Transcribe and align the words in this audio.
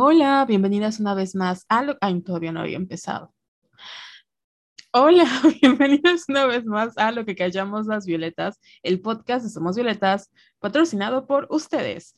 Hola, 0.00 0.44
bienvenidas 0.46 1.00
una 1.00 1.12
vez 1.14 1.34
más 1.34 1.66
a 1.68 1.82
lo... 1.82 1.98
Ay, 2.00 2.20
todavía 2.20 2.52
no 2.52 2.60
había 2.60 2.76
empezado. 2.76 3.34
Hola, 4.92 5.24
bienvenidos 5.60 6.22
una 6.28 6.46
vez 6.46 6.64
más 6.64 6.96
a 6.96 7.10
Lo 7.10 7.24
que 7.24 7.34
callamos 7.34 7.86
las 7.86 8.06
violetas, 8.06 8.60
el 8.84 9.00
podcast 9.00 9.44
de 9.44 9.50
Somos 9.50 9.74
Violetas, 9.74 10.30
patrocinado 10.60 11.26
por 11.26 11.48
ustedes. 11.50 12.14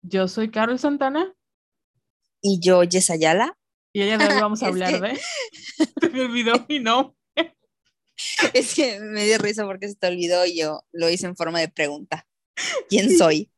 Yo 0.00 0.26
soy 0.26 0.50
Carol 0.50 0.78
Santana. 0.78 1.34
Y 2.40 2.60
yo, 2.60 2.82
Yesayala. 2.82 3.58
Y 3.92 4.00
ella 4.00 4.16
de 4.16 4.28
hoy 4.32 4.34
vamos 4.40 4.62
a 4.62 4.68
hablar 4.68 5.02
de... 5.02 5.20
Se 6.00 6.08
me 6.08 6.22
olvidó 6.22 6.64
mi 6.66 6.78
nombre. 6.78 7.14
Es 8.54 8.74
que 8.74 9.00
me 9.00 9.26
dio 9.26 9.36
risa 9.36 9.66
porque 9.66 9.86
se 9.86 9.96
te 9.96 10.06
olvidó 10.06 10.46
y 10.46 10.56
yo 10.56 10.80
lo 10.92 11.10
hice 11.10 11.26
en 11.26 11.36
forma 11.36 11.60
de 11.60 11.68
pregunta. 11.68 12.26
¿Quién 12.88 13.18
soy? 13.18 13.50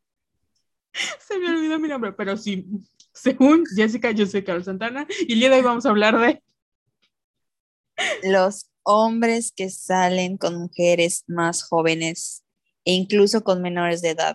Se 0.92 1.38
me 1.38 1.50
olvidó 1.50 1.78
mi 1.78 1.88
nombre, 1.88 2.12
pero 2.12 2.36
sí, 2.36 2.66
según 3.14 3.64
Jessica, 3.74 4.10
yo 4.10 4.26
soy 4.26 4.44
Carol 4.44 4.64
Santana 4.64 5.06
y 5.26 5.34
el 5.34 5.40
día 5.40 5.50
de 5.50 5.56
hoy 5.56 5.62
vamos 5.62 5.86
a 5.86 5.90
hablar 5.90 6.18
de 6.18 6.42
los 8.24 8.70
hombres 8.82 9.52
que 9.54 9.70
salen 9.70 10.36
con 10.36 10.56
mujeres 10.56 11.24
más 11.26 11.62
jóvenes 11.62 12.44
e 12.84 12.92
incluso 12.92 13.44
con 13.44 13.62
menores 13.62 14.02
de 14.02 14.10
edad. 14.10 14.34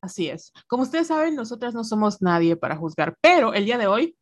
Así 0.00 0.28
es. 0.28 0.52
Como 0.68 0.84
ustedes 0.84 1.08
saben, 1.08 1.34
nosotras 1.34 1.74
no 1.74 1.82
somos 1.82 2.22
nadie 2.22 2.56
para 2.56 2.76
juzgar, 2.76 3.16
pero 3.20 3.54
el 3.54 3.64
día 3.64 3.78
de 3.78 3.88
hoy, 3.88 4.16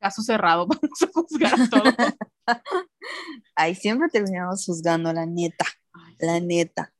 caso 0.00 0.22
cerrado, 0.22 0.66
vamos 0.68 1.02
a 1.02 1.06
juzgar 1.12 1.68
todo. 1.68 1.82
Ay, 3.54 3.74
siempre 3.74 4.08
terminamos 4.08 4.64
juzgando, 4.64 5.12
la 5.12 5.26
neta, 5.26 5.66
la 6.18 6.40
neta. 6.40 6.92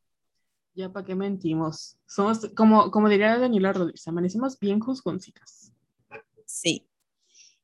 Ya 0.77 0.93
para 0.93 1.07
qué 1.07 1.15
mentimos. 1.15 1.97
Somos, 2.07 2.51
como, 2.55 2.91
como 2.91 3.09
diría 3.09 3.39
Daniela 3.39 3.73
Rodríguez, 3.73 4.07
amanecemos 4.09 4.59
bien 4.59 4.79
juzgoncitas. 4.79 5.73
Sí. 6.45 6.87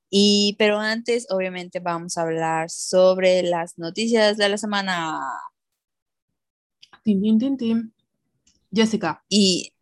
Y, 0.09 0.57
pero 0.59 0.79
antes, 0.79 1.27
obviamente, 1.29 1.79
vamos 1.79 2.17
a 2.17 2.23
hablar 2.23 2.71
sobre 2.71 3.43
las 3.43 3.77
noticias 3.79 4.39
de 4.39 4.49
la 4.49 4.57
semana. 4.57 5.21
Tin, 7.05 7.21
tin, 7.21 7.39
tin, 7.39 7.57
tin. 7.59 7.95
Jessica. 8.73 9.23
Y, 9.29 9.75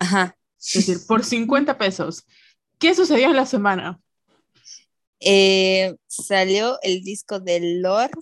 ajá. 0.00 0.36
Es 0.58 0.74
decir, 0.74 0.98
por 1.06 1.22
50 1.22 1.78
pesos. 1.78 2.26
¿Qué 2.76 2.92
sucedió 2.92 3.26
en 3.26 3.36
la 3.36 3.46
semana? 3.46 4.00
Eh, 5.20 5.94
salió 6.08 6.78
el 6.82 7.04
disco 7.04 7.38
de 7.38 7.78
Lord 7.80 8.18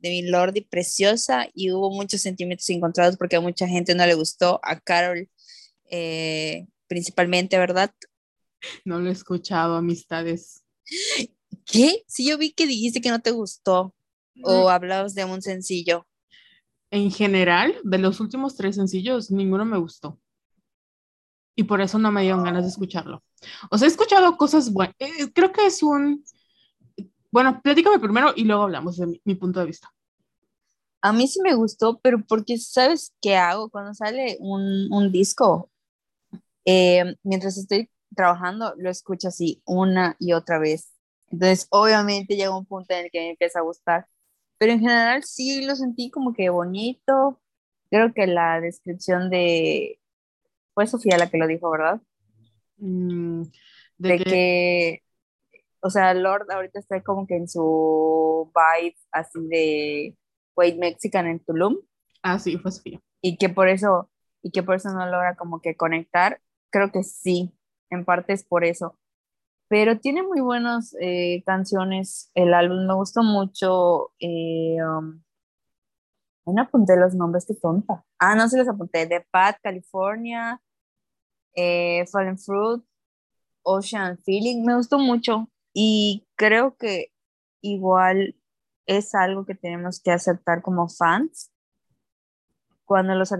de 0.00 0.08
mi 0.10 0.22
Lordi 0.22 0.62
preciosa 0.62 1.48
y 1.54 1.70
hubo 1.70 1.90
muchos 1.90 2.22
sentimientos 2.22 2.68
encontrados 2.70 3.16
porque 3.16 3.36
a 3.36 3.40
mucha 3.40 3.68
gente 3.68 3.94
no 3.94 4.06
le 4.06 4.14
gustó, 4.14 4.60
a 4.62 4.80
Carol 4.80 5.28
eh, 5.90 6.66
principalmente, 6.86 7.58
¿verdad? 7.58 7.92
No 8.84 8.98
lo 9.00 9.08
he 9.08 9.12
escuchado, 9.12 9.76
amistades. 9.76 10.62
¿Qué? 11.64 12.02
Sí, 12.06 12.28
yo 12.28 12.38
vi 12.38 12.52
que 12.52 12.66
dijiste 12.66 13.00
que 13.00 13.10
no 13.10 13.20
te 13.20 13.30
gustó 13.30 13.94
o 14.42 14.70
hablabas 14.70 15.14
de 15.14 15.24
un 15.24 15.42
sencillo. 15.42 16.06
En 16.90 17.10
general, 17.10 17.76
de 17.84 17.98
los 17.98 18.20
últimos 18.20 18.56
tres 18.56 18.76
sencillos, 18.76 19.30
ninguno 19.30 19.64
me 19.64 19.78
gustó. 19.78 20.18
Y 21.54 21.64
por 21.64 21.80
eso 21.80 21.98
no 21.98 22.10
me 22.10 22.22
dieron 22.22 22.42
ganas 22.42 22.64
de 22.64 22.70
escucharlo. 22.70 23.22
O 23.70 23.78
sea, 23.78 23.86
he 23.86 23.90
escuchado 23.90 24.36
cosas 24.36 24.72
buenas. 24.72 24.96
Eh, 24.98 25.30
creo 25.32 25.52
que 25.52 25.66
es 25.66 25.82
un 25.82 26.24
bueno, 27.30 27.60
platícame 27.62 27.98
primero 27.98 28.32
y 28.34 28.44
luego 28.44 28.62
hablamos 28.62 28.96
de 28.96 29.20
mi, 29.24 29.34
punto 29.34 29.60
de 29.60 29.66
vista. 29.66 29.92
A 31.00 31.12
mí 31.12 31.28
sí 31.28 31.40
me 31.42 31.54
gustó, 31.54 31.98
pero 32.00 32.22
porque 32.26 32.58
sabes 32.58 33.14
qué 33.22 33.36
hago 33.36 33.70
cuando 33.70 33.94
sale 33.94 34.36
un, 34.40 35.12
disco. 35.12 35.70
Eh, 36.64 37.16
mientras 37.22 37.56
estoy 37.56 37.90
trabajando, 38.14 38.74
lo 38.76 38.90
escucho 38.90 39.28
así 39.28 39.62
una 39.64 40.16
y 40.18 40.32
otra 40.32 40.58
vez. 40.58 40.92
Entonces, 41.30 41.66
obviamente 41.70 42.36
llega 42.36 42.56
un 42.56 42.66
punto 42.66 42.92
en 42.92 43.06
el 43.06 43.10
que 43.10 43.20
me 43.20 43.30
empieza 43.30 43.60
a 43.60 43.62
gustar. 43.62 44.06
Pero 44.58 44.72
en 44.72 44.80
general 44.80 45.24
sí 45.24 45.64
lo 45.64 45.74
sentí 45.76 46.10
como 46.10 46.34
que 46.34 46.50
bonito. 46.50 47.40
Creo 47.90 48.12
que 48.12 48.26
la 48.26 48.60
descripción 48.60 49.30
de... 49.30 49.98
Fue 50.74 50.86
Sofía 50.86 51.18
la 51.18 51.30
que 51.30 51.38
lo 51.38 51.46
dijo, 51.46 51.70
¿verdad? 51.70 52.00
Mm, 52.76 53.44
de, 53.98 54.18
que 54.18 55.02
o 55.80 55.90
sea, 55.90 56.14
Lord 56.14 56.50
ahorita 56.50 56.78
está 56.78 57.02
como 57.02 57.26
que 57.26 57.36
en 57.36 57.48
su 57.48 58.52
vibe 58.54 58.96
así 59.12 59.46
de 59.48 60.16
Wait 60.56 60.78
Mexican 60.78 61.26
en 61.26 61.40
Tulum. 61.40 61.78
Ah, 62.22 62.38
sí, 62.38 62.58
fue 62.58 62.70
Sofía. 62.70 63.00
Y 63.22 63.36
que 63.36 63.48
por 63.48 63.68
eso, 63.68 64.10
y 64.42 64.50
que 64.50 64.62
por 64.62 64.76
eso 64.76 64.90
no 64.90 65.06
logra 65.06 65.36
como 65.36 65.60
que 65.60 65.76
conectar. 65.76 66.40
Creo 66.70 66.92
que 66.92 67.02
sí, 67.02 67.54
en 67.90 68.04
parte 68.04 68.32
es 68.32 68.44
por 68.44 68.64
eso. 68.64 68.98
Pero 69.68 69.98
tiene 70.00 70.22
muy 70.22 70.40
buenas 70.40 70.96
eh, 71.00 71.42
canciones 71.46 72.30
el 72.34 72.54
álbum, 72.54 72.86
me 72.86 72.94
gustó 72.94 73.22
mucho. 73.22 74.12
Eh, 74.18 74.76
um, 74.82 75.22
no 76.46 76.62
apunté 76.62 76.96
los 76.96 77.14
nombres, 77.14 77.46
qué 77.46 77.54
tonta. 77.54 78.04
Ah, 78.18 78.34
no 78.34 78.48
se 78.48 78.58
los 78.58 78.68
apunté. 78.68 79.06
The 79.06 79.24
Pat, 79.30 79.56
California, 79.62 80.60
eh, 81.54 82.04
Fallen 82.10 82.38
Fruit, 82.38 82.82
Ocean 83.62 84.18
Feeling, 84.18 84.64
me 84.64 84.76
gustó 84.76 84.98
mucho. 84.98 85.48
Y 85.82 86.28
creo 86.36 86.76
que 86.76 87.06
igual 87.62 88.36
es 88.84 89.14
algo 89.14 89.46
que 89.46 89.54
tenemos 89.54 89.98
que 90.02 90.10
aceptar 90.10 90.60
como 90.60 90.90
fans. 90.90 91.50
Cuando 92.84 93.14
los, 93.14 93.32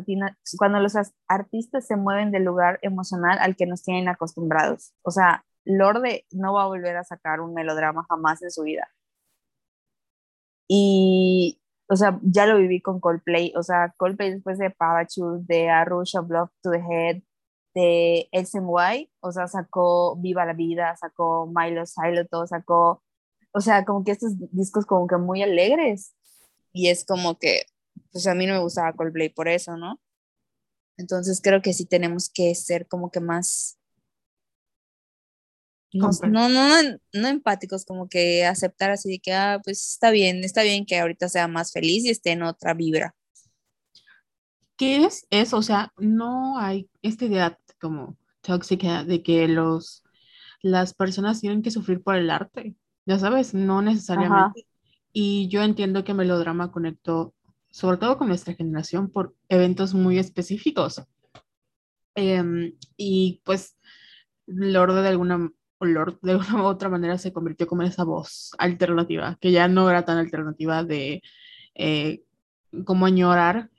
cuando 0.56 0.80
los 0.80 0.94
artistas 1.28 1.86
se 1.86 1.96
mueven 1.96 2.30
del 2.30 2.44
lugar 2.44 2.78
emocional 2.80 3.38
al 3.40 3.56
que 3.56 3.66
nos 3.66 3.82
tienen 3.82 4.08
acostumbrados. 4.08 4.94
O 5.02 5.10
sea, 5.10 5.44
Lorde 5.66 6.24
no 6.30 6.54
va 6.54 6.62
a 6.62 6.68
volver 6.68 6.96
a 6.96 7.04
sacar 7.04 7.42
un 7.42 7.52
melodrama 7.52 8.06
jamás 8.08 8.42
en 8.42 8.50
su 8.50 8.62
vida. 8.62 8.88
Y, 10.66 11.60
o 11.90 11.96
sea, 11.96 12.18
ya 12.22 12.46
lo 12.46 12.56
viví 12.56 12.80
con 12.80 13.00
Coldplay. 13.00 13.52
O 13.54 13.62
sea, 13.62 13.92
Coldplay 13.98 14.32
después 14.32 14.56
de 14.56 14.70
Pavachus, 14.70 15.46
de 15.46 15.68
A 15.68 15.84
Rush 15.84 16.16
of 16.16 16.30
Love 16.30 16.50
to 16.62 16.70
the 16.70 16.78
Head, 16.78 17.22
de 17.74 18.28
SMY, 18.32 19.10
o 19.20 19.32
sea, 19.32 19.46
sacó 19.46 20.16
Viva 20.16 20.44
la 20.44 20.54
Vida, 20.54 20.96
sacó 20.96 21.46
Milo 21.46 21.86
Siloto, 21.86 22.46
sacó, 22.46 23.02
o 23.52 23.60
sea, 23.60 23.84
como 23.84 24.04
que 24.04 24.12
estos 24.12 24.32
discos 24.52 24.86
como 24.86 25.06
que 25.06 25.16
muy 25.16 25.42
alegres. 25.42 26.14
Y 26.72 26.88
es 26.88 27.04
como 27.04 27.38
que, 27.38 27.62
pues 28.12 28.26
a 28.26 28.34
mí 28.34 28.46
no 28.46 28.54
me 28.54 28.60
gustaba 28.60 28.92
Coldplay 28.92 29.28
por 29.28 29.48
eso, 29.48 29.76
¿no? 29.76 30.00
Entonces 30.96 31.40
creo 31.42 31.62
que 31.62 31.72
sí 31.72 31.86
tenemos 31.86 32.28
que 32.28 32.54
ser 32.54 32.86
como 32.86 33.10
que 33.10 33.20
más... 33.20 33.76
No, 35.92 36.10
no, 36.28 36.48
no, 36.48 36.98
no 37.12 37.28
empáticos, 37.28 37.84
como 37.84 38.08
que 38.08 38.46
aceptar 38.46 38.92
así 38.92 39.10
de 39.10 39.18
que, 39.18 39.32
ah, 39.32 39.60
pues 39.64 39.90
está 39.90 40.12
bien, 40.12 40.44
está 40.44 40.62
bien 40.62 40.86
que 40.86 41.00
ahorita 41.00 41.28
sea 41.28 41.48
más 41.48 41.72
feliz 41.72 42.04
y 42.04 42.10
esté 42.10 42.30
en 42.30 42.44
otra 42.44 42.74
vibra. 42.74 43.16
¿Qué 44.80 45.04
es 45.04 45.26
eso? 45.28 45.58
O 45.58 45.62
sea, 45.62 45.92
no 45.98 46.58
hay 46.58 46.88
esta 47.02 47.26
idea 47.26 47.58
como 47.80 48.16
tóxica 48.42 49.04
de 49.04 49.22
que 49.22 49.48
los, 49.48 50.04
las 50.62 50.94
personas 50.94 51.40
tienen 51.40 51.62
que 51.62 51.70
sufrir 51.70 52.02
por 52.02 52.16
el 52.16 52.30
arte. 52.30 52.76
Ya 53.06 53.18
sabes, 53.18 53.54
no 53.54 53.82
necesariamente. 53.82 54.66
Y 55.12 55.48
yo 55.48 55.62
entiendo 55.62 56.04
que 56.04 56.14
Melodrama 56.14 56.70
conectó, 56.70 57.34
sobre 57.70 57.96
todo 57.96 58.18
con 58.18 58.28
nuestra 58.28 58.54
generación, 58.54 59.10
por 59.10 59.34
eventos 59.48 59.94
muy 59.94 60.18
específicos. 60.18 61.02
Em, 62.14 62.74
y 62.96 63.40
pues 63.44 63.76
Lord 64.46 64.94
de 65.02 65.08
alguna, 65.08 65.50
Lord 65.80 66.18
de 66.22 66.32
alguna 66.32 66.62
u 66.62 66.66
otra 66.66 66.88
manera 66.88 67.18
se 67.18 67.32
convirtió 67.32 67.66
como 67.66 67.82
en 67.82 67.88
esa 67.88 68.04
voz 68.04 68.52
alternativa, 68.58 69.36
que 69.40 69.52
ya 69.52 69.68
no 69.68 69.88
era 69.90 70.04
tan 70.04 70.18
alternativa 70.18 70.84
de 70.84 71.22
eh, 71.74 72.22
como 72.84 73.06
añorar 73.06 73.70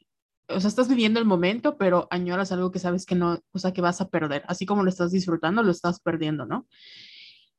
o 0.53 0.59
sea, 0.59 0.67
estás 0.67 0.87
viviendo 0.87 1.19
el 1.19 1.25
momento, 1.25 1.77
pero 1.77 2.07
añoras 2.11 2.51
algo 2.51 2.71
que 2.71 2.79
sabes 2.79 3.05
que 3.05 3.15
no, 3.15 3.39
o 3.51 3.59
sea, 3.59 3.73
que 3.73 3.81
vas 3.81 4.01
a 4.01 4.09
perder. 4.09 4.43
Así 4.47 4.65
como 4.65 4.83
lo 4.83 4.89
estás 4.89 5.11
disfrutando, 5.11 5.63
lo 5.63 5.71
estás 5.71 5.99
perdiendo, 5.99 6.45
¿no? 6.45 6.67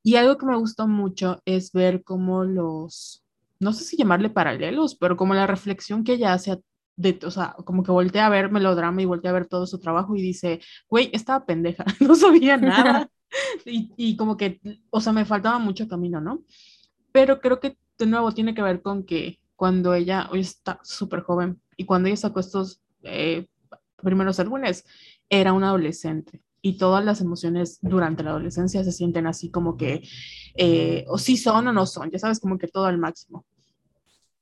Y 0.03 0.17
algo 0.17 0.37
que 0.37 0.47
me 0.47 0.57
gustó 0.57 0.89
mucho 0.89 1.41
es 1.45 1.73
ver 1.73 2.03
cómo 2.03 2.45
los, 2.45 3.25
no 3.61 3.73
sé 3.73 3.85
si 3.85 3.97
llamarle 3.97 4.31
paralelos, 4.31 4.97
pero 4.97 5.17
como 5.17 5.35
la 5.35 5.47
reflexión 5.47 6.05
que 6.05 6.15
ella 6.15 6.33
hace, 6.33 6.61
de, 6.97 7.19
o 7.25 7.31
sea, 7.31 7.55
como 7.65 7.83
que 7.83 7.93
voltea 7.93 8.27
a 8.27 8.31
ver 8.31 8.51
melodrama 8.51 9.01
y 9.03 9.07
voltea 9.07 9.31
a 9.31 9.35
ver 9.35 9.47
todo 9.47 9.67
su 9.67 9.79
trabajo 9.79 10.17
y 10.17 10.23
dice, 10.23 10.61
güey, 10.89 11.11
estaba 11.13 11.47
pendeja, 11.47 11.85
no 12.01 12.15
sabía 12.17 12.57
nada. 12.57 13.09
y, 13.65 13.93
y 13.97 14.17
como 14.17 14.37
que, 14.37 14.61
o 14.91 15.01
sea, 15.01 15.13
me 15.13 15.25
faltaba 15.25 15.59
mucho 15.59 15.89
camino, 15.89 16.21
¿no? 16.21 16.43
Pero 17.13 17.41
creo 17.41 17.61
que 17.61 17.77
de 17.99 18.07
nuevo 18.07 18.33
tiene 18.33 18.55
que 18.55 18.63
ver 18.63 18.83
con 18.83 19.05
que 19.05 19.42
cuando 19.63 19.95
ella, 19.95 20.29
hoy 20.33 20.41
está 20.41 20.81
súper 20.83 21.21
joven, 21.21 21.63
y 21.77 21.85
cuando 21.85 22.09
ella 22.09 22.17
sacó 22.17 22.41
estos 22.41 22.83
eh, 23.05 23.47
primeros 24.03 24.41
álbumes, 24.41 24.85
era 25.29 25.53
una 25.53 25.69
adolescente 25.69 26.43
y 26.61 26.79
todas 26.79 27.05
las 27.05 27.21
emociones 27.21 27.79
durante 27.81 28.25
la 28.25 28.31
adolescencia 28.31 28.83
se 28.83 28.91
sienten 28.91 29.29
así 29.29 29.53
como 29.53 29.77
que 29.77 30.03
eh, 30.57 31.05
o 31.07 31.17
sí 31.17 31.37
son 31.37 31.69
o 31.69 31.73
no 31.73 31.87
son, 31.87 32.11
ya 32.11 32.19
sabes, 32.19 32.41
como 32.41 32.59
que 32.59 32.67
todo 32.67 32.87
al 32.87 32.99
máximo. 32.99 33.47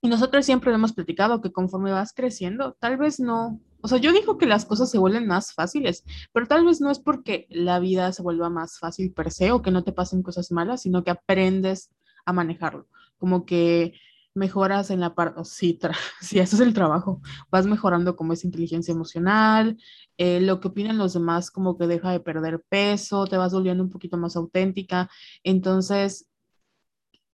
Y 0.00 0.08
nosotros 0.08 0.46
siempre 0.46 0.72
hemos 0.72 0.94
platicado 0.94 1.42
que 1.42 1.52
conforme 1.52 1.92
vas 1.92 2.14
creciendo, 2.14 2.78
tal 2.80 2.96
vez 2.96 3.20
no, 3.20 3.60
o 3.82 3.88
sea, 3.88 3.98
yo 3.98 4.14
digo 4.14 4.38
que 4.38 4.46
las 4.46 4.64
cosas 4.64 4.90
se 4.90 4.96
vuelven 4.96 5.26
más 5.26 5.52
fáciles, 5.52 6.02
pero 6.32 6.46
tal 6.46 6.64
vez 6.64 6.80
no 6.80 6.90
es 6.90 6.98
porque 6.98 7.46
la 7.50 7.78
vida 7.78 8.10
se 8.12 8.22
vuelva 8.22 8.48
más 8.48 8.78
fácil 8.78 9.12
per 9.12 9.30
se 9.30 9.52
o 9.52 9.60
que 9.60 9.70
no 9.70 9.84
te 9.84 9.92
pasen 9.92 10.22
cosas 10.22 10.50
malas, 10.50 10.80
sino 10.80 11.04
que 11.04 11.10
aprendes 11.10 11.90
a 12.24 12.32
manejarlo. 12.32 12.86
Como 13.18 13.44
que 13.44 13.92
mejoras 14.34 14.90
en 14.90 15.00
la 15.00 15.14
parte, 15.14 15.44
sí, 15.44 15.78
sí, 16.20 16.38
eso 16.38 16.56
es 16.56 16.62
el 16.62 16.74
trabajo, 16.74 17.20
vas 17.50 17.66
mejorando 17.66 18.16
como 18.16 18.32
esa 18.32 18.46
inteligencia 18.46 18.92
emocional, 18.92 19.76
eh, 20.18 20.40
lo 20.40 20.60
que 20.60 20.68
opinan 20.68 20.98
los 20.98 21.14
demás 21.14 21.50
como 21.50 21.76
que 21.76 21.86
deja 21.86 22.12
de 22.12 22.20
perder 22.20 22.62
peso, 22.68 23.26
te 23.26 23.36
vas 23.36 23.52
volviendo 23.52 23.82
un 23.82 23.90
poquito 23.90 24.16
más 24.16 24.36
auténtica, 24.36 25.10
entonces 25.42 26.26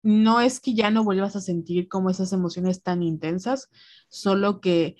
no 0.02 0.40
es 0.40 0.60
que 0.60 0.74
ya 0.74 0.90
no 0.90 1.02
vuelvas 1.02 1.34
a 1.34 1.40
sentir 1.40 1.88
como 1.88 2.10
esas 2.10 2.32
emociones 2.32 2.82
tan 2.82 3.02
intensas, 3.02 3.70
solo 4.08 4.60
que 4.60 4.96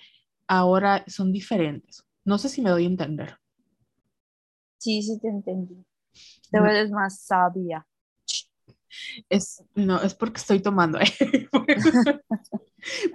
ahora 0.48 1.04
son 1.08 1.30
diferentes. 1.30 2.04
No 2.24 2.38
sé 2.38 2.48
si 2.48 2.62
me 2.62 2.70
doy 2.70 2.84
a 2.84 2.88
entender. 2.88 3.38
Sí, 4.78 5.02
sí 5.02 5.18
te 5.20 5.28
entendí. 5.28 5.84
Te 6.50 6.58
vuelves 6.58 6.90
más 6.90 7.20
sabia. 7.20 7.86
Es, 9.28 9.62
no, 9.74 10.00
es 10.00 10.14
porque 10.14 10.38
estoy 10.38 10.60
tomando. 10.60 10.98
¿eh? 11.00 11.48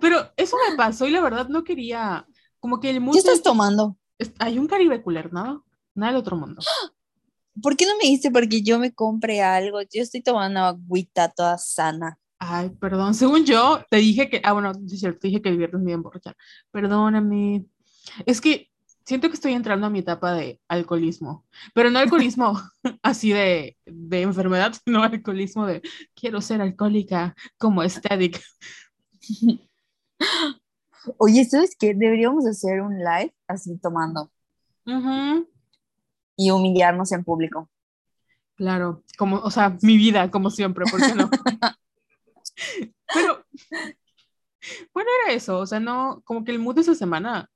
Pero 0.02 0.32
eso 0.38 0.58
me 0.70 0.76
pasó 0.76 1.08
y 1.08 1.12
la 1.12 1.22
verdad 1.22 1.48
no 1.48 1.64
quería, 1.64 2.26
como 2.60 2.80
que 2.80 2.90
el 2.90 3.00
mundo... 3.00 3.14
¿Qué 3.14 3.20
estás 3.20 3.42
tomando? 3.42 3.98
Hay 4.40 4.60
un 4.60 4.68
Caribe 4.68 5.02
Cooler, 5.02 5.32
¿no? 5.32 5.66
Nada 5.96 6.12
del 6.12 6.22
otro 6.22 6.38
mundo. 6.38 6.62
¿Por 7.62 7.76
qué 7.76 7.86
no 7.86 7.98
me 7.98 8.08
dice? 8.08 8.32
Porque 8.32 8.62
yo 8.62 8.80
me 8.80 8.94
compré 8.94 9.42
algo. 9.42 9.82
Yo 9.82 10.02
estoy 10.02 10.22
tomando 10.22 10.62
agüita 10.62 11.30
toda 11.30 11.58
sana. 11.58 12.18
Ay, 12.38 12.70
perdón. 12.70 13.14
Según 13.14 13.46
yo, 13.46 13.84
te 13.90 13.98
dije 13.98 14.30
que. 14.30 14.42
Ah, 14.44 14.54
bueno, 14.54 14.72
es 14.72 15.00
cierto, 15.00 15.20
te 15.20 15.28
dije 15.28 15.42
que 15.42 15.50
el 15.50 15.58
viernes 15.58 15.82
me 15.82 15.92
iba 15.92 15.96
a 15.96 16.00
emborrachar. 16.00 16.38
Perdóname. 16.72 17.66
Es 18.26 18.40
que 18.40 18.72
siento 19.06 19.28
que 19.28 19.36
estoy 19.36 19.54
entrando 19.54 19.88
a 19.88 19.90
mi 19.90 20.00
etapa 20.00 20.34
de 20.34 20.60
alcoholismo. 20.68 21.46
Pero 21.74 21.90
no 21.90 22.00
alcoholismo 22.00 22.60
así 23.04 23.32
de, 23.32 23.78
de 23.86 24.22
enfermedad, 24.22 24.74
sino 24.86 25.04
alcoholismo 25.04 25.66
de 25.66 25.82
quiero 26.16 26.42
ser 26.42 26.62
alcohólica 26.62 27.36
como 27.58 27.84
estética. 27.84 28.40
Oye, 31.18 31.46
¿sabes 31.46 31.76
qué? 31.78 31.94
Deberíamos 31.94 32.46
hacer 32.46 32.82
un 32.82 32.98
live 32.98 33.34
así 33.48 33.78
tomando. 33.78 34.32
Uh 34.86 35.46
y 36.40 36.52
humillarnos 36.52 37.12
en 37.12 37.26
público. 37.26 37.70
Claro, 38.56 39.04
como, 39.18 39.38
o 39.38 39.52
sea, 39.52 39.78
mi 39.82 39.98
vida, 39.98 40.32
como 40.32 40.50
siempre, 40.50 40.86
¿por 40.90 41.02
qué 41.02 41.14
no? 41.14 41.30
Pero, 43.14 43.46
bueno, 44.94 45.10
era 45.26 45.34
eso, 45.34 45.60
o 45.60 45.66
sea, 45.66 45.82
no, 45.82 46.22
como 46.24 46.46
que 46.46 46.52
el 46.52 46.60
mood 46.60 46.76
de 46.76 46.82
esa 46.82 46.96
semana, 46.96 47.50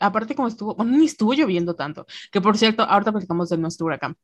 aparte 0.00 0.34
como 0.34 0.48
estuvo, 0.48 0.74
bueno, 0.74 0.96
ni 0.96 1.06
estuvo 1.06 1.34
lloviendo 1.34 1.74
tanto, 1.74 2.06
que 2.32 2.40
por 2.40 2.56
cierto, 2.58 2.82
ahorita 2.82 3.12
platicamos 3.12 3.48
de 3.50 3.58
nuestro 3.58 3.86
huracán, 3.86 4.16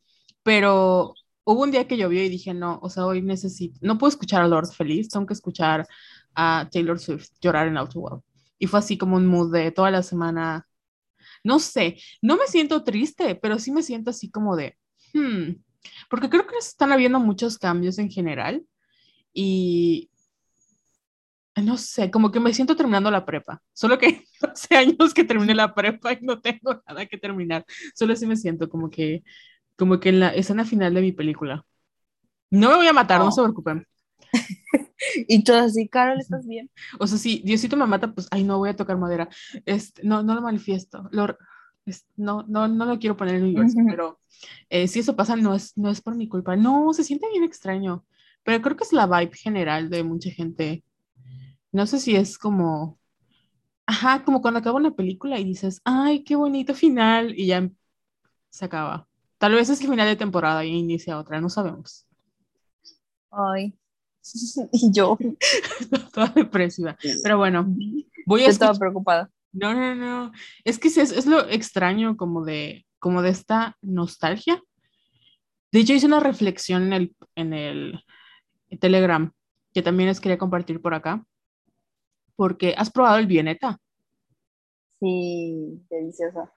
pero 0.43 1.15
hubo 1.45 1.63
un 1.63 1.71
día 1.71 1.87
que 1.89 1.97
llovió 1.97 2.23
y 2.25 2.29
dije, 2.29 2.55
no, 2.55 2.79
o 2.83 2.91
sea, 2.91 3.07
hoy 3.07 3.23
necesito, 3.23 3.79
no 3.83 3.99
puedo 3.99 4.11
escuchar 4.11 4.43
a 4.43 4.49
Lord 4.49 4.73
feliz, 4.73 5.09
tengo 5.09 5.27
que 5.27 5.35
escuchar 5.35 5.87
a 6.35 6.69
Taylor 6.73 6.99
Swift 6.99 7.29
llorar 7.41 7.69
en 7.69 7.77
Outworld. 7.77 8.23
Y 8.59 8.67
fue 8.67 8.79
así 8.79 8.97
como 8.99 9.17
un 9.17 9.27
mood 9.27 9.53
de 9.53 9.71
toda 9.73 9.91
la 9.91 10.03
semana 10.03 10.67
no 11.45 11.59
sé, 11.61 11.99
no 12.23 12.37
me 12.37 12.47
siento 12.47 12.83
triste, 12.85 13.35
pero 13.37 13.59
sí 13.59 13.71
me 13.71 13.83
siento 13.83 14.11
así 14.11 14.31
como 14.31 14.57
de, 14.57 14.77
hmm, 15.13 15.53
porque 16.11 16.31
creo 16.31 16.47
que 16.47 16.57
están 16.59 16.93
habiendo 16.93 17.21
muchos 17.21 17.59
cambios 17.59 17.99
en 17.99 18.11
general 18.11 18.65
y 19.33 20.11
no 21.63 21.77
sé, 21.77 22.11
como 22.11 22.31
que 22.31 22.41
me 22.41 22.53
siento 22.53 22.77
terminando 22.77 23.11
la 23.11 23.25
prepa, 23.25 23.63
solo 23.73 23.99
que 23.99 24.25
hace 24.43 24.77
años 24.77 25.15
que 25.15 25.25
terminé 25.25 25.55
la 25.55 25.75
prepa 25.75 26.13
y 26.13 26.19
no 26.23 26.41
tengo 26.41 26.83
nada 26.89 27.07
que 27.07 27.19
terminar, 27.19 27.65
solo 27.95 28.13
así 28.13 28.27
me 28.27 28.37
siento 28.37 28.69
como 28.69 28.91
que, 28.91 29.23
como 29.77 30.01
que 30.01 30.09
en 30.11 30.21
la 30.21 30.35
escena 30.35 30.65
final 30.65 30.95
de 30.95 31.01
mi 31.01 31.13
película. 31.13 31.65
No 32.51 32.71
me 32.71 32.77
voy 32.77 32.87
a 32.87 32.93
matar, 32.93 33.21
no 33.21 33.33
se 33.33 33.43
preocupen. 33.43 33.87
y 35.29 35.43
todo 35.43 35.59
así, 35.59 35.89
Carol, 35.89 36.21
¿estás 36.21 36.47
bien? 36.47 36.71
O 37.01 37.07
sea, 37.07 37.19
si 37.19 37.43
Diosito 37.45 37.77
me 37.77 37.87
mata, 37.87 38.13
pues, 38.13 38.29
ay, 38.31 38.45
no 38.45 38.59
voy 38.59 38.71
a 38.71 38.77
tocar 38.77 38.97
madera. 38.97 39.29
Este, 39.65 40.03
no, 40.05 40.23
no 40.23 40.35
lo 40.35 40.43
manifiesto. 40.43 41.09
Lo, 41.11 41.37
no, 42.17 42.45
no, 42.47 42.69
no 42.69 42.85
lo 42.85 42.99
quiero 42.99 43.17
poner 43.17 43.37
en 43.37 43.43
el 43.43 43.49
universo, 43.49 43.79
pero 43.89 44.21
eh, 44.71 44.89
si 44.89 45.01
eso 45.01 45.17
pasa, 45.17 45.37
no 45.37 45.55
es, 45.55 45.77
no 45.77 45.91
es 45.91 46.01
por 46.01 46.15
mi 46.15 46.29
culpa. 46.29 46.57
No, 46.57 46.93
se 46.93 47.05
siente 47.05 47.29
bien 47.31 47.45
extraño. 47.45 48.05
Pero 48.45 48.63
creo 48.63 48.77
que 48.77 48.85
es 48.85 48.93
la 48.93 49.07
vibe 49.07 49.35
general 49.35 49.91
de 49.91 50.05
mucha 50.05 50.31
gente. 50.31 50.85
No 51.75 51.89
sé 51.89 51.99
si 51.99 52.15
es 52.15 52.39
como, 52.39 53.01
ajá, 53.85 54.23
como 54.23 54.41
cuando 54.41 54.61
acaba 54.61 54.77
una 54.77 54.95
película 54.95 55.41
y 55.41 55.45
dices, 55.45 55.81
ay, 55.85 56.23
qué 56.23 56.37
bonito 56.37 56.73
final, 56.73 57.37
y 57.37 57.49
ya 57.49 57.69
se 58.49 58.65
acaba. 58.65 59.09
Tal 59.39 59.55
vez 59.55 59.69
es 59.69 59.81
el 59.81 59.89
final 59.89 60.07
de 60.07 60.15
temporada 60.15 60.65
y 60.65 60.69
inicia 60.69 61.19
otra, 61.19 61.41
no 61.41 61.49
sabemos. 61.49 62.07
Ay, 63.33 63.75
y 64.73 64.93
yo. 64.93 65.19
Toda 66.15 66.29
depresiva. 66.29 66.97
Pero 67.25 67.39
bueno, 67.39 67.67
voy 68.25 68.45
a... 68.45 68.51
Estaba 68.51 68.79
preocupada. 68.79 69.29
No, 69.51 69.75
no, 69.75 69.97
no. 69.97 70.31
Es 70.63 70.79
que 70.79 70.87
es, 70.87 70.97
es 70.97 71.27
lo 71.27 71.49
extraño 71.49 72.17
como 72.17 72.45
de, 72.45 72.87
como 73.01 73.21
de 73.21 73.31
esta 73.31 73.77
nostalgia. 73.83 74.63
De 75.73 75.81
hecho, 75.81 75.93
hice 75.93 76.07
una 76.07 76.21
reflexión 76.21 76.85
en 76.85 76.93
el, 76.93 77.17
en 77.35 77.53
el 77.53 78.05
Telegram 78.79 79.33
que 79.73 79.83
también 79.83 80.09
les 80.09 80.21
quería 80.21 80.39
compartir 80.39 80.81
por 80.81 80.95
acá. 80.95 81.27
Porque 82.37 82.75
has 82.77 82.91
probado 82.91 83.19
el 83.19 83.27
Vieneta. 83.27 83.79
Sí, 85.01 85.83
deliciosa. 85.91 86.53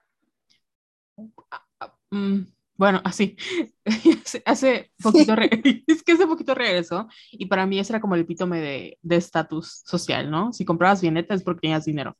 Mm, 2.10 2.42
bueno, 2.76 3.00
así, 3.04 3.36
hace, 4.44 4.92
poquito, 5.02 5.34
es 5.86 6.02
que 6.02 6.12
hace 6.12 6.26
poquito 6.26 6.54
regresó 6.54 7.08
y 7.32 7.46
para 7.46 7.66
mí 7.66 7.78
ese 7.78 7.92
era 7.92 8.00
como 8.00 8.14
el 8.14 8.22
epítome 8.22 8.60
de 9.02 9.16
estatus 9.16 9.82
social, 9.84 10.30
¿no? 10.30 10.52
Si 10.52 10.64
comprabas 10.64 11.02
bieneta 11.02 11.34
es 11.34 11.42
porque 11.42 11.62
tenías 11.62 11.84
dinero. 11.84 12.16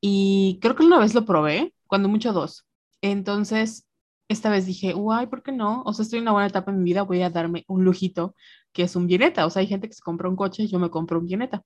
Y 0.00 0.58
creo 0.60 0.76
que 0.76 0.84
una 0.84 0.98
vez 0.98 1.14
lo 1.14 1.24
probé, 1.24 1.72
cuando 1.86 2.08
mucho 2.08 2.32
dos. 2.32 2.66
Entonces, 3.02 3.86
esta 4.28 4.50
vez 4.50 4.66
dije, 4.66 4.92
guay, 4.92 5.26
¿por 5.28 5.42
qué 5.42 5.52
no? 5.52 5.82
O 5.84 5.92
sea, 5.92 6.02
estoy 6.02 6.18
en 6.18 6.24
una 6.24 6.32
buena 6.32 6.48
etapa 6.48 6.70
en 6.70 6.78
mi 6.78 6.84
vida, 6.84 7.02
voy 7.02 7.22
a 7.22 7.30
darme 7.30 7.64
un 7.68 7.84
lujito 7.84 8.34
que 8.72 8.82
es 8.82 8.96
un 8.96 9.06
bieneta. 9.06 9.46
O 9.46 9.50
sea, 9.50 9.60
hay 9.60 9.66
gente 9.68 9.88
que 9.88 9.94
se 9.94 10.02
compra 10.02 10.28
un 10.28 10.36
coche, 10.36 10.66
yo 10.66 10.78
me 10.78 10.90
compro 10.90 11.18
un 11.20 11.26
bieneta. 11.26 11.62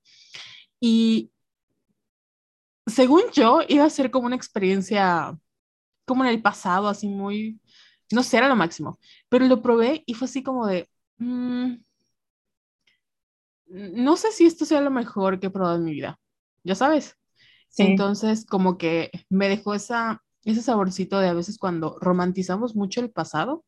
Y 0.81 1.31
según 2.87 3.23
yo, 3.32 3.61
iba 3.69 3.85
a 3.85 3.91
ser 3.91 4.11
como 4.11 4.27
una 4.27 4.37
experiencia 4.37 5.38
como 6.06 6.25
en 6.25 6.31
el 6.31 6.43
pasado, 6.43 6.88
así 6.88 7.09
muy 7.09 7.61
no 8.11 8.23
sé, 8.23 8.38
era 8.38 8.49
lo 8.49 8.57
máximo. 8.57 8.99
Pero 9.28 9.47
lo 9.47 9.62
probé 9.62 10.02
y 10.07 10.14
fue 10.14 10.26
así 10.26 10.43
como 10.43 10.66
de, 10.66 10.88
mm, 11.19 11.75
no 13.69 14.16
sé 14.16 14.33
si 14.33 14.47
esto 14.47 14.64
sea 14.64 14.81
lo 14.81 14.90
mejor 14.90 15.38
que 15.38 15.47
he 15.47 15.50
probado 15.50 15.76
en 15.76 15.85
mi 15.85 15.93
vida, 15.93 16.19
ya 16.64 16.75
sabes. 16.75 17.16
Entonces, 17.76 18.45
como 18.45 18.78
que 18.78 19.11
me 19.28 19.49
dejó 19.49 19.75
esa, 19.75 20.25
ese 20.45 20.61
saborcito 20.61 21.21
de 21.21 21.28
a 21.28 21.35
veces 21.35 21.57
cuando 21.57 21.97
romantizamos 22.00 22.75
mucho 22.75 23.00
el 23.00 23.11
pasado 23.11 23.64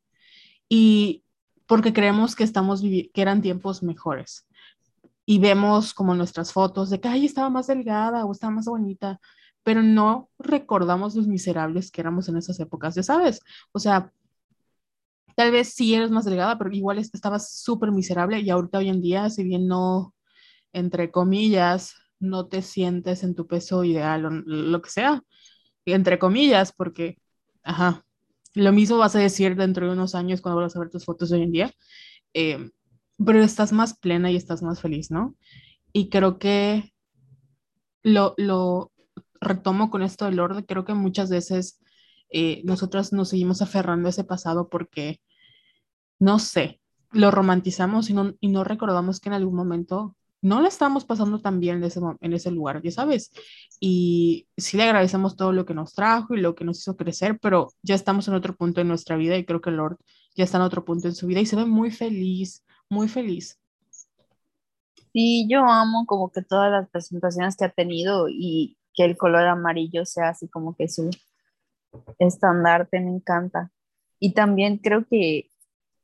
y 0.68 1.25
porque 1.66 1.92
creemos 1.92 2.34
que 2.34 2.42
estamos 2.42 2.82
que 2.82 3.10
eran 3.14 3.42
tiempos 3.42 3.82
mejores 3.84 4.46
y 5.26 5.38
vemos 5.38 5.94
como 5.94 6.14
nuestras 6.14 6.52
fotos 6.52 6.90
de 6.90 7.00
que 7.00 7.08
ay 7.08 7.26
estaba 7.26 7.50
más 7.50 7.66
delgada 7.68 8.24
o 8.24 8.32
estaba 8.32 8.52
más 8.52 8.66
bonita 8.66 9.20
pero 9.64 9.82
no 9.82 10.30
recordamos 10.38 11.14
los 11.14 11.28
miserables 11.28 11.90
que 11.90 12.00
éramos 12.00 12.28
en 12.28 12.36
esas 12.36 12.58
épocas 12.60 12.94
ya 12.96 13.02
sabes. 13.04 13.40
O 13.72 13.78
sea 13.78 14.12
Tal 15.34 15.50
vez 15.50 15.72
sí 15.74 15.94
eres 15.94 16.10
más 16.10 16.24
delgada, 16.24 16.58
pero 16.58 16.70
igual 16.72 16.98
estabas 16.98 17.52
súper 17.52 17.90
miserable 17.90 18.40
y 18.40 18.50
ahorita 18.50 18.78
hoy 18.78 18.88
en 18.88 19.00
día, 19.00 19.30
si 19.30 19.44
bien 19.44 19.66
no, 19.66 20.14
entre 20.72 21.10
comillas, 21.10 21.94
no 22.18 22.48
te 22.48 22.62
sientes 22.62 23.22
en 23.24 23.34
tu 23.34 23.46
peso 23.46 23.84
ideal 23.84 24.26
o 24.26 24.30
lo 24.30 24.82
que 24.82 24.90
sea, 24.90 25.22
entre 25.86 26.18
comillas, 26.18 26.72
porque, 26.72 27.18
ajá, 27.62 28.04
lo 28.54 28.72
mismo 28.72 28.98
vas 28.98 29.16
a 29.16 29.20
decir 29.20 29.56
dentro 29.56 29.86
de 29.86 29.92
unos 29.92 30.14
años 30.14 30.40
cuando 30.42 30.60
vas 30.60 30.76
a 30.76 30.80
ver 30.80 30.90
tus 30.90 31.04
fotos 31.04 31.32
hoy 31.32 31.42
en 31.42 31.52
día, 31.52 31.72
eh, 32.34 32.70
pero 33.24 33.42
estás 33.42 33.72
más 33.72 33.98
plena 33.98 34.30
y 34.30 34.36
estás 34.36 34.62
más 34.62 34.80
feliz, 34.80 35.10
¿no? 35.10 35.36
Y 35.92 36.08
creo 36.08 36.38
que 36.38 36.92
lo, 38.02 38.34
lo 38.36 38.92
retomo 39.40 39.90
con 39.90 40.02
esto 40.02 40.24
del 40.24 40.40
orden, 40.40 40.64
creo 40.64 40.84
que 40.84 40.94
muchas 40.94 41.30
veces 41.30 41.80
eh, 42.30 42.62
nosotros 42.64 43.12
nos 43.12 43.28
seguimos 43.28 43.60
aferrando 43.62 44.08
a 44.08 44.10
ese 44.10 44.24
pasado 44.24 44.68
porque, 44.68 45.20
no 46.18 46.38
sé, 46.38 46.80
lo 47.12 47.30
romantizamos 47.30 48.08
y 48.10 48.14
no, 48.14 48.34
y 48.40 48.48
no 48.48 48.64
recordamos 48.64 49.20
que 49.20 49.28
en 49.28 49.34
algún 49.34 49.54
momento 49.54 50.16
no 50.40 50.60
la 50.60 50.68
estábamos 50.68 51.04
pasando 51.04 51.40
tan 51.40 51.60
bien 51.60 51.76
en 51.76 51.84
ese, 51.84 52.00
en 52.20 52.32
ese 52.32 52.50
lugar, 52.50 52.82
ya 52.82 52.90
sabes. 52.90 53.30
Y 53.78 54.48
sí 54.56 54.76
le 54.76 54.84
agradecemos 54.84 55.36
todo 55.36 55.52
lo 55.52 55.64
que 55.64 55.74
nos 55.74 55.94
trajo 55.94 56.34
y 56.34 56.40
lo 56.40 56.54
que 56.54 56.64
nos 56.64 56.80
hizo 56.80 56.96
crecer, 56.96 57.38
pero 57.40 57.68
ya 57.82 57.94
estamos 57.94 58.26
en 58.28 58.34
otro 58.34 58.56
punto 58.56 58.80
en 58.80 58.88
nuestra 58.88 59.16
vida 59.16 59.36
y 59.36 59.44
creo 59.44 59.60
que 59.60 59.70
Lord 59.70 59.98
ya 60.34 60.44
está 60.44 60.56
en 60.58 60.64
otro 60.64 60.84
punto 60.84 61.06
en 61.06 61.14
su 61.14 61.26
vida 61.26 61.40
y 61.40 61.46
se 61.46 61.56
ve 61.56 61.64
muy 61.64 61.90
feliz, 61.90 62.64
muy 62.92 63.08
feliz. 63.08 63.58
Sí, 65.12 65.46
yo 65.50 65.64
amo 65.64 66.04
como 66.06 66.30
que 66.30 66.42
todas 66.42 66.70
las 66.70 66.88
presentaciones 66.90 67.56
que 67.56 67.64
ha 67.64 67.70
tenido 67.70 68.28
y 68.28 68.78
que 68.94 69.04
el 69.04 69.16
color 69.16 69.46
amarillo 69.46 70.04
sea 70.04 70.28
así 70.28 70.49
como 70.49 70.76
que 70.76 70.88
su 70.88 71.11
estandarte, 72.18 73.00
me 73.00 73.11
encanta. 73.11 73.72
Y 74.20 74.34
también 74.34 74.78
creo 74.78 75.06
que 75.06 75.50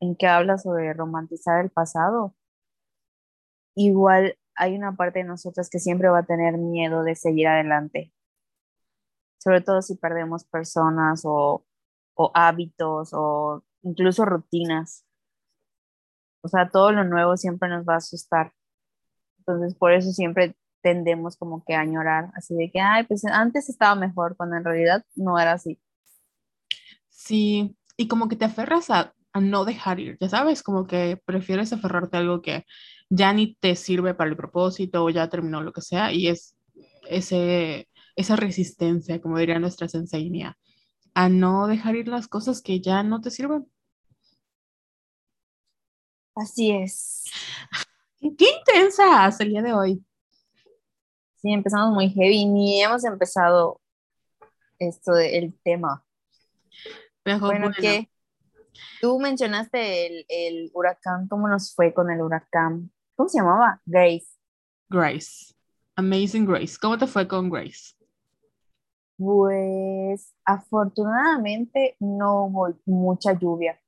en 0.01 0.17
que 0.17 0.27
habla 0.27 0.59
sobre 0.59 0.95
romantizar 0.95 1.63
el 1.63 1.71
pasado, 1.71 2.35
igual 3.75 4.37
hay 4.55 4.75
una 4.77 4.97
parte 4.97 5.21
de 5.21 5.25
nosotros 5.27 5.69
que 5.71 5.81
siempre 5.81 6.09
va 6.09 6.21
a 6.21 6.27
tener 6.27 6.57
miedo 6.59 7.03
de 7.03 7.15
seguir 7.17 7.49
adelante, 7.49 8.13
sobre 9.39 9.61
todo 9.61 9.83
si 9.83 9.97
perdemos 9.97 10.45
personas 10.45 11.23
o, 11.25 11.65
o 12.15 12.31
hábitos 12.35 13.11
o 13.13 13.63
incluso 13.83 14.25
rutinas. 14.25 15.05
O 16.43 16.49
sea, 16.49 16.71
todo 16.71 16.93
lo 16.93 17.05
nuevo 17.05 17.37
siempre 17.37 17.69
nos 17.69 17.85
va 17.85 17.95
a 17.95 17.99
asustar. 17.99 18.53
Entonces, 19.39 19.75
por 19.75 19.93
eso 19.93 20.13
siempre 20.13 20.57
tendemos 20.83 21.37
como 21.37 21.65
que 21.65 21.75
a 21.75 21.81
añorar, 21.81 22.31
así 22.35 22.55
de 22.55 22.71
que, 22.71 22.81
ay, 22.81 23.05
pues 23.05 23.25
antes 23.25 23.69
estaba 23.69 23.95
mejor, 23.95 24.37
cuando 24.37 24.57
en 24.57 24.65
realidad 24.65 25.05
no 25.17 25.39
era 25.39 25.53
así. 25.53 25.79
Sí, 27.09 27.77
y 27.97 28.09
como 28.09 28.29
que 28.29 28.37
te 28.37 28.45
aferras 28.45 28.91
a, 28.91 29.15
a 29.33 29.41
no 29.41 29.65
dejar 29.65 30.01
ir, 30.01 30.17
ya 30.21 30.29
sabes, 30.29 30.63
como 30.63 30.87
que 30.87 31.21
prefieres 31.25 31.73
aferrarte 31.73 32.17
a 32.17 32.21
algo 32.21 32.43
que 32.43 32.65
ya 33.11 33.33
ni 33.33 33.55
te 33.57 33.75
sirve 33.77 34.15
para 34.15 34.31
el 34.31 34.37
propósito 34.37 35.05
o 35.05 35.11
ya 35.11 35.29
terminó 35.29 35.63
lo 35.63 35.73
que 35.73 35.83
sea, 35.83 36.13
y 36.13 36.29
es 36.29 36.57
ese, 37.09 37.89
esa 38.17 38.37
resistencia, 38.37 39.21
como 39.21 39.39
diría 39.39 39.59
nuestra 39.59 39.89
senseinia, 39.89 40.57
a 41.15 41.29
no 41.29 41.67
dejar 41.67 41.97
ir 41.97 42.09
las 42.09 42.29
cosas 42.29 42.63
que 42.63 42.81
ya 42.81 43.03
no 43.03 43.21
te 43.21 43.31
sirven. 43.31 43.67
Así 46.39 46.71
es. 46.71 47.25
Qué 48.21 48.47
intensa 48.59 49.31
sería 49.33 49.61
de 49.61 49.73
hoy. 49.73 50.05
Sí, 51.37 51.53
empezamos 51.53 51.93
muy 51.93 52.11
heavy, 52.11 52.47
ni 52.47 52.81
hemos 52.81 53.05
empezado 53.05 53.81
esto 54.79 55.13
del 55.15 55.59
tema. 55.65 56.05
Pero 57.25 57.41
Bueno, 57.41 57.67
bueno, 57.67 57.77
que 57.77 58.09
tú 59.01 59.19
mencionaste 59.19 60.07
el, 60.07 60.27
el 60.29 60.71
huracán, 60.75 61.27
¿cómo 61.27 61.49
nos 61.49 61.75
fue 61.75 61.93
con 61.93 62.11
el 62.11 62.21
huracán? 62.21 62.93
¿Cómo 63.17 63.29
se 63.29 63.39
llamaba? 63.39 63.81
Grace. 63.85 64.29
Grace. 64.89 65.55
Amazing 65.97 66.47
Grace. 66.47 66.77
¿Cómo 66.81 66.97
te 66.99 67.09
fue 67.09 67.27
con 67.27 67.51
Grace? 67.51 67.95
Pues 69.17 70.33
afortunadamente 70.45 71.97
no 71.99 72.45
hubo 72.45 72.79
mucha 72.87 73.33
lluvia 73.33 73.81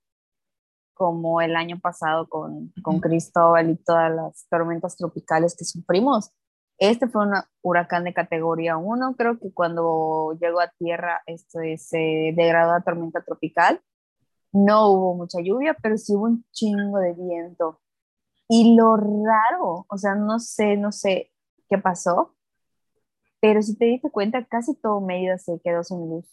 como 1.00 1.40
el 1.40 1.56
año 1.56 1.80
pasado 1.80 2.28
con, 2.28 2.74
con. 2.82 3.00
Cristóbal 3.00 3.70
y 3.70 3.76
todas 3.76 4.14
las 4.14 4.46
tormentas 4.50 4.98
tropicales 4.98 5.56
que 5.56 5.64
sufrimos. 5.64 6.30
Este 6.76 7.08
fue 7.08 7.26
un 7.26 7.32
huracán 7.62 8.04
de 8.04 8.12
categoría 8.12 8.76
1. 8.76 9.14
Creo 9.16 9.38
que 9.38 9.50
cuando 9.50 10.36
llegó 10.38 10.60
a 10.60 10.70
tierra 10.78 11.22
esto 11.24 11.60
es, 11.60 11.88
se 11.88 12.34
degradó 12.36 12.72
a 12.72 12.82
tormenta 12.82 13.24
tropical. 13.24 13.80
No 14.52 14.90
hubo 14.90 15.14
mucha 15.14 15.40
lluvia, 15.40 15.74
pero 15.82 15.96
sí 15.96 16.14
hubo 16.14 16.24
un 16.24 16.44
chingo 16.52 16.98
de 16.98 17.14
viento. 17.14 17.80
Y 18.46 18.76
lo 18.76 18.98
raro, 18.98 19.86
o 19.88 19.96
sea, 19.96 20.14
no 20.16 20.38
sé, 20.38 20.76
no 20.76 20.92
sé 20.92 21.32
qué 21.70 21.78
pasó, 21.78 22.34
pero 23.40 23.62
si 23.62 23.74
te 23.74 23.86
diste 23.86 24.10
cuenta, 24.10 24.44
casi 24.44 24.74
todo 24.74 25.00
Mérida 25.00 25.38
se 25.38 25.58
quedó 25.64 25.82
sin 25.82 26.10
luz. 26.10 26.26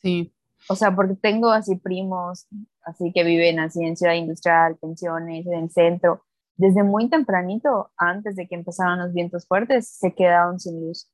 Sí. 0.00 0.32
O 0.70 0.76
sea, 0.76 0.96
porque 0.96 1.14
tengo 1.14 1.50
así 1.50 1.76
primos, 1.76 2.46
así 2.84 3.12
que 3.12 3.24
viven 3.24 3.58
así 3.58 3.84
en 3.84 3.96
Ciudad 3.96 4.14
Industrial, 4.14 4.76
pensiones, 4.76 5.46
en 5.46 5.54
el 5.54 5.70
centro. 5.70 6.24
Desde 6.56 6.82
muy 6.82 7.08
tempranito, 7.08 7.90
antes 7.96 8.36
de 8.36 8.46
que 8.46 8.54
empezaran 8.54 8.98
los 8.98 9.12
vientos 9.12 9.46
fuertes, 9.46 9.88
se 9.88 10.14
quedaron 10.14 10.60
sin 10.60 10.80
luz. 10.80 11.10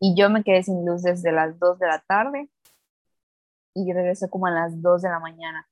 Y 0.00 0.14
yo 0.16 0.30
me 0.30 0.42
quedé 0.42 0.62
sin 0.62 0.84
luz 0.84 1.02
desde 1.02 1.32
las 1.32 1.58
2 1.58 1.78
de 1.78 1.86
la 1.86 2.02
tarde 2.06 2.50
y 3.74 3.92
regresé 3.92 4.28
como 4.28 4.46
a 4.46 4.50
las 4.50 4.80
2 4.80 5.02
de 5.02 5.08
la 5.08 5.20
mañana. 5.20 5.68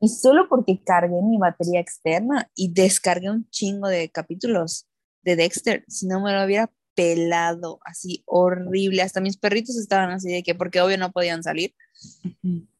Y 0.00 0.08
solo 0.08 0.48
porque 0.48 0.82
cargué 0.82 1.20
mi 1.22 1.38
batería 1.38 1.80
externa 1.80 2.48
y 2.54 2.72
descargué 2.72 3.30
un 3.30 3.48
chingo 3.50 3.88
de 3.88 4.10
capítulos 4.10 4.86
de 5.22 5.36
Dexter, 5.36 5.84
si 5.88 6.06
no 6.06 6.20
me 6.20 6.32
lo 6.32 6.44
hubiera 6.44 6.70
pelado, 7.00 7.80
así 7.84 8.22
horrible. 8.26 9.00
Hasta 9.02 9.20
mis 9.22 9.38
perritos 9.38 9.76
estaban 9.78 10.10
así 10.10 10.30
de 10.30 10.42
que, 10.42 10.54
porque 10.54 10.82
obvio 10.82 10.98
no 10.98 11.12
podían 11.12 11.42
salir, 11.42 11.74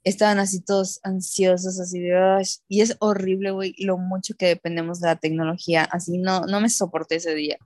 estaban 0.04 0.38
así 0.38 0.60
todos 0.60 1.00
ansiosos, 1.04 1.80
así 1.80 2.00
de, 2.00 2.16
"Ay". 2.18 2.44
y 2.68 2.82
es 2.82 2.96
horrible, 3.00 3.50
güey, 3.50 3.74
lo 3.78 3.96
mucho 3.98 4.34
que 4.36 4.46
dependemos 4.46 5.00
de 5.00 5.08
la 5.08 5.16
tecnología, 5.16 5.84
así 5.84 6.18
no, 6.18 6.42
no 6.42 6.60
me 6.60 6.68
soporté 6.70 7.16
ese 7.16 7.34
día. 7.34 7.56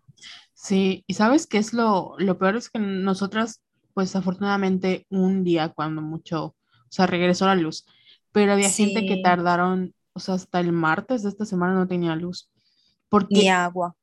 Sí, 0.54 1.04
y 1.06 1.14
sabes 1.14 1.46
qué 1.46 1.58
es 1.58 1.72
lo, 1.72 2.14
lo 2.18 2.38
peor 2.38 2.56
es 2.56 2.70
que 2.70 2.78
nosotras, 2.78 3.60
pues 3.92 4.14
afortunadamente 4.16 5.06
un 5.10 5.44
día 5.44 5.70
cuando 5.70 6.02
mucho, 6.02 6.44
o 6.46 6.56
sea, 6.88 7.06
regresó 7.06 7.46
la 7.46 7.54
luz, 7.56 7.84
pero 8.32 8.52
había 8.52 8.70
gente 8.70 9.06
que 9.06 9.16
tardaron, 9.18 9.94
o 10.12 10.20
sea, 10.20 10.34
hasta 10.34 10.60
el 10.60 10.72
martes 10.72 11.22
de 11.22 11.28
esta 11.30 11.44
semana 11.44 11.74
no 11.74 11.88
tenía 11.88 12.16
luz, 12.16 12.50
ni 13.28 13.48
porque, 13.48 13.50
agua. 13.50 13.96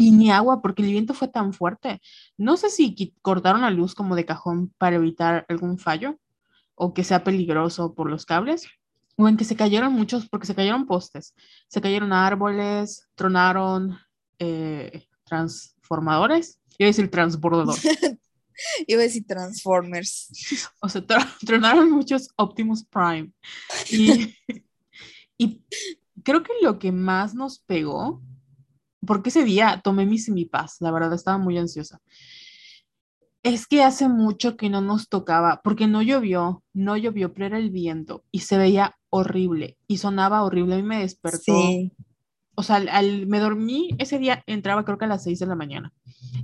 Y 0.00 0.12
ni 0.12 0.30
agua, 0.30 0.62
porque 0.62 0.82
el 0.82 0.90
viento 0.92 1.12
fue 1.12 1.28
tan 1.28 1.52
fuerte. 1.52 2.00
No 2.38 2.56
sé 2.56 2.70
si 2.70 3.14
cortaron 3.20 3.60
la 3.60 3.70
luz 3.70 3.94
como 3.94 4.16
de 4.16 4.24
cajón 4.24 4.72
para 4.78 4.96
evitar 4.96 5.44
algún 5.48 5.78
fallo 5.78 6.18
o 6.74 6.94
que 6.94 7.04
sea 7.04 7.22
peligroso 7.22 7.94
por 7.94 8.08
los 8.08 8.24
cables, 8.24 8.66
o 9.16 9.28
en 9.28 9.36
que 9.36 9.44
se 9.44 9.56
cayeron 9.56 9.92
muchos, 9.92 10.26
porque 10.26 10.46
se 10.46 10.54
cayeron 10.54 10.86
postes, 10.86 11.34
se 11.68 11.82
cayeron 11.82 12.14
árboles, 12.14 13.08
tronaron 13.14 13.98
eh, 14.38 15.04
transformadores, 15.24 16.58
iba 16.78 16.86
a 16.86 16.92
decir 16.92 17.10
transbordador, 17.10 17.76
Iba 18.86 19.00
a 19.00 19.04
decir 19.04 19.26
Transformers. 19.26 20.30
o 20.80 20.88
sea, 20.88 21.02
tro- 21.06 21.26
tronaron 21.46 21.90
muchos 21.90 22.28
Optimus 22.36 22.84
Prime. 22.84 23.32
Y, 23.90 24.34
y 25.38 25.62
creo 26.22 26.42
que 26.42 26.52
lo 26.62 26.78
que 26.78 26.92
más 26.92 27.34
nos 27.34 27.58
pegó, 27.58 28.22
porque 29.06 29.30
ese 29.30 29.44
día 29.44 29.80
tomé 29.82 30.06
mi 30.06 30.18
semipaz, 30.18 30.76
la 30.80 30.90
verdad 30.92 31.12
estaba 31.14 31.38
muy 31.38 31.58
ansiosa, 31.58 32.00
es 33.42 33.66
que 33.66 33.82
hace 33.82 34.08
mucho 34.08 34.56
que 34.56 34.68
no 34.68 34.80
nos 34.82 35.08
tocaba, 35.08 35.60
porque 35.64 35.86
no 35.86 36.02
llovió, 36.02 36.62
no 36.74 36.96
llovió, 36.96 37.32
pero 37.32 37.46
era 37.46 37.58
el 37.58 37.70
viento 37.70 38.24
y 38.30 38.40
se 38.40 38.58
veía 38.58 38.96
horrible 39.08 39.78
y 39.86 39.96
sonaba 39.98 40.42
horrible. 40.44 40.74
A 40.74 40.76
mí 40.78 40.82
me 40.82 41.00
despertó, 41.00 41.78
Sí, 41.84 41.92
o 42.54 42.62
sea, 42.62 42.76
al, 42.76 42.88
al- 42.88 43.26
me 43.26 43.40
dormí, 43.40 43.90
ese 43.98 44.18
día 44.18 44.44
entraba 44.46 44.84
creo 44.84 44.98
que 44.98 45.06
a 45.06 45.08
las 45.08 45.24
6 45.24 45.38
de 45.38 45.46
la 45.46 45.56
mañana 45.56 45.92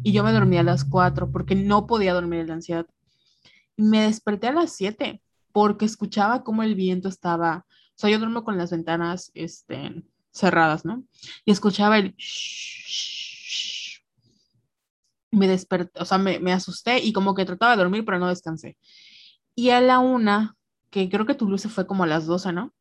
y 0.03 0.13
yo 0.13 0.25
me 0.25 0.33
dormí 0.33 0.59
a 0.59 0.63
las 0.63 0.85
4 0.85 1.31
porque 1.33 1.55
no 1.55 1.87
podía 1.87 2.15
dormir 2.15 2.47
la 2.49 2.55
ansiedad. 2.55 2.87
Y 3.77 3.83
me 3.83 4.03
desperté 4.03 4.49
a 4.49 4.53
las 4.53 4.73
7 4.73 5.23
porque 5.53 5.85
escuchaba 5.85 6.45
cómo 6.45 6.63
el 6.63 6.75
viento 6.75 7.09
estaba, 7.09 7.67
o 7.69 7.95
sea, 7.99 8.11
yo 8.11 8.19
duermo 8.19 8.45
con 8.45 8.59
las 8.59 8.71
ventanas 8.71 9.31
este, 9.35 10.05
cerradas, 10.37 10.85
¿no? 10.85 11.05
Y 11.45 11.53
escuchaba 11.53 11.99
el... 11.99 12.15
Me 15.33 15.47
desperté, 15.49 16.01
o 16.01 16.05
sea, 16.05 16.19
me, 16.19 16.39
me 16.41 16.53
asusté 16.53 16.99
y 17.03 17.13
como 17.13 17.35
que 17.35 17.45
trataba 17.45 17.73
de 17.73 17.79
dormir, 17.83 18.05
pero 18.05 18.19
no 18.19 18.29
descansé. 18.29 18.77
Y 19.57 19.71
a 19.71 19.81
la 19.81 20.01
una, 20.01 20.57
que 20.91 21.09
creo 21.11 21.27
que 21.27 21.35
tu 21.35 21.49
luz 21.49 21.63
se 21.63 21.69
fue 21.71 21.87
como 21.87 22.05
a 22.05 22.09
las 22.09 22.27
12, 22.27 22.53
¿no? 22.53 22.75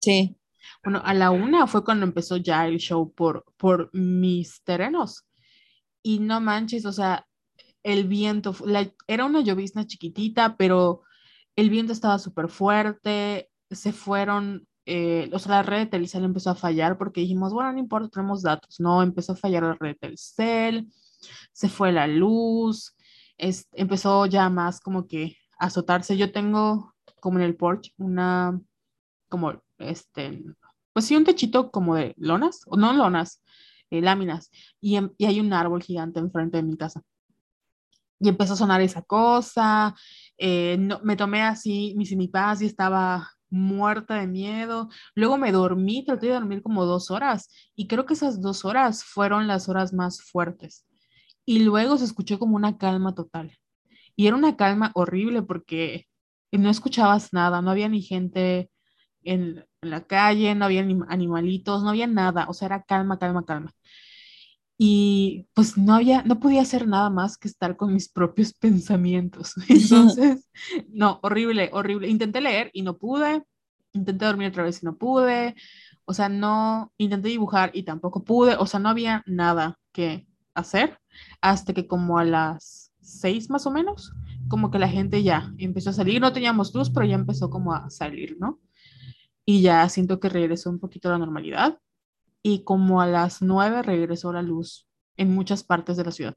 sí. 0.00 0.36
Bueno, 0.84 1.02
a 1.04 1.12
la 1.14 1.30
una 1.30 1.66
fue 1.66 1.84
cuando 1.84 2.06
empezó 2.06 2.36
ya 2.36 2.66
el 2.66 2.78
show 2.78 3.12
por, 3.12 3.44
por 3.56 3.90
mis 3.94 4.62
terrenos. 4.64 5.24
Y 6.02 6.20
no 6.20 6.40
manches, 6.40 6.86
o 6.86 6.92
sea, 6.92 7.26
el 7.84 8.08
viento, 8.08 8.54
la- 8.66 8.92
era 9.08 9.26
una 9.26 9.42
llovizna 9.42 9.86
chiquitita, 9.86 10.56
pero 10.56 11.02
el 11.56 11.70
viento 11.70 11.92
estaba 11.94 12.18
súper 12.18 12.48
fuerte, 12.50 13.50
se 13.70 13.92
fueron, 13.92 14.68
eh, 14.86 15.30
o 15.32 15.38
sea, 15.38 15.56
la 15.56 15.62
red 15.62 15.78
de 15.80 15.86
Telcel 15.86 16.24
empezó 16.24 16.50
a 16.50 16.54
fallar 16.54 16.98
porque 16.98 17.20
dijimos, 17.22 17.52
bueno, 17.52 17.72
no 17.72 17.78
importa, 17.78 18.08
tenemos 18.08 18.42
datos, 18.42 18.80
no, 18.80 19.02
empezó 19.02 19.32
a 19.32 19.36
fallar 19.36 19.62
la 19.62 19.74
red 19.74 19.90
de 19.90 19.94
Telcel, 20.08 20.88
se 21.52 21.68
fue 21.68 21.92
la 21.92 22.06
luz, 22.06 22.94
es- 23.38 23.68
empezó 23.72 24.26
ya 24.26 24.48
más 24.50 24.80
como 24.80 25.06
que 25.06 25.36
a 25.58 25.66
azotarse. 25.66 26.16
Yo 26.16 26.32
tengo 26.32 26.94
como 27.20 27.38
en 27.38 27.44
el 27.44 27.56
porche 27.56 27.92
una, 27.98 28.60
como 29.28 29.62
este, 29.78 30.42
pues 30.92 31.06
sí, 31.06 31.16
un 31.16 31.24
techito 31.24 31.70
como 31.70 31.94
de 31.96 32.14
lonas, 32.18 32.62
o 32.66 32.76
no 32.76 32.92
lonas, 32.92 33.42
eh, 33.90 34.00
láminas, 34.02 34.50
y, 34.80 34.96
em- 34.96 35.10
y 35.18 35.26
hay 35.26 35.40
un 35.40 35.52
árbol 35.52 35.82
gigante 35.82 36.20
enfrente 36.20 36.56
de 36.58 36.62
mi 36.64 36.76
casa. 36.76 37.02
Y 38.20 38.28
empezó 38.28 38.52
a 38.54 38.56
sonar 38.56 38.80
esa 38.80 39.02
cosa, 39.02 39.94
eh, 40.38 40.76
no, 40.78 41.00
me 41.02 41.16
tomé 41.16 41.42
así 41.42 41.94
mi 41.96 42.06
semipaz 42.06 42.62
y 42.62 42.66
estaba 42.66 43.28
muerta 43.52 44.16
de 44.16 44.26
miedo. 44.26 44.88
Luego 45.14 45.38
me 45.38 45.52
dormí, 45.52 46.04
traté 46.04 46.26
de 46.26 46.34
dormir 46.34 46.62
como 46.62 46.84
dos 46.84 47.10
horas 47.10 47.48
y 47.76 47.86
creo 47.86 48.06
que 48.06 48.14
esas 48.14 48.40
dos 48.40 48.64
horas 48.64 49.04
fueron 49.04 49.46
las 49.46 49.68
horas 49.68 49.92
más 49.92 50.22
fuertes. 50.22 50.86
Y 51.44 51.60
luego 51.60 51.98
se 51.98 52.04
escuchó 52.04 52.38
como 52.38 52.56
una 52.56 52.78
calma 52.78 53.14
total. 53.14 53.56
Y 54.16 54.26
era 54.26 54.36
una 54.36 54.56
calma 54.56 54.92
horrible 54.94 55.42
porque 55.42 56.06
no 56.52 56.70
escuchabas 56.70 57.32
nada, 57.32 57.62
no 57.62 57.70
había 57.70 57.88
ni 57.88 58.02
gente 58.02 58.70
en, 59.24 59.64
la 59.80 60.06
calle, 60.06 60.54
no 60.54 60.64
había 60.66 60.84
ni 60.84 60.98
animalitos, 61.08 61.82
no 61.82 61.90
había 61.90 62.06
nada, 62.06 62.46
o 62.48 62.54
sea, 62.54 62.66
era 62.66 62.82
calma, 62.84 63.18
calma, 63.18 63.44
calma. 63.44 63.72
Y 64.84 65.46
pues 65.54 65.78
no 65.78 65.94
había, 65.94 66.24
no 66.24 66.40
podía 66.40 66.62
hacer 66.62 66.88
nada 66.88 67.08
más 67.08 67.38
que 67.38 67.46
estar 67.46 67.76
con 67.76 67.94
mis 67.94 68.08
propios 68.08 68.52
pensamientos. 68.60 69.54
Entonces, 69.68 70.50
no, 70.88 71.20
horrible, 71.22 71.70
horrible. 71.72 72.08
Intenté 72.08 72.40
leer 72.40 72.68
y 72.72 72.82
no 72.82 72.98
pude, 72.98 73.44
intenté 73.92 74.24
dormir 74.24 74.48
otra 74.48 74.64
vez 74.64 74.82
y 74.82 74.86
no 74.86 74.96
pude, 74.96 75.54
o 76.04 76.12
sea, 76.12 76.28
no, 76.28 76.92
intenté 76.98 77.28
dibujar 77.28 77.70
y 77.74 77.84
tampoco 77.84 78.24
pude, 78.24 78.56
o 78.56 78.66
sea, 78.66 78.80
no 78.80 78.88
había 78.88 79.22
nada 79.24 79.78
que 79.92 80.26
hacer 80.52 80.98
hasta 81.40 81.72
que 81.72 81.86
como 81.86 82.18
a 82.18 82.24
las 82.24 82.92
seis 83.00 83.50
más 83.50 83.64
o 83.66 83.70
menos, 83.70 84.12
como 84.48 84.72
que 84.72 84.80
la 84.80 84.88
gente 84.88 85.22
ya 85.22 85.54
empezó 85.58 85.90
a 85.90 85.92
salir, 85.92 86.20
no 86.20 86.32
teníamos 86.32 86.74
luz, 86.74 86.90
pero 86.90 87.06
ya 87.06 87.14
empezó 87.14 87.50
como 87.50 87.72
a 87.72 87.88
salir, 87.88 88.36
¿no? 88.40 88.58
Y 89.44 89.62
ya 89.62 89.88
siento 89.88 90.18
que 90.18 90.28
regresó 90.28 90.70
un 90.70 90.80
poquito 90.80 91.08
a 91.08 91.12
la 91.12 91.18
normalidad 91.18 91.78
y 92.42 92.64
como 92.64 93.00
a 93.00 93.06
las 93.06 93.42
nueve 93.42 93.82
regresó 93.82 94.32
la 94.32 94.42
luz 94.42 94.86
en 95.16 95.34
muchas 95.34 95.62
partes 95.62 95.96
de 95.96 96.04
la 96.04 96.10
ciudad. 96.10 96.34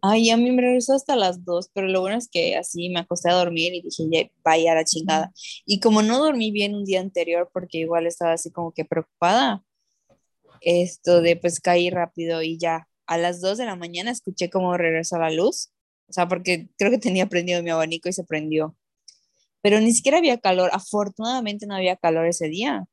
Ay, 0.00 0.30
a 0.30 0.36
mí 0.36 0.50
me 0.52 0.62
regresó 0.62 0.94
hasta 0.94 1.16
las 1.16 1.44
dos, 1.44 1.70
pero 1.74 1.88
lo 1.88 2.00
bueno 2.00 2.16
es 2.16 2.28
que 2.28 2.56
así 2.56 2.88
me 2.88 3.00
acosté 3.00 3.30
a 3.30 3.34
dormir 3.34 3.74
y 3.74 3.82
dije, 3.82 4.04
ya, 4.10 4.30
vaya 4.44 4.74
la 4.74 4.84
chingada. 4.84 5.32
Y 5.66 5.80
como 5.80 6.02
no 6.02 6.18
dormí 6.18 6.52
bien 6.52 6.74
un 6.74 6.84
día 6.84 7.00
anterior, 7.00 7.50
porque 7.52 7.78
igual 7.78 8.06
estaba 8.06 8.32
así 8.32 8.52
como 8.52 8.72
que 8.72 8.84
preocupada, 8.84 9.64
esto 10.60 11.20
de 11.20 11.36
pues 11.36 11.60
caí 11.60 11.90
rápido 11.90 12.42
y 12.42 12.58
ya 12.58 12.88
a 13.06 13.18
las 13.18 13.40
dos 13.40 13.58
de 13.58 13.66
la 13.66 13.76
mañana 13.76 14.10
escuché 14.10 14.50
cómo 14.50 14.76
regresó 14.76 15.18
la 15.18 15.30
luz, 15.30 15.70
o 16.08 16.12
sea, 16.12 16.28
porque 16.28 16.68
creo 16.76 16.90
que 16.90 16.98
tenía 16.98 17.26
prendido 17.28 17.62
mi 17.62 17.70
abanico 17.70 18.08
y 18.08 18.12
se 18.12 18.24
prendió. 18.24 18.76
Pero 19.62 19.80
ni 19.80 19.92
siquiera 19.92 20.18
había 20.18 20.38
calor, 20.38 20.70
afortunadamente 20.72 21.66
no 21.66 21.74
había 21.74 21.96
calor 21.96 22.26
ese 22.26 22.48
día 22.48 22.86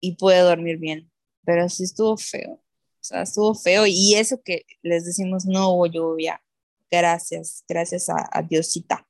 y 0.00 0.16
pude 0.16 0.38
dormir 0.40 0.78
bien, 0.78 1.10
pero 1.44 1.68
sí 1.68 1.84
estuvo 1.84 2.16
feo. 2.16 2.52
O 2.54 3.02
sea, 3.02 3.22
estuvo 3.22 3.54
feo 3.54 3.86
y 3.86 4.14
eso 4.14 4.40
que 4.42 4.64
les 4.82 5.04
decimos 5.04 5.46
no 5.46 5.70
hubo 5.70 5.86
lluvia. 5.86 6.42
Gracias, 6.90 7.64
gracias 7.68 8.08
a, 8.10 8.42
Diosita. 8.42 9.06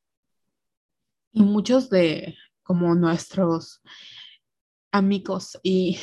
Y 1.33 1.43
muchos 1.43 1.91
de 1.91 2.37
como 2.63 2.95
nuestros 2.95 3.81
amigos 4.93 5.59
y, 5.63 5.99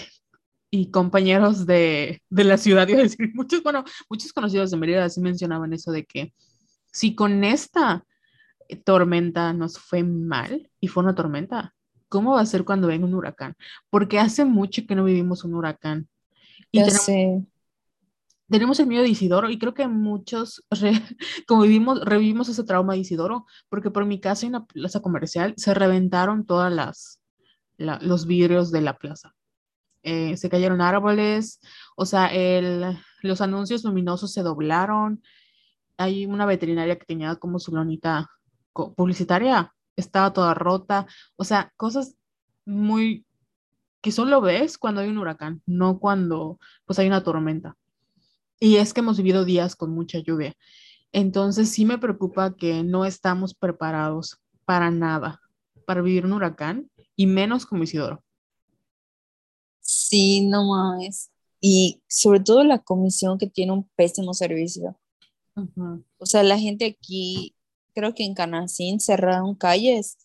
y 0.69 0.91
compañeros 0.91 1.65
de, 1.65 2.21
de, 2.29 2.43
la 2.43 2.57
ciudad, 2.57 2.87
iba 2.87 2.99
a 2.99 3.03
decir, 3.03 3.29
muchos, 3.33 3.63
bueno, 3.63 3.83
muchos 4.09 4.33
conocidos 4.33 4.71
de 4.71 4.77
Mérida 4.77 5.09
sí 5.09 5.21
mencionaban 5.21 5.71
eso 5.73 5.91
de 5.91 6.05
que 6.05 6.33
si 6.91 7.15
con 7.15 7.43
esta 7.43 8.03
tormenta 8.83 9.53
nos 9.53 9.77
fue 9.79 10.03
mal 10.03 10.69
y 10.79 10.87
fue 10.87 11.03
una 11.03 11.15
tormenta, 11.15 11.75
¿cómo 12.09 12.33
va 12.33 12.41
a 12.41 12.45
ser 12.45 12.63
cuando 12.63 12.87
venga 12.87 13.05
un 13.05 13.13
huracán? 13.13 13.55
Porque 13.89 14.19
hace 14.19 14.45
mucho 14.45 14.83
que 14.87 14.95
no 14.95 15.03
vivimos 15.03 15.43
un 15.43 15.55
huracán. 15.55 16.07
Y 16.71 16.83
tenemos, 16.83 17.47
tenemos 18.49 18.79
el 18.79 18.87
miedo 18.87 19.03
de 19.03 19.09
Isidoro 19.09 19.49
y 19.49 19.59
creo 19.59 19.73
que 19.73 19.87
muchos, 19.87 20.63
como 21.47 21.63
vivimos, 21.63 22.03
revivimos 22.03 22.49
ese 22.49 22.63
trauma 22.63 22.93
de 22.93 22.99
Isidoro, 22.99 23.45
porque 23.69 23.91
por 23.91 24.05
mi 24.05 24.19
casa 24.19 24.45
en 24.45 24.55
una 24.55 24.65
plaza 24.65 25.01
comercial 25.01 25.53
se 25.57 25.73
reventaron 25.73 26.45
todas 26.45 26.71
las, 26.71 27.19
los 27.77 28.25
vidrios 28.25 28.71
de 28.71 28.81
la 28.81 28.97
plaza. 28.97 29.33
Eh, 30.03 30.37
se 30.37 30.49
cayeron 30.49 30.79
árboles, 30.79 31.59
o 31.97 32.05
sea, 32.05 32.27
el, 32.27 32.97
los 33.21 33.41
anuncios 33.41 33.83
luminosos 33.83 34.31
se 34.31 34.43
doblaron. 34.43 35.21
Hay 35.97 36.25
una 36.25 36.45
veterinaria 36.45 36.97
que 36.97 37.05
tenía 37.05 37.35
como 37.35 37.59
su 37.59 37.75
lonita 37.75 38.29
publicitaria, 38.73 39.73
estaba 39.97 40.31
toda 40.31 40.53
rota, 40.53 41.05
o 41.35 41.43
sea, 41.43 41.73
cosas 41.75 42.15
muy 42.65 43.25
que 44.01 44.11
solo 44.11 44.39
ves 44.39 44.77
cuando 44.77 45.01
hay 45.01 45.09
un 45.09 45.17
huracán, 45.17 45.61
no 45.65 45.99
cuando 45.99 46.59
pues 46.85 46.97
hay 46.99 47.07
una 47.07 47.23
tormenta. 47.23 47.75
Y 48.59 48.77
es 48.77 48.93
que 48.93 49.01
hemos 49.01 49.17
vivido 49.17 49.43
días 49.43 49.75
con 49.75 49.91
mucha 49.91 50.19
lluvia. 50.19 50.55
Entonces 51.11 51.69
sí 51.69 51.83
me 51.83 51.97
preocupa 51.97 52.55
que 52.55 52.83
no 52.83 53.05
estamos 53.05 53.53
preparados 53.53 54.39
para 54.65 54.91
nada, 54.91 55.41
para 55.85 56.01
vivir 56.01 56.25
un 56.25 56.33
huracán 56.33 56.89
y 57.15 57.27
menos 57.27 57.65
como 57.65 57.83
Isidoro. 57.83 58.23
Sí, 59.79 60.47
no 60.47 60.65
más. 60.65 61.31
Y 61.59 62.01
sobre 62.07 62.39
todo 62.39 62.63
la 62.63 62.79
comisión 62.79 63.37
que 63.37 63.47
tiene 63.47 63.71
un 63.71 63.89
pésimo 63.95 64.33
servicio. 64.33 64.97
O 66.19 66.25
sea, 66.25 66.43
la 66.43 66.59
gente 66.59 66.85
aquí, 66.85 67.55
creo 67.97 68.13
que 68.13 68.23
en 68.23 68.35
Canacín 68.35 68.99
cerraron 68.99 69.55
calles 69.55 70.19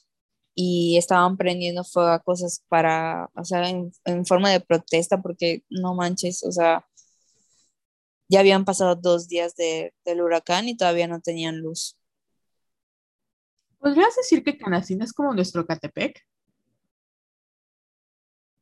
y 0.55 0.99
estaban 0.99 1.39
prendiendo 1.39 1.85
fuego 1.85 2.11
a 2.11 2.19
cosas 2.23 2.63
para, 2.69 3.31
o 3.35 3.45
sea, 3.47 3.67
en, 3.67 3.91
en 4.05 4.27
forma 4.27 4.51
de 4.51 4.61
protesta 4.61 5.23
porque 5.23 5.65
no 5.71 5.95
manches, 5.95 6.43
o 6.45 6.53
sea, 6.53 6.87
ya 8.29 8.41
habían 8.41 8.67
pasado 8.67 8.95
dos 8.95 9.27
días 9.27 9.55
del 9.57 10.21
huracán 10.21 10.69
y 10.69 10.77
todavía 10.77 11.09
no 11.09 11.23
tenían 11.23 11.61
luz. 11.61 11.97
¿Podrías 13.79 14.17
decir 14.17 14.45
que 14.45 14.59
Canacín 14.59 15.01
es 15.01 15.15
como 15.15 15.33
nuestro 15.33 15.67
Catepec? 15.67 16.21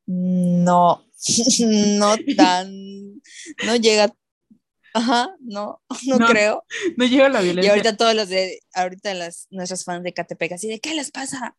No, 0.06 1.04
no 1.98 2.16
tan, 2.36 2.72
no 3.66 3.76
llega, 3.76 4.14
ajá, 4.94 5.34
no, 5.40 5.80
no, 6.06 6.26
creo. 6.26 6.64
No 6.96 7.06
llega 7.06 7.28
la 7.28 7.40
violencia. 7.40 7.68
Y 7.68 7.70
ahorita 7.70 7.96
todos 7.96 8.14
los 8.14 8.28
de, 8.28 8.60
ahorita 8.74 9.14
las, 9.14 9.46
nuestras 9.50 9.84
fans 9.84 10.04
de 10.04 10.12
Catepec, 10.12 10.52
así 10.52 10.68
de, 10.68 10.80
¿qué 10.80 10.94
les 10.94 11.10
pasa? 11.10 11.56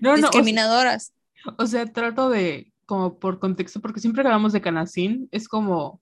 No, 0.00 0.16
Discriminadoras. 0.16 1.12
o 1.58 1.66
sea, 1.66 1.86
trato 1.86 2.30
de, 2.30 2.72
como 2.86 3.18
por 3.18 3.38
contexto, 3.38 3.80
porque 3.80 4.00
siempre 4.00 4.22
que 4.22 4.28
hablamos 4.28 4.52
de 4.52 4.60
Canacín, 4.60 5.28
es 5.30 5.48
como, 5.48 6.00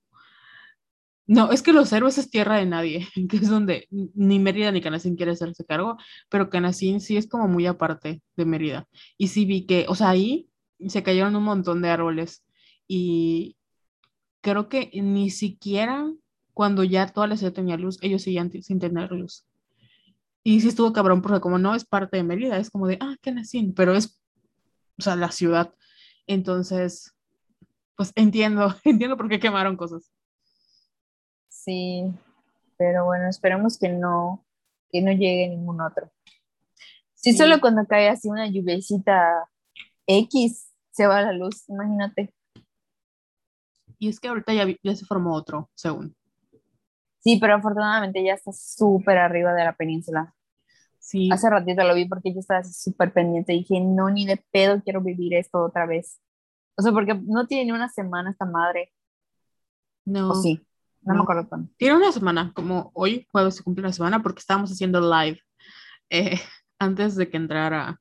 no, 1.27 1.53
es 1.53 1.63
que 1.63 1.73
los 1.73 1.93
héroes 1.93 2.19
es 2.19 2.29
tierra 2.29 2.57
de 2.57 2.67
nadie, 2.67 3.07
que 3.31 3.37
es 3.37 3.49
donde 3.49 3.87
ni 3.91 4.39
Mérida 4.39 4.73
ni 4.73 4.81
Canacín 4.81 5.15
quiere 5.17 5.33
hacerse 5.33 5.65
cargo, 5.65 5.97
pero 6.29 6.51
Canacín 6.51 7.01
sí 7.01 7.17
es 7.17 7.29
como 7.29 7.47
muy 7.47 7.67
aparte 7.67 8.21
de 8.37 8.45
Mérida. 8.45 8.89
Y 9.17 9.29
sí 9.29 9.45
vi 9.45 9.67
que, 9.67 9.87
o 9.89 9.95
sea, 9.95 10.11
ahí 10.11 10.49
se 10.89 11.03
cayeron 11.03 11.37
un 11.37 11.45
montón 11.45 11.83
de 11.83 11.91
árboles 11.91 12.43
y 12.89 13.57
creo 14.41 14.69
que 14.69 14.91
ni 14.95 15.31
siquiera 15.31 16.11
cuando 16.61 16.85
ya 16.85 17.07
toda 17.07 17.27
la 17.27 17.39
ciudad 17.39 17.55
tenía 17.55 17.79
luz, 17.79 17.97
ellos 18.03 18.21
seguían 18.21 18.53
sin 18.53 18.79
tener 18.79 19.11
luz. 19.13 19.47
Y 20.45 20.61
sí 20.61 20.69
estuvo 20.69 20.93
cabrón 20.93 21.23
porque 21.23 21.41
como 21.41 21.57
no 21.57 21.75
es 21.75 21.87
parte 21.87 22.19
de 22.19 22.23
Mérida, 22.23 22.59
es 22.59 22.69
como 22.69 22.87
de, 22.87 22.99
ah, 23.01 23.17
Canacín, 23.23 23.73
pero 23.73 23.95
es, 23.95 24.23
o 24.99 25.03
sea, 25.03 25.17
la 25.17 25.31
ciudad. 25.31 25.73
Entonces, 26.27 27.17
pues 27.97 28.13
entiendo, 28.15 28.75
entiendo 28.85 29.17
por 29.17 29.31
qué 29.31 29.41
quemaron 29.41 29.79
cosas. 29.79 30.13
Sí, 31.49 32.13
pero 32.77 33.07
bueno, 33.07 33.31
esperemos 33.31 33.79
que 33.79 33.89
no, 33.89 34.45
que 34.91 35.01
no 35.01 35.13
llegue 35.13 35.49
ningún 35.49 35.81
otro. 35.81 36.13
Sí, 37.15 37.33
solo 37.33 37.59
cuando 37.63 37.87
cae 37.87 38.11
así 38.11 38.29
una 38.29 38.47
lluvecita 38.51 39.49
X 40.07 40.75
se 40.91 41.07
va 41.07 41.23
la 41.23 41.33
luz, 41.33 41.67
imagínate. 41.71 42.35
Y 43.99 44.11
es 44.11 44.21
que 44.21 44.29
ahorita 44.29 44.53
ya, 44.53 44.67
ya 44.83 44.95
se 44.95 45.07
formó 45.07 45.33
otro, 45.35 45.71
según. 45.75 46.15
Sí, 47.21 47.39
pero 47.41 47.55
afortunadamente 47.55 48.25
ya 48.25 48.35
está 48.35 48.51
súper 48.53 49.19
arriba 49.19 49.53
de 49.55 49.65
la 49.65 49.75
península. 49.75 50.35
Sí. 50.99 51.29
Hace 51.31 51.51
ratito 51.51 51.85
lo 51.85 51.95
vi 51.95 52.07
porque 52.07 52.33
yo 52.33 52.41
estaba 52.41 52.65
súper 52.65 53.13
pendiente. 53.13 53.53
Dije, 53.53 53.81
no, 53.81 54.11
ni 54.11 54.27
de 54.27 54.43
pedo 54.51 54.83
quiero 54.83 55.03
vivir 55.03 55.35
esto 55.35 55.63
otra 55.63 55.87
vez. 55.87 56.21
O 56.77 56.83
sea, 56.83 56.93
porque 56.93 57.15
no 57.15 57.47
tiene 57.47 57.67
ni 57.67 57.73
una 57.73 57.89
semana 57.89 58.31
esta 58.31 58.47
madre. 58.47 58.93
No. 60.05 60.31
¿O 60.31 60.35
sí? 60.35 60.65
No, 61.03 61.15
me 61.15 61.21
acuerdo 61.21 61.49
cuándo. 61.49 61.71
Tiene 61.77 61.97
una 61.97 62.13
semana, 62.13 62.53
como 62.55 62.91
hoy, 62.95 63.27
jueves 63.31 63.57
se 63.57 63.63
cumple 63.63 63.83
una 63.83 63.93
semana, 63.93 64.23
porque 64.23 64.41
estábamos 64.41 64.71
haciendo 64.71 65.01
live 65.01 65.41
eh, 66.11 66.39
antes 66.79 67.17
de 67.17 67.29
que 67.29 67.37
entrara 67.37 68.01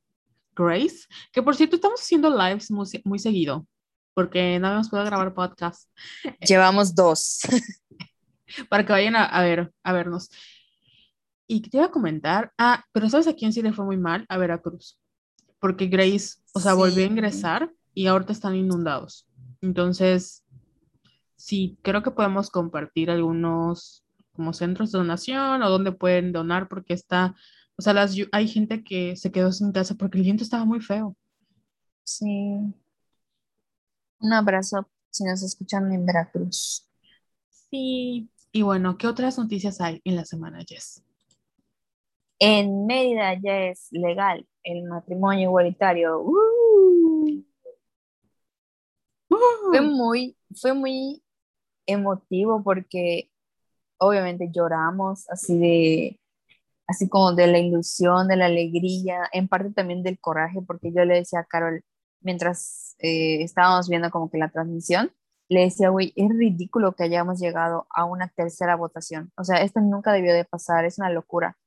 Grace. 0.55 1.07
Que 1.31 1.41
por 1.41 1.55
cierto, 1.55 1.75
estamos 1.75 2.01
haciendo 2.01 2.29
lives 2.29 2.71
muy, 2.71 2.87
muy 3.05 3.19
seguido, 3.19 3.65
porque 4.13 4.59
no 4.59 4.67
habíamos 4.67 4.89
podido 4.89 5.05
grabar 5.05 5.33
podcast. 5.33 5.89
Llevamos 6.41 6.95
dos. 6.95 7.39
Para 8.69 8.85
que 8.85 8.91
vayan 8.91 9.15
a, 9.15 9.41
ver, 9.41 9.73
a 9.83 9.93
vernos. 9.93 10.29
Y 11.47 11.61
te 11.61 11.77
iba 11.77 11.87
a 11.87 11.91
comentar, 11.91 12.53
ah, 12.57 12.83
pero 12.91 13.09
¿sabes 13.09 13.27
a 13.27 13.33
quién 13.33 13.53
sí 13.53 13.61
le 13.61 13.73
fue 13.73 13.85
muy 13.85 13.97
mal? 13.97 14.25
A 14.29 14.37
Veracruz. 14.37 14.99
Porque 15.59 15.87
Grace, 15.87 16.37
o 16.53 16.59
sea, 16.59 16.73
volvió 16.73 17.03
a 17.03 17.07
ingresar 17.07 17.71
y 17.93 18.07
ahorita 18.07 18.31
están 18.31 18.55
inundados. 18.55 19.27
Entonces, 19.61 20.43
sí, 21.35 21.77
creo 21.81 22.03
que 22.03 22.11
podemos 22.11 22.49
compartir 22.49 23.09
algunos 23.09 24.05
como 24.33 24.53
centros 24.53 24.91
de 24.91 24.99
donación 24.99 25.61
o 25.63 25.69
donde 25.69 25.91
pueden 25.91 26.31
donar 26.31 26.69
porque 26.69 26.93
está, 26.93 27.35
o 27.75 27.81
sea, 27.81 27.93
las, 27.93 28.15
hay 28.31 28.47
gente 28.47 28.83
que 28.83 29.15
se 29.15 29.31
quedó 29.31 29.51
sin 29.51 29.71
casa 29.71 29.95
porque 29.95 30.17
el 30.17 30.23
viento 30.23 30.43
estaba 30.43 30.65
muy 30.65 30.79
feo. 30.81 31.17
Sí. 32.03 32.73
Un 34.19 34.33
abrazo 34.33 34.87
si 35.09 35.23
nos 35.23 35.43
escuchan 35.43 35.91
en 35.91 36.05
Veracruz. 36.05 36.87
Sí. 37.49 38.29
Y 38.51 38.63
bueno, 38.63 38.97
¿qué 38.97 39.07
otras 39.07 39.37
noticias 39.37 39.79
hay 39.79 40.01
en 40.03 40.15
la 40.15 40.25
semana, 40.25 40.63
Jess? 40.67 41.03
En 42.39 42.85
Mérida 42.87 43.33
ya 43.41 43.65
es 43.65 43.87
legal 43.91 44.47
el 44.63 44.83
matrimonio 44.83 45.49
igualitario. 45.49 46.21
¡Uh! 46.21 47.43
Fue 49.27 49.81
muy, 49.81 50.37
fue 50.59 50.73
muy 50.73 51.23
emotivo 51.85 52.63
porque 52.63 53.29
obviamente 53.97 54.49
lloramos 54.51 55.29
así 55.29 55.57
de, 55.59 56.19
así 56.87 57.07
como 57.07 57.33
de 57.33 57.47
la 57.47 57.59
ilusión, 57.59 58.27
de 58.27 58.35
la 58.37 58.45
alegría, 58.45 59.29
en 59.31 59.47
parte 59.47 59.71
también 59.71 60.01
del 60.01 60.19
coraje, 60.19 60.59
porque 60.65 60.91
yo 60.91 61.05
le 61.05 61.15
decía 61.15 61.41
a 61.41 61.45
Carol, 61.45 61.83
mientras 62.21 62.95
eh, 62.99 63.43
estábamos 63.43 63.87
viendo 63.89 64.09
como 64.09 64.29
que 64.31 64.39
la 64.39 64.49
transmisión, 64.49 65.11
le 65.49 65.61
decía, 65.61 65.89
güey, 65.89 66.13
es 66.15 66.29
ridículo 66.29 66.93
que 66.95 67.03
hayamos 67.03 67.39
llegado 67.39 67.87
a 67.91 68.05
una 68.05 68.29
tercera 68.29 68.75
votación. 68.75 69.31
O 69.37 69.43
sea, 69.43 69.57
esto 69.63 69.81
nunca 69.81 70.13
debió 70.13 70.33
de 70.33 70.45
pasar, 70.45 70.85
es 70.85 70.99
una 70.99 71.09
locura. 71.11 71.57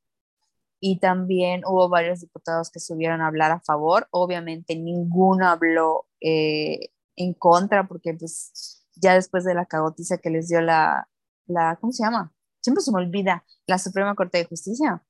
Y 0.81 0.99
también 1.01 1.63
hubo 1.67 1.89
varios 1.89 2.21
diputados 2.21 2.71
que 2.71 2.81
subieron 2.81 3.21
a 3.21 3.29
hablar 3.29 3.53
a 3.53 3.61
favor. 3.61 4.09
Obviamente 4.11 4.77
ninguno 4.77 5.49
habló 5.49 6.07
eh, 6.21 6.91
en 7.17 7.35
contra, 7.35 7.87
porque 7.89 8.15
pues 8.15 8.85
ya 8.97 9.15
después 9.15 9.45
de 9.45 9.55
la 9.55 9.67
cagotiza 9.67 10.19
que 10.19 10.31
les 10.31 10.49
dio 10.49 10.61
la, 10.61 11.09
la, 11.47 11.77
¿cómo 11.81 11.93
se 11.93 12.05
llama? 12.05 12.33
Siempre 12.63 12.83
se 12.83 12.93
me 12.93 12.99
olvida, 12.99 13.45
la 13.67 13.79
Suprema 13.79 14.15
Corte 14.15 14.39
de 14.39 14.47
Justicia 14.47 15.03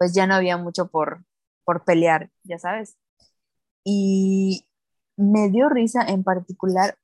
pues 0.00 0.14
ya 0.14 0.26
no 0.26 0.34
había 0.34 0.56
mucho 0.56 0.88
por, 0.88 1.26
por 1.62 1.84
pelear, 1.84 2.30
ya 2.44 2.58
sabes. 2.58 2.96
Y 3.84 4.66
me 5.16 5.50
dio 5.50 5.68
risa 5.68 6.02
en 6.08 6.24
particular 6.24 6.96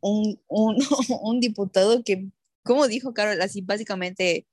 un, 0.00 0.38
un, 1.22 1.40
diputado 1.40 2.02
que, 2.02 2.28
¿cómo 2.62 2.86
dijo 2.86 3.14
Carol? 3.14 3.40
Así 3.40 3.60
básicamente 3.60 4.46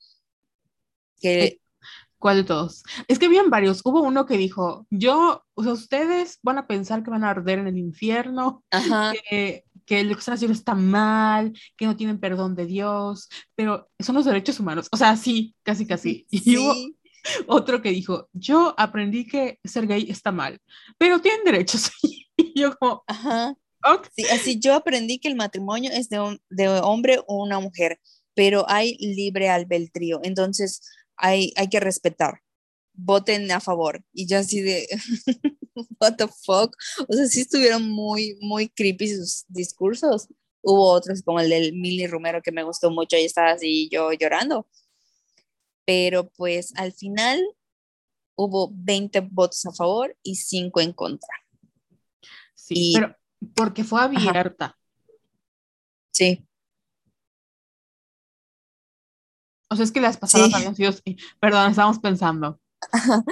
que... 1.20 1.60
¿Cuál 2.18 2.38
de 2.38 2.44
todos? 2.44 2.84
Es 3.08 3.18
que 3.18 3.26
habían 3.26 3.50
varios. 3.50 3.82
Hubo 3.84 4.04
uno 4.04 4.28
que 4.28 4.38
dijo, 4.38 4.86
yo, 4.92 5.44
o 5.56 5.64
sea, 5.64 5.74
ustedes 5.74 6.38
van 6.44 6.60
a 6.60 6.68
pensar 6.68 7.04
que 7.04 7.10
van 7.10 7.24
a 7.24 7.32
arder 7.32 7.58
en 7.58 7.68
el 7.68 7.80
infierno, 7.80 8.64
que, 9.28 9.66
que 9.86 10.04
lo 10.04 10.14
que 10.14 10.20
están 10.20 10.36
haciendo 10.36 10.54
está 10.54 10.76
mal, 10.76 11.52
que 11.76 11.86
no 11.86 11.98
tienen 11.98 12.20
perdón 12.20 12.56
de 12.56 12.68
Dios, 12.68 13.28
pero 13.56 13.90
son 14.00 14.16
los 14.16 14.26
derechos 14.26 14.60
humanos. 14.60 14.88
O 14.92 14.98
sea, 14.98 15.18
sí, 15.18 15.56
casi, 15.64 15.88
casi. 15.88 16.28
Y 16.32 16.58
hubo, 16.58 16.76
otro 17.48 17.82
que 17.82 17.90
dijo, 17.90 18.30
yo 18.34 18.74
aprendí 18.78 19.28
que 19.28 19.60
ser 19.64 19.88
gay 19.88 20.10
está 20.10 20.32
mal, 20.32 20.60
pero 20.98 21.20
tienen 21.22 21.44
derechos. 21.44 21.92
y 22.38 22.60
yo 22.60 22.76
como, 22.78 23.04
Ajá. 23.08 23.56
Sí, 24.16 24.26
así 24.32 24.60
yo 24.60 24.74
aprendí 24.74 25.20
que 25.20 25.28
el 25.28 25.36
matrimonio 25.36 25.92
es 25.92 26.10
de, 26.10 26.20
un, 26.20 26.42
de 26.50 26.68
hombre 26.68 27.20
o 27.28 27.44
una 27.44 27.60
mujer, 27.60 28.00
pero 28.34 28.66
hay 28.70 28.96
libre 29.00 29.50
albedrío, 29.50 30.20
entonces 30.24 30.82
hay, 31.16 31.54
hay 31.56 31.68
que 31.68 31.80
respetar. 31.80 32.42
Voten 32.94 33.52
a 33.52 33.60
favor. 33.60 34.04
Y 34.14 34.28
yo 34.28 34.38
así 34.38 34.62
de, 34.62 34.88
what 36.00 36.16
the 36.18 36.28
fuck. 36.28 36.76
O 37.08 37.14
sea, 37.14 37.26
sí 37.28 37.42
estuvieron 37.42 37.90
muy, 37.90 38.38
muy 38.42 38.70
creepy 38.70 39.08
sus 39.16 39.46
discursos. 39.48 40.28
Hubo 40.62 40.92
otros 40.92 41.22
como 41.24 41.40
el 41.40 41.50
del 41.50 41.74
Milly 41.74 42.08
Romero 42.08 42.42
que 42.42 42.52
me 42.52 42.64
gustó 42.64 42.92
mucho 42.92 43.18
y 43.18 43.26
estaba 43.26 43.52
así 43.52 43.90
yo 43.90 44.12
llorando 44.12 44.68
pero 45.86 46.30
pues 46.30 46.74
al 46.78 46.94
final 46.94 47.42
hubo 48.36 48.72
20 48.74 49.20
votos 49.22 49.66
a 49.66 49.72
favor 49.72 50.16
y 50.24 50.36
5 50.36 50.82
en 50.82 50.94
contra. 50.94 51.30
Sí, 52.56 52.94
pero 52.96 53.16
porque 53.56 53.84
fue 53.84 54.02
abierta. 54.02 54.78
Sí. 56.12 56.46
O 59.70 59.76
sea, 59.76 59.86
es 59.86 59.92
que 59.92 60.02
las 60.02 60.18
pasadas 60.18 60.54
habían 60.54 60.76
sido, 60.76 60.92
perdón, 61.40 61.72
estábamos 61.72 62.00
pensando. 62.00 62.60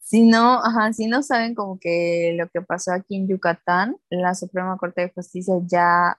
si 0.00 0.22
no, 0.24 0.62
ajá, 0.64 0.92
si 0.92 1.06
no 1.06 1.22
saben 1.22 1.54
como 1.54 1.78
que 1.78 2.34
lo 2.38 2.48
que 2.48 2.62
pasó 2.62 2.92
aquí 2.92 3.16
en 3.16 3.28
Yucatán, 3.28 3.96
la 4.08 4.34
Suprema 4.34 4.78
Corte 4.78 5.02
de 5.02 5.12
Justicia 5.12 5.54
ya, 5.66 6.18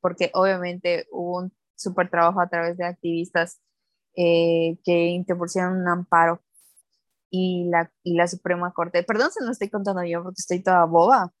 porque 0.00 0.30
obviamente 0.34 1.08
hubo 1.10 1.38
un 1.38 1.52
súper 1.74 2.10
trabajo 2.10 2.40
a 2.40 2.48
través 2.48 2.76
de 2.76 2.84
activistas 2.84 3.60
eh, 4.16 4.78
que 4.84 5.06
interpusieron 5.08 5.80
un 5.80 5.88
amparo 5.88 6.42
y 7.30 7.68
la, 7.68 7.92
y 8.02 8.14
la 8.14 8.26
Suprema 8.28 8.72
Corte, 8.72 9.02
perdón 9.02 9.30
se 9.32 9.44
lo 9.44 9.50
estoy 9.50 9.68
contando 9.68 10.02
yo 10.04 10.22
porque 10.22 10.40
estoy 10.40 10.62
toda 10.62 10.84
boba, 10.84 11.32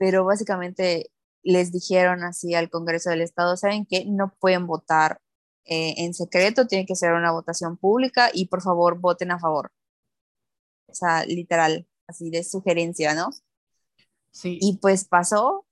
pero 0.00 0.24
básicamente 0.24 1.12
les 1.42 1.72
dijeron 1.72 2.24
así 2.24 2.54
al 2.54 2.70
Congreso 2.70 3.10
del 3.10 3.20
Estado, 3.20 3.54
saben 3.58 3.84
que 3.84 4.06
no 4.06 4.34
pueden 4.40 4.66
votar 4.66 5.20
eh, 5.66 5.92
en 5.98 6.14
secreto, 6.14 6.66
tiene 6.66 6.86
que 6.86 6.96
ser 6.96 7.12
una 7.12 7.32
votación 7.32 7.76
pública 7.76 8.30
y 8.32 8.46
por 8.46 8.62
favor 8.62 8.98
voten 8.98 9.30
a 9.30 9.38
favor. 9.38 9.70
O 10.86 10.94
sea, 10.94 11.26
literal, 11.26 11.86
así 12.08 12.30
de 12.30 12.42
sugerencia, 12.44 13.14
¿no? 13.14 13.28
Sí. 14.32 14.58
Y 14.62 14.78
pues 14.78 15.04
pasó 15.04 15.66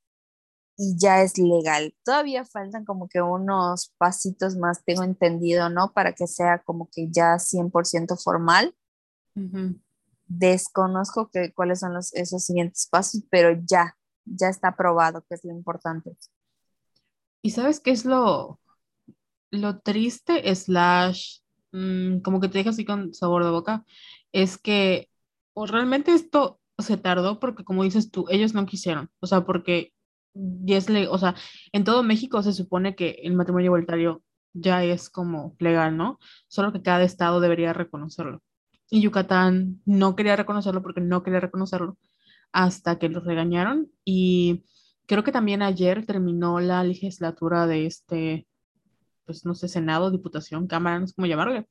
y 0.76 0.98
ya 0.98 1.22
es 1.22 1.38
legal. 1.38 1.94
Todavía 2.04 2.44
faltan 2.44 2.84
como 2.84 3.08
que 3.08 3.22
unos 3.22 3.94
pasitos 3.96 4.56
más, 4.56 4.84
tengo 4.84 5.04
entendido, 5.04 5.70
¿no? 5.70 5.94
Para 5.94 6.12
que 6.12 6.26
sea 6.26 6.62
como 6.62 6.90
que 6.92 7.08
ya 7.10 7.38
100% 7.38 8.22
formal. 8.22 8.76
Desconozco 10.26 11.30
que, 11.30 11.54
cuáles 11.54 11.80
son 11.80 11.94
los, 11.94 12.12
esos 12.12 12.44
siguientes 12.44 12.86
pasos, 12.90 13.22
pero 13.30 13.58
ya, 13.64 13.97
ya 14.30 14.48
está 14.48 14.68
aprobado, 14.68 15.24
que 15.28 15.34
es 15.34 15.44
lo 15.44 15.52
importante. 15.52 16.16
¿Y 17.42 17.50
sabes 17.50 17.80
qué 17.80 17.90
es 17.90 18.04
lo, 18.04 18.60
lo 19.50 19.80
triste, 19.80 20.54
slash, 20.54 21.40
mm, 21.72 22.20
como 22.20 22.40
que 22.40 22.48
te 22.48 22.58
deja 22.58 22.70
así 22.70 22.84
con 22.84 23.14
sabor 23.14 23.44
de 23.44 23.50
boca? 23.50 23.84
Es 24.32 24.58
que 24.58 25.08
o 25.54 25.66
realmente 25.66 26.12
esto 26.12 26.60
se 26.78 26.96
tardó 26.96 27.40
porque, 27.40 27.64
como 27.64 27.82
dices 27.82 28.10
tú, 28.10 28.26
ellos 28.30 28.54
no 28.54 28.66
quisieron. 28.66 29.10
O 29.20 29.26
sea, 29.26 29.44
porque 29.44 29.92
es, 30.66 30.88
o 31.10 31.18
sea, 31.18 31.34
en 31.72 31.84
todo 31.84 32.02
México 32.02 32.42
se 32.42 32.52
supone 32.52 32.94
que 32.94 33.20
el 33.22 33.34
matrimonio 33.34 33.66
igualitario 33.66 34.22
ya 34.52 34.84
es 34.84 35.10
como 35.10 35.56
legal, 35.58 35.96
¿no? 35.96 36.18
Solo 36.48 36.72
que 36.72 36.82
cada 36.82 37.02
estado 37.02 37.40
debería 37.40 37.72
reconocerlo. 37.72 38.42
Y 38.90 39.00
Yucatán 39.00 39.82
no 39.84 40.16
quería 40.16 40.36
reconocerlo 40.36 40.82
porque 40.82 41.00
no 41.00 41.22
quería 41.22 41.40
reconocerlo 41.40 41.98
hasta 42.52 42.98
que 42.98 43.08
los 43.08 43.24
regañaron. 43.24 43.90
Y 44.04 44.64
creo 45.06 45.24
que 45.24 45.32
también 45.32 45.62
ayer 45.62 46.06
terminó 46.06 46.60
la 46.60 46.84
legislatura 46.84 47.66
de 47.66 47.86
este, 47.86 48.46
pues 49.24 49.44
no 49.44 49.54
sé, 49.54 49.68
Senado, 49.68 50.10
Diputación, 50.10 50.66
Cámara, 50.66 51.00
no 51.00 51.06
sé 51.06 51.14
cómo 51.14 51.26
llamarle. 51.26 51.66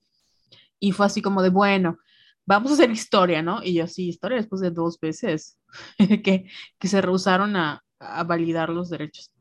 Y 0.79 0.91
fue 0.91 1.05
así 1.05 1.21
como 1.21 1.41
de, 1.41 1.49
bueno, 1.49 1.97
vamos 2.45 2.71
a 2.71 2.75
hacer 2.75 2.91
historia, 2.91 3.41
¿no? 3.41 3.63
Y 3.63 3.73
yo 3.75 3.87
sí, 3.87 4.09
historia 4.09 4.37
después 4.37 4.61
de 4.61 4.71
dos 4.71 4.99
veces 4.99 5.59
que, 6.23 6.45
que 6.79 6.87
se 6.87 7.01
rehusaron 7.01 7.55
a, 7.55 7.83
a 7.99 8.23
validar 8.23 8.69
los 8.69 8.89
derechos. 8.89 9.31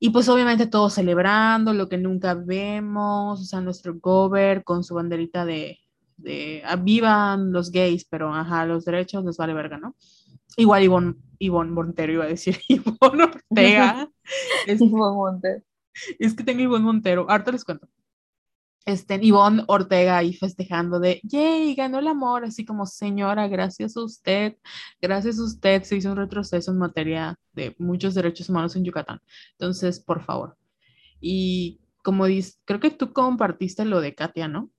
Y 0.00 0.10
pues 0.10 0.28
obviamente 0.28 0.66
todos 0.66 0.94
celebrando 0.94 1.74
lo 1.74 1.88
que 1.88 1.98
nunca 1.98 2.34
vemos, 2.34 3.40
o 3.40 3.44
sea, 3.44 3.60
nuestro 3.60 3.98
gober 3.98 4.62
con 4.62 4.84
su 4.84 4.94
banderita 4.94 5.44
de, 5.44 5.80
de 6.16 6.62
avivan 6.64 7.52
los 7.52 7.70
gays, 7.72 8.04
pero 8.04 8.32
ajá, 8.32 8.64
los 8.64 8.84
derechos 8.84 9.24
les 9.24 9.36
vale 9.36 9.54
verga, 9.54 9.78
¿no? 9.78 9.96
Igual 10.58 10.82
Ivonne, 10.82 11.14
Ivonne 11.38 11.70
Montero 11.70 12.12
iba 12.12 12.24
a 12.24 12.28
decir, 12.28 12.58
Ivonne 12.68 13.24
Ortega. 13.24 14.10
es, 14.66 14.80
Ivonne 14.80 15.16
Montero. 15.16 15.62
Es 16.18 16.34
que 16.34 16.44
tengo 16.44 16.60
Ivonne 16.60 16.84
Montero, 16.84 17.26
ahorita 17.28 17.52
les 17.52 17.64
cuento 17.64 17.88
este, 18.88 19.18
Ivonne 19.20 19.64
Ortega 19.66 20.16
ahí 20.16 20.32
festejando 20.32 20.98
de, 20.98 21.20
yay, 21.22 21.74
ganó 21.74 21.98
el 21.98 22.08
amor, 22.08 22.44
así 22.44 22.64
como, 22.64 22.86
señora, 22.86 23.46
gracias 23.46 23.96
a 23.98 24.02
usted, 24.02 24.56
gracias 25.00 25.38
a 25.38 25.44
usted 25.44 25.82
se 25.82 25.96
hizo 25.96 26.10
un 26.10 26.16
retroceso 26.16 26.70
en 26.70 26.78
materia 26.78 27.38
de 27.52 27.76
muchos 27.78 28.14
derechos 28.14 28.48
humanos 28.48 28.76
en 28.76 28.84
Yucatán. 28.84 29.20
Entonces, 29.52 30.00
por 30.00 30.22
favor. 30.22 30.56
Y 31.20 31.80
como 32.02 32.24
dices, 32.24 32.60
creo 32.64 32.80
que 32.80 32.90
tú 32.90 33.12
compartiste 33.12 33.84
lo 33.84 34.00
de 34.00 34.14
Katia, 34.14 34.48
¿no? 34.48 34.70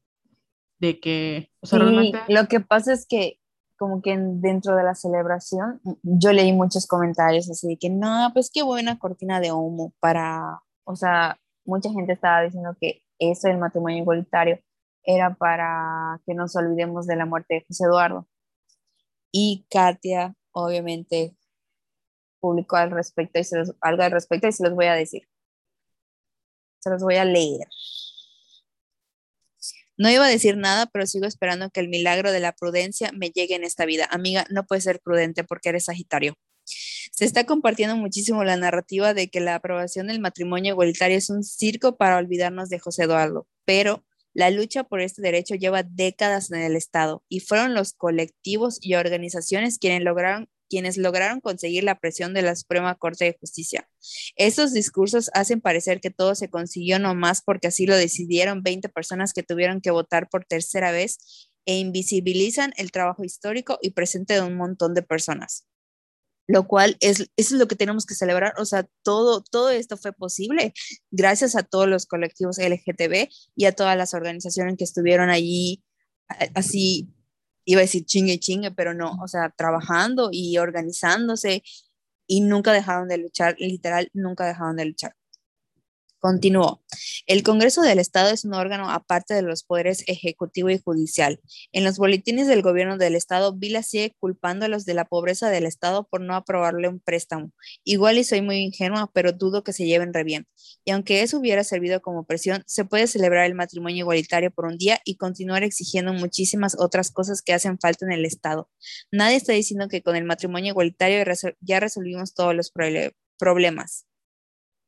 De 0.79 0.99
que, 0.99 1.51
o 1.59 1.67
sea, 1.67 1.77
realmente... 1.77 2.19
Lo 2.29 2.47
que 2.47 2.61
pasa 2.61 2.93
es 2.93 3.05
que 3.07 3.38
como 3.79 4.01
que 4.01 4.17
dentro 4.17 4.75
de 4.75 4.83
la 4.83 4.93
celebración, 4.93 5.81
yo 6.03 6.33
leí 6.33 6.51
muchos 6.51 6.85
comentarios 6.85 7.49
así 7.49 7.67
de 7.69 7.77
que, 7.77 7.89
no, 7.89 8.29
pues 8.33 8.51
qué 8.53 8.61
buena 8.61 8.99
cortina 8.99 9.39
de 9.39 9.53
humo 9.53 9.93
para, 10.01 10.59
o 10.83 10.95
sea, 10.97 11.39
mucha 11.65 11.89
gente 11.91 12.13
estaba 12.13 12.41
diciendo 12.41 12.75
que 12.79 13.03
eso 13.19 13.47
del 13.47 13.57
matrimonio 13.57 13.99
igualitario 13.99 14.59
era 15.03 15.33
para 15.33 16.19
que 16.25 16.33
nos 16.33 16.55
olvidemos 16.57 17.07
de 17.07 17.15
la 17.15 17.25
muerte 17.25 17.55
de 17.55 17.65
José 17.67 17.85
Eduardo. 17.85 18.27
Y 19.31 19.65
Katia, 19.69 20.35
obviamente, 20.51 21.37
publicó 22.41 22.75
al 22.75 22.91
respecto 22.91 23.39
y 23.39 23.45
se 23.45 23.59
los, 23.59 23.73
algo 23.79 24.03
al 24.03 24.11
respecto 24.11 24.47
y 24.47 24.51
se 24.51 24.63
los 24.63 24.75
voy 24.75 24.87
a 24.87 24.93
decir. 24.93 25.23
Se 26.79 26.89
los 26.89 27.01
voy 27.01 27.15
a 27.15 27.23
leer. 27.23 27.67
No 29.99 30.09
iba 30.09 30.25
a 30.25 30.29
decir 30.29 30.55
nada, 30.55 30.85
pero 30.85 31.05
sigo 31.05 31.25
esperando 31.25 31.69
que 31.71 31.81
el 31.81 31.89
milagro 31.89 32.31
de 32.31 32.39
la 32.39 32.53
prudencia 32.53 33.11
me 33.11 33.31
llegue 33.31 33.55
en 33.55 33.65
esta 33.65 33.85
vida. 33.85 34.07
Amiga, 34.09 34.45
no 34.49 34.65
puedes 34.65 34.85
ser 34.85 35.01
prudente 35.01 35.43
porque 35.43 35.67
eres 35.69 35.85
Sagitario. 35.85 36.35
Se 36.63 37.25
está 37.25 37.45
compartiendo 37.45 37.97
muchísimo 37.97 38.45
la 38.45 38.55
narrativa 38.55 39.13
de 39.13 39.29
que 39.29 39.41
la 39.41 39.55
aprobación 39.55 40.07
del 40.07 40.21
matrimonio 40.21 40.71
igualitario 40.71 41.17
es 41.17 41.29
un 41.29 41.43
circo 41.43 41.97
para 41.97 42.15
olvidarnos 42.15 42.69
de 42.69 42.79
José 42.79 43.03
Eduardo, 43.03 43.45
pero 43.65 44.05
la 44.33 44.51
lucha 44.51 44.85
por 44.85 45.01
este 45.01 45.21
derecho 45.21 45.55
lleva 45.55 45.83
décadas 45.83 46.49
en 46.49 46.61
el 46.61 46.77
Estado 46.77 47.25
y 47.27 47.41
fueron 47.41 47.73
los 47.73 47.91
colectivos 47.91 48.79
y 48.81 48.93
organizaciones 48.93 49.79
quienes 49.79 50.03
lograron 50.03 50.47
quienes 50.69 50.97
lograron 50.97 51.41
conseguir 51.41 51.83
la 51.83 51.99
presión 51.99 52.33
de 52.33 52.41
la 52.41 52.55
Suprema 52.55 52.95
Corte 52.95 53.25
de 53.25 53.37
Justicia. 53.39 53.89
Estos 54.35 54.71
discursos 54.73 55.29
hacen 55.33 55.61
parecer 55.61 55.99
que 55.99 56.11
todo 56.11 56.35
se 56.35 56.49
consiguió 56.49 56.99
nomás 56.99 57.41
porque 57.41 57.67
así 57.67 57.85
lo 57.85 57.97
decidieron 57.97 58.63
20 58.63 58.89
personas 58.89 59.33
que 59.33 59.43
tuvieron 59.43 59.81
que 59.81 59.91
votar 59.91 60.29
por 60.29 60.45
tercera 60.45 60.91
vez 60.91 61.49
e 61.65 61.77
invisibilizan 61.77 62.73
el 62.77 62.91
trabajo 62.91 63.23
histórico 63.23 63.77
y 63.81 63.91
presente 63.91 64.35
de 64.35 64.41
un 64.41 64.55
montón 64.55 64.93
de 64.93 65.01
personas 65.01 65.65
lo 66.49 66.65
cual 66.65 66.97
es, 66.99 67.19
eso 67.19 67.29
es 67.37 67.51
lo 67.51 67.67
que 67.67 67.75
tenemos 67.75 68.07
que 68.07 68.15
celebrar. 68.15 68.55
O 68.57 68.65
sea, 68.65 68.87
todo, 69.03 69.43
todo 69.51 69.69
esto 69.69 69.97
fue 69.97 70.13
posible 70.13 70.73
gracias 71.11 71.55
a 71.55 71.61
todos 71.61 71.87
los 71.87 72.07
colectivos 72.07 72.57
LGTB 72.57 73.29
y 73.55 73.65
a 73.65 73.71
todas 73.71 73.95
las 73.95 74.15
organizaciones 74.15 74.75
que 74.75 74.83
estuvieron 74.83 75.29
allí, 75.29 75.83
así, 76.55 77.07
iba 77.71 77.81
a 77.81 77.83
decir 77.83 78.05
chingue 78.05 78.39
chingue, 78.39 78.71
pero 78.71 78.93
no, 78.95 79.13
o 79.23 79.27
sea, 79.27 79.51
trabajando 79.55 80.29
y 80.31 80.57
organizándose 80.57 81.63
y 82.27 82.41
nunca 82.41 82.73
dejaron 82.73 83.07
de 83.09 83.17
luchar, 83.19 83.55
literal, 83.59 84.09
nunca 84.13 84.47
dejaron 84.47 84.77
de 84.77 84.85
luchar. 84.85 85.13
Continuó. 86.19 86.83
El 87.27 87.43
Congreso 87.43 87.81
del 87.81 87.97
Estado 87.97 88.29
es 88.31 88.43
un 88.43 88.53
órgano 88.53 88.91
aparte 88.91 89.33
de 89.33 89.41
los 89.41 89.63
poderes 89.63 90.03
ejecutivo 90.07 90.69
y 90.69 90.77
judicial. 90.77 91.39
En 91.71 91.85
los 91.85 91.97
boletines 91.97 92.47
del 92.47 92.61
gobierno 92.61 92.97
del 92.97 93.15
Estado, 93.15 93.53
Vila 93.53 93.83
sigue 93.83 94.15
culpando 94.19 94.65
a 94.65 94.67
los 94.67 94.83
de 94.83 94.93
la 94.95 95.05
pobreza 95.05 95.49
del 95.49 95.65
Estado 95.65 96.09
por 96.09 96.19
no 96.19 96.35
aprobarle 96.35 96.89
un 96.89 96.99
préstamo. 96.99 97.53
Igual 97.85 98.17
y 98.17 98.25
soy 98.25 98.41
muy 98.41 98.57
ingenua, 98.57 99.09
pero 99.13 99.31
dudo 99.31 99.63
que 99.63 99.71
se 99.71 99.85
lleven 99.85 100.13
re 100.13 100.25
bien. 100.25 100.45
Y 100.83 100.91
aunque 100.91 101.21
eso 101.21 101.39
hubiera 101.39 101.63
servido 101.63 102.01
como 102.01 102.25
presión, 102.25 102.63
se 102.67 102.83
puede 102.83 103.07
celebrar 103.07 103.45
el 103.45 103.55
matrimonio 103.55 103.99
igualitario 103.99 104.51
por 104.51 104.65
un 104.65 104.77
día 104.77 104.99
y 105.05 105.15
continuar 105.15 105.63
exigiendo 105.63 106.11
muchísimas 106.11 106.75
otras 106.77 107.11
cosas 107.11 107.41
que 107.41 107.53
hacen 107.53 107.79
falta 107.79 108.05
en 108.05 108.11
el 108.11 108.25
Estado. 108.25 108.69
Nadie 109.09 109.37
está 109.37 109.53
diciendo 109.53 109.87
que 109.87 110.03
con 110.03 110.17
el 110.17 110.25
matrimonio 110.25 110.71
igualitario 110.71 111.23
ya 111.61 111.79
resolvimos 111.79 112.33
todos 112.33 112.53
los 112.53 112.73
problemas. 113.37 114.05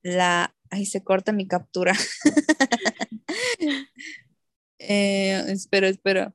La 0.03 0.53
Ahí 0.71 0.85
se 0.85 1.03
corta 1.03 1.33
mi 1.33 1.47
captura. 1.47 1.93
eh, 4.79 5.43
espero, 5.49 5.87
espero. 5.87 6.33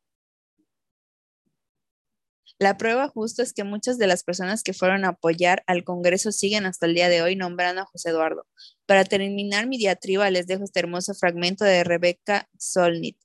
La 2.58 2.76
prueba 2.78 3.08
justo 3.08 3.42
es 3.42 3.52
que 3.52 3.64
muchas 3.64 3.98
de 3.98 4.06
las 4.06 4.24
personas 4.24 4.62
que 4.62 4.72
fueron 4.72 5.04
a 5.04 5.08
apoyar 5.08 5.62
al 5.66 5.84
Congreso 5.84 6.32
siguen 6.32 6.64
hasta 6.64 6.86
el 6.86 6.94
día 6.94 7.08
de 7.08 7.20
hoy 7.20 7.36
nombrando 7.36 7.82
a 7.82 7.86
José 7.86 8.10
Eduardo. 8.10 8.46
Para 8.86 9.04
terminar 9.04 9.66
mi 9.66 9.76
diatriba, 9.78 10.30
les 10.30 10.46
dejo 10.46 10.64
este 10.64 10.80
hermoso 10.80 11.14
fragmento 11.14 11.64
de 11.64 11.84
Rebeca 11.84 12.48
Solnit. 12.58 13.18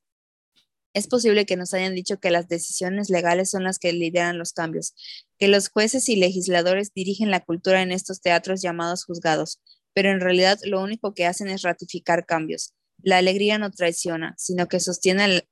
Es 0.94 1.08
posible 1.08 1.46
que 1.46 1.56
nos 1.56 1.74
hayan 1.74 1.96
dicho 1.96 2.20
que 2.20 2.32
las 2.32 2.50
decisiones 2.50 3.10
legales 3.10 3.50
son 3.50 3.64
las 3.64 3.80
que 3.80 3.94
lideran 3.94 4.38
los 4.38 4.52
cambios, 4.52 4.94
que 5.38 5.48
los 5.48 5.70
jueces 5.70 6.10
y 6.10 6.18
legisladores 6.18 6.94
dirigen 6.94 7.32
la 7.32 7.40
cultura 7.40 7.82
en 7.82 7.92
estos 7.94 8.22
teatros 8.22 8.62
llamados 8.62 9.06
juzgados, 9.06 9.62
pero 9.94 10.12
en 10.12 10.20
realidad 10.20 10.60
lo 10.64 10.82
único 10.82 11.14
que 11.14 11.26
hacen 11.26 11.48
es 11.48 11.62
ratificar 11.62 12.26
cambios. 12.26 12.74
La 13.02 13.18
alegría 13.18 13.58
no 13.58 13.72
traiciona, 13.72 14.36
sino 14.38 14.68
que 14.68 14.80
sostiene 14.80 15.44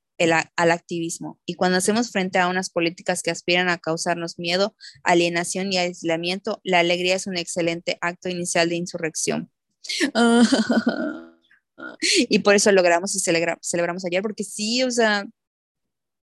al 0.56 0.70
activismo. 0.70 1.40
Y 1.46 1.54
cuando 1.54 1.78
hacemos 1.78 2.10
frente 2.10 2.38
a 2.38 2.48
unas 2.48 2.70
políticas 2.70 3.22
que 3.22 3.30
aspiran 3.30 3.68
a 3.68 3.78
causarnos 3.78 4.38
miedo, 4.38 4.76
alienación 5.02 5.72
y 5.72 5.78
aislamiento, 5.78 6.60
la 6.62 6.80
alegría 6.80 7.16
es 7.16 7.26
un 7.26 7.36
excelente 7.36 7.98
acto 8.00 8.28
inicial 8.28 8.68
de 8.68 8.76
insurrección. 8.76 9.50
y 12.28 12.38
por 12.40 12.54
eso 12.54 12.70
logramos 12.72 13.16
y 13.16 13.20
celebramos 13.20 14.04
ayer, 14.04 14.22
porque 14.22 14.44
sí, 14.44 14.82
o 14.82 14.90
sea, 14.90 15.26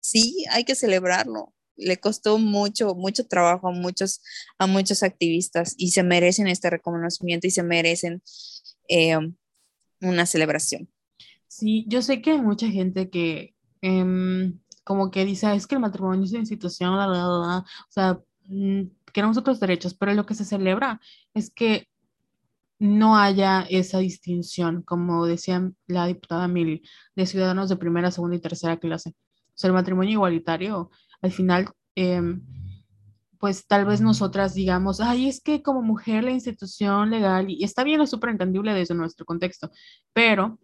sí, 0.01 0.45
hay 0.51 0.65
que 0.65 0.75
celebrarlo 0.75 1.55
le 1.77 1.99
costó 1.99 2.39
mucho, 2.39 2.95
mucho 2.95 3.27
trabajo 3.27 3.69
a 3.69 3.73
muchos, 3.73 4.23
a 4.59 4.67
muchos 4.67 5.03
activistas 5.03 5.75
y 5.77 5.91
se 5.91 6.03
merecen 6.03 6.47
este 6.47 6.71
reconocimiento 6.71 7.47
y 7.47 7.51
se 7.51 7.63
merecen 7.63 8.23
eh, 8.89 9.19
una 10.01 10.27
celebración. 10.27 10.89
Sí, 11.49 11.85
yo 11.89 12.03
sé 12.03 12.21
que 12.21 12.33
hay 12.33 12.41
mucha 12.41 12.69
gente 12.69 13.11
que 13.11 13.55
em, 13.81 14.59
como 14.85 15.11
que 15.11 15.25
dice, 15.25 15.53
es 15.55 15.67
que 15.67 15.77
el 15.77 15.81
matrimonio 15.81 16.25
es 16.25 16.31
una 16.31 16.41
institución, 16.41 16.97
la, 16.97 17.07
la, 17.07 17.27
la, 17.27 17.59
o 17.59 17.91
sea, 17.91 18.21
mm, 18.47 18.83
queremos 19.13 19.37
otros 19.37 19.59
derechos, 19.61 19.95
pero 19.95 20.13
lo 20.15 20.27
que 20.27 20.35
se 20.35 20.45
celebra 20.45 21.01
es 21.33 21.51
que 21.51 21.89
no 22.79 23.17
haya 23.17 23.63
esa 23.71 23.99
distinción, 23.99 24.83
como 24.83 25.27
decía 25.27 25.71
la 25.87 26.07
diputada 26.07 26.49
Mili, 26.49 26.83
de 27.17 27.27
ciudadanos 27.27 27.69
de 27.69 27.77
primera, 27.77 28.11
segunda 28.11 28.37
y 28.37 28.41
tercera 28.41 28.79
clase. 28.79 29.11
O 29.11 29.57
sea, 29.57 29.69
el 29.69 29.75
matrimonio 29.75 30.13
igualitario 30.13 30.91
al 31.25 31.33
final, 31.33 31.71
em, 31.95 32.43
pues 33.39 33.67
tal 33.67 33.87
vez 33.87 34.01
nosotras 34.03 34.55
digamos, 34.55 35.01
ay, 35.01 35.29
es 35.29 35.41
que 35.41 35.63
como 35.63 35.83
mujer 35.83 36.25
la 36.25 36.33
institución 36.33 37.11
legal, 37.11 37.47
y 37.51 37.65
está 37.65 37.83
bien, 37.85 38.01
es 38.03 38.11
súper 38.11 38.31
entendible 38.31 38.75
desde 38.75 38.95
nuestro 38.95 39.25
contexto, 39.25 39.71
pero 40.13 40.59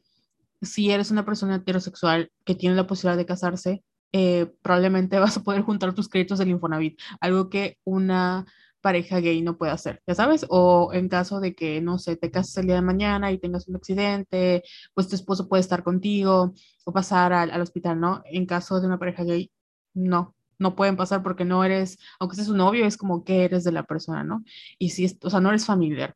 si 0.62 0.90
eres 0.90 1.10
una 1.10 1.24
persona 1.24 1.56
heterosexual 1.56 2.30
que 2.44 2.54
tiene 2.54 2.76
la 2.76 2.86
posibilidad 2.86 3.16
de 3.16 3.26
casarse, 3.26 3.84
eh, 4.12 4.52
probablemente 4.62 5.18
vas 5.20 5.36
a 5.38 5.42
poder 5.42 5.62
juntar 5.62 5.94
tus 5.94 6.08
créditos 6.08 6.38
del 6.38 6.50
Infonavit, 6.50 7.00
algo 7.20 7.48
que 7.48 7.78
una 7.84 8.44
pareja 8.82 9.20
gay 9.20 9.42
no 9.42 9.56
puede 9.58 9.72
hacer, 9.72 10.02
ya 10.06 10.14
sabes, 10.14 10.46
o 10.50 10.90
en 10.92 11.08
caso 11.08 11.40
de 11.40 11.54
que, 11.54 11.80
no 11.80 11.98
sé, 11.98 12.16
te 12.16 12.30
cases 12.30 12.56
el 12.58 12.66
día 12.66 12.76
de 12.76 12.82
mañana 12.82 13.32
y 13.32 13.38
tengas 13.38 13.68
un 13.68 13.76
accidente, 13.76 14.62
pues 14.94 15.08
tu 15.08 15.16
esposo 15.16 15.48
puede 15.48 15.62
estar 15.62 15.82
contigo 15.82 16.52
o 16.84 16.92
pasar 16.92 17.32
al, 17.32 17.50
al 17.50 17.62
hospital, 17.62 18.00
¿no? 18.00 18.22
En 18.26 18.46
caso 18.46 18.80
de 18.80 18.86
una 18.86 18.98
pareja 18.98 19.24
gay, 19.24 19.50
no, 19.94 20.34
no 20.60 20.76
pueden 20.76 20.96
pasar 20.96 21.22
porque 21.22 21.44
no 21.44 21.64
eres, 21.64 21.98
aunque 22.20 22.36
seas 22.36 22.48
un 22.48 22.58
novio, 22.58 22.86
es 22.86 22.96
como 22.96 23.24
que 23.24 23.44
eres 23.44 23.64
de 23.64 23.72
la 23.72 23.82
persona, 23.82 24.22
¿no? 24.22 24.44
Y 24.78 24.90
si, 24.90 25.18
o 25.22 25.30
sea, 25.30 25.40
no 25.40 25.48
eres 25.48 25.66
familiar. 25.66 26.14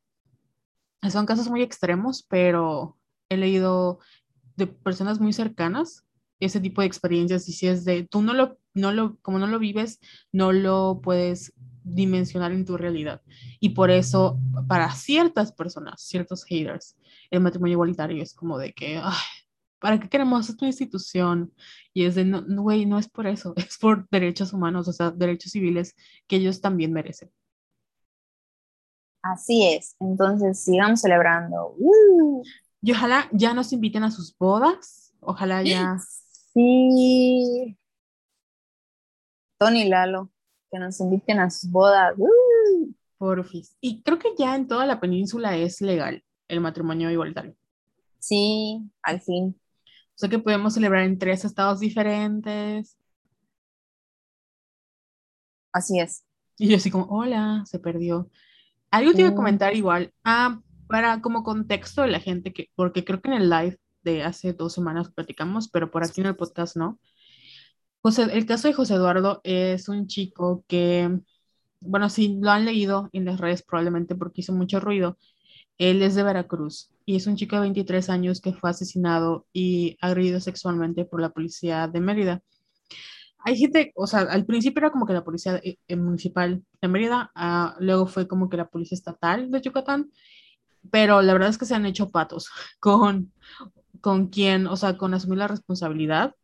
Son 1.11 1.27
casos 1.27 1.49
muy 1.49 1.63
extremos, 1.63 2.23
pero 2.23 2.97
he 3.29 3.37
leído 3.37 3.99
de 4.57 4.67
personas 4.67 5.19
muy 5.19 5.33
cercanas 5.33 6.05
ese 6.41 6.61
tipo 6.61 6.83
de 6.83 6.87
experiencias 6.87 7.49
y 7.49 7.53
si 7.53 7.67
es 7.67 7.85
de, 7.85 8.05
tú 8.05 8.23
no 8.23 8.35
lo, 8.35 8.59
no 8.75 8.93
lo, 8.93 9.17
como 9.23 9.39
no 9.39 9.47
lo 9.47 9.59
vives, 9.59 9.99
no 10.31 10.53
lo 10.53 11.01
puedes 11.03 11.53
dimensionar 11.83 12.53
en 12.53 12.65
tu 12.65 12.77
realidad. 12.77 13.23
Y 13.61 13.71
por 13.71 13.91
eso, 13.91 14.39
para 14.69 14.91
ciertas 14.93 15.53
personas, 15.53 16.03
ciertos 16.03 16.45
haters, 16.45 16.97
el 17.31 17.41
matrimonio 17.41 17.75
igualitario 17.75 18.23
es 18.23 18.35
como 18.35 18.59
de 18.59 18.73
que, 18.73 18.99
ay, 19.03 19.15
¿para 19.85 20.01
qué 20.01 20.09
queremos 20.09 20.49
esta 20.49 20.65
institución? 20.65 21.53
Y 21.93 22.07
es 22.07 22.15
de, 22.15 22.25
no, 22.25 22.43
güey, 22.63 22.87
no, 22.87 22.99
es 22.99 23.07
por 23.07 23.27
eso, 23.27 23.53
es 23.57 23.77
por 23.77 24.09
derechos 24.09 24.55
humanos, 24.55 24.89
o 24.89 24.93
sea, 24.95 25.11
derechos 25.11 25.53
civiles 25.53 25.95
que 26.27 26.37
ellos 26.37 26.63
también 26.63 26.91
merecen. 26.91 27.31
Así 29.21 29.67
es, 29.67 29.95
entonces 30.01 30.59
sigamos 30.59 31.03
celebrando. 31.03 31.75
¡Uh! 31.77 32.43
Y 32.81 32.93
ojalá 32.93 33.29
ya 33.31 33.53
nos 33.53 33.75
inviten 33.75 34.05
a 34.05 34.11
sus 34.11 34.35
bodas, 34.39 35.13
ojalá 35.21 35.63
ya. 35.63 35.99
Sí. 36.55 37.77
Tony 39.59 39.89
Lalo, 39.89 40.31
que 40.71 40.79
nos 40.79 41.01
inviten 41.01 41.41
a 41.41 41.51
sus 41.51 41.69
bodas. 41.69 42.15
¡Uh! 42.17 42.95
Porfis. 43.19 43.77
Y 43.81 44.03
creo 44.03 44.21
que 44.21 44.29
ya 44.39 44.55
en 44.55 44.69
toda 44.69 44.87
la 44.87 45.01
península 45.01 45.57
es 45.57 45.81
legal 45.81 46.25
el 46.47 46.61
matrimonio 46.61 47.11
igualitario. 47.11 47.57
Sí, 48.21 48.81
al 49.03 49.21
fin. 49.21 49.59
O 50.15 50.19
sea 50.19 50.29
que 50.29 50.39
podemos 50.39 50.75
celebrar 50.75 51.05
en 51.05 51.19
tres 51.19 51.45
estados 51.45 51.81
diferentes. 51.81 52.97
Así 55.73 55.99
es. 55.99 56.25
Y 56.57 56.69
yo 56.69 56.77
así 56.77 56.91
como, 56.91 57.07
hola, 57.07 57.65
se 57.67 57.81
perdió. 57.81 58.31
Algo 58.91 59.13
te 59.13 59.23
iba 59.23 59.31
a 59.31 59.35
comentar 59.35 59.75
igual. 59.75 60.13
Ah, 60.23 60.61
para 60.87 61.21
como 61.21 61.43
contexto 61.43 62.03
de 62.03 62.09
la 62.09 62.21
gente 62.21 62.53
que, 62.53 62.71
porque 62.77 63.05
creo 63.05 63.21
que 63.21 63.29
en 63.31 63.43
el 63.43 63.51
live 63.51 63.79
de 64.03 64.23
hace 64.23 64.53
dos 64.53 64.73
semanas 64.75 65.11
platicamos, 65.11 65.69
pero 65.69 65.91
por 65.91 66.05
aquí 66.05 66.21
en 66.21 66.29
el 66.29 66.37
podcast 66.37 66.77
no. 66.77 67.01
José, 68.03 68.25
el 68.33 68.47
caso 68.47 68.69
de 68.69 68.75
José 68.75 68.95
Eduardo 68.95 69.41
es 69.45 69.89
un 69.89 70.07
chico 70.07 70.65
que, 70.69 71.19
bueno, 71.81 72.09
si 72.11 72.39
lo 72.41 72.51
han 72.51 72.67
leído 72.67 73.09
en 73.13 73.25
las 73.25 73.41
redes 73.41 73.63
probablemente 73.63 74.15
porque 74.15 74.43
hizo 74.43 74.53
mucho 74.53 74.79
ruido, 74.79 75.19
él 75.79 76.03
es 76.03 76.15
de 76.15 76.23
Veracruz 76.23 76.91
y 77.07 77.17
es 77.17 77.27
un 77.27 77.37
chico 77.37 77.57
de 77.57 77.63
23 77.63 78.09
años 78.11 78.41
que 78.41 78.53
fue 78.53 78.71
asesinado 78.71 79.47
y 79.53 79.97
agredido 80.01 80.41
sexualmente 80.41 81.05
por 81.05 81.21
la 81.21 81.31
policía 81.31 81.89
de 81.89 82.01
Mérida. 82.01 82.43
Hay 83.47 83.57
gente, 83.57 83.93
o 83.95 84.07
sea, 84.07 84.21
al 84.21 84.47
principio 84.47 84.81
era 84.81 84.91
como 84.91 85.07
que 85.07 85.13
la 85.13 85.25
policía 85.25 85.61
eh, 85.63 85.77
eh, 85.87 85.97
municipal 85.97 86.65
de 86.81 86.89
Mérida, 86.89 87.31
ah, 87.35 87.77
luego 87.79 88.07
fue 88.07 88.27
como 88.27 88.49
que 88.49 88.57
la 88.57 88.69
policía 88.69 88.97
estatal 88.97 89.51
de 89.51 89.61
Yucatán, 89.61 90.11
pero 90.91 91.21
la 91.23 91.33
verdad 91.35 91.51
es 91.51 91.59
que 91.59 91.67
se 91.67 91.75
han 91.75 91.87
hecho 91.87 92.11
patos 92.11 92.49
con, 92.81 93.33
con 94.01 94.29
quien, 94.29 94.67
o 94.67 94.77
sea, 94.77 94.97
con 94.97 95.13
asumir 95.15 95.39
la 95.39 95.49
responsabilidad. 95.49 96.35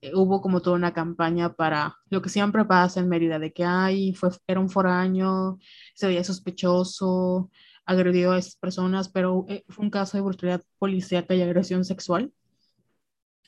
Eh, 0.00 0.12
hubo 0.14 0.40
como 0.40 0.60
toda 0.62 0.76
una 0.76 0.92
campaña 0.92 1.54
para 1.54 1.96
lo 2.10 2.22
que 2.22 2.28
siempre 2.28 2.64
pasa 2.64 3.00
en 3.00 3.08
Mérida, 3.08 3.38
de 3.38 3.52
que, 3.52 3.64
ay, 3.64 4.14
fue, 4.14 4.30
era 4.46 4.60
un 4.60 4.70
foraño, 4.70 5.58
se 5.94 6.06
veía 6.06 6.22
sospechoso, 6.24 7.50
agredió 7.86 8.32
a 8.32 8.38
esas 8.38 8.56
personas, 8.56 9.08
pero 9.10 9.46
eh, 9.48 9.64
fue 9.68 9.84
un 9.84 9.90
caso 9.90 10.16
de 10.16 10.22
brutalidad 10.22 10.62
policíaca 10.78 11.34
y 11.34 11.42
agresión 11.42 11.84
sexual. 11.84 12.32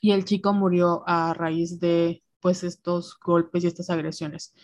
Y 0.01 0.12
el 0.12 0.25
chico 0.25 0.53
murió 0.53 1.03
a 1.07 1.35
raíz 1.35 1.81
de 1.81 2.22
pues 2.40 2.62
estos 2.64 3.18
golpes 3.20 3.64
y 3.64 3.66
estas 3.68 3.90
agresiones. 3.90 4.55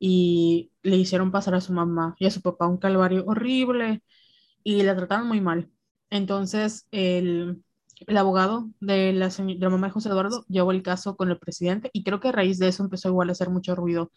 y 0.00 0.72
le 0.82 0.96
hicieron 0.98 1.32
pasar 1.32 1.54
a 1.56 1.62
su 1.62 1.72
mamá 1.74 2.16
y 2.20 2.26
a 2.26 2.30
su 2.32 2.42
papá 2.42 2.68
un 2.68 2.78
calvario 2.78 3.24
horrible 3.26 4.02
y 4.64 4.82
la 4.84 4.96
trataron 4.96 5.28
muy 5.28 5.40
mal. 5.42 5.70
Entonces, 6.10 6.86
el, 6.92 7.64
el 8.08 8.18
abogado 8.18 8.70
de 8.80 9.12
la, 9.14 9.28
de 9.30 9.56
la 9.60 9.70
mamá 9.70 9.88
de 9.88 9.92
José 9.94 10.10
Eduardo 10.10 10.44
llevó 10.48 10.72
el 10.72 10.82
caso 10.84 11.16
con 11.16 11.30
el 11.30 11.38
presidente 11.40 11.90
y 11.94 12.04
creo 12.04 12.20
que 12.20 12.28
a 12.28 12.32
raíz 12.32 12.58
de 12.60 12.68
eso 12.68 12.84
empezó 12.84 13.08
igual 13.10 13.28
a 13.30 13.32
hacer 13.32 13.50
mucho 13.50 13.74
ruido 13.76 14.12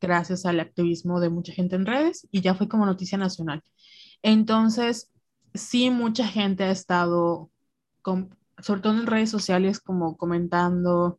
gracias 0.00 0.46
al 0.46 0.60
activismo 0.60 1.20
de 1.20 1.30
mucha 1.30 1.52
gente 1.54 1.76
en 1.76 1.86
redes 1.86 2.28
y 2.32 2.40
ya 2.42 2.54
fue 2.56 2.68
como 2.68 2.86
noticia 2.86 3.18
nacional. 3.18 3.62
Entonces, 4.22 5.10
sí, 5.54 5.90
mucha 5.90 6.26
gente 6.26 6.64
ha 6.64 6.70
estado, 6.70 7.50
con, 8.02 8.36
sobre 8.58 8.80
todo 8.80 8.94
en 8.94 9.06
redes 9.06 9.30
sociales, 9.30 9.80
como 9.80 10.16
comentando 10.16 11.18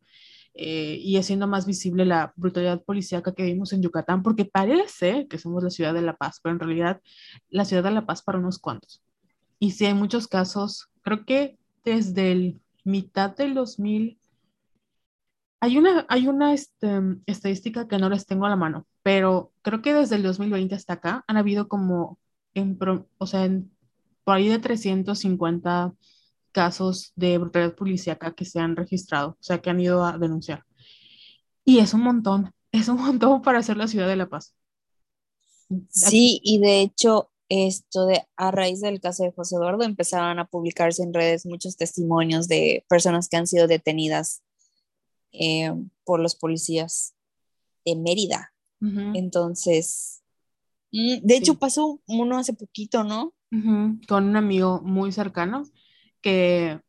eh, 0.54 0.98
y 1.02 1.16
haciendo 1.16 1.46
más 1.46 1.66
visible 1.66 2.04
la 2.04 2.32
brutalidad 2.36 2.82
policíaca 2.82 3.34
que 3.34 3.44
vimos 3.44 3.72
en 3.72 3.82
Yucatán, 3.82 4.22
porque 4.22 4.44
parece 4.44 5.26
que 5.28 5.38
somos 5.38 5.64
la 5.64 5.70
ciudad 5.70 5.94
de 5.94 6.02
La 6.02 6.16
Paz, 6.16 6.40
pero 6.42 6.54
en 6.54 6.60
realidad 6.60 7.00
la 7.50 7.64
ciudad 7.64 7.82
de 7.82 7.90
La 7.90 8.06
Paz 8.06 8.22
para 8.22 8.38
unos 8.38 8.58
cuantos. 8.58 9.02
Y 9.58 9.72
sí, 9.72 9.86
hay 9.86 9.94
muchos 9.94 10.28
casos, 10.28 10.88
creo 11.02 11.24
que 11.24 11.58
desde 11.84 12.32
el 12.32 12.60
mitad 12.84 13.34
del 13.36 13.54
2000, 13.54 14.18
hay 15.60 15.78
una, 15.78 16.06
hay 16.08 16.28
una 16.28 16.52
este, 16.52 17.00
estadística 17.26 17.88
que 17.88 17.98
no 17.98 18.08
les 18.10 18.26
tengo 18.26 18.46
a 18.46 18.50
la 18.50 18.56
mano, 18.56 18.86
pero 19.02 19.52
creo 19.62 19.82
que 19.82 19.94
desde 19.94 20.16
el 20.16 20.22
2020 20.22 20.74
hasta 20.74 20.94
acá 20.94 21.24
han 21.26 21.36
habido 21.36 21.68
como, 21.68 22.18
en, 22.54 22.78
o 23.18 23.26
sea, 23.26 23.44
en, 23.44 23.70
por 24.24 24.36
ahí 24.36 24.48
de 24.48 24.58
350 24.58 25.94
casos 26.52 27.12
de 27.16 27.38
brutalidad 27.38 27.74
policíaca 27.74 28.34
que 28.34 28.44
se 28.44 28.60
han 28.60 28.76
registrado, 28.76 29.30
o 29.30 29.42
sea, 29.42 29.60
que 29.60 29.70
han 29.70 29.80
ido 29.80 30.04
a 30.04 30.16
denunciar. 30.16 30.64
Y 31.64 31.78
es 31.78 31.94
un 31.94 32.02
montón, 32.02 32.52
es 32.72 32.88
un 32.88 32.96
montón 32.96 33.42
para 33.42 33.58
hacer 33.58 33.76
la 33.76 33.88
ciudad 33.88 34.08
de 34.08 34.16
La 34.16 34.28
Paz. 34.28 34.54
Sí, 35.88 36.40
y 36.44 36.58
de 36.58 36.82
hecho, 36.82 37.30
esto 37.48 38.06
de 38.06 38.22
a 38.36 38.50
raíz 38.50 38.80
del 38.80 39.00
caso 39.00 39.24
de 39.24 39.32
José 39.32 39.56
Eduardo 39.56 39.84
empezaron 39.84 40.38
a 40.38 40.46
publicarse 40.46 41.02
en 41.02 41.14
redes 41.14 41.46
muchos 41.46 41.76
testimonios 41.76 42.48
de 42.48 42.84
personas 42.88 43.28
que 43.28 43.36
han 43.36 43.46
sido 43.46 43.66
detenidas 43.66 44.42
eh, 45.32 45.72
por 46.04 46.20
los 46.20 46.34
policías 46.36 47.14
de 47.84 47.96
Mérida. 47.96 48.52
Entonces, 49.14 50.20
mm, 50.20 50.23
de 50.94 51.36
hecho 51.36 51.58
pasó 51.58 52.00
uno 52.06 52.38
hace 52.38 52.52
poquito, 52.52 53.02
¿no? 53.02 53.34
Con 53.50 54.24
un 54.28 54.36
amigo 54.36 54.80
muy 54.82 55.10
cercano 55.12 55.64
que 56.20 56.80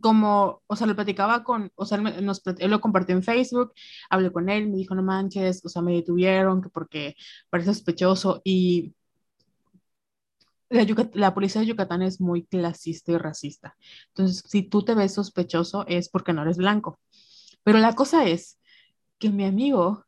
como, 0.00 0.62
o 0.66 0.76
sea, 0.76 0.86
lo 0.88 0.96
platicaba 0.96 1.44
con, 1.44 1.70
o 1.76 1.86
sea, 1.86 1.98
él, 1.98 2.26
nos, 2.26 2.42
él, 2.58 2.70
lo 2.70 2.80
compartió 2.80 3.14
en 3.14 3.22
Facebook, 3.22 3.72
hablé 4.10 4.32
con 4.32 4.48
él, 4.48 4.68
me 4.68 4.76
dijo, 4.76 4.94
no 4.94 5.02
manches, 5.02 5.64
o 5.64 5.68
sea, 5.68 5.82
me 5.82 5.92
detuvieron 5.92 6.60
que 6.60 6.68
porque 6.68 7.14
parece 7.48 7.72
sospechoso 7.72 8.42
y 8.44 8.94
la, 10.68 10.84
la, 11.14 11.32
policía 11.34 11.60
de 11.60 11.68
Yucatán 11.68 12.02
es 12.02 12.20
muy 12.20 12.44
clasista 12.44 13.12
y 13.12 13.18
racista. 13.18 13.76
Entonces, 14.08 14.44
si 14.48 14.62
tú 14.62 14.84
te 14.84 14.94
ves 14.94 15.14
sospechoso 15.14 15.84
es 15.86 16.08
porque 16.08 16.32
no 16.32 16.42
eres 16.42 16.56
blanco. 16.56 16.98
Pero 17.62 17.78
la 17.78 17.94
cosa 17.94 18.24
es 18.26 18.58
que 19.18 19.30
mi 19.30 19.44
amigo 19.44 20.04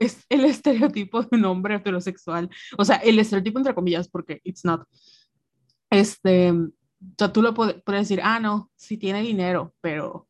es 0.00 0.24
el 0.30 0.44
estereotipo 0.46 1.22
de 1.22 1.28
un 1.36 1.44
hombre 1.44 1.76
heterosexual, 1.76 2.50
o 2.76 2.84
sea, 2.84 2.96
el 2.96 3.18
estereotipo 3.18 3.58
entre 3.58 3.74
comillas, 3.74 4.08
porque 4.08 4.40
it's 4.42 4.64
not. 4.64 4.82
Este, 5.90 6.50
o 6.52 6.70
sea, 7.18 7.32
tú 7.32 7.42
lo 7.42 7.54
puedes, 7.54 7.82
decir, 7.84 8.20
ah, 8.24 8.40
no, 8.40 8.70
sí 8.74 8.96
tiene 8.96 9.22
dinero, 9.22 9.74
pero... 9.80 10.26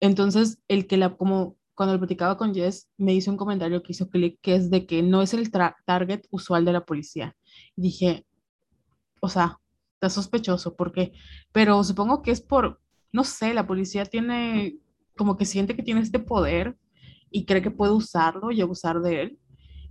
Entonces, 0.00 0.58
el 0.68 0.86
que 0.86 0.96
la, 0.96 1.16
como 1.16 1.56
cuando 1.74 1.94
lo 1.94 2.00
platicaba 2.00 2.36
con 2.36 2.54
Jess, 2.54 2.88
me 2.96 3.14
hizo 3.14 3.30
un 3.30 3.36
comentario 3.36 3.82
que 3.82 3.92
hizo 3.92 4.08
clic, 4.08 4.38
que 4.40 4.54
es 4.54 4.70
de 4.70 4.86
que 4.86 5.02
no 5.02 5.22
es 5.22 5.34
el 5.34 5.50
target 5.50 6.22
usual 6.30 6.64
de 6.64 6.72
la 6.72 6.84
policía. 6.84 7.36
Y 7.76 7.82
dije, 7.82 8.26
o 9.20 9.28
sea, 9.28 9.58
está 9.94 10.10
sospechoso, 10.10 10.76
porque, 10.76 11.12
pero 11.52 11.82
supongo 11.84 12.22
que 12.22 12.30
es 12.30 12.40
por, 12.40 12.80
no 13.12 13.24
sé, 13.24 13.54
la 13.54 13.66
policía 13.66 14.04
tiene, 14.04 14.78
como 15.16 15.36
que 15.36 15.46
siente 15.46 15.74
que 15.74 15.82
tiene 15.82 16.00
este 16.00 16.18
poder 16.18 16.76
y 17.34 17.46
cree 17.46 17.62
que 17.62 17.72
puede 17.72 17.92
usarlo 17.92 18.52
y 18.52 18.60
abusar 18.60 19.00
de 19.00 19.22
él. 19.22 19.38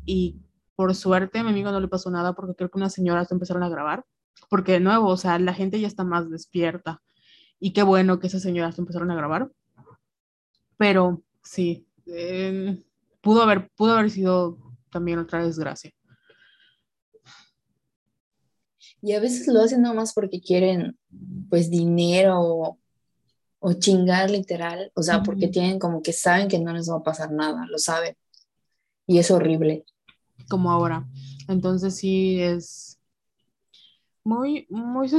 Y 0.05 0.39
por 0.75 0.95
suerte 0.95 1.39
a 1.39 1.43
mi 1.43 1.49
amigo 1.49 1.71
no 1.71 1.81
le 1.81 1.89
pasó 1.89 2.09
nada 2.09 2.33
porque 2.33 2.55
creo 2.55 2.69
que 2.69 2.77
unas 2.77 2.93
señoras 2.93 3.29
empezaron 3.33 3.63
a 3.63 3.69
grabar 3.69 4.05
porque 4.49 4.73
de 4.73 4.79
nuevo, 4.79 5.07
o 5.07 5.17
sea, 5.17 5.39
la 5.39 5.53
gente 5.53 5.79
ya 5.79 5.87
está 5.87 6.03
más 6.03 6.29
despierta. 6.29 7.01
Y 7.59 7.73
qué 7.73 7.83
bueno 7.83 8.19
que 8.19 8.27
esas 8.27 8.41
señoras 8.41 8.77
empezaron 8.79 9.11
a 9.11 9.15
grabar. 9.15 9.51
Pero 10.77 11.23
sí, 11.43 11.87
eh, 12.05 12.81
pudo, 13.21 13.43
haber, 13.43 13.69
pudo 13.75 13.93
haber 13.93 14.09
sido 14.09 14.57
también 14.89 15.19
otra 15.19 15.43
desgracia. 15.43 15.91
Y 19.01 19.13
a 19.13 19.19
veces 19.19 19.47
lo 19.47 19.61
hacen 19.61 19.81
nomás 19.81 20.13
porque 20.13 20.39
quieren, 20.39 20.97
pues, 21.49 21.69
dinero 21.69 22.77
o, 23.63 23.73
chingar 23.73 24.29
literal. 24.29 24.91
O 24.95 25.01
sea, 25.01 25.23
porque 25.23 25.47
tienen 25.47 25.79
como 25.79 26.01
que 26.01 26.13
saben 26.13 26.47
que 26.47 26.59
no 26.59 26.73
les 26.73 26.89
va 26.89 26.97
a 26.97 27.03
pasar 27.03 27.31
nada, 27.31 27.65
lo 27.67 27.77
saben. 27.77 28.15
Y 29.07 29.19
es 29.19 29.31
horrible. 29.31 29.85
Como 30.49 30.71
ahora. 30.71 31.07
Entonces 31.47 31.95
sí 31.95 32.41
es 32.41 32.99
muy, 34.23 34.67
muy, 34.69 35.09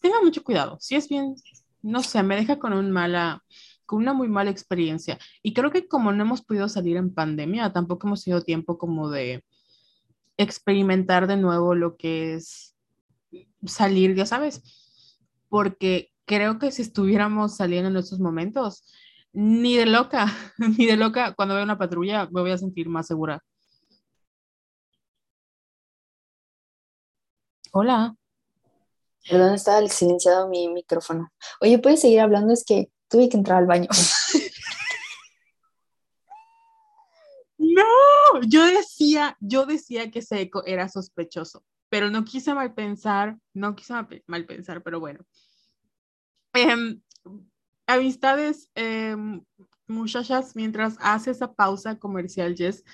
tenga 0.00 0.20
mucho 0.22 0.42
cuidado. 0.42 0.78
Si 0.80 0.96
es 0.96 1.08
bien, 1.08 1.34
no 1.80 2.02
sé, 2.02 2.22
me 2.22 2.36
deja 2.36 2.58
con 2.58 2.72
un 2.72 2.90
mala, 2.90 3.42
con 3.86 4.00
una 4.00 4.12
muy 4.12 4.28
mala 4.28 4.50
experiencia. 4.50 5.18
Y 5.42 5.52
creo 5.54 5.70
que 5.70 5.88
como 5.88 6.12
no 6.12 6.22
hemos 6.22 6.42
podido 6.42 6.68
salir 6.68 6.96
en 6.96 7.14
pandemia, 7.14 7.72
tampoco 7.72 8.06
hemos 8.06 8.24
tenido 8.24 8.42
tiempo 8.42 8.78
como 8.78 9.10
de 9.10 9.44
experimentar 10.36 11.26
de 11.26 11.36
nuevo 11.36 11.74
lo 11.74 11.96
que 11.96 12.34
es 12.34 12.74
salir, 13.64 14.14
ya 14.14 14.26
sabes, 14.26 14.62
porque 15.48 16.11
creo 16.26 16.58
que 16.58 16.70
si 16.70 16.82
estuviéramos 16.82 17.56
saliendo 17.56 17.88
en 17.88 17.96
estos 17.96 18.20
momentos, 18.20 18.84
ni 19.32 19.76
de 19.76 19.86
loca, 19.86 20.26
ni 20.78 20.86
de 20.86 20.96
loca, 20.96 21.34
cuando 21.34 21.54
veo 21.54 21.64
una 21.64 21.78
patrulla 21.78 22.28
me 22.30 22.40
voy 22.40 22.50
a 22.50 22.58
sentir 22.58 22.88
más 22.88 23.06
segura. 23.06 23.42
Hola. 27.72 28.14
Perdón, 29.28 29.54
estaba 29.54 29.86
silenciado 29.88 30.48
mi 30.48 30.68
micrófono. 30.68 31.32
Oye, 31.60 31.78
¿puedes 31.78 32.00
seguir 32.00 32.20
hablando? 32.20 32.52
Es 32.52 32.64
que 32.64 32.90
tuve 33.08 33.28
que 33.28 33.36
entrar 33.36 33.58
al 33.58 33.66
baño. 33.66 33.88
No, 37.64 38.40
yo 38.48 38.66
decía, 38.66 39.36
yo 39.40 39.66
decía 39.66 40.10
que 40.10 40.20
Seco 40.20 40.64
era 40.66 40.88
sospechoso, 40.88 41.64
pero 41.88 42.10
no 42.10 42.24
quise 42.24 42.54
mal 42.54 42.74
pensar, 42.74 43.38
no 43.54 43.76
quise 43.76 43.94
mal 44.26 44.46
pensar, 44.46 44.82
pero 44.82 44.98
bueno. 44.98 45.20
Em, 46.54 47.00
amistades, 47.86 48.68
em, 48.74 49.42
muchachas, 49.88 50.54
mientras 50.54 50.96
hace 51.00 51.30
esa 51.30 51.52
pausa 51.52 51.96
comercial, 51.98 52.54
Jess, 52.54 52.84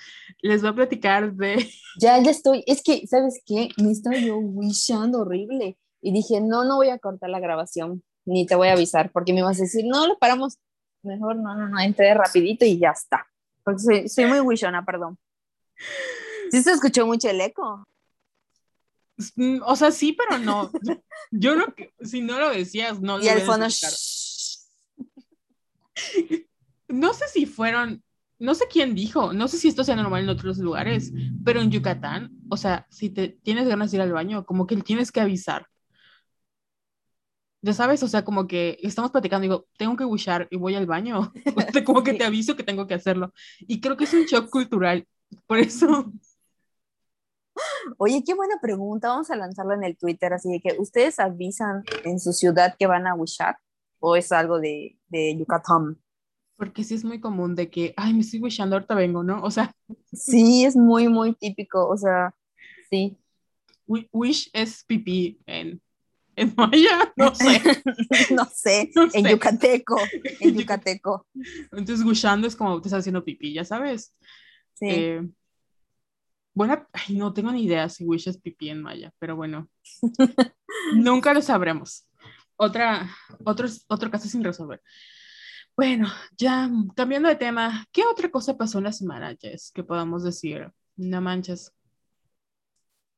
les 0.41 0.61
voy 0.61 0.71
a 0.71 0.75
platicar 0.75 1.33
de... 1.33 1.55
Ya, 1.99 2.21
ya 2.21 2.31
estoy, 2.31 2.63
es 2.67 2.81
que, 2.81 3.05
¿sabes 3.07 3.41
qué? 3.45 3.69
Me 3.77 3.91
estoy 3.91 4.25
yo 4.25 4.37
wishando 4.37 5.21
horrible 5.21 5.77
y 6.01 6.13
dije, 6.13 6.39
no, 6.41 6.63
no 6.63 6.77
voy 6.77 6.89
a 6.89 6.99
cortar 6.99 7.29
la 7.29 7.39
grabación, 7.39 8.03
ni 8.25 8.45
te 8.45 8.55
voy 8.55 8.69
a 8.69 8.73
avisar, 8.73 9.11
porque 9.11 9.33
me 9.33 9.43
vas 9.43 9.59
a 9.59 9.63
decir, 9.63 9.85
no, 9.85 10.07
lo 10.07 10.17
paramos, 10.17 10.59
mejor 11.03 11.35
no, 11.37 11.55
no, 11.55 11.67
no, 11.67 11.79
entré 11.79 12.13
rapidito 12.13 12.65
y 12.65 12.77
ya 12.77 12.91
está. 12.91 13.25
Porque 13.63 13.79
soy, 13.79 14.09
soy 14.09 14.25
muy 14.25 14.39
wishona, 14.39 14.85
perdón. 14.85 15.17
¿Sí 16.51 16.63
se 16.63 16.71
escuchó 16.71 17.05
mucho 17.05 17.29
el 17.29 17.41
eco? 17.41 17.85
Mm, 19.35 19.59
o 19.65 19.75
sea, 19.75 19.91
sí, 19.91 20.13
pero 20.13 20.39
no. 20.39 20.71
Yo 21.31 21.55
no, 21.55 21.65
si 22.01 22.21
no 22.21 22.39
lo 22.39 22.49
decías, 22.49 23.01
no. 23.01 23.21
Y 23.21 23.27
el 23.27 23.41
fondo. 23.41 23.67
No 26.87 27.13
sé 27.13 27.27
si 27.27 27.45
fueron, 27.45 28.03
no 28.39 28.55
sé 28.55 28.65
quién 28.71 28.95
dijo, 28.95 29.33
no 29.33 29.47
sé 29.47 29.57
si 29.57 29.67
esto 29.67 29.83
sea 29.83 29.95
normal 29.95 30.23
en 30.23 30.29
otros 30.29 30.57
lugares, 30.57 31.11
pero 31.43 31.61
en 31.61 31.69
Yucatán, 31.69 32.31
o 32.49 32.57
sea, 32.57 32.87
si 32.89 33.09
te 33.09 33.29
tienes 33.29 33.67
ganas 33.67 33.91
de 33.91 33.97
ir 33.97 34.01
al 34.01 34.13
baño, 34.13 34.45
como 34.45 34.65
que 34.65 34.77
tienes 34.77 35.11
que 35.11 35.21
avisar 35.21 35.67
ya 37.61 37.73
sabes, 37.73 38.01
o 38.03 38.07
sea, 38.07 38.23
como 38.23 38.47
que 38.47 38.77
estamos 38.81 39.11
platicando, 39.11 39.43
digo, 39.43 39.67
tengo 39.77 39.95
que 39.95 40.05
wishar 40.05 40.47
y 40.49 40.57
voy 40.57 40.75
al 40.75 40.85
baño, 40.85 41.33
como 41.85 42.03
que 42.03 42.13
te 42.13 42.23
aviso 42.23 42.55
que 42.55 42.63
tengo 42.63 42.87
que 42.87 42.93
hacerlo. 42.93 43.33
Y 43.59 43.81
creo 43.81 43.97
que 43.97 44.05
es 44.05 44.13
un 44.13 44.23
shock 44.25 44.49
cultural, 44.49 45.05
por 45.45 45.59
eso. 45.59 46.11
Oye, 47.97 48.23
qué 48.25 48.33
buena 48.33 48.55
pregunta, 48.61 49.09
vamos 49.09 49.29
a 49.31 49.35
lanzarlo 49.35 49.73
en 49.73 49.83
el 49.83 49.97
Twitter, 49.97 50.33
así 50.33 50.51
de 50.51 50.59
que 50.59 50.75
ustedes 50.79 51.19
avisan 51.19 51.83
en 52.03 52.19
su 52.19 52.33
ciudad 52.33 52.75
que 52.77 52.87
van 52.87 53.07
a 53.07 53.15
wishar 53.15 53.57
o 53.99 54.15
es 54.15 54.31
algo 54.31 54.59
de, 54.59 54.97
de 55.07 55.37
Yucatán. 55.37 55.97
Porque 56.55 56.83
sí 56.83 56.95
es 56.95 57.05
muy 57.05 57.19
común 57.19 57.55
de 57.55 57.69
que, 57.69 57.93
ay, 57.95 58.13
me 58.13 58.21
estoy 58.21 58.39
wishando, 58.41 58.75
ahorita 58.75 58.95
vengo, 58.95 59.23
¿no? 59.23 59.43
O 59.43 59.51
sea. 59.51 59.73
Sí, 60.11 60.65
es 60.65 60.75
muy, 60.75 61.07
muy 61.07 61.35
típico, 61.35 61.87
o 61.87 61.95
sea, 61.95 62.33
sí. 62.89 63.17
Wish 63.85 64.49
es 64.53 64.83
pipí 64.83 65.39
en 65.45 65.81
en 66.39 66.53
maya, 66.55 67.13
no 67.17 67.35
sé. 67.35 67.61
no 68.33 68.45
sé, 68.45 68.89
en 69.13 69.27
yucateco, 69.27 69.97
en 70.39 70.55
yucateco. 70.55 71.27
Entonces, 71.71 72.03
gushando 72.03 72.47
es 72.47 72.55
como 72.55 72.81
te 72.81 72.87
estás 72.87 73.01
haciendo 73.01 73.23
pipí, 73.23 73.53
ya 73.53 73.65
sabes. 73.65 74.15
Sí. 74.73 74.87
Eh, 74.87 75.29
buena, 76.53 76.87
ay, 76.93 77.15
no 77.15 77.33
tengo 77.33 77.51
ni 77.51 77.63
idea 77.63 77.89
si 77.89 78.05
Wish 78.05 78.27
es 78.29 78.37
pipí 78.37 78.69
en 78.69 78.81
maya, 78.81 79.13
pero 79.19 79.35
bueno, 79.35 79.69
nunca 80.95 81.33
lo 81.33 81.41
sabremos. 81.41 82.07
Otra, 82.55 83.09
otro, 83.45 83.67
otro 83.87 84.11
caso 84.11 84.27
sin 84.27 84.43
resolver. 84.43 84.81
Bueno, 85.75 86.09
ya 86.37 86.69
cambiando 86.95 87.29
de 87.29 87.37
tema, 87.37 87.85
¿qué 87.93 88.03
otra 88.03 88.29
cosa 88.29 88.57
pasó 88.57 88.79
en 88.79 88.83
la 88.83 88.91
semana, 88.91 89.33
Jess? 89.39 89.71
Que 89.73 89.81
podamos 89.81 90.25
decir, 90.25 90.69
no 90.97 91.21
manches. 91.21 91.73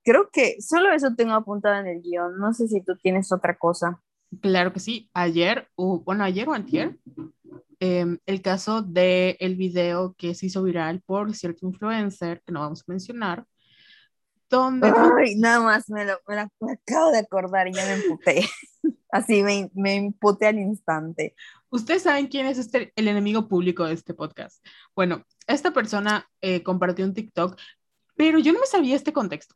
Creo 0.04 0.30
que 0.32 0.62
solo 0.62 0.92
eso 0.92 1.16
tengo 1.16 1.34
apuntado 1.34 1.80
en 1.80 1.88
el 1.88 2.02
guion. 2.02 2.38
No 2.38 2.54
sé 2.54 2.68
si 2.68 2.84
tú 2.84 2.96
tienes 2.98 3.32
otra 3.32 3.58
cosa. 3.58 4.02
Claro 4.42 4.74
que 4.74 4.80
sí. 4.80 5.10
Ayer, 5.14 5.70
o 5.76 6.02
bueno, 6.02 6.24
ayer 6.24 6.48
o 6.48 6.54
antier, 6.54 7.00
em, 7.80 8.18
el 8.26 8.42
caso 8.42 8.82
del 8.82 9.36
el 9.40 9.56
video 9.56 10.14
que 10.18 10.36
se 10.36 10.48
hizo 10.48 10.64
viral 10.64 11.02
por 11.06 11.34
cierto 11.36 11.66
influencer, 11.66 12.42
que 12.46 12.52
no 12.52 12.62
vamos 12.62 12.82
a 12.82 12.92
mencionar, 12.92 13.46
donde... 14.50 14.92
Ay, 15.20 15.36
nada 15.36 15.62
más 15.62 15.90
me 15.90 16.06
lo, 16.06 16.20
me, 16.28 16.36
me 16.60 16.74
acabo 16.74 17.12
de 17.12 17.20
acordar 17.20 17.68
y 17.68 17.74
ya 17.74 17.86
me 17.86 17.94
emputé. 17.94 18.44
Así 19.12 19.44
me, 19.44 19.70
me 19.74 19.96
emputé 19.96 20.48
al 20.48 20.60
instante. 20.60 21.36
Ustedes 21.70 22.04
saben 22.04 22.28
quién 22.28 22.46
es 22.46 22.58
este, 22.58 22.92
el 22.96 23.08
enemigo 23.08 23.48
público 23.48 23.86
de 23.86 23.94
este 23.94 24.14
podcast. 24.14 24.66
Bueno, 24.96 25.26
esta 25.48 25.72
persona 25.72 26.30
eh, 26.42 26.64
compartió 26.64 27.06
un 27.06 27.14
TikTok, 27.14 27.58
pero 28.16 28.40
yo 28.40 28.54
no 28.54 28.60
me 28.60 28.66
sabía 28.68 28.96
este 28.96 29.14
contexto. 29.14 29.56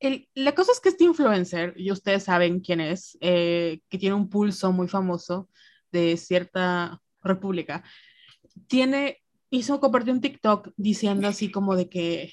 El- 0.00 0.28
la 0.34 0.54
cosa 0.54 0.72
es 0.72 0.80
que 0.80 0.88
este 0.88 1.04
influencer, 1.04 1.74
y 1.76 1.90
ustedes 1.92 2.24
saben 2.24 2.60
quién 2.60 2.80
es, 2.80 3.18
eh, 3.20 3.80
que 3.88 3.98
tiene 3.98 4.14
un 4.14 4.28
pulso 4.30 4.72
muy 4.72 4.88
famoso 4.88 5.48
de 5.92 6.16
cierta 6.16 7.00
república, 7.22 7.84
tiene, 8.66 9.18
hizo, 9.50 9.80
compartió 9.80 10.12
un 10.12 10.20
TikTok 10.20 10.70
diciendo 10.76 11.28
así 11.28 11.50
como 11.50 11.76
de 11.76 11.88
que 11.88 12.32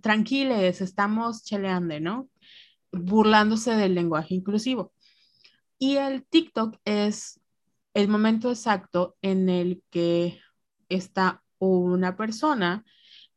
tranquiles, 0.00 0.80
estamos 0.80 1.44
cheleando, 1.44 2.00
¿no? 2.00 2.28
Burlándose 2.92 3.76
del 3.76 3.94
lenguaje 3.94 4.34
inclusivo. 4.34 4.92
Y 5.78 5.96
el 5.96 6.24
TikTok 6.24 6.78
es 6.84 7.40
el 7.94 8.08
momento 8.08 8.50
exacto 8.50 9.16
en 9.20 9.48
el 9.48 9.82
que 9.90 10.40
está 10.88 11.42
una 11.58 12.16
persona 12.16 12.84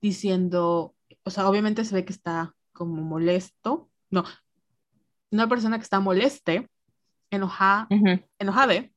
diciendo, 0.01 0.95
o 1.23 1.29
sea, 1.29 1.47
obviamente 1.49 1.85
se 1.85 1.95
ve 1.95 2.05
que 2.05 2.13
está 2.13 2.55
como 2.73 3.03
molesto, 3.03 3.89
no, 4.09 4.23
una 5.31 5.47
persona 5.47 5.77
que 5.77 5.83
está 5.83 5.99
moleste, 5.99 6.69
enojada, 7.29 7.87
enojada, 8.39 8.89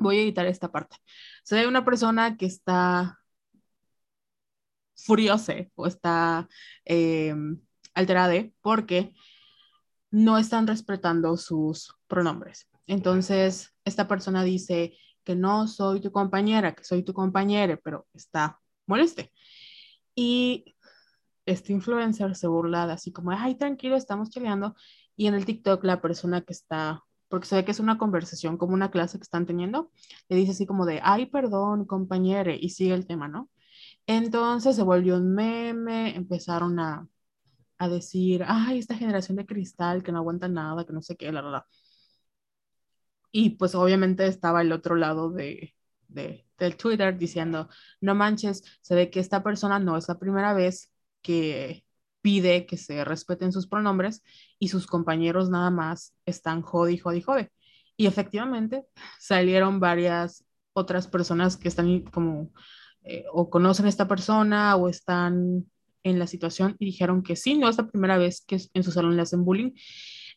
voy 0.00 0.18
a 0.18 0.22
editar 0.22 0.46
esta 0.46 0.70
parte. 0.72 0.96
Se 1.44 1.56
ve 1.56 1.66
una 1.66 1.84
persona 1.84 2.36
que 2.36 2.46
está 2.46 3.18
furiosa 4.96 5.54
o 5.74 5.86
está 5.86 6.48
eh, 6.84 7.34
alterada 7.94 8.44
porque 8.60 9.14
no 10.10 10.38
están 10.38 10.66
respetando 10.66 11.36
sus 11.36 11.94
pronombres. 12.08 12.68
Entonces, 12.86 13.74
esta 13.84 14.08
persona 14.08 14.42
dice 14.42 14.96
que 15.24 15.36
no 15.36 15.68
soy 15.68 16.00
tu 16.00 16.10
compañera, 16.12 16.74
que 16.74 16.84
soy 16.84 17.02
tu 17.04 17.12
compañera, 17.14 17.78
pero 17.82 18.06
está 18.14 18.60
moleste. 18.86 19.32
Y 20.14 20.74
este 21.46 21.72
influencer 21.72 22.34
se 22.36 22.48
burla 22.48 22.84
así 22.84 23.12
como, 23.12 23.30
ay, 23.30 23.56
tranquilo, 23.56 23.96
estamos 23.96 24.30
cheleando. 24.30 24.74
Y 25.16 25.26
en 25.26 25.34
el 25.34 25.44
TikTok 25.44 25.84
la 25.84 26.00
persona 26.00 26.42
que 26.42 26.52
está, 26.52 27.04
porque 27.30 27.46
se 27.48 27.56
ve 27.56 27.64
que 27.64 27.72
es 27.72 27.80
una 27.80 27.98
conversación, 27.98 28.58
como 28.58 28.74
una 28.74 28.92
clase 28.92 29.18
que 29.18 29.24
están 29.24 29.46
teniendo, 29.46 29.92
le 30.28 30.36
dice 30.36 30.52
así 30.52 30.66
como 30.66 30.86
de, 30.86 31.00
ay, 31.04 31.26
perdón, 31.26 31.86
compañere, 31.86 32.58
y 32.60 32.70
sigue 32.70 32.94
el 32.94 33.06
tema, 33.06 33.28
¿no? 33.28 33.50
Entonces 34.06 34.76
se 34.76 34.82
volvió 34.84 35.16
un 35.16 35.34
meme, 35.34 36.16
empezaron 36.16 36.80
a, 36.80 37.08
a 37.78 37.88
decir, 37.88 38.44
ay, 38.46 38.78
esta 38.80 38.96
generación 38.96 39.36
de 39.38 39.46
cristal 39.46 40.02
que 40.02 40.12
no 40.12 40.18
aguanta 40.18 40.48
nada, 40.48 40.86
que 40.86 40.92
no 40.92 41.02
sé 41.02 41.16
qué, 41.16 41.32
la 41.32 41.42
verdad. 41.42 41.64
Y 43.32 43.50
pues 43.50 43.74
obviamente 43.74 44.26
estaba 44.26 44.62
el 44.62 44.72
otro 44.72 44.96
lado 44.96 45.30
de, 45.30 45.74
de, 46.08 46.46
del 46.58 46.76
Twitter 46.76 47.16
diciendo, 47.16 47.68
no 48.00 48.14
manches, 48.14 48.64
se 48.82 48.94
ve 48.94 49.10
que 49.10 49.20
esta 49.20 49.42
persona 49.42 49.78
no 49.78 49.96
es 49.96 50.08
la 50.08 50.18
primera 50.18 50.52
vez 50.54 50.92
que 51.22 51.84
pide 52.22 52.66
que 52.66 52.76
se 52.76 53.04
respeten 53.04 53.52
sus 53.52 53.66
pronombres 53.66 54.22
y 54.58 54.68
sus 54.68 54.86
compañeros 54.86 55.50
nada 55.50 55.70
más 55.70 56.14
están 56.26 56.62
jode, 56.62 56.98
jode, 56.98 57.22
jode. 57.22 57.52
Y 57.96 58.06
efectivamente 58.06 58.84
salieron 59.18 59.80
varias 59.80 60.44
otras 60.72 61.06
personas 61.06 61.56
que 61.56 61.68
están 61.68 62.02
como 62.02 62.50
eh, 63.02 63.24
o 63.32 63.50
conocen 63.50 63.86
a 63.86 63.88
esta 63.88 64.08
persona 64.08 64.76
o 64.76 64.88
están 64.88 65.66
en 66.02 66.18
la 66.18 66.26
situación 66.26 66.76
y 66.78 66.86
dijeron 66.86 67.22
que 67.22 67.36
sí, 67.36 67.56
no 67.56 67.68
es 67.68 67.76
la 67.76 67.88
primera 67.88 68.18
vez 68.18 68.42
que 68.46 68.60
en 68.74 68.82
su 68.82 68.90
salón 68.90 69.16
le 69.16 69.22
hacen 69.22 69.44
bullying. 69.44 69.72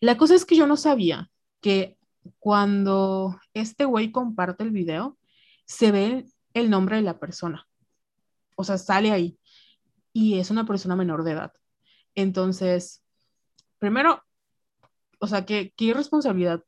La 0.02 0.18
cosa 0.18 0.36
es 0.36 0.46
que 0.46 0.56
yo 0.56 0.68
no 0.68 0.78
sabía 0.78 1.30
que 1.62 1.98
cuando 2.40 3.40
este 3.54 3.86
güey 3.86 4.12
comparte 4.12 4.64
el 4.64 4.72
video, 4.72 5.18
se 5.66 5.92
ve 5.92 6.26
el 6.54 6.70
nombre 6.70 6.98
de 6.98 7.02
la 7.02 7.20
persona. 7.20 7.68
O 8.56 8.64
sea, 8.64 8.78
sale 8.78 9.12
ahí. 9.12 9.38
Y 10.14 10.40
es 10.40 10.52
una 10.52 10.66
persona 10.66 10.96
menor 10.96 11.24
de 11.24 11.32
edad. 11.32 11.54
Entonces, 12.16 13.02
primero, 13.80 14.24
o 15.20 15.28
sea, 15.28 15.46
qué, 15.46 15.74
qué 15.76 15.86
irresponsabilidad. 15.86 16.64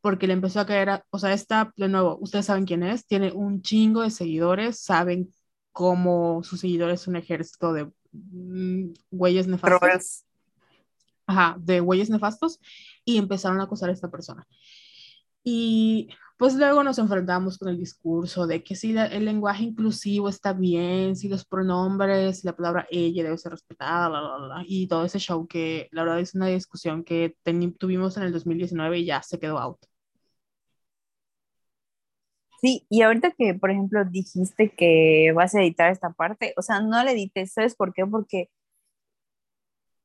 Porque 0.00 0.26
le 0.26 0.32
empezó 0.32 0.60
a 0.60 0.66
caer, 0.66 0.90
a, 0.90 1.06
o 1.10 1.18
sea, 1.18 1.32
está, 1.32 1.72
de 1.76 1.88
nuevo, 1.88 2.18
ustedes 2.20 2.46
saben 2.46 2.64
quién 2.64 2.82
es, 2.82 3.06
tiene 3.06 3.30
un 3.30 3.62
chingo 3.62 4.02
de 4.02 4.10
seguidores, 4.10 4.80
saben 4.80 5.32
cómo 5.70 6.42
sus 6.42 6.60
seguidores 6.60 7.06
un 7.06 7.16
ejército 7.16 7.72
de 7.72 7.90
mm, 8.12 8.92
güeyes 9.10 9.46
nefastos. 9.46 10.24
Ajá, 11.26 11.56
de 11.58 11.80
güeyes 11.80 12.10
nefastos 12.10 12.60
y 13.04 13.16
empezaron 13.16 13.60
a 13.60 13.64
acosar 13.64 13.90
a 13.90 13.92
esta 13.92 14.10
persona. 14.10 14.46
Y 15.44 16.08
pues 16.42 16.56
luego 16.56 16.82
nos 16.82 16.98
enfrentamos 16.98 17.56
con 17.56 17.68
el 17.68 17.78
discurso 17.78 18.48
de 18.48 18.64
que 18.64 18.74
si 18.74 18.96
el 18.96 19.24
lenguaje 19.26 19.62
inclusivo 19.62 20.28
está 20.28 20.52
bien, 20.52 21.14
si 21.14 21.28
los 21.28 21.44
pronombres, 21.44 22.40
si 22.40 22.46
la 22.48 22.56
palabra 22.56 22.84
ella 22.90 23.22
debe 23.22 23.38
ser 23.38 23.52
respetada, 23.52 24.08
bla, 24.08 24.20
bla, 24.20 24.46
bla, 24.46 24.64
y 24.66 24.88
todo 24.88 25.04
ese 25.04 25.20
show 25.20 25.46
que 25.46 25.88
la 25.92 26.02
verdad 26.02 26.18
es 26.18 26.34
una 26.34 26.48
discusión 26.48 27.04
que 27.04 27.36
tuvimos 27.78 28.16
en 28.16 28.24
el 28.24 28.32
2019 28.32 28.98
y 28.98 29.04
ya 29.06 29.22
se 29.22 29.38
quedó 29.38 29.56
out. 29.60 29.78
Sí, 32.60 32.86
y 32.90 33.02
ahorita 33.02 33.30
que, 33.38 33.54
por 33.54 33.70
ejemplo, 33.70 34.04
dijiste 34.04 34.74
que 34.76 35.30
vas 35.36 35.54
a 35.54 35.60
editar 35.62 35.92
esta 35.92 36.10
parte, 36.10 36.54
o 36.56 36.62
sea, 36.62 36.80
no 36.80 37.04
la 37.04 37.12
edites, 37.12 37.52
¿sabes 37.52 37.76
por 37.76 37.94
qué? 37.94 38.04
Porque 38.04 38.50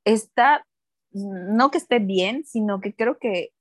está, 0.05 0.65
no 1.11 1.71
que 1.71 1.79
esté 1.79 1.97
bien, 1.97 2.43
sino 2.45 2.79
que 2.79 2.93
creo 2.93 3.17
que 3.19 3.53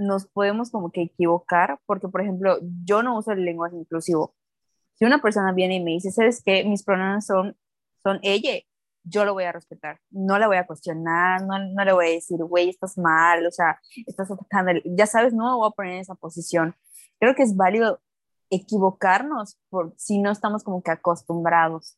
nos 0.00 0.26
podemos 0.26 0.70
como 0.70 0.90
que 0.92 1.02
equivocar, 1.02 1.78
porque, 1.86 2.08
por 2.08 2.20
ejemplo, 2.22 2.58
yo 2.84 3.02
no 3.02 3.18
uso 3.18 3.32
el 3.32 3.44
lenguaje 3.44 3.76
inclusivo. 3.76 4.34
Si 4.94 5.04
una 5.04 5.22
persona 5.22 5.52
viene 5.52 5.76
y 5.76 5.84
me 5.84 5.92
dice, 5.92 6.10
¿sabes 6.10 6.42
qué? 6.44 6.64
Mis 6.64 6.84
pronombres 6.84 7.26
son, 7.26 7.56
son 8.02 8.20
ella, 8.22 8.52
yo 9.04 9.24
lo 9.24 9.34
voy 9.34 9.44
a 9.44 9.52
respetar, 9.52 10.00
no 10.10 10.38
la 10.38 10.46
voy 10.46 10.58
a 10.58 10.66
cuestionar, 10.66 11.42
no, 11.42 11.58
no 11.58 11.84
le 11.84 11.92
voy 11.92 12.06
a 12.06 12.10
decir, 12.10 12.38
güey, 12.44 12.68
estás 12.70 12.98
mal, 12.98 13.46
o 13.46 13.50
sea, 13.50 13.80
estás 14.06 14.30
atacando, 14.30 14.72
ya 14.84 15.06
sabes, 15.06 15.32
no 15.32 15.50
me 15.50 15.56
voy 15.56 15.68
a 15.68 15.74
poner 15.74 15.94
en 15.94 16.00
esa 16.00 16.14
posición 16.14 16.74
creo 17.20 17.34
que 17.34 17.42
es 17.42 17.54
válido 17.56 18.00
equivocarnos 18.48 19.58
por 19.68 19.94
si 19.96 20.18
no 20.18 20.32
estamos 20.32 20.64
como 20.64 20.82
que 20.82 20.90
acostumbrados. 20.90 21.96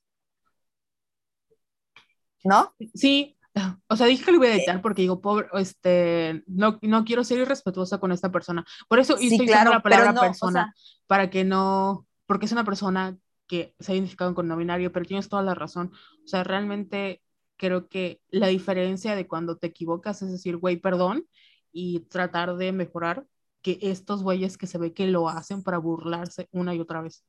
¿No? 2.45 2.75
Sí, 2.95 3.39
o 3.89 3.97
sea, 3.97 4.07
dije 4.07 4.25
que 4.25 4.33
lo 4.33 4.39
voy 4.39 4.49
a 4.49 4.55
editar 4.57 4.81
porque 4.83 5.03
digo, 5.03 5.21
pobre, 5.21 5.47
este, 5.55 6.43
no, 6.47 6.79
no 6.83 7.05
quiero 7.05 7.25
ser 7.25 7.39
irrespetuosa 7.39 7.99
con 7.99 8.13
esta 8.13 8.31
persona. 8.33 8.65
Por 8.89 8.99
eso 8.99 9.17
Sí, 9.17 9.33
estoy 9.33 9.47
claro, 9.47 9.71
usando 9.71 9.79
la 9.79 9.83
palabra 9.83 10.21
o 10.21 10.21
persona, 10.21 10.65
sea- 10.65 10.75
para 11.07 11.31
que 11.31 11.45
no, 11.45 12.07
porque 12.27 12.47
es 12.47 12.53
una 12.53 12.65
persona 12.65 13.17
que 13.47 13.75
se 13.79 13.93
ha 13.93 13.95
identificado 13.95 14.35
con 14.35 14.49
no 14.49 14.57
binario, 14.57 14.93
pero 14.93 15.05
tienes 15.05 15.29
toda 15.29 15.43
la 15.43 15.55
razón. 15.55 15.93
O 16.25 16.29
sea, 16.29 16.45
realmente 16.45 17.23
creo 17.57 17.89
que 17.89 18.21
la 18.31 18.47
diferencia 18.49 19.15
de 19.15 19.27
cuando 19.29 19.57
te 19.59 19.67
equivocas 19.69 20.23
es 20.23 20.33
decir, 20.33 20.57
güey, 20.57 20.77
perdón, 20.79 21.27
y 21.73 22.01
tratar 22.01 22.57
de 22.57 22.73
mejorar 22.73 23.27
que 23.63 23.79
estos 23.83 24.23
güeyes 24.23 24.57
que 24.59 24.67
se 24.67 24.79
ve 24.79 24.93
que 24.93 25.07
lo 25.07 25.29
hacen 25.29 25.63
para 25.63 25.79
burlarse 25.79 26.49
una 26.53 26.75
y 26.75 26.81
otra 26.81 27.03
vez. 27.03 27.25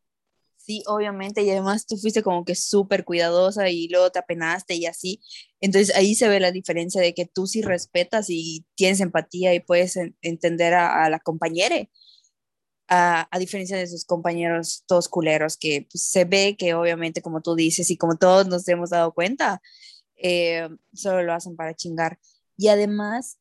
Sí, 0.66 0.82
obviamente, 0.88 1.44
y 1.44 1.50
además 1.50 1.86
tú 1.86 1.98
fuiste 1.98 2.24
como 2.24 2.46
que 2.46 2.56
súper 2.56 3.04
cuidadosa 3.04 3.68
y 3.70 3.90
luego 3.90 4.12
te 4.12 4.20
apenaste 4.20 4.76
y 4.76 4.86
así. 4.86 5.20
Entonces 5.60 5.94
ahí 5.94 6.16
se 6.16 6.30
ve 6.30 6.40
la 6.40 6.52
diferencia 6.54 7.02
de 7.02 7.14
que 7.14 7.26
tú 7.26 7.48
sí 7.48 7.62
respetas 7.62 8.28
y 8.30 8.66
tienes 8.76 9.02
empatía 9.02 9.54
y 9.54 9.60
puedes 9.60 9.98
en- 9.98 10.16
entender 10.22 10.74
a, 10.74 11.10
la 11.10 11.20
compañera, 11.20 11.76
a, 12.88 13.28
a 13.32 13.40
diferencia 13.40 13.78
de 13.78 13.88
sus 13.88 14.06
compañeros 14.06 14.84
todos 14.88 15.08
culeros, 15.10 15.58
que 15.58 15.88
pues, 15.92 16.04
se 16.04 16.26
ve 16.26 16.56
que 16.58 16.74
obviamente, 16.74 17.22
como 17.22 17.42
tú 17.42 17.56
dices 17.56 17.90
y 17.92 17.98
como 17.98 18.18
todos 18.18 18.48
nos 18.48 18.68
hemos 18.68 18.90
dado 18.92 19.14
cuenta, 19.14 19.62
eh, 20.18 20.70
solo 20.94 21.24
lo 21.24 21.34
hacen 21.34 21.56
para 21.58 21.76
chingar. 21.76 22.20
Y 22.58 22.70
además, 22.70 23.40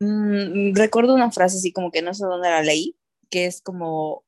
mm, 0.00 0.74
recuerdo 0.76 1.14
una 1.14 1.32
frase 1.32 1.58
así 1.58 1.72
como 1.72 1.92
que 1.92 2.02
no 2.02 2.14
sé 2.14 2.26
dónde 2.26 2.50
la 2.50 2.62
leí, 2.62 2.98
que 3.30 3.46
es 3.46 3.62
como, 3.62 4.25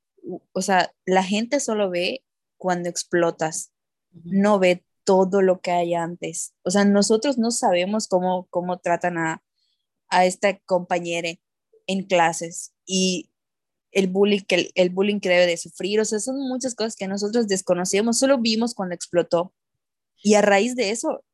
o 0.52 0.62
sea, 0.62 0.92
la 1.06 1.22
gente 1.22 1.60
solo 1.60 1.90
ve 1.90 2.24
cuando 2.56 2.88
explotas, 2.88 3.72
no 4.24 4.58
ve 4.58 4.84
todo 5.04 5.42
lo 5.42 5.60
que 5.60 5.70
hay 5.70 5.94
antes. 5.94 6.54
O 6.62 6.70
sea, 6.70 6.84
nosotros 6.84 7.38
no 7.38 7.50
sabemos 7.50 8.08
cómo, 8.08 8.46
cómo 8.50 8.78
tratan 8.78 9.18
a, 9.18 9.42
a 10.08 10.26
esta 10.26 10.58
compañera 10.60 11.30
en 11.86 12.02
clases 12.04 12.74
y 12.84 13.30
el 13.92 14.08
bullying, 14.08 14.42
que, 14.46 14.70
el 14.74 14.90
bullying 14.90 15.20
que 15.20 15.30
debe 15.30 15.46
de 15.46 15.56
sufrir. 15.56 16.00
O 16.00 16.04
sea, 16.04 16.20
son 16.20 16.36
muchas 16.48 16.74
cosas 16.74 16.96
que 16.96 17.08
nosotros 17.08 17.48
desconocíamos, 17.48 18.18
solo 18.18 18.38
vimos 18.38 18.74
cuando 18.74 18.94
explotó. 18.94 19.54
Y 20.22 20.34
a 20.34 20.42
raíz 20.42 20.76
de 20.76 20.90
eso, 20.90 21.24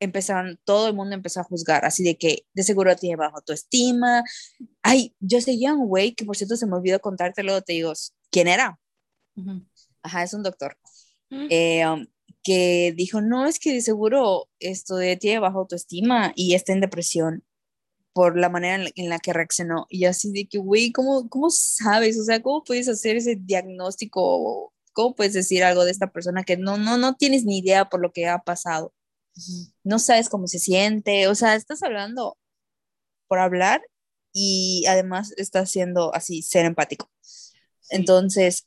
empezaron, 0.00 0.58
todo 0.64 0.88
el 0.88 0.94
mundo 0.94 1.14
empezó 1.14 1.40
a 1.40 1.44
juzgar, 1.44 1.84
así 1.84 2.04
de 2.04 2.16
que 2.16 2.46
de 2.54 2.62
seguro 2.62 2.94
tiene 2.96 3.16
bajo 3.16 3.36
autoestima. 3.36 4.24
Ay, 4.82 5.14
yo 5.20 5.40
seguía 5.40 5.74
un 5.74 5.88
güey 5.88 6.14
que 6.14 6.24
por 6.24 6.36
cierto 6.36 6.56
se 6.56 6.66
me 6.66 6.76
olvidó 6.76 7.00
contarte, 7.00 7.42
luego 7.42 7.62
te 7.62 7.74
digo, 7.74 7.92
¿quién 8.38 8.46
era? 8.46 8.78
Ajá, 10.00 10.22
es 10.22 10.32
un 10.32 10.44
doctor. 10.44 10.78
Eh, 11.28 11.84
um, 11.88 12.06
que 12.44 12.94
dijo, 12.96 13.20
no, 13.20 13.46
es 13.46 13.58
que 13.58 13.72
de 13.72 13.80
seguro 13.80 14.48
esto 14.60 14.94
de 14.94 15.16
tiene 15.16 15.40
bajo 15.40 15.58
autoestima 15.58 16.32
y 16.36 16.54
está 16.54 16.72
en 16.72 16.80
depresión 16.80 17.44
por 18.12 18.38
la 18.38 18.48
manera 18.48 18.88
en 18.94 19.08
la, 19.08 19.18
que 19.18 19.32
reaccionó. 19.32 19.86
Y 19.88 20.04
así 20.04 20.30
de 20.30 20.46
que, 20.46 20.58
güey, 20.58 20.92
¿cómo, 20.92 21.28
¿cómo 21.28 21.50
sabes? 21.50 22.16
O 22.16 22.22
sea, 22.22 22.40
¿cómo 22.40 22.62
puedes 22.62 22.88
hacer 22.88 23.16
ese 23.16 23.34
diagnóstico? 23.34 24.72
¿Cómo 24.92 25.16
puedes 25.16 25.32
decir 25.32 25.64
algo 25.64 25.84
de 25.84 25.90
esta 25.90 26.12
persona 26.12 26.44
que 26.44 26.56
no, 26.56 26.78
no, 26.78 26.96
no 26.96 27.16
tienes 27.16 27.44
ni 27.44 27.58
idea 27.58 27.88
por 27.88 28.00
lo 28.00 28.12
que 28.12 28.28
ha 28.28 28.38
pasado? 28.38 28.94
No 29.82 29.98
sabes 29.98 30.28
cómo 30.28 30.46
se 30.46 30.60
siente, 30.60 31.26
o 31.26 31.34
sea, 31.34 31.56
estás 31.56 31.82
hablando 31.82 32.38
por 33.26 33.40
hablar 33.40 33.82
y 34.32 34.84
además 34.86 35.32
estás 35.36 35.70
siendo 35.70 36.14
así, 36.14 36.42
ser 36.42 36.66
empático. 36.66 37.10
Entonces, 37.90 38.66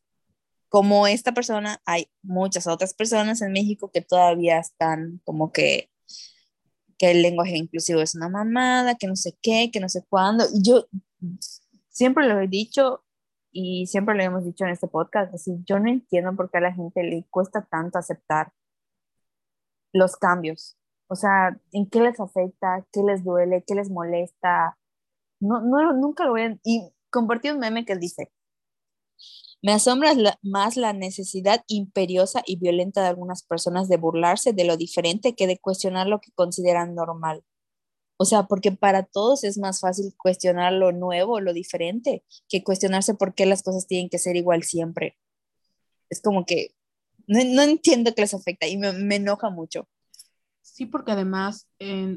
como 0.69 1.07
esta 1.07 1.33
persona, 1.33 1.81
hay 1.85 2.09
muchas 2.21 2.67
otras 2.67 2.93
personas 2.93 3.41
en 3.41 3.51
México 3.51 3.91
que 3.91 4.01
todavía 4.01 4.59
están 4.59 5.21
como 5.25 5.51
que 5.51 5.91
que 7.01 7.09
el 7.09 7.23
lenguaje 7.23 7.57
inclusivo 7.57 7.99
es 7.99 8.13
una 8.13 8.29
mamada, 8.29 8.93
que 8.93 9.07
no 9.07 9.15
sé 9.15 9.35
qué, 9.41 9.71
que 9.73 9.79
no 9.79 9.89
sé 9.89 10.05
cuándo. 10.07 10.45
Y 10.53 10.61
yo 10.61 10.85
siempre 11.89 12.27
lo 12.27 12.39
he 12.39 12.47
dicho 12.47 13.03
y 13.51 13.87
siempre 13.87 14.13
lo 14.13 14.21
hemos 14.21 14.45
dicho 14.45 14.65
en 14.65 14.69
este 14.69 14.87
podcast, 14.87 15.33
así, 15.33 15.63
yo 15.65 15.79
no 15.79 15.89
entiendo 15.89 16.35
por 16.35 16.51
qué 16.51 16.59
a 16.59 16.61
la 16.61 16.73
gente 16.73 17.01
le 17.01 17.25
cuesta 17.31 17.63
tanto 17.65 17.97
aceptar 17.97 18.53
los 19.93 20.15
cambios. 20.15 20.77
O 21.07 21.15
sea, 21.15 21.59
¿en 21.71 21.89
qué 21.89 22.01
les 22.01 22.19
afecta? 22.19 22.85
¿Qué 22.91 23.01
les 23.01 23.23
duele? 23.23 23.63
¿Qué 23.65 23.73
les 23.73 23.89
molesta? 23.89 24.77
No, 25.39 25.59
no, 25.59 25.93
nunca 25.93 26.25
lo 26.25 26.33
ven. 26.33 26.59
Y 26.63 26.93
compartí 27.09 27.49
un 27.49 27.57
meme 27.57 27.83
que 27.83 27.95
dice, 27.95 28.31
me 29.61 29.71
asombra 29.73 30.13
más 30.41 30.75
la 30.75 30.93
necesidad 30.93 31.63
imperiosa 31.67 32.41
y 32.45 32.57
violenta 32.57 33.01
de 33.01 33.09
algunas 33.09 33.43
personas 33.43 33.87
de 33.89 33.97
burlarse 33.97 34.53
de 34.53 34.65
lo 34.65 34.77
diferente 34.77 35.35
que 35.35 35.47
de 35.47 35.59
cuestionar 35.59 36.07
lo 36.07 36.19
que 36.19 36.31
consideran 36.31 36.95
normal. 36.95 37.43
O 38.17 38.25
sea, 38.25 38.43
porque 38.43 38.71
para 38.71 39.03
todos 39.03 39.43
es 39.43 39.57
más 39.57 39.79
fácil 39.79 40.13
cuestionar 40.17 40.73
lo 40.73 40.91
nuevo, 40.91 41.39
lo 41.39 41.53
diferente, 41.53 42.23
que 42.49 42.63
cuestionarse 42.63 43.15
por 43.15 43.33
qué 43.33 43.45
las 43.45 43.63
cosas 43.63 43.87
tienen 43.87 44.09
que 44.09 44.19
ser 44.19 44.35
igual 44.35 44.63
siempre. 44.63 45.17
Es 46.09 46.21
como 46.21 46.45
que 46.45 46.75
no, 47.27 47.61
entiendo 47.61 48.13
qué 48.13 48.21
les 48.21 48.33
afecta 48.33 48.67
y 48.67 48.77
me, 48.77 48.93
me, 48.93 49.15
enoja 49.15 49.49
mucho. 49.49 49.87
Sí, 50.61 50.85
porque 50.85 51.13
además, 51.13 51.67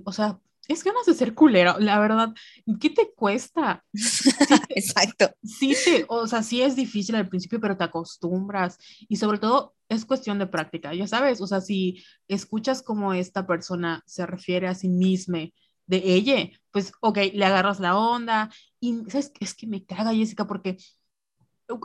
o 0.04 0.12
sea, 0.12 0.40
es 0.68 0.82
ganas 0.82 1.06
de 1.06 1.14
ser 1.14 1.34
culero, 1.34 1.78
la 1.78 1.98
verdad. 1.98 2.32
¿Qué 2.80 2.90
te 2.90 3.12
cuesta? 3.14 3.84
Exacto. 4.70 5.30
Sí, 5.42 5.74
te, 5.84 6.04
o 6.08 6.26
sea, 6.26 6.42
sí 6.42 6.62
es 6.62 6.76
difícil 6.76 7.14
al 7.16 7.28
principio, 7.28 7.60
pero 7.60 7.76
te 7.76 7.84
acostumbras. 7.84 8.78
Y 9.08 9.16
sobre 9.16 9.38
todo 9.38 9.74
es 9.88 10.04
cuestión 10.04 10.38
de 10.38 10.46
práctica, 10.46 10.94
ya 10.94 11.06
sabes. 11.06 11.40
O 11.40 11.46
sea, 11.46 11.60
si 11.60 12.02
escuchas 12.28 12.82
cómo 12.82 13.12
esta 13.12 13.46
persona 13.46 14.02
se 14.06 14.26
refiere 14.26 14.66
a 14.68 14.74
sí 14.74 14.88
misma 14.88 15.40
de 15.86 15.98
ella, 15.98 16.48
pues, 16.70 16.92
ok, 17.00 17.18
le 17.34 17.44
agarras 17.44 17.80
la 17.80 17.98
onda. 17.98 18.50
Y 18.80 19.04
¿sabes? 19.08 19.32
es 19.40 19.54
que 19.54 19.66
me 19.66 19.84
caga 19.84 20.14
Jessica 20.14 20.46
porque 20.46 20.78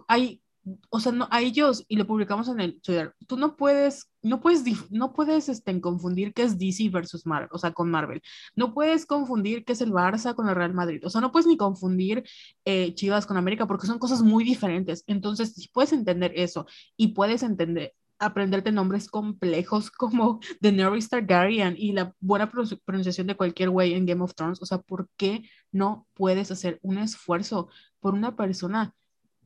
hay 0.07 0.41
o 0.89 0.99
sea, 0.99 1.11
no, 1.11 1.27
a 1.31 1.41
ellos, 1.41 1.85
y 1.87 1.95
lo 1.95 2.05
publicamos 2.05 2.47
en 2.49 2.59
el 2.59 2.81
Twitter, 2.81 3.15
tú 3.27 3.37
no 3.37 3.55
puedes, 3.55 4.11
no 4.21 4.41
puedes, 4.41 4.63
no 4.91 5.13
puedes 5.13 5.49
este, 5.49 5.79
confundir 5.81 6.33
qué 6.33 6.43
es 6.43 6.57
DC 6.57 6.89
versus 6.89 7.25
Marvel, 7.25 7.49
o 7.51 7.57
sea, 7.57 7.71
con 7.71 7.89
Marvel. 7.89 8.21
No 8.55 8.73
puedes 8.73 9.05
confundir 9.05 9.63
qué 9.65 9.73
es 9.73 9.81
el 9.81 9.91
Barça 9.91 10.35
con 10.35 10.49
el 10.49 10.55
Real 10.55 10.73
Madrid. 10.73 11.05
O 11.05 11.09
sea, 11.09 11.21
no 11.21 11.31
puedes 11.31 11.47
ni 11.47 11.57
confundir 11.57 12.23
eh, 12.65 12.93
Chivas 12.95 13.25
con 13.25 13.37
América 13.37 13.67
porque 13.67 13.87
son 13.87 13.99
cosas 13.99 14.21
muy 14.21 14.43
diferentes. 14.43 15.03
Entonces, 15.07 15.53
si 15.55 15.69
puedes 15.69 15.93
entender 15.93 16.33
eso 16.35 16.65
y 16.97 17.09
puedes 17.09 17.43
entender, 17.43 17.93
aprenderte 18.19 18.71
nombres 18.71 19.09
complejos 19.09 19.89
como 19.91 20.39
Daenerys 20.59 21.09
Targaryen 21.09 21.75
y 21.77 21.93
la 21.93 22.13
buena 22.19 22.51
pronunciación 22.51 23.27
de 23.27 23.35
cualquier 23.35 23.69
güey 23.69 23.93
en 23.93 24.05
Game 24.05 24.23
of 24.23 24.35
Thrones, 24.35 24.61
o 24.61 24.65
sea, 24.65 24.79
¿por 24.79 25.09
qué 25.17 25.43
no 25.71 26.07
puedes 26.13 26.51
hacer 26.51 26.79
un 26.81 26.97
esfuerzo 26.97 27.69
por 27.99 28.13
una 28.13 28.35
persona 28.35 28.93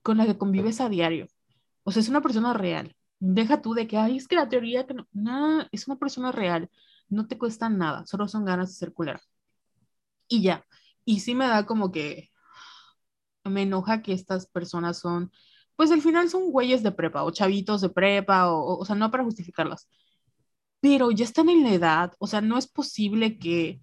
con 0.04 0.18
la 0.18 0.26
que 0.26 0.38
convives 0.38 0.82
a 0.82 0.90
diario. 0.90 1.28
O 1.84 1.92
sea, 1.92 2.02
es 2.02 2.10
una 2.10 2.22
persona 2.22 2.54
real. 2.54 2.96
Deja 3.20 3.62
tú 3.62 3.74
de 3.74 3.88
que, 3.88 3.98
ay, 3.98 4.18
es 4.18 4.28
que 4.28 4.36
la 4.36 4.50
teoría, 4.50 4.86
que 4.88 4.94
no, 4.96 5.08
nada, 5.14 5.70
es 5.72 5.88
una 5.88 5.98
persona 5.98 6.32
real. 6.32 6.70
No 7.10 7.28
te 7.28 7.38
cuesta 7.38 7.70
nada, 7.70 8.06
solo 8.06 8.28
son 8.28 8.46
ganas 8.46 8.70
de 8.70 8.76
ser 8.76 8.94
culera. 8.94 9.22
Y 10.28 10.42
ya. 10.44 10.66
Y 11.06 11.20
sí 11.22 11.36
me 11.36 11.48
da 11.48 11.66
como 11.66 11.92
que 11.92 12.30
me 13.46 13.64
enoja 13.64 14.02
que 14.02 14.14
estas 14.14 14.48
personas 14.48 15.00
son, 15.00 15.32
pues 15.76 15.92
al 15.92 16.02
final 16.02 16.30
son 16.30 16.52
güeyes 16.52 16.84
de 16.84 16.92
prepa 16.92 17.24
o 17.24 17.32
chavitos 17.32 17.82
de 17.82 17.90
prepa, 17.90 18.52
o, 18.52 18.78
o 18.80 18.86
sea, 18.86 18.96
no 18.96 19.12
para 19.12 19.24
justificarlas. 19.24 19.88
Pero 20.80 21.12
ya 21.12 21.26
están 21.26 21.50
en 21.50 21.64
la 21.64 21.74
edad, 21.74 22.14
o 22.20 22.28
sea, 22.28 22.42
no 22.42 22.58
es 22.58 22.68
posible 22.68 23.40
que 23.40 23.82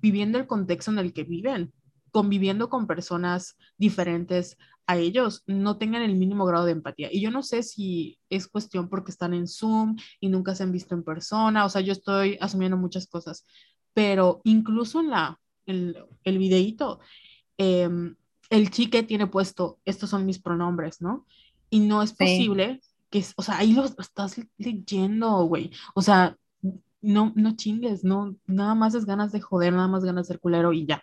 viviendo 0.00 0.38
el 0.38 0.46
contexto 0.46 0.90
en 0.90 0.98
el 0.98 1.12
que 1.12 1.24
viven, 1.24 1.72
conviviendo 2.10 2.68
con 2.68 2.86
personas 2.86 3.56
diferentes 3.76 4.56
a 4.88 4.96
ellos, 4.96 5.42
no 5.46 5.76
tengan 5.76 6.02
el 6.02 6.16
mínimo 6.16 6.46
grado 6.46 6.64
de 6.64 6.72
empatía. 6.72 7.12
Y 7.12 7.20
yo 7.20 7.30
no 7.30 7.42
sé 7.42 7.62
si 7.62 8.18
es 8.30 8.48
cuestión 8.48 8.88
porque 8.88 9.10
están 9.10 9.34
en 9.34 9.46
Zoom 9.46 9.96
y 10.18 10.30
nunca 10.30 10.54
se 10.54 10.62
han 10.62 10.72
visto 10.72 10.94
en 10.94 11.04
persona, 11.04 11.66
o 11.66 11.68
sea, 11.68 11.82
yo 11.82 11.92
estoy 11.92 12.38
asumiendo 12.40 12.78
muchas 12.78 13.06
cosas, 13.06 13.44
pero 13.92 14.40
incluso 14.44 15.00
en 15.00 15.10
la, 15.10 15.38
el, 15.66 15.96
el 16.24 16.38
videíto, 16.38 17.00
em, 17.58 18.16
el 18.48 18.70
chique 18.70 19.02
tiene 19.02 19.26
puesto, 19.26 19.78
estos 19.84 20.08
son 20.08 20.24
mis 20.24 20.38
pronombres, 20.38 21.02
¿no? 21.02 21.26
Y 21.68 21.80
no 21.80 22.02
es 22.02 22.14
posible 22.14 22.80
que, 23.10 23.22
o 23.36 23.42
sea, 23.42 23.58
ahí 23.58 23.74
lo 23.74 23.84
estás 23.84 24.40
leyendo, 24.56 25.44
güey. 25.44 25.70
O 25.94 26.00
sea, 26.00 26.34
no, 27.02 27.32
no 27.36 27.56
chingues, 27.56 28.04
no, 28.04 28.36
nada 28.46 28.74
más 28.74 28.94
es 28.94 29.04
ganas 29.04 29.32
de 29.32 29.40
joder, 29.42 29.74
nada 29.74 29.88
más 29.88 30.02
ganas 30.02 30.26
de 30.26 30.34
ser 30.34 30.40
culero 30.40 30.72
y 30.72 30.86
ya 30.86 31.02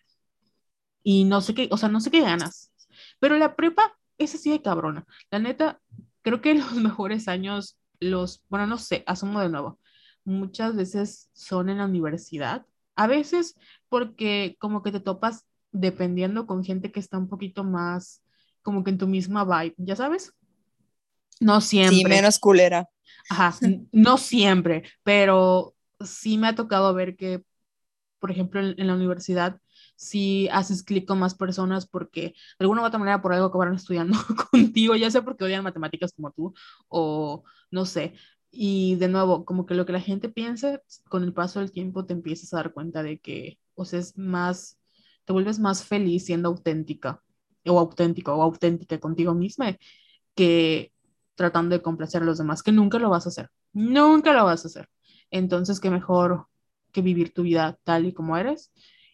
y 1.05 1.23
no 1.23 1.39
sé 1.39 1.53
qué, 1.53 1.69
o 1.71 1.77
sea, 1.77 1.87
no 1.87 2.01
sé 2.01 2.09
qué 2.09 2.21
ganas. 2.21 2.71
Pero 3.19 3.37
la 3.37 3.55
prepa 3.55 3.95
es 4.17 4.33
así 4.33 4.49
de 4.49 4.63
cabrona. 4.63 5.05
La 5.29 5.37
neta, 5.37 5.79
creo 6.23 6.41
que 6.41 6.53
los 6.55 6.73
mejores 6.73 7.27
años, 7.27 7.77
los, 7.99 8.43
bueno, 8.49 8.65
no 8.65 8.79
sé, 8.79 9.03
asumo 9.05 9.39
de 9.39 9.49
nuevo, 9.49 9.79
muchas 10.25 10.75
veces 10.75 11.29
son 11.31 11.69
en 11.69 11.77
la 11.77 11.85
universidad. 11.85 12.65
A 12.95 13.05
veces 13.05 13.55
porque 13.87 14.57
como 14.59 14.81
que 14.81 14.91
te 14.91 14.99
topas 14.99 15.45
dependiendo 15.71 16.47
con 16.47 16.63
gente 16.63 16.91
que 16.91 16.99
está 16.99 17.19
un 17.19 17.29
poquito 17.29 17.63
más 17.63 18.23
como 18.63 18.83
que 18.83 18.89
en 18.89 18.97
tu 18.97 19.05
misma 19.05 19.45
vibe, 19.45 19.75
¿ya 19.77 19.95
sabes? 19.95 20.33
No 21.39 21.61
siempre. 21.61 21.97
Sí, 21.97 22.05
menos 22.05 22.39
culera. 22.39 22.89
Ajá, 23.29 23.55
no 23.91 24.17
siempre, 24.17 24.89
pero 25.03 25.75
sí 25.99 26.39
me 26.39 26.47
ha 26.47 26.55
tocado 26.55 26.95
ver 26.95 27.15
que, 27.15 27.43
por 28.17 28.31
ejemplo, 28.31 28.59
en 28.59 28.87
la 28.87 28.95
universidad 28.95 29.61
si 29.95 30.47
haces 30.49 30.83
clic 30.83 31.07
con 31.07 31.19
más 31.19 31.35
personas 31.35 31.87
porque 31.87 32.21
de 32.21 32.35
alguna 32.59 32.81
u 32.81 32.85
otra 32.85 32.99
manera 32.99 33.21
por 33.21 33.33
algo 33.33 33.47
acabaron 33.47 33.75
estudiando 33.75 34.17
contigo, 34.51 34.95
ya 34.95 35.09
sea 35.11 35.23
porque 35.23 35.43
odian 35.45 35.63
matemáticas 35.63 36.13
como 36.13 36.31
tú 36.31 36.53
o 36.87 37.43
no 37.71 37.85
sé. 37.85 38.13
Y 38.51 38.95
de 38.95 39.09
nuevo, 39.09 39.45
como 39.45 39.65
que 39.65 39.75
lo 39.75 39.85
que 39.85 39.93
la 39.93 39.99
gente 39.99 40.29
piensa, 40.29 40.81
con 41.09 41.23
el 41.23 41.33
paso 41.33 41.59
del 41.59 41.71
tiempo 41.71 42.05
te 42.05 42.13
empiezas 42.13 42.53
a 42.53 42.57
dar 42.57 42.73
cuenta 42.73 43.03
de 43.03 43.19
que, 43.19 43.59
o 43.75 43.83
sea, 43.85 43.99
es 43.99 44.17
más, 44.17 44.79
te 45.25 45.33
vuelves 45.33 45.59
más 45.59 45.83
feliz 45.83 46.25
siendo 46.25 46.49
auténtica 46.49 47.21
o 47.65 47.79
auténtico 47.79 48.33
o 48.33 48.41
auténtica 48.43 48.99
contigo 48.99 49.33
misma 49.33 49.77
que 50.35 50.93
tratando 51.35 51.75
de 51.75 51.81
complacer 51.81 52.21
a 52.21 52.25
los 52.25 52.37
demás, 52.37 52.63
que 52.63 52.71
nunca 52.71 52.99
lo 52.99 53.09
vas 53.09 53.25
a 53.25 53.29
hacer, 53.29 53.49
nunca 53.73 54.33
lo 54.33 54.45
vas 54.45 54.63
a 54.65 54.67
hacer. 54.69 54.89
Entonces, 55.31 55.79
qué 55.79 55.89
mejor 55.89 56.47
que 56.91 57.01
vivir 57.01 57.33
tu 57.33 57.43
vida 57.43 57.77
tal 57.83 58.05
y 58.05 58.13
como 58.13 58.37
eres 58.37 58.71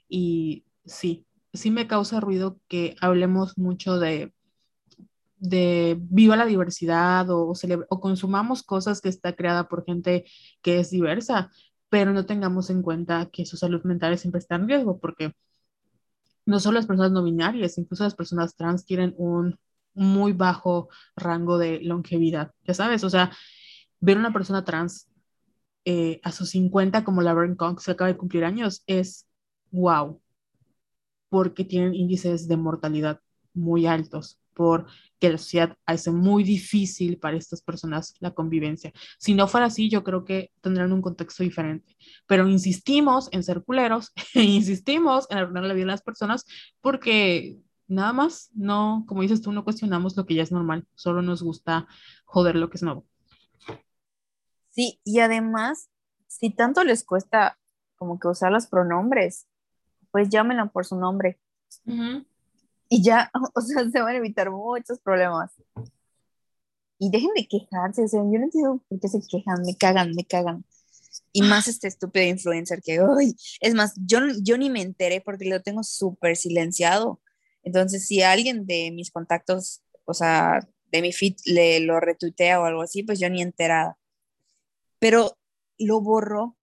y 0.08 0.66
sí, 0.86 1.26
sí 1.54 1.72
me 1.72 1.88
causa 1.88 2.20
ruido 2.20 2.60
que 2.68 2.96
hablemos 3.02 3.58
mucho 3.58 4.00
de, 4.00 4.34
de 5.38 5.98
viva 6.00 6.36
la 6.36 6.46
diversidad 6.46 7.30
o, 7.30 7.54
o 7.90 8.00
consumamos 8.00 8.64
cosas 8.64 9.02
que 9.02 9.10
está 9.10 9.36
creada 9.36 9.68
por 9.68 9.86
gente 9.86 10.26
que 10.62 10.80
es 10.80 10.92
diversa, 10.92 11.52
pero 11.90 12.14
no 12.14 12.26
tengamos 12.26 12.70
en 12.70 12.82
cuenta 12.82 13.30
que 13.32 13.46
su 13.46 13.58
salud 13.58 13.84
mental 13.84 14.18
siempre 14.18 14.40
está 14.40 14.56
en 14.56 14.68
riesgo, 14.68 15.00
porque 15.00 15.34
no 16.46 16.60
solo 16.60 16.76
las 16.76 16.88
personas 16.88 17.12
no 17.12 17.24
binarias, 17.24 17.78
incluso 17.78 18.04
las 18.04 18.16
personas 18.16 18.56
trans 18.56 18.86
tienen 18.86 19.14
un 19.18 19.58
muy 19.94 20.34
bajo 20.34 20.90
rango 21.16 21.58
de 21.58 21.82
longevidad, 21.82 22.52
ya 22.64 22.74
sabes, 22.74 23.04
o 23.04 23.10
sea, 23.10 23.32
ver 24.00 24.18
una 24.18 24.34
persona 24.34 24.64
trans 24.64 25.10
eh, 25.86 26.20
a 26.24 26.32
sus 26.32 26.52
50 26.52 27.04
como 27.04 27.22
la 27.22 27.32
Laverne 27.34 27.58
Cox 27.58 27.86
que 27.86 27.92
acaba 27.92 28.08
de 28.08 28.18
cumplir 28.18 28.46
años 28.46 28.84
es 28.88 29.28
wow, 29.72 30.22
porque 31.32 31.64
tienen 31.64 31.96
índices 31.96 32.50
de 32.50 32.58
mortalidad 32.58 33.22
muy 33.54 33.86
altos, 33.86 34.42
porque 34.54 35.30
la 35.30 35.38
sociedad 35.38 35.78
hace 35.86 36.12
muy 36.12 36.44
difícil 36.44 37.18
para 37.18 37.38
estas 37.38 37.62
personas 37.62 38.16
la 38.20 38.32
convivencia. 38.32 38.92
Si 39.18 39.34
no 39.34 39.48
fuera 39.48 39.68
así, 39.68 39.90
yo 39.90 40.04
creo 40.04 40.26
que 40.26 40.52
tendrán 40.60 40.92
un 40.92 41.02
contexto 41.02 41.44
diferente. 41.44 41.96
Pero 42.28 42.50
insistimos 42.50 43.30
en 43.32 43.44
ser 43.44 43.64
culeros, 43.64 44.12
e 44.34 44.44
insistimos 44.44 45.26
en 45.30 45.38
arruinar 45.38 45.64
la 45.64 45.74
vida 45.74 45.86
de 45.86 45.92
las 45.92 46.02
personas 46.02 46.46
porque 46.82 47.58
nada 47.88 48.12
más, 48.12 48.50
no, 48.54 49.06
como 49.08 49.22
dices 49.22 49.42
tú, 49.42 49.54
no 49.54 49.64
cuestionamos 49.64 50.18
lo 50.18 50.26
que 50.26 50.36
ya 50.36 50.44
es 50.44 50.52
normal, 50.52 50.86
solo 50.96 51.22
nos 51.22 51.42
gusta 51.42 51.88
joder 52.26 52.58
lo 52.58 52.70
que 52.70 52.76
es 52.76 52.84
nuevo. 52.84 53.06
Sí, 54.72 55.00
y 55.06 55.20
además, 55.20 55.90
si 56.28 56.50
tanto 56.50 56.84
les 56.84 57.06
cuesta 57.06 57.58
como 57.96 58.20
que 58.20 58.28
usar 58.28 58.52
los 58.52 58.68
pronombres, 58.68 59.48
pues 60.12 60.30
llámenla 60.30 60.68
por 60.68 60.86
su 60.86 60.96
nombre. 60.96 61.40
Y 62.90 63.04
ya, 63.04 63.32
o 63.56 63.62
sea, 63.62 63.90
se 63.90 64.02
van 64.02 64.16
a 64.16 64.18
evitar 64.18 64.52
muchos 64.52 65.00
problemas. 65.00 65.52
Y 67.00 67.10
dejen 67.10 67.32
de 67.36 67.48
quejarse, 67.48 68.04
o 68.04 68.08
sea, 68.08 68.20
yo 68.20 68.38
no 68.38 68.44
entiendo 68.44 68.80
por 68.88 69.00
qué 69.00 69.08
se 69.08 69.20
quejan, 69.28 69.64
me 69.66 69.76
cagan, 69.76 70.12
me 70.16 70.24
cagan. 70.24 70.64
Y 71.34 71.42
más 71.42 71.68
este 71.68 71.88
estúpido 71.88 72.26
influencer 72.26 72.82
que, 72.82 73.00
hoy 73.00 73.36
es 73.62 73.74
más, 73.74 73.94
yo, 73.96 74.20
yo 74.44 74.58
ni 74.58 74.70
me 74.70 74.82
enteré 74.82 75.22
porque 75.22 75.50
lo 75.50 75.62
tengo 75.62 75.84
súper 75.84 76.36
silenciado. 76.36 77.22
Entonces, 77.64 78.06
si 78.06 78.22
alguien 78.22 78.66
de 78.66 78.92
mis 78.92 79.12
contactos, 79.12 79.82
o 80.06 80.14
sea, 80.14 80.60
de 80.92 81.02
mi 81.02 81.14
feed 81.14 81.36
le 81.46 81.80
lo 81.80 82.00
retuitea 82.00 82.60
o 82.60 82.66
algo 82.66 82.82
así, 82.82 83.04
pues 83.04 83.20
yo 83.20 83.30
ni 83.30 83.42
enterada. 83.42 83.98
Pero 85.00 85.38
lo 85.78 86.02
borró. 86.02 86.58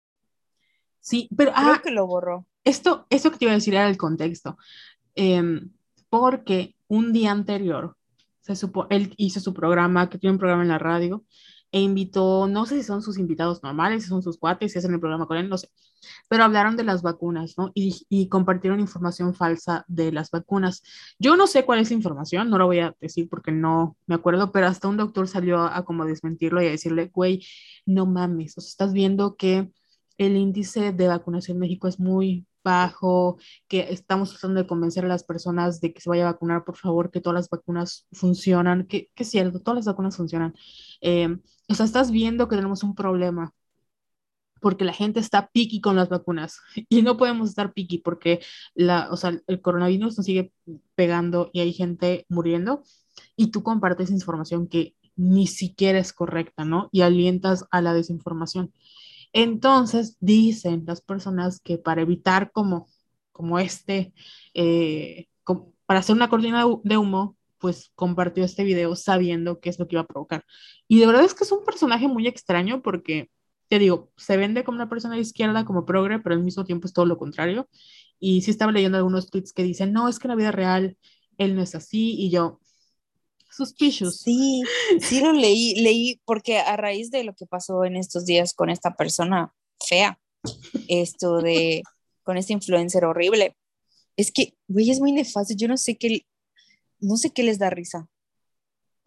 Sí, 1.01 1.28
pero 1.36 1.53
creo 1.53 1.72
ah, 1.72 1.80
que 1.82 1.90
lo 1.90 2.07
borró. 2.07 2.46
Esto, 2.69 3.07
esto 3.09 3.31
que 3.31 3.39
te 3.39 3.45
iba 3.47 3.53
a 3.53 3.55
decir 3.55 3.75
era 3.75 3.89
el 3.89 3.97
contexto. 3.97 4.59
Em, 5.14 5.71
porque 6.11 6.77
un 6.87 7.12
día 7.14 7.33
anterior, 7.33 7.97
se 8.43 8.57
supo, 8.57 8.87
él 8.91 9.14
hizo 9.16 9.41
su 9.41 9.55
programa, 9.55 10.11
que 10.11 10.19
tiene 10.19 10.33
un 10.33 10.39
programa 10.39 10.62
en 10.64 10.69
la 10.69 10.79
radio, 10.79 11.25
e 11.73 11.81
invitó, 11.81 12.47
no 12.47 12.66
sé 12.66 12.77
si 12.77 12.83
son 12.83 13.01
sus 13.03 13.19
invitados 13.19 13.62
normales, 13.62 14.03
si 14.03 14.11
son 14.11 14.23
sus 14.23 14.39
cuates, 14.39 14.73
si 14.73 14.79
hacen 14.79 14.93
el 14.93 15.01
programa 15.01 15.27
con 15.27 15.39
él, 15.39 15.49
no 15.49 15.57
sé, 15.57 15.71
pero 16.29 16.45
hablaron 16.45 16.77
de 16.77 16.85
las 16.85 17.01
vacunas, 17.03 17.55
¿no? 17.57 17.71
Y, 17.75 18.07
y, 18.11 18.29
compartieron 18.29 18.81
información 18.81 19.35
falsa 19.35 19.85
de 19.89 20.12
las 20.12 20.31
vacunas. 20.31 20.83
Yo 21.19 21.37
no 21.37 21.47
sé 21.47 21.64
cuál 21.64 21.81
es 21.81 21.91
la 21.91 21.97
información, 21.97 22.51
no 22.51 22.59
lo 22.59 22.66
voy 22.66 22.81
a 22.81 22.95
decir 23.01 23.29
porque 23.31 23.53
no 23.53 23.97
me 24.07 24.14
acuerdo, 24.16 24.53
pero 24.53 24.66
hasta 24.66 24.89
un 24.89 24.99
doctor 24.99 25.27
salió 25.29 25.61
a, 25.62 25.85
como 25.85 26.05
desmentirlo 26.05 26.62
y 26.62 26.66
a 26.66 26.71
decirle, 26.71 27.11
güey, 27.14 27.47
no 27.87 28.07
mames, 28.07 28.59
o 28.59 28.61
sea, 28.61 28.69
estás 28.69 28.93
viendo 28.93 29.37
que 29.37 29.71
el 30.19 30.37
índice 30.37 30.93
de 30.93 31.09
vacunación 31.09 31.57
en 31.57 31.61
México 31.61 31.89
es 31.89 31.99
muy 32.01 32.47
bajo, 32.69 33.39
que 33.69 33.81
estamos 33.93 34.31
tratando 34.31 34.61
de 34.62 34.66
convencer 34.66 35.05
a 35.05 35.09
las 35.09 35.25
personas 35.25 35.81
de 35.81 35.93
que 35.93 36.01
se 36.01 36.11
vaya 36.11 36.29
a 36.29 36.33
vacunar, 36.33 36.64
por 36.64 36.77
favor, 36.77 37.11
que 37.11 37.21
todas 37.21 37.35
las 37.35 37.49
vacunas 37.51 38.07
funcionan, 38.12 38.87
que, 38.87 39.11
que 39.14 39.23
es 39.25 39.31
cierto, 39.31 39.61
todas 39.61 39.77
las 39.77 39.87
vacunas 39.87 40.16
funcionan. 40.16 40.55
Eh, 41.01 41.29
o 41.69 41.75
sea, 41.75 41.87
estás 41.87 42.11
viendo 42.11 42.49
que 42.49 42.57
tenemos 42.57 42.83
un 42.83 42.95
problema 42.95 43.53
porque 44.61 44.85
la 44.85 44.93
gente 44.93 45.21
está 45.21 45.51
piqui 45.53 45.81
con 45.81 45.97
las 45.97 46.09
vacunas 46.09 46.61
y 46.89 47.03
no 47.03 47.16
podemos 47.16 47.49
estar 47.51 47.73
piqui 47.73 47.99
porque 47.99 48.41
la, 48.75 49.09
o 49.11 49.16
sea, 49.16 49.41
el 49.47 49.61
coronavirus 49.61 50.16
nos 50.16 50.27
sigue 50.27 50.53
pegando 50.95 51.51
y 51.53 51.61
hay 51.61 51.73
gente 51.73 52.27
muriendo 52.29 52.83
y 53.37 53.49
tú 53.51 53.62
compartes 53.62 54.11
información 54.11 54.69
que 54.69 54.95
ni 55.16 55.47
siquiera 55.49 55.99
es 55.99 56.12
correcta, 56.12 56.64
¿no? 56.64 56.89
Y 56.93 57.01
alientas 57.01 57.66
a 57.73 57.83
la 57.83 57.93
desinformación. 57.93 58.73
Entonces, 59.33 60.16
dicen 60.20 60.85
las 60.87 61.01
personas 61.01 61.61
que 61.61 61.79
para 61.79 62.03
evitar 62.03 62.51
como, 62.53 62.89
como 63.33 63.59
este, 63.59 64.12
eh, 64.55 65.26
para 65.87 66.01
hacer 66.01 66.16
una 66.16 66.29
cortina 66.29 66.64
de 66.85 66.97
humo, 66.99 67.37
pues 67.59 67.91
compartió 67.95 68.45
este 68.45 68.64
video 68.64 68.95
sabiendo 68.97 69.61
qué 69.61 69.70
es 69.70 69.79
lo 69.79 69.89
que 69.89 69.97
iba 69.97 70.03
a 70.03 70.07
provocar. 70.07 70.45
Y 70.87 71.01
de 71.01 71.07
verdad 71.07 71.24
es 71.24 71.35
que 71.35 71.45
es 71.45 71.53
un 71.53 71.64
personaje 71.64 72.09
muy 72.09 72.26
extraño 72.26 72.83
porque 72.83 73.31
te 73.68 73.79
digo, 73.79 74.11
se 74.16 74.37
vende 74.37 74.64
como 74.64 74.76
una 74.76 74.89
persona 74.89 75.14
de 75.16 75.20
izquierda, 75.20 75.64
como 75.64 75.85
progre, 75.85 76.18
pero 76.20 76.35
al 76.35 76.43
mismo 76.43 76.64
tiempo 76.64 76.87
es 76.87 76.93
todo 76.93 77.07
lo 77.07 77.18
contrario. 77.18 77.68
Y 78.18 78.43
sí 78.43 78.51
estaba 78.51 78.72
leyendo 78.72 78.99
algunos 78.99 79.31
tweets 79.31 79.53
que 79.53 79.62
dicen, 79.62 79.93
no, 79.93 80.09
es 80.09 80.18
que 80.18 80.26
en 80.26 80.31
la 80.31 80.37
vida 80.37 80.53
real 80.53 80.97
él 81.37 81.55
no 81.55 81.62
es 81.62 81.74
así, 81.74 82.14
y 82.18 82.31
yo, 82.31 82.61
suspicious. 83.51 84.20
Sí, 84.20 84.62
sí 85.01 85.20
lo 85.20 85.32
leí, 85.32 85.74
leí, 85.80 86.20
porque 86.24 86.59
a 86.59 86.76
raíz 86.76 87.11
de 87.11 87.24
lo 87.24 87.34
que 87.34 87.46
pasó 87.46 87.84
en 87.84 87.96
estos 87.96 88.24
días 88.24 88.55
con 88.55 88.70
esta 88.70 88.94
persona 88.96 89.53
fea, 89.86 90.18
esto 90.88 91.38
de, 91.38 91.82
con 92.22 92.36
este 92.36 92.53
influencer 92.53 93.05
horrible, 93.05 93.57
es 94.16 94.32
que, 94.32 94.55
güey, 94.66 94.90
es 94.90 95.01
muy 95.01 95.12
nefasto, 95.12 95.55
yo 95.57 95.68
no 95.68 95.76
sé 95.76 95.96
qué, 95.96 96.26
no 97.01 97.16
sé 97.16 97.30
qué 97.30 97.42
les 97.42 97.59
da 97.59 97.70
risa. 97.70 98.09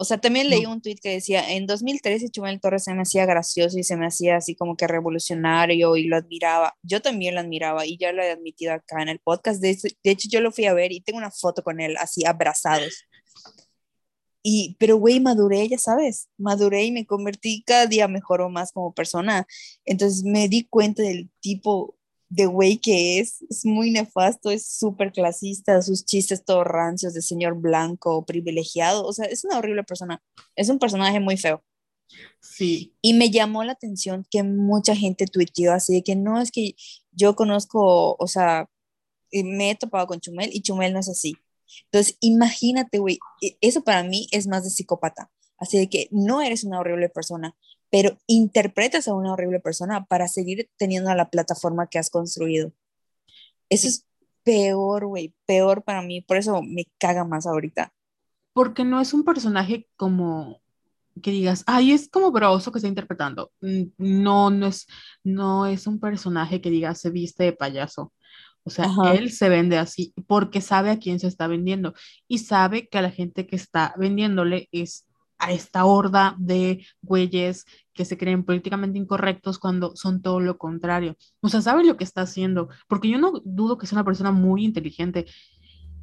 O 0.01 0.03
sea, 0.03 0.17
también 0.17 0.49
leí 0.49 0.65
un 0.65 0.81
tweet 0.81 0.95
que 0.95 1.11
decía, 1.11 1.51
en 1.51 1.67
2013 1.67 2.31
Chumel 2.31 2.59
Torres 2.59 2.85
se 2.85 2.93
me 2.95 3.03
hacía 3.03 3.27
gracioso 3.27 3.77
y 3.77 3.83
se 3.83 3.97
me 3.97 4.07
hacía 4.07 4.37
así 4.37 4.55
como 4.55 4.75
que 4.75 4.87
revolucionario 4.87 5.95
y 5.95 6.05
lo 6.05 6.15
admiraba. 6.15 6.75
Yo 6.81 7.03
también 7.03 7.35
lo 7.35 7.41
admiraba 7.41 7.85
y 7.85 7.97
ya 7.97 8.11
lo 8.11 8.23
he 8.23 8.31
admitido 8.31 8.73
acá 8.73 9.03
en 9.03 9.09
el 9.09 9.19
podcast. 9.19 9.61
De, 9.61 9.77
hecho, 10.03 10.27
yo 10.27 10.41
lo 10.41 10.51
fui 10.51 10.65
a 10.65 10.73
ver 10.73 10.91
y 10.91 11.01
tengo 11.01 11.19
una 11.19 11.29
foto 11.29 11.61
con 11.61 11.79
él 11.79 11.97
así 11.99 12.25
abrazados. 12.25 13.05
Y, 14.43 14.75
pero 14.79 14.97
güey, 14.97 15.19
maduré, 15.19 15.67
ya 15.67 15.77
sabes, 15.77 16.29
maduré 16.37 16.85
y 16.85 16.91
me 16.91 17.05
convertí 17.05 17.63
cada 17.65 17.85
día 17.85 18.07
mejor 18.07 18.41
o 18.41 18.49
más 18.49 18.71
como 18.71 18.93
persona. 18.93 19.47
Entonces 19.85 20.23
me 20.23 20.47
di 20.49 20.63
cuenta 20.63 21.03
del 21.03 21.29
tipo 21.39 21.95
de 22.31 22.45
güey 22.45 22.77
que 22.77 23.19
es, 23.19 23.43
es 23.49 23.65
muy 23.65 23.91
nefasto, 23.91 24.51
es 24.51 24.65
súper 24.65 25.11
clasista, 25.11 25.81
sus 25.81 26.05
chistes 26.05 26.45
todos 26.45 26.65
rancios 26.65 27.13
de 27.13 27.21
señor 27.21 27.55
blanco, 27.59 28.25
privilegiado, 28.25 29.05
o 29.05 29.11
sea, 29.11 29.25
es 29.25 29.43
una 29.43 29.57
horrible 29.57 29.83
persona, 29.83 30.23
es 30.55 30.69
un 30.69 30.79
personaje 30.79 31.19
muy 31.19 31.35
feo. 31.35 31.61
Sí. 32.39 32.95
Y 33.01 33.13
me 33.13 33.29
llamó 33.31 33.63
la 33.63 33.73
atención 33.73 34.25
que 34.29 34.43
mucha 34.43 34.95
gente 34.95 35.27
tuiteó 35.27 35.73
así 35.73 35.93
de 35.93 36.03
que 36.03 36.15
no 36.15 36.39
es 36.39 36.51
que 36.51 36.75
yo 37.11 37.35
conozco, 37.35 38.15
o 38.17 38.27
sea, 38.27 38.69
me 39.31 39.71
he 39.71 39.75
topado 39.75 40.07
con 40.07 40.19
Chumel 40.19 40.49
y 40.53 40.61
Chumel 40.61 40.93
no 40.93 40.99
es 40.99 41.09
así. 41.09 41.35
Entonces, 41.85 42.17
imagínate, 42.19 42.99
güey, 42.99 43.19
e, 43.41 43.57
eso 43.61 43.83
para 43.83 44.03
mí 44.03 44.27
es 44.31 44.47
más 44.47 44.63
de 44.63 44.69
psicópata. 44.69 45.29
Así 45.57 45.77
de 45.77 45.89
que 45.89 46.07
no 46.11 46.41
eres 46.41 46.63
una 46.63 46.79
horrible 46.79 47.09
persona, 47.09 47.55
pero 47.91 48.17
interpretas 48.25 49.07
a 49.07 49.13
una 49.13 49.33
horrible 49.33 49.59
persona 49.59 50.05
para 50.05 50.27
seguir 50.27 50.69
teniendo 50.77 51.13
la 51.13 51.29
plataforma 51.29 51.87
que 51.87 51.99
has 51.99 52.09
construido. 52.09 52.73
Eso 53.69 53.87
es 53.87 54.05
peor, 54.43 55.05
güey, 55.05 55.33
peor 55.45 55.83
para 55.83 56.01
mí, 56.01 56.21
por 56.21 56.37
eso 56.37 56.61
me 56.63 56.85
caga 56.97 57.25
más 57.25 57.45
ahorita. 57.45 57.93
Porque 58.53 58.83
no 58.83 58.99
es 58.99 59.13
un 59.13 59.23
personaje 59.23 59.87
como 59.95 60.61
que 61.21 61.31
digas, 61.31 61.63
ay, 61.67 61.91
es 61.91 62.09
como 62.09 62.31
broso 62.31 62.71
que 62.71 62.79
está 62.79 62.87
interpretando. 62.87 63.51
Mm, 63.61 63.83
no, 63.97 64.49
no 64.49 64.67
es, 64.67 64.87
no 65.23 65.65
es 65.65 65.87
un 65.87 65.99
personaje 65.99 66.61
que 66.61 66.69
diga 66.69 66.95
se 66.95 67.09
viste 67.09 67.43
de 67.43 67.53
payaso. 67.53 68.13
O 68.63 68.69
sea, 68.69 68.87
él 69.13 69.31
se 69.31 69.49
vende 69.49 69.77
así 69.77 70.13
porque 70.27 70.61
sabe 70.61 70.91
a 70.91 70.99
quién 70.99 71.19
se 71.19 71.27
está 71.27 71.47
vendiendo 71.47 71.93
y 72.27 72.39
sabe 72.39 72.87
que 72.87 72.99
a 72.99 73.01
la 73.01 73.09
gente 73.09 73.47
que 73.47 73.55
está 73.55 73.93
vendiéndole 73.97 74.69
es 74.71 75.07
a 75.39 75.51
esta 75.51 75.85
horda 75.85 76.35
de 76.37 76.85
güeyes 77.01 77.65
que 77.93 78.05
se 78.05 78.17
creen 78.17 78.43
políticamente 78.43 78.99
incorrectos 78.99 79.57
cuando 79.57 79.95
son 79.95 80.21
todo 80.21 80.39
lo 80.39 80.59
contrario. 80.59 81.17
O 81.41 81.49
sea, 81.49 81.61
sabe 81.61 81.83
lo 81.83 81.97
que 81.97 82.03
está 82.03 82.21
haciendo, 82.21 82.69
porque 82.87 83.09
yo 83.09 83.17
no 83.17 83.41
dudo 83.43 83.79
que 83.79 83.87
sea 83.87 83.97
una 83.97 84.05
persona 84.05 84.31
muy 84.31 84.63
inteligente. 84.63 85.25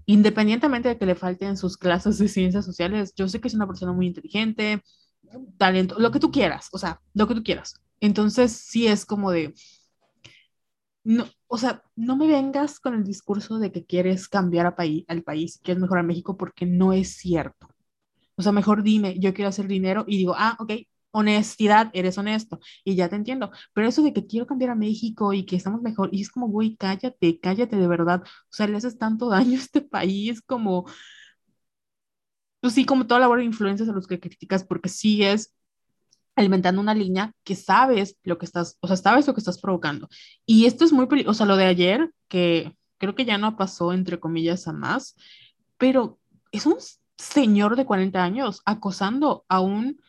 Independientemente 0.06 0.88
de 0.88 0.98
que 0.98 1.06
le 1.06 1.14
falten 1.14 1.56
sus 1.56 1.76
clases 1.76 2.18
de 2.18 2.28
ciencias 2.28 2.64
sociales, 2.64 3.12
yo 3.16 3.28
sé 3.28 3.40
que 3.40 3.46
es 3.46 3.54
una 3.54 3.68
persona 3.68 3.92
muy 3.92 4.06
inteligente, 4.06 4.82
talento, 5.56 5.96
lo 5.98 6.10
que 6.10 6.18
tú 6.18 6.32
quieras, 6.32 6.68
o 6.72 6.78
sea, 6.78 7.00
lo 7.14 7.28
que 7.28 7.34
tú 7.34 7.42
quieras. 7.44 7.74
Entonces, 8.00 8.52
sí 8.52 8.86
es 8.86 9.04
como 9.04 9.30
de, 9.30 9.54
no, 11.08 11.26
o 11.46 11.56
sea, 11.58 11.82
no 11.96 12.16
me 12.16 12.26
vengas 12.26 12.80
con 12.80 12.94
el 12.94 13.04
discurso 13.04 13.58
de 13.58 13.72
que 13.72 13.86
quieres 13.86 14.28
cambiar 14.28 14.66
a 14.66 14.76
país, 14.76 15.04
al 15.08 15.22
país, 15.22 15.58
que 15.62 15.72
es 15.72 15.78
mejor 15.78 15.98
a 15.98 16.02
México, 16.02 16.36
porque 16.36 16.66
no 16.66 16.92
es 16.92 17.16
cierto. 17.16 17.68
O 18.36 18.42
sea, 18.42 18.52
mejor 18.52 18.82
dime, 18.82 19.18
yo 19.18 19.34
quiero 19.34 19.48
hacer 19.50 19.68
dinero 19.68 20.04
y 20.08 20.18
digo, 20.18 20.34
ah, 20.36 20.56
ok, 20.60 20.72
honestidad, 21.12 21.90
eres 21.94 22.18
honesto 22.18 22.60
y 22.84 22.96
ya 22.96 23.08
te 23.08 23.16
entiendo. 23.16 23.50
Pero 23.74 23.88
eso 23.88 24.02
de 24.02 24.12
que 24.12 24.26
quiero 24.26 24.46
cambiar 24.46 24.70
a 24.72 24.74
México 24.76 25.32
y 25.34 25.46
que 25.46 25.56
estamos 25.56 25.82
mejor, 25.82 26.10
y 26.12 26.22
es 26.22 26.30
como, 26.30 26.48
güey, 26.48 26.76
cállate, 26.76 27.40
cállate 27.40 27.76
de 27.76 27.88
verdad. 27.88 28.22
O 28.24 28.28
sea, 28.52 28.68
le 28.68 28.76
haces 28.76 28.98
tanto 28.98 29.28
daño 29.30 29.58
a 29.58 29.62
este 29.62 29.82
país 29.82 30.42
como, 30.42 30.86
pues 32.60 32.74
sí, 32.74 32.84
como 32.84 33.06
toda 33.06 33.20
la 33.20 33.28
hora 33.28 33.40
de 33.40 33.46
influencias 33.46 33.88
a 33.88 33.92
los 33.92 34.06
que 34.06 34.20
criticas 34.20 34.64
porque 34.64 34.88
sigues 34.88 35.54
alimentando 36.38 36.80
una 36.80 36.94
línea 36.94 37.32
que 37.44 37.54
sabes 37.56 38.16
lo 38.22 38.38
que 38.38 38.46
estás, 38.46 38.76
o 38.80 38.86
sea, 38.86 38.96
sabes 38.96 39.26
lo 39.26 39.34
que 39.34 39.40
estás 39.40 39.58
provocando. 39.60 40.08
Y 40.46 40.66
esto 40.66 40.84
es 40.84 40.92
muy 40.92 41.06
peligroso, 41.06 41.32
o 41.32 41.34
sea, 41.38 41.46
lo 41.46 41.56
de 41.56 41.66
ayer, 41.66 42.10
que 42.28 42.74
creo 42.98 43.14
que 43.14 43.24
ya 43.24 43.38
no 43.38 43.56
pasó, 43.56 43.92
entre 43.92 44.18
comillas, 44.20 44.66
a 44.68 44.72
más, 44.72 45.14
pero 45.76 46.18
es 46.52 46.66
un 46.66 46.76
señor 47.16 47.76
de 47.76 47.84
40 47.86 48.22
años 48.22 48.62
acosando 48.64 49.44
a 49.48 49.60
un 49.60 50.00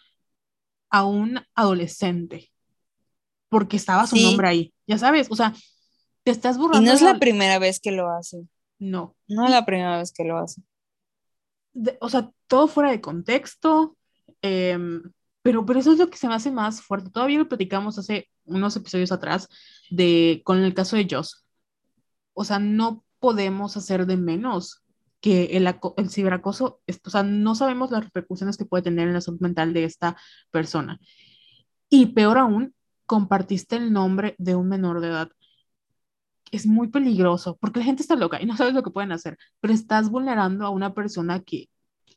a 0.92 1.06
un 1.06 1.40
adolescente 1.54 2.52
porque 3.50 3.78
estaba 3.78 4.08
su 4.08 4.16
Sí. 4.16 4.24
nombre 4.24 4.48
ahí, 4.48 4.74
ya 4.88 4.98
sabes, 4.98 5.28
o 5.30 5.36
sea, 5.36 5.54
te 6.24 6.32
estás 6.32 6.56
Y 6.58 6.60
burlando. 6.60 6.88
no 6.90 6.96
es 6.96 7.02
la 7.04 7.20
primera 7.20 7.60
vez 7.60 7.80
que 7.80 7.92
lo 7.92 8.10
hace. 8.10 8.48
No, 8.80 9.16
No 9.28 9.46
es 9.46 9.52
la 9.52 9.66
primera 9.66 9.98
vez 9.98 10.12
que 10.12 10.24
lo 10.24 10.38
hace. 10.40 10.62
de- 11.74 11.98
o 12.02 12.10
sea, 12.10 12.32
todo 12.48 12.68
fuera 12.68 12.90
de 12.92 13.02
contexto, 13.02 13.96
em, 14.42 15.04
pero, 15.50 15.66
pero 15.66 15.80
eso 15.80 15.94
es 15.94 15.98
lo 15.98 16.12
que 16.12 16.18
se 16.18 16.28
me 16.28 16.36
hace 16.36 16.52
más 16.52 16.80
fuerte. 16.84 17.10
Todavía 17.10 17.40
lo 17.40 17.50
platicamos 17.50 17.98
hace 17.98 18.30
unos 18.46 18.76
episodios 18.76 19.12
atrás 19.12 19.50
de, 19.90 20.44
con 20.46 20.60
el 20.60 20.76
caso 20.76 20.96
de 20.96 21.08
Joss. 21.10 21.44
O 22.34 22.44
sea, 22.44 22.60
no 22.60 23.04
podemos 23.18 23.76
hacer 23.76 24.06
de 24.06 24.16
menos 24.16 24.84
que 25.22 25.58
el, 25.58 25.66
el 25.98 26.10
ciberacoso, 26.12 26.82
o 27.04 27.10
sea, 27.10 27.24
no 27.24 27.56
sabemos 27.56 27.90
las 27.90 28.04
repercusiones 28.04 28.58
que 28.58 28.66
puede 28.66 28.84
tener 28.84 29.08
en 29.08 29.16
la 29.16 29.22
salud 29.22 29.40
mental 29.40 29.74
de 29.74 29.86
esta 29.86 30.16
persona. 30.52 31.00
Y 31.90 32.14
peor 32.14 32.38
aún, 32.38 32.76
compartiste 33.08 33.76
el 33.78 33.92
nombre 33.92 34.36
de 34.38 34.56
un 34.56 34.70
menor 34.70 35.02
de 35.02 35.08
edad. 35.08 35.32
Es 36.52 36.68
muy 36.68 36.90
peligroso 36.90 37.58
porque 37.60 37.80
la 37.80 37.86
gente 37.86 38.04
está 38.04 38.16
loca 38.16 38.40
y 38.40 38.46
no 38.46 38.56
sabes 38.56 38.76
lo 38.76 38.84
que 38.84 38.92
pueden 38.92 39.14
hacer, 39.14 39.40
pero 39.62 39.74
estás 39.74 40.12
vulnerando 40.12 40.64
a 40.68 40.70
una 40.70 40.94
persona 40.94 41.40
que 41.40 41.70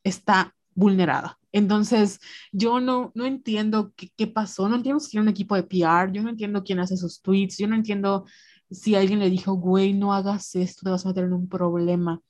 está 0.05 0.55
vulnerada. 0.75 1.39
Entonces, 1.53 2.19
yo 2.51 2.81
no, 2.81 3.13
no 3.15 3.27
entiendo 3.27 3.93
qué, 3.97 4.27
pasó, 4.27 4.69
no 4.69 4.77
entiendo 4.77 5.01
si 5.01 5.11
tiene 5.11 5.25
un 5.25 5.29
equipo 5.29 5.55
de 5.55 5.65
PR, 5.65 6.13
yo 6.13 6.23
no 6.23 6.31
entiendo 6.31 6.65
quién 6.65 6.81
hace 6.81 6.95
esos 6.95 7.21
tweets, 7.23 7.59
yo 7.59 7.69
no 7.69 7.75
entiendo 7.77 8.25
si 8.71 8.95
alguien 8.95 9.19
le 9.21 9.31
dijo, 9.31 9.53
güey, 9.55 9.93
no 9.93 10.15
hagas 10.15 10.55
esto, 10.55 10.83
te 10.85 10.91
vas 10.91 11.05
a 11.05 11.09
meter 11.11 11.25
en 11.25 11.35
un 11.35 11.49
problema. 11.49 12.21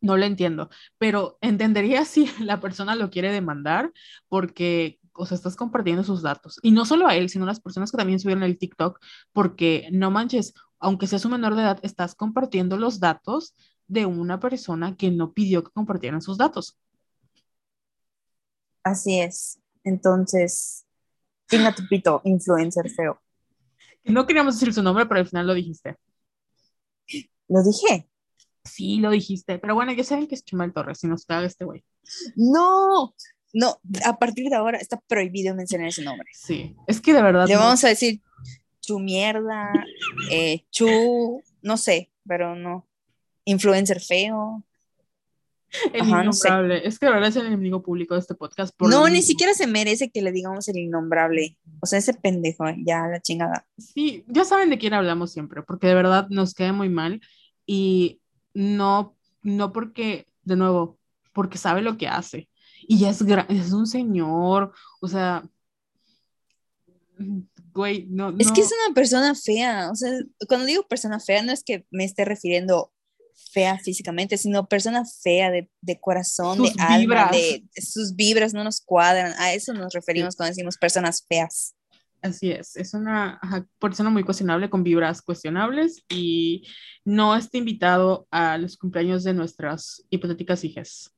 No 0.00 0.16
lo 0.18 0.26
entiendo, 0.26 0.68
pero 0.98 1.38
entendería 1.40 2.04
si 2.04 2.28
la 2.40 2.60
persona 2.60 2.94
lo 2.94 3.10
quiere 3.10 3.32
demandar 3.32 3.92
porque, 4.28 4.98
o 5.14 5.24
sea, 5.26 5.36
estás 5.36 5.56
compartiendo 5.56 6.04
sus 6.04 6.22
datos. 6.22 6.58
Y 6.62 6.72
no 6.72 6.84
solo 6.84 7.06
a 7.08 7.16
él, 7.16 7.30
sino 7.30 7.44
a 7.44 7.48
las 7.48 7.60
personas 7.60 7.90
que 7.90 7.96
también 7.96 8.20
subieron 8.20 8.42
el 8.44 8.58
TikTok, 8.58 9.00
porque 9.32 9.88
no 9.92 10.10
manches, 10.10 10.52
aunque 10.78 11.06
seas 11.06 11.24
un 11.24 11.32
menor 11.32 11.54
de 11.54 11.62
edad, 11.62 11.78
estás 11.82 12.14
compartiendo 12.14 12.76
los 12.76 13.00
datos 13.00 13.54
de 13.86 14.06
una 14.06 14.40
persona 14.40 14.96
que 14.96 15.10
no 15.10 15.32
pidió 15.32 15.64
que 15.64 15.72
compartieran 15.72 16.20
sus 16.22 16.36
datos. 16.38 16.78
Así 18.84 19.18
es. 19.20 19.58
Entonces, 19.82 20.84
Tina 21.46 21.74
Tupito, 21.74 22.20
influencer 22.24 22.88
feo. 22.90 23.20
No 24.04 24.26
queríamos 24.26 24.58
decir 24.58 24.72
su 24.74 24.82
nombre, 24.82 25.06
pero 25.06 25.20
al 25.20 25.26
final 25.26 25.46
lo 25.46 25.54
dijiste. 25.54 25.96
Lo 27.48 27.62
dije. 27.62 28.08
Sí, 28.64 28.96
lo 28.98 29.10
dijiste. 29.10 29.58
Pero 29.58 29.74
bueno, 29.74 29.92
ya 29.92 30.04
saben 30.04 30.26
que 30.26 30.34
es 30.34 30.44
Chumel 30.44 30.72
Torres, 30.72 30.98
si 31.00 31.06
nos 31.06 31.24
caga 31.26 31.46
este 31.46 31.64
güey. 31.64 31.84
No, 32.36 33.14
no, 33.52 33.80
a 34.06 34.18
partir 34.18 34.48
de 34.48 34.56
ahora 34.56 34.78
está 34.78 35.00
prohibido 35.06 35.54
mencionar 35.54 35.88
ese 35.88 36.02
nombre. 36.02 36.28
Sí, 36.32 36.74
es 36.86 37.00
que 37.00 37.12
de 37.12 37.22
verdad. 37.22 37.46
Le 37.46 37.54
no- 37.54 37.60
vamos 37.60 37.84
a 37.84 37.88
decir 37.88 38.20
chu 38.80 38.98
mierda, 38.98 39.70
eh, 40.30 40.66
chu, 40.70 41.42
no 41.62 41.76
sé, 41.76 42.10
pero 42.26 42.54
no. 42.54 42.86
Influencer 43.46 44.00
el. 45.92 46.02
Ajá, 46.02 46.24
no 46.24 46.32
sé. 46.32 46.48
innombrable. 46.48 46.86
Es 46.86 46.98
que 46.98 47.06
verdad 47.12 47.28
es 47.28 47.36
el 47.36 47.46
enemigo 47.46 47.82
público 47.82 48.14
de 48.14 48.20
este 48.20 48.34
podcast. 48.34 48.74
por 48.76 48.90
No, 48.90 49.08
ni 49.08 49.22
siquiera 49.22 49.54
se 49.54 49.66
merece 49.66 50.10
que 50.10 50.22
le 50.22 50.32
digamos 50.32 50.68
el 50.68 50.78
innombrable. 50.78 51.56
O 51.80 51.86
sea, 51.86 51.98
ese 51.98 52.14
pendejo, 52.14 52.64
ya 52.84 53.06
la 53.06 53.20
chingada. 53.20 53.66
Sí, 53.78 54.24
ya 54.28 54.44
saben 54.44 54.70
de 54.70 54.78
quién 54.78 54.94
hablamos 54.94 55.32
siempre, 55.32 55.62
porque 55.62 55.86
de 55.86 55.94
verdad 55.94 56.28
nos 56.30 56.54
queda 56.54 56.72
muy 56.72 56.88
mal 56.88 57.20
y 57.66 58.20
no, 58.52 59.16
no 59.42 59.72
porque, 59.72 60.26
de 60.42 60.56
nuevo, 60.56 60.98
porque 61.32 61.58
sabe 61.58 61.82
lo 61.82 61.96
que 61.96 62.08
hace. 62.08 62.48
Y 62.86 62.98
ya 62.98 63.10
es, 63.10 63.20
es 63.48 63.72
un 63.72 63.86
señor, 63.86 64.72
o 65.00 65.08
sea, 65.08 65.42
güey, 67.72 68.06
no, 68.08 68.30
Es 68.38 68.48
no. 68.48 68.54
que 68.54 68.60
es 68.60 68.70
una 68.86 68.94
persona 68.94 69.34
fea. 69.34 69.90
O 69.90 69.94
sea, 69.94 70.12
cuando 70.48 70.66
digo 70.66 70.86
persona 70.86 71.20
fea, 71.20 71.42
no 71.42 71.52
es 71.52 71.64
que 71.64 71.84
me 71.90 72.04
esté 72.04 72.24
refiriendo 72.24 72.92
fea 73.52 73.78
físicamente, 73.78 74.36
sino 74.36 74.66
persona 74.68 75.04
fea 75.04 75.50
de, 75.50 75.70
de 75.80 76.00
corazón, 76.00 76.56
Sus 76.58 76.74
de 76.74 76.82
alma, 76.82 76.98
vibras. 76.98 77.30
de 77.32 77.64
sus 77.80 78.14
vibras 78.16 78.54
no 78.54 78.64
nos 78.64 78.80
cuadran. 78.80 79.32
A 79.38 79.52
eso 79.52 79.72
nos 79.72 79.92
referimos 79.92 80.36
cuando 80.36 80.50
decimos 80.50 80.76
personas 80.76 81.24
feas. 81.28 81.74
Así 82.22 82.50
es, 82.50 82.74
es 82.76 82.94
una 82.94 83.38
persona 83.78 84.08
muy 84.08 84.24
cuestionable 84.24 84.70
con 84.70 84.82
vibras 84.82 85.20
cuestionables 85.20 86.02
y 86.08 86.66
no 87.04 87.36
está 87.36 87.58
invitado 87.58 88.26
a 88.30 88.56
los 88.56 88.78
cumpleaños 88.78 89.24
de 89.24 89.34
nuestras 89.34 90.02
hipotéticas 90.08 90.64
hijas. 90.64 91.13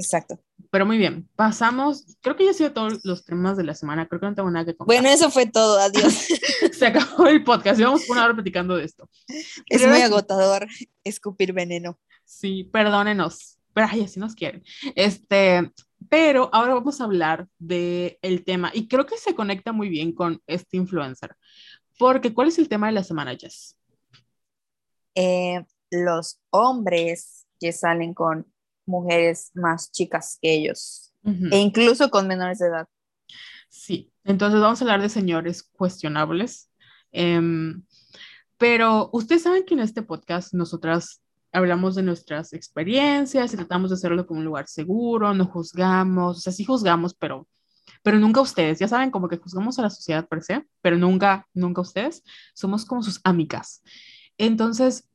Exacto. 0.00 0.40
Pero 0.70 0.86
muy 0.86 0.96
bien, 0.96 1.28
pasamos, 1.36 2.16
creo 2.22 2.36
que 2.36 2.44
ya 2.44 2.52
ha 2.52 2.54
sido 2.54 2.72
todos 2.72 3.04
los 3.04 3.24
temas 3.24 3.56
de 3.56 3.64
la 3.64 3.74
semana, 3.74 4.06
creo 4.06 4.20
que 4.20 4.26
no 4.26 4.34
tengo 4.34 4.50
nada 4.50 4.64
que 4.64 4.74
contar. 4.74 4.96
Bueno, 4.96 5.08
eso 5.08 5.30
fue 5.30 5.46
todo. 5.46 5.78
Adiós. 5.78 6.26
Se 6.72 6.86
acabó 6.86 7.26
el 7.26 7.44
podcast, 7.44 7.78
llevamos 7.78 8.08
una 8.08 8.24
hora 8.24 8.34
platicando 8.34 8.76
de 8.76 8.84
esto. 8.84 9.08
es 9.28 9.62
Pero 9.68 9.88
muy 9.90 10.00
agotador 10.00 10.66
escupir 11.04 11.52
veneno. 11.52 11.98
Sí, 12.24 12.64
perdónenos, 12.64 13.58
pero 13.74 13.88
ay, 13.90 14.02
así 14.02 14.18
nos 14.20 14.34
quieren. 14.34 14.62
Este, 14.94 15.70
pero 16.08 16.48
ahora 16.52 16.74
vamos 16.74 17.00
a 17.00 17.04
hablar 17.04 17.46
del 17.58 18.16
el 18.22 18.44
tema 18.44 18.70
y 18.72 18.88
creo 18.88 19.04
que 19.04 19.18
se 19.18 19.34
conecta 19.34 19.72
muy 19.72 19.88
bien 19.88 20.12
con 20.12 20.40
este 20.46 20.78
influencer. 20.78 21.36
Porque, 21.98 22.32
¿cuál 22.32 22.48
es 22.48 22.58
el 22.58 22.68
tema 22.70 22.86
de 22.86 22.94
la 22.94 23.04
semana, 23.04 23.36
Jess? 23.36 23.76
Eh, 25.14 25.62
los 25.90 26.40
hombres 26.48 27.46
que 27.58 27.72
salen 27.72 28.14
con 28.14 28.46
mujeres 28.86 29.50
más 29.54 29.90
chicas 29.92 30.38
que 30.40 30.54
ellos 30.54 31.12
Ujú. 31.22 31.48
e 31.50 31.58
incluso 31.58 32.10
con 32.10 32.26
menores 32.26 32.58
de 32.58 32.66
edad. 32.66 32.88
Sí, 33.68 34.12
entonces 34.24 34.60
vamos 34.60 34.80
a 34.80 34.84
hablar 34.84 35.00
de 35.00 35.08
señores 35.08 35.62
cuestionables. 35.62 36.70
Em, 37.12 37.82
pero 38.58 39.10
ustedes 39.12 39.42
saben 39.42 39.64
que 39.64 39.74
en 39.74 39.80
este 39.80 40.02
podcast 40.02 40.52
nosotras 40.52 41.22
hablamos 41.52 41.94
de 41.94 42.02
nuestras 42.02 42.52
experiencias 42.52 43.52
y 43.52 43.56
tratamos 43.56 43.90
de 43.90 43.94
hacerlo 43.94 44.26
como 44.26 44.40
un 44.40 44.46
lugar 44.46 44.68
seguro, 44.68 45.34
no 45.34 45.46
juzgamos, 45.46 46.38
o 46.38 46.40
sea, 46.40 46.52
sí 46.52 46.64
juzgamos, 46.64 47.14
pero, 47.14 47.48
pero 48.02 48.18
nunca 48.18 48.40
ustedes. 48.40 48.78
Ya 48.78 48.88
saben, 48.88 49.10
como 49.10 49.28
que 49.28 49.36
juzgamos 49.38 49.78
a 49.78 49.82
la 49.82 49.90
sociedad 49.90 50.28
per 50.28 50.42
se, 50.42 50.66
pero 50.80 50.96
nunca, 50.96 51.46
nunca 51.54 51.80
ustedes. 51.80 52.22
Somos 52.54 52.84
como 52.84 53.02
sus 53.02 53.20
amigas. 53.24 53.82
Entonces, 54.38 55.08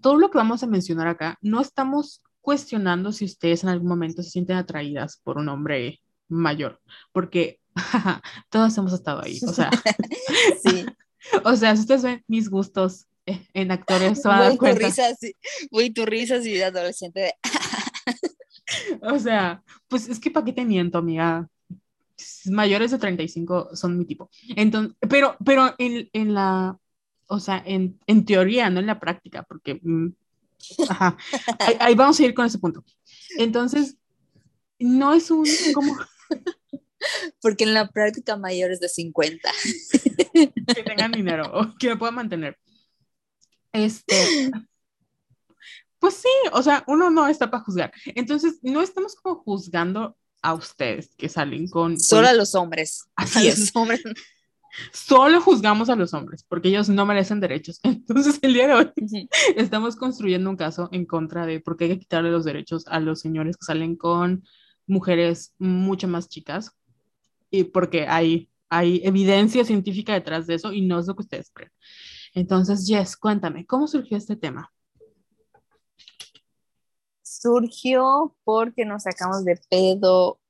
todo 0.00 0.16
lo 0.16 0.30
que 0.30 0.38
vamos 0.38 0.62
a 0.62 0.66
mencionar 0.66 1.08
acá, 1.08 1.38
no 1.40 1.60
estamos 1.60 2.22
cuestionando 2.40 3.12
si 3.12 3.24
ustedes 3.24 3.62
en 3.62 3.70
algún 3.70 3.88
momento 3.88 4.22
se 4.22 4.30
sienten 4.30 4.56
atraídas 4.56 5.20
por 5.22 5.38
un 5.38 5.48
hombre 5.48 6.00
mayor, 6.28 6.80
porque 7.12 7.60
todos 8.50 8.76
hemos 8.78 8.92
estado 8.92 9.22
ahí, 9.22 9.38
o 9.46 9.52
sea, 9.52 9.70
Sí. 10.64 10.86
o 11.44 11.56
sea, 11.56 11.74
si 11.76 11.82
ustedes 11.82 12.02
ven 12.02 12.24
mis 12.26 12.48
gustos 12.48 13.06
eh, 13.26 13.46
en 13.52 13.70
actores, 13.70 14.22
se 14.22 14.28
van 14.28 14.40
a 14.40 14.42
dar 14.44 14.56
cuenta, 14.56 14.88
güey, 15.70 15.90
tu 15.90 16.06
risa 16.06 16.36
así 16.36 16.52
de 16.52 16.64
adolescente 16.64 17.20
de, 17.20 17.34
o 19.02 19.18
sea, 19.18 19.62
pues 19.88 20.08
es 20.08 20.18
que 20.18 20.30
para 20.30 20.46
qué 20.46 20.52
te 20.52 20.64
miento, 20.64 20.98
amiga, 20.98 21.48
mayores 22.46 22.90
de 22.90 22.98
35 22.98 23.76
son 23.76 23.98
mi 23.98 24.04
tipo, 24.04 24.30
entonces, 24.56 24.96
pero, 25.08 25.36
pero 25.44 25.74
en, 25.78 26.08
en 26.12 26.34
la, 26.34 26.78
o 27.30 27.40
sea, 27.40 27.62
en, 27.64 27.98
en 28.06 28.24
teoría, 28.24 28.68
no 28.70 28.80
en 28.80 28.86
la 28.86 28.98
práctica, 28.98 29.44
porque, 29.44 29.80
mm, 29.82 30.08
ajá, 30.88 31.16
ahí, 31.60 31.76
ahí 31.78 31.94
vamos 31.94 32.18
a 32.18 32.24
ir 32.24 32.34
con 32.34 32.44
ese 32.44 32.58
punto, 32.58 32.84
entonces, 33.38 33.96
no 34.80 35.14
es 35.14 35.30
un, 35.30 35.46
como, 35.72 35.96
porque 37.40 37.64
en 37.64 37.74
la 37.74 37.88
práctica 37.88 38.36
mayores 38.36 38.80
de 38.80 38.88
50. 38.88 39.50
que 40.34 40.82
tengan 40.82 41.12
dinero 41.12 41.44
o 41.52 41.74
que 41.78 41.88
me 41.88 41.96
puedan 41.96 42.16
mantener. 42.16 42.58
Este, 43.72 44.50
pues 46.00 46.14
sí, 46.14 46.28
o 46.52 46.62
sea, 46.62 46.82
uno 46.88 47.10
no 47.10 47.28
está 47.28 47.50
para 47.50 47.62
juzgar. 47.62 47.92
Entonces, 48.06 48.58
no 48.62 48.82
estamos 48.82 49.14
como 49.14 49.36
juzgando 49.36 50.16
a 50.42 50.54
ustedes 50.54 51.14
que 51.16 51.28
salen 51.28 51.68
con... 51.68 52.00
Solo 52.00 52.26
a 52.26 52.30
con- 52.30 52.38
los 52.38 52.54
hombres. 52.54 53.04
Así 53.14 53.46
a 53.46 53.52
es. 53.52 53.58
los 53.60 53.76
hombres. 53.76 54.02
Solo 54.92 55.40
juzgamos 55.40 55.90
a 55.90 55.96
los 55.96 56.14
hombres 56.14 56.44
porque 56.44 56.68
ellos 56.68 56.88
no 56.88 57.06
merecen 57.06 57.40
derechos. 57.40 57.80
Entonces, 57.82 58.38
el 58.42 58.54
día 58.54 58.68
de 58.68 58.74
hoy 58.74 59.28
estamos 59.56 59.96
construyendo 59.96 60.50
un 60.50 60.56
caso 60.56 60.88
en 60.92 61.06
contra 61.06 61.46
de 61.46 61.60
por 61.60 61.76
qué 61.76 61.84
hay 61.84 61.90
que 61.90 61.98
quitarle 62.00 62.30
los 62.30 62.44
derechos 62.44 62.86
a 62.88 63.00
los 63.00 63.20
señores 63.20 63.56
que 63.56 63.64
salen 63.64 63.96
con 63.96 64.44
mujeres 64.86 65.54
mucho 65.58 66.08
más 66.08 66.28
chicas 66.28 66.76
y 67.50 67.64
porque 67.64 68.06
hay, 68.06 68.48
hay 68.68 69.00
evidencia 69.04 69.64
científica 69.64 70.12
detrás 70.12 70.46
de 70.46 70.54
eso 70.54 70.72
y 70.72 70.82
no 70.82 70.98
es 70.98 71.06
lo 71.06 71.14
que 71.14 71.22
ustedes 71.22 71.50
creen. 71.52 71.72
Entonces, 72.34 72.86
Jess, 72.86 73.16
cuéntame, 73.16 73.66
¿cómo 73.66 73.88
surgió 73.88 74.16
este 74.16 74.36
tema? 74.36 74.72
Surgió 77.22 78.36
porque 78.44 78.84
nos 78.84 79.04
sacamos 79.04 79.44
de 79.44 79.58
pedo, 79.68 80.40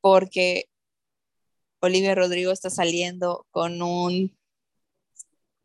porque 0.00 0.68
Olivia 1.84 2.14
Rodrigo 2.14 2.52
está 2.52 2.70
saliendo 2.70 3.46
con 3.50 3.82
un, 3.82 4.36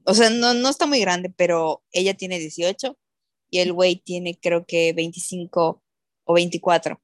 o 0.05 0.13
sea, 0.13 0.29
no, 0.29 0.53
no 0.53 0.69
está 0.69 0.85
muy 0.85 0.99
grande, 0.99 1.29
pero 1.35 1.83
ella 1.91 2.13
tiene 2.13 2.39
18 2.39 2.97
y 3.49 3.59
el 3.59 3.73
güey 3.73 3.97
tiene 3.97 4.39
creo 4.39 4.65
que 4.65 4.93
25 4.93 5.83
o 6.25 6.33
24. 6.33 7.01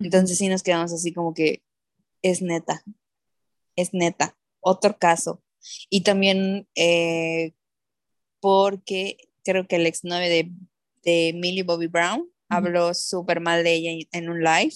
Entonces 0.00 0.38
sí 0.38 0.48
nos 0.48 0.62
quedamos 0.62 0.92
así 0.92 1.12
como 1.12 1.34
que, 1.34 1.62
es 2.22 2.42
neta, 2.42 2.82
es 3.76 3.94
neta, 3.94 4.36
otro 4.60 4.98
caso. 4.98 5.42
Y 5.90 6.02
también 6.02 6.68
eh, 6.74 7.52
porque 8.40 9.16
creo 9.44 9.66
que 9.66 9.76
el 9.76 9.86
ex 9.86 10.02
de, 10.02 10.50
de 11.02 11.32
Millie 11.34 11.62
Bobby 11.62 11.86
Brown 11.86 12.30
habló 12.48 12.94
súper 12.94 13.40
mal 13.40 13.64
de 13.64 13.74
ella 13.74 14.06
en 14.12 14.28
un 14.28 14.42
live 14.42 14.74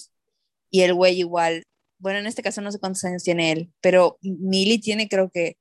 y 0.69 0.81
el 0.81 0.93
güey 0.93 1.19
igual, 1.19 1.63
bueno, 2.03 2.19
en 2.19 2.27
este 2.27 2.43
caso 2.43 2.59
no 2.59 2.69
sé 2.69 2.79
cuántos 2.79 3.05
años 3.05 3.23
tiene 3.23 3.53
él, 3.53 3.71
pero 3.79 4.17
Millie 4.21 4.79
tiene 4.79 5.07
creo 5.07 5.31
que 5.31 5.55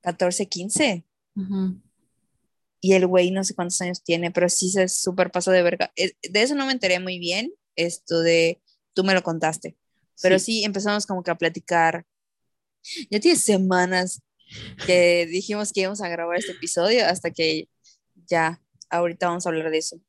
14, 0.00 0.48
15. 0.48 1.04
Y 2.80 2.94
el 2.94 3.06
güey 3.06 3.30
no 3.30 3.44
sé 3.44 3.54
cuántos 3.54 3.78
años 3.82 4.02
tiene, 4.02 4.30
pero 4.30 4.48
sí 4.48 4.70
se 4.70 4.88
súper 4.88 5.30
pasó 5.30 5.50
de 5.50 5.62
verga. 5.62 5.92
Eh, 5.96 6.12
de 6.22 6.42
eso 6.42 6.54
no 6.54 6.64
me 6.64 6.72
enteré 6.72 6.98
muy 6.98 7.18
bien, 7.18 7.52
esto 7.76 8.20
de, 8.20 8.62
tú 8.94 9.04
me 9.04 9.12
lo 9.12 9.22
contaste, 9.22 9.76
pero 10.22 10.38
sí, 10.38 10.64
empezamos 10.64 11.04
como 11.04 11.22
que 11.22 11.30
a 11.30 11.36
platicar. 11.36 12.06
Ya 13.10 13.20
tiene 13.20 13.36
semanas 13.36 14.22
que 14.86 15.26
dijimos 15.30 15.74
que 15.74 15.82
íbamos 15.82 16.00
a 16.00 16.08
grabar 16.08 16.38
este 16.38 16.52
episodio 16.52 17.04
hasta 17.04 17.30
que 17.30 17.68
ya, 18.26 18.62
ahorita 18.88 19.28
vamos 19.28 19.44
a 19.44 19.50
hablar 19.50 19.70
de 19.70 19.76
eso. 19.76 20.00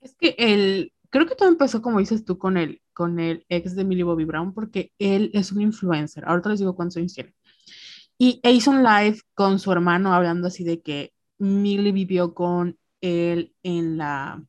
Es 0.00 0.16
que 0.18 0.34
el, 0.36 0.92
creo 1.10 1.26
que 1.26 1.36
todo 1.36 1.48
empezó 1.48 1.80
como 1.80 2.00
dices 2.00 2.24
tú 2.24 2.38
con 2.38 2.56
el, 2.56 2.82
con 3.00 3.18
el 3.18 3.46
ex 3.48 3.74
de 3.74 3.82
Millie 3.82 4.02
Bobby 4.02 4.26
Brown, 4.26 4.52
porque 4.52 4.92
él 4.98 5.30
es 5.32 5.52
un 5.52 5.62
influencer. 5.62 6.22
Ahorita 6.26 6.50
les 6.50 6.58
digo 6.58 6.76
cuántos 6.76 6.98
años 6.98 7.14
tiene. 7.14 7.34
Y 8.18 8.40
e 8.42 8.52
hizo 8.52 8.72
un 8.72 8.82
live 8.82 9.18
con 9.32 9.58
su 9.58 9.72
hermano 9.72 10.12
hablando 10.12 10.48
así 10.48 10.64
de 10.64 10.82
que 10.82 11.14
Millie 11.38 11.92
vivió 11.92 12.34
con 12.34 12.78
él 13.00 13.54
en 13.62 13.96
la 13.96 14.44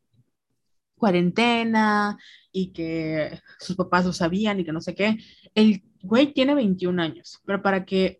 cuarentena 0.98 2.18
y 2.52 2.74
que 2.74 3.40
sus 3.58 3.78
papás 3.78 4.06
lo 4.06 4.12
sabían 4.12 4.60
y 4.60 4.66
que 4.66 4.74
no 4.74 4.82
sé 4.82 4.96
qué. 4.96 5.18
El 5.56 5.82
güey 6.02 6.34
tiene 6.34 6.54
21 6.54 7.02
años, 7.02 7.40
pero 7.46 7.62
para 7.62 7.86
que 7.86 8.20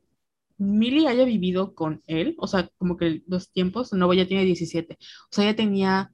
Millie 0.58 1.10
haya 1.10 1.26
vivido 1.26 1.76
con 1.76 2.04
él, 2.08 2.36
o 2.38 2.48
sea, 2.48 2.70
como 2.78 2.96
que 2.96 3.22
los 3.28 3.52
tiempos, 3.52 3.92
no, 3.92 4.14
ya 4.14 4.26
tiene 4.26 4.46
17, 4.46 4.98
o 4.98 5.28
sea, 5.30 5.44
ya 5.44 5.58
tenía 5.58 6.10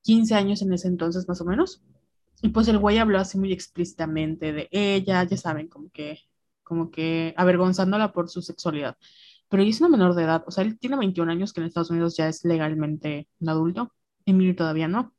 15 0.00 0.34
años 0.34 0.62
en 0.62 0.72
ese 0.72 0.88
entonces 0.88 1.28
más 1.28 1.42
o 1.42 1.44
menos. 1.44 1.82
Y 2.42 2.50
pues 2.50 2.68
el 2.68 2.78
güey 2.78 2.98
habló 2.98 3.18
así 3.18 3.38
muy 3.38 3.52
explícitamente 3.52 4.52
de 4.52 4.68
ella, 4.70 5.24
ya 5.24 5.36
saben, 5.36 5.68
como 5.68 5.90
que, 5.90 6.20
como 6.62 6.90
que 6.90 7.34
avergonzándola 7.36 8.12
por 8.12 8.28
su 8.28 8.42
sexualidad. 8.42 8.96
Pero 9.48 9.62
ella 9.62 9.70
es 9.70 9.80
una 9.80 9.88
menor 9.90 10.14
de 10.14 10.24
edad, 10.24 10.44
o 10.46 10.50
sea, 10.50 10.64
él 10.64 10.78
tiene 10.78 10.96
21 10.96 11.30
años, 11.32 11.52
que 11.52 11.60
en 11.60 11.66
Estados 11.66 11.90
Unidos 11.90 12.16
ya 12.16 12.28
es 12.28 12.44
legalmente 12.44 13.28
un 13.40 13.48
adulto, 13.48 13.92
Emily 14.26 14.54
todavía 14.54 14.88
no. 14.88 15.14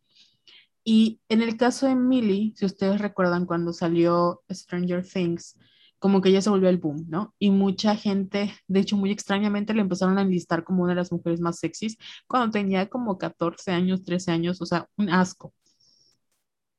Y 0.84 1.22
en 1.30 1.42
el 1.42 1.58
caso 1.58 1.86
de 1.86 1.94
Emily, 1.94 2.54
si 2.56 2.66
ustedes 2.66 3.02
recuerdan 3.02 3.46
cuando 3.46 3.74
salió 3.74 4.44
Stranger 4.50 5.06
Things, 5.06 5.58
como 6.00 6.22
que 6.22 6.30
ella 6.30 6.42
se 6.42 6.50
volvió 6.50 6.70
el 6.70 6.78
boom, 6.78 7.06
¿no? 7.10 7.36
Y 7.40 7.52
mucha 7.52 7.96
gente, 7.96 8.54
de 8.68 8.80
hecho, 8.80 8.96
muy 8.98 9.12
extrañamente 9.12 9.74
le 9.74 9.82
empezaron 9.82 10.18
a 10.18 10.22
enlistar 10.22 10.64
como 10.64 10.84
una 10.84 10.94
de 10.94 10.96
las 10.98 11.12
mujeres 11.12 11.42
más 11.42 11.60
sexys 11.60 11.98
cuando 12.28 12.52
tenía 12.52 12.88
como 12.90 13.18
14 13.18 13.72
años, 13.72 14.04
13 14.04 14.32
años, 14.32 14.62
o 14.62 14.66
sea, 14.66 14.88
un 14.98 15.10
asco. 15.10 15.54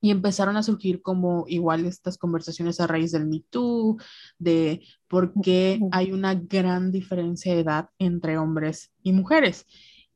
Y 0.01 0.11
empezaron 0.11 0.57
a 0.57 0.63
surgir 0.63 1.03
como 1.03 1.45
igual 1.47 1.85
estas 1.85 2.17
conversaciones 2.17 2.81
a 2.81 2.87
raíz 2.87 3.13
del 3.13 3.27
Me 3.27 3.45
Too, 3.51 3.99
de 4.39 4.87
por 5.09 5.33
qué 5.43 5.81
hay 5.93 6.13
una 6.13 6.35
gran 6.35 6.91
diferencia 6.91 7.55
de 7.55 7.61
edad 7.61 7.91
entre 7.99 8.39
hombres 8.39 8.93
y 9.03 9.13
mujeres. 9.13 9.67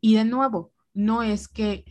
Y 0.00 0.14
de 0.14 0.24
nuevo, 0.24 0.72
no 0.94 1.22
es 1.22 1.48
que 1.48 1.84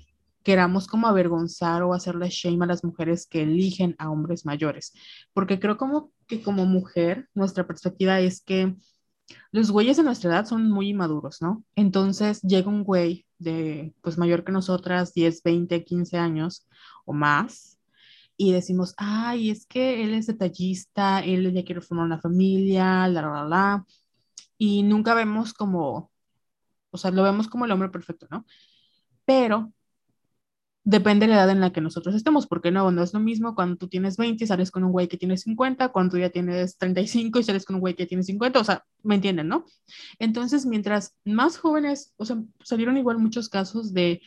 queramos 0.43 0.87
como 0.87 1.07
avergonzar 1.07 1.83
o 1.83 1.93
hacerle 1.93 2.29
shame 2.29 2.63
a 2.65 2.67
las 2.67 2.83
mujeres 2.83 3.25
que 3.27 3.43
eligen 3.43 3.95
a 3.97 4.11
hombres 4.11 4.45
mayores, 4.45 4.93
porque 5.33 5.59
creo 5.59 5.77
como 5.77 6.11
que 6.27 6.41
como 6.41 6.65
mujer, 6.65 7.29
nuestra 7.33 7.65
perspectiva 7.65 8.19
es 8.19 8.41
que 8.41 8.75
los 9.51 9.71
güeyes 9.71 9.97
de 9.97 10.03
nuestra 10.03 10.31
edad 10.31 10.45
son 10.45 10.69
muy 10.69 10.89
inmaduros, 10.89 11.41
¿no? 11.41 11.63
Entonces 11.75 12.41
llega 12.41 12.69
un 12.69 12.83
güey 12.83 13.25
de, 13.39 13.93
pues 14.01 14.17
mayor 14.17 14.43
que 14.43 14.51
nosotras, 14.51 15.13
10, 15.13 15.43
20, 15.43 15.83
15 15.83 16.17
años 16.17 16.67
o 17.05 17.13
más, 17.13 17.72
y 18.37 18.51
decimos, 18.51 18.93
ay, 18.97 19.49
es 19.51 19.65
que 19.65 20.03
él 20.03 20.13
es 20.13 20.27
detallista, 20.27 21.19
él 21.19 21.53
ya 21.53 21.63
quiere 21.63 21.81
formar 21.81 22.05
una 22.05 22.19
familia, 22.19 23.07
la, 23.07 23.21
la, 23.21 23.45
la, 23.45 23.85
y 24.57 24.83
nunca 24.83 25.13
vemos 25.13 25.53
como, 25.53 26.11
o 26.91 26.97
sea, 26.97 27.11
lo 27.11 27.23
vemos 27.23 27.47
como 27.47 27.65
el 27.65 27.71
hombre 27.71 27.89
perfecto, 27.89 28.27
¿no? 28.29 28.45
Pero 29.25 29.73
depende 30.85 31.27
de 31.27 31.33
la 31.33 31.39
edad 31.39 31.49
en 31.51 31.61
la 31.61 31.71
que 31.71 31.81
nosotros 31.81 32.13
estemos, 32.15 32.45
porque 32.47 32.71
no, 32.71 32.91
no 32.91 33.03
es 33.03 33.13
lo 33.13 33.19
mismo 33.19 33.55
cuando 33.55 33.77
tú 33.77 33.87
tienes 33.87 34.17
20 34.17 34.43
y 34.43 34.47
sales 34.47 34.69
con 34.69 34.83
un 34.83 34.91
güey 34.91 35.07
que 35.07 35.17
tiene 35.17 35.37
50, 35.37 35.89
cuando 35.89 36.11
tú 36.11 36.17
ya 36.17 36.29
tienes 36.29 36.77
35 36.77 37.39
y 37.39 37.43
sales 37.43 37.65
con 37.65 37.75
un 37.75 37.81
güey 37.81 37.95
que 37.95 38.05
tiene 38.05 38.23
50, 38.23 38.59
o 38.59 38.63
sea, 38.63 38.85
¿me 39.01 39.15
entienden, 39.15 39.47
no? 39.47 39.65
Entonces, 40.19 40.65
mientras 40.65 41.15
más 41.23 41.57
jóvenes, 41.57 42.13
o 42.17 42.25
sea, 42.25 42.37
salieron 42.63 42.97
igual 42.97 43.19
muchos 43.19 43.47
casos 43.47 43.93
de 43.93 44.21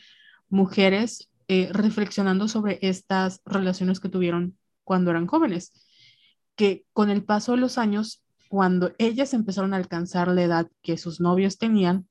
mujeres 0.49 1.29
eh, 1.47 1.69
reflexionando 1.71 2.47
sobre 2.47 2.79
estas 2.81 3.41
relaciones 3.45 3.99
que 3.99 4.09
tuvieron 4.09 4.57
cuando 4.83 5.11
eran 5.11 5.27
jóvenes, 5.27 5.73
que 6.55 6.85
con 6.93 7.09
el 7.09 7.23
paso 7.23 7.53
de 7.53 7.59
los 7.59 7.77
años, 7.77 8.23
cuando 8.49 8.93
ellas 8.97 9.33
empezaron 9.33 9.73
a 9.73 9.77
alcanzar 9.77 10.27
la 10.29 10.43
edad 10.43 10.67
que 10.81 10.97
sus 10.97 11.19
novios 11.19 11.57
tenían, 11.57 12.07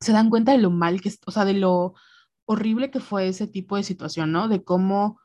se 0.00 0.12
dan 0.12 0.30
cuenta 0.30 0.52
de 0.52 0.58
lo 0.58 0.70
mal 0.70 1.00
que, 1.00 1.12
o 1.26 1.30
sea, 1.30 1.44
de 1.44 1.54
lo 1.54 1.94
horrible 2.44 2.90
que 2.90 3.00
fue 3.00 3.28
ese 3.28 3.46
tipo 3.46 3.76
de 3.76 3.82
situación, 3.82 4.32
¿no? 4.32 4.48
De 4.48 4.62
cómo, 4.62 5.20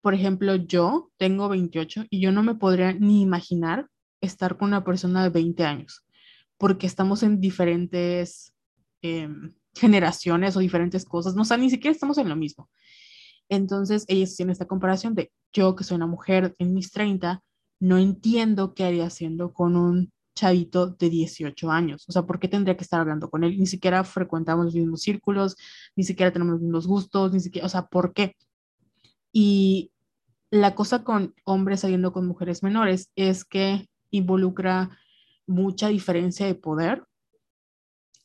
por 0.00 0.14
ejemplo, 0.14 0.56
yo 0.56 1.10
tengo 1.16 1.48
28 1.48 2.04
y 2.10 2.20
yo 2.20 2.32
no 2.32 2.42
me 2.42 2.54
podría 2.54 2.92
ni 2.92 3.22
imaginar 3.22 3.88
estar 4.20 4.56
con 4.56 4.68
una 4.68 4.84
persona 4.84 5.22
de 5.22 5.30
20 5.30 5.64
años, 5.64 6.04
porque 6.56 6.86
estamos 6.86 7.22
en 7.22 7.40
diferentes 7.40 8.54
em, 9.02 9.54
generaciones 9.78 10.56
o 10.56 10.60
diferentes 10.60 11.04
cosas, 11.04 11.34
no 11.34 11.42
o 11.42 11.44
sea, 11.44 11.56
ni 11.56 11.70
siquiera 11.70 11.92
estamos 11.92 12.18
en 12.18 12.28
lo 12.28 12.36
mismo. 12.36 12.68
Entonces, 13.48 14.04
ellos 14.08 14.36
tienen 14.36 14.52
esta 14.52 14.66
comparación 14.66 15.14
de 15.14 15.32
yo, 15.52 15.74
que 15.74 15.84
soy 15.84 15.96
una 15.96 16.06
mujer 16.06 16.54
en 16.58 16.74
mis 16.74 16.90
30, 16.92 17.42
no 17.80 17.98
entiendo 17.98 18.74
qué 18.74 18.84
haría 18.84 19.06
haciendo 19.06 19.52
con 19.52 19.76
un 19.76 20.12
chavito 20.34 20.88
de 20.90 21.10
18 21.10 21.70
años. 21.70 22.04
O 22.08 22.12
sea, 22.12 22.22
¿por 22.22 22.38
qué 22.38 22.48
tendría 22.48 22.76
que 22.76 22.84
estar 22.84 23.00
hablando 23.00 23.30
con 23.30 23.42
él? 23.44 23.58
Ni 23.58 23.66
siquiera 23.66 24.04
frecuentamos 24.04 24.66
los 24.66 24.74
mismos 24.74 25.02
círculos, 25.02 25.56
ni 25.96 26.04
siquiera 26.04 26.32
tenemos 26.32 26.54
los 26.54 26.62
mismos 26.62 26.86
gustos, 26.86 27.32
ni 27.32 27.40
siquiera, 27.40 27.66
o 27.66 27.68
sea, 27.68 27.86
¿por 27.86 28.12
qué? 28.12 28.36
Y 29.32 29.92
la 30.50 30.74
cosa 30.74 31.04
con 31.04 31.34
hombres 31.44 31.80
saliendo 31.80 32.12
con 32.12 32.26
mujeres 32.26 32.62
menores 32.62 33.10
es 33.16 33.44
que 33.44 33.88
involucra 34.10 34.90
mucha 35.46 35.88
diferencia 35.88 36.46
de 36.46 36.54
poder. 36.54 37.04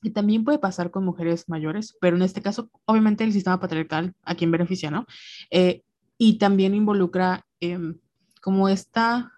Y 0.04 0.12
también 0.12 0.44
puede 0.44 0.60
pasar 0.60 0.92
con 0.92 1.06
mujeres 1.06 1.48
mayores, 1.48 1.96
pero 2.00 2.16
en 2.16 2.22
este 2.22 2.42
caso, 2.42 2.70
obviamente, 2.86 3.24
el 3.24 3.34
sistema 3.34 3.60
patriarcal 3.60 4.14
a 4.24 4.36
quien 4.36 4.52
beneficia, 4.52 4.92
¿no? 4.92 5.06
Eh, 5.50 5.84
y 6.18 6.38
también 6.38 6.76
involucra 6.76 7.46
em, 7.60 7.98
como 8.42 8.70
esta 8.70 9.32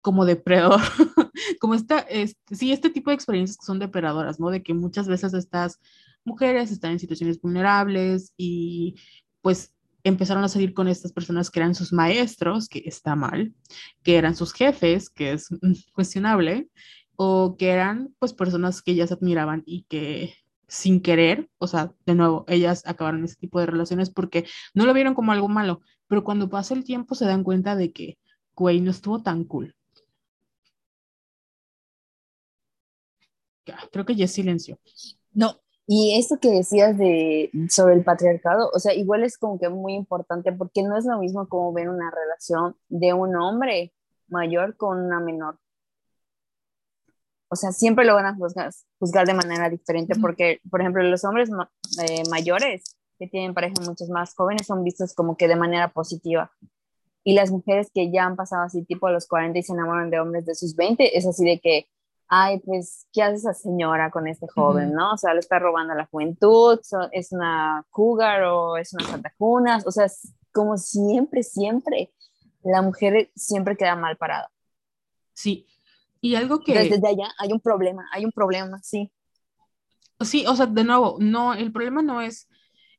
como 0.00 0.24
depredador, 0.24 0.80
como 1.60 1.74
esta, 1.74 1.98
este, 1.98 2.54
sí, 2.54 2.72
este 2.72 2.88
tipo 2.90 3.10
de 3.10 3.14
experiencias 3.14 3.58
que 3.58 3.66
son 3.66 3.78
depredadoras, 3.78 4.38
¿no? 4.40 4.50
De 4.50 4.62
que 4.62 4.74
muchas 4.74 5.08
veces 5.08 5.34
estas 5.34 5.80
mujeres 6.24 6.70
están 6.70 6.92
en 6.92 6.98
situaciones 6.98 7.40
vulnerables 7.40 8.32
y 8.36 8.96
pues 9.42 9.74
empezaron 10.04 10.44
a 10.44 10.48
salir 10.48 10.72
con 10.72 10.88
estas 10.88 11.12
personas 11.12 11.50
que 11.50 11.60
eran 11.60 11.74
sus 11.74 11.92
maestros, 11.92 12.68
que 12.68 12.82
está 12.84 13.16
mal, 13.16 13.52
que 14.02 14.16
eran 14.16 14.36
sus 14.36 14.52
jefes, 14.52 15.10
que 15.10 15.32
es 15.32 15.48
cuestionable, 15.92 16.68
o 17.20 17.56
que 17.58 17.70
eran 17.70 18.14
pues 18.20 18.32
personas 18.32 18.80
que 18.80 18.92
ellas 18.92 19.10
admiraban 19.10 19.64
y 19.66 19.82
que 19.88 20.34
sin 20.68 21.02
querer, 21.02 21.50
o 21.58 21.66
sea, 21.66 21.92
de 22.06 22.14
nuevo, 22.14 22.44
ellas 22.46 22.84
acabaron 22.86 23.24
ese 23.24 23.34
tipo 23.36 23.58
de 23.58 23.66
relaciones 23.66 24.08
porque 24.08 24.46
no 24.72 24.86
lo 24.86 24.94
vieron 24.94 25.14
como 25.14 25.32
algo 25.32 25.48
malo, 25.48 25.80
pero 26.06 26.22
cuando 26.22 26.48
pasa 26.48 26.74
el 26.74 26.84
tiempo 26.84 27.16
se 27.16 27.24
dan 27.24 27.42
cuenta 27.42 27.74
de 27.74 27.92
que, 27.92 28.18
güey, 28.54 28.80
no 28.80 28.92
estuvo 28.92 29.20
tan 29.22 29.44
cool. 29.44 29.74
creo 33.92 34.06
que 34.06 34.14
ya 34.14 34.24
es 34.26 34.32
silencio. 34.32 34.78
No, 35.32 35.60
y 35.86 36.16
esto 36.18 36.38
que 36.40 36.50
decías 36.50 36.96
de 36.96 37.50
sobre 37.68 37.94
el 37.94 38.04
patriarcado, 38.04 38.70
o 38.72 38.78
sea, 38.78 38.94
igual 38.94 39.24
es 39.24 39.38
como 39.38 39.58
que 39.58 39.68
muy 39.68 39.94
importante 39.94 40.52
porque 40.52 40.82
no 40.82 40.96
es 40.96 41.04
lo 41.04 41.18
mismo 41.18 41.48
como 41.48 41.72
ver 41.72 41.88
una 41.88 42.10
relación 42.10 42.76
de 42.88 43.12
un 43.12 43.36
hombre 43.36 43.92
mayor 44.28 44.76
con 44.76 44.98
una 44.98 45.20
menor. 45.20 45.58
O 47.48 47.56
sea, 47.56 47.72
siempre 47.72 48.04
lo 48.04 48.14
van 48.14 48.26
a 48.26 48.34
juzgar, 48.34 48.70
juzgar 48.98 49.26
de 49.26 49.34
manera 49.34 49.70
diferente 49.70 50.14
porque, 50.20 50.60
por 50.70 50.80
ejemplo, 50.80 51.02
los 51.02 51.24
hombres 51.24 51.50
eh, 52.02 52.22
mayores 52.30 52.82
que 53.18 53.26
tienen 53.26 53.54
pareja 53.54 53.74
muchos 53.84 54.08
más 54.10 54.34
jóvenes 54.34 54.66
son 54.66 54.84
vistos 54.84 55.14
como 55.14 55.36
que 55.36 55.48
de 55.48 55.56
manera 55.56 55.88
positiva. 55.88 56.52
Y 57.24 57.34
las 57.34 57.50
mujeres 57.50 57.90
que 57.92 58.10
ya 58.10 58.24
han 58.24 58.36
pasado 58.36 58.62
así 58.62 58.84
tipo 58.84 59.06
a 59.06 59.12
los 59.12 59.26
40 59.26 59.58
y 59.58 59.62
se 59.62 59.72
enamoran 59.72 60.10
de 60.10 60.20
hombres 60.20 60.46
de 60.46 60.54
sus 60.54 60.76
20, 60.76 61.16
es 61.16 61.26
así 61.26 61.44
de 61.44 61.58
que 61.58 61.88
ay, 62.28 62.60
pues, 62.60 63.06
¿qué 63.12 63.22
hace 63.22 63.36
esa 63.36 63.54
señora 63.54 64.10
con 64.10 64.28
este 64.28 64.46
joven, 64.48 64.92
no? 64.92 65.14
O 65.14 65.16
sea, 65.16 65.32
le 65.32 65.40
está 65.40 65.58
robando 65.58 65.94
la 65.94 66.06
juventud, 66.06 66.78
es 67.10 67.32
una 67.32 67.84
cougar 67.90 68.42
o 68.44 68.76
es 68.76 68.92
una 68.92 69.06
santa 69.06 69.32
o 69.38 69.90
sea, 69.90 70.06
como 70.52 70.76
siempre, 70.76 71.42
siempre 71.42 72.12
la 72.62 72.82
mujer 72.82 73.30
siempre 73.34 73.76
queda 73.76 73.96
mal 73.96 74.16
parada. 74.16 74.50
Sí. 75.32 75.66
Y 76.20 76.34
algo 76.34 76.60
que... 76.60 76.74
Desde 76.74 77.08
allá 77.08 77.32
hay 77.38 77.52
un 77.52 77.60
problema, 77.60 78.06
hay 78.12 78.24
un 78.24 78.32
problema, 78.32 78.80
sí. 78.82 79.10
Sí, 80.20 80.44
o 80.46 80.56
sea, 80.56 80.66
de 80.66 80.84
nuevo, 80.84 81.16
no, 81.20 81.54
el 81.54 81.70
problema 81.72 82.02
no 82.02 82.20
es, 82.20 82.48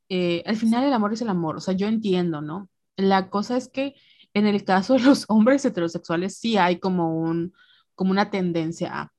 eh, 0.07 0.41
al 0.45 0.55
final 0.55 0.85
el 0.85 0.93
amor 0.93 1.13
es 1.13 1.21
el 1.21 1.29
amor, 1.29 1.57
o 1.57 1.59
sea, 1.59 1.73
yo 1.73 1.87
entiendo, 1.87 2.41
¿no? 2.41 2.69
La 2.95 3.29
cosa 3.29 3.57
es 3.57 3.67
que 3.67 3.95
en 4.33 4.47
el 4.47 4.63
caso 4.63 4.93
de 4.93 5.01
los 5.01 5.25
hombres 5.27 5.65
heterosexuales 5.65 6.37
sí 6.37 6.57
hay 6.57 6.79
como 6.79 7.19
un, 7.19 7.53
como 7.93 8.11
una 8.11 8.29
tendencia 8.29 9.01
a, 9.01 9.13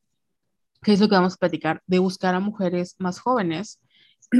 que 0.82 0.92
es 0.92 1.01
lo 1.01 1.09
que 1.09 1.14
vamos 1.14 1.34
a 1.34 1.38
platicar, 1.38 1.82
de 1.86 1.98
buscar 1.98 2.34
a 2.34 2.40
mujeres 2.40 2.96
más 2.98 3.18
jóvenes 3.20 3.80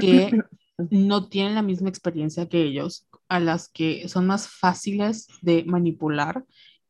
que 0.01 0.31
no 0.91 1.29
tienen 1.29 1.55
la 1.55 1.63
misma 1.63 1.91
experiencia 1.91 2.49
que 2.49 2.63
ellos, 2.63 3.07
a 3.29 3.41
las 3.41 3.69
que 3.69 4.09
son 4.09 4.27
más 4.27 4.49
fáciles 4.49 5.29
de 5.43 5.65
manipular 5.65 6.45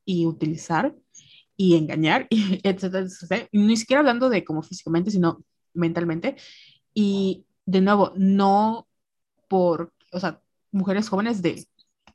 y 0.04 0.26
utilizar 0.26 0.94
y 1.60 1.76
engañar, 1.76 2.26
y 2.30 2.58
etcétera, 2.66 3.04
etcétera. 3.04 3.48
Ni 3.52 3.76
siquiera 3.76 4.00
hablando 4.00 4.30
de 4.30 4.44
como 4.44 4.62
físicamente, 4.62 5.10
sino 5.10 5.44
mentalmente. 5.74 6.36
Y 6.94 7.44
de 7.66 7.82
nuevo, 7.82 8.14
no 8.16 8.88
por, 9.46 9.92
o 10.10 10.18
sea, 10.20 10.40
mujeres 10.72 11.10
jóvenes 11.10 11.42
de 11.42 11.66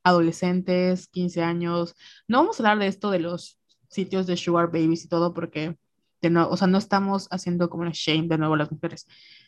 adolescentes, 0.03 1.07
15 1.09 1.43
años. 1.43 1.93
No 2.27 2.39
vamos 2.39 2.59
a 2.59 2.63
hablar 2.63 2.79
de 2.79 2.87
esto 2.87 3.11
de 3.11 3.19
los 3.19 3.59
sitios 3.87 4.25
de 4.25 4.35
sugar 4.35 4.71
babies 4.71 5.05
y 5.05 5.09
todo 5.09 5.31
porque, 5.31 5.77
de 6.23 6.29
nuevo, 6.31 6.49
o 6.49 6.57
sea, 6.57 6.67
no 6.67 6.79
estamos 6.79 7.27
haciendo 7.29 7.69
como 7.69 7.83
una 7.83 7.91
shame 7.93 8.27
de 8.27 8.39
nuevo 8.39 8.55
a 8.55 8.57
las 8.57 8.71
mujeres, 8.71 9.05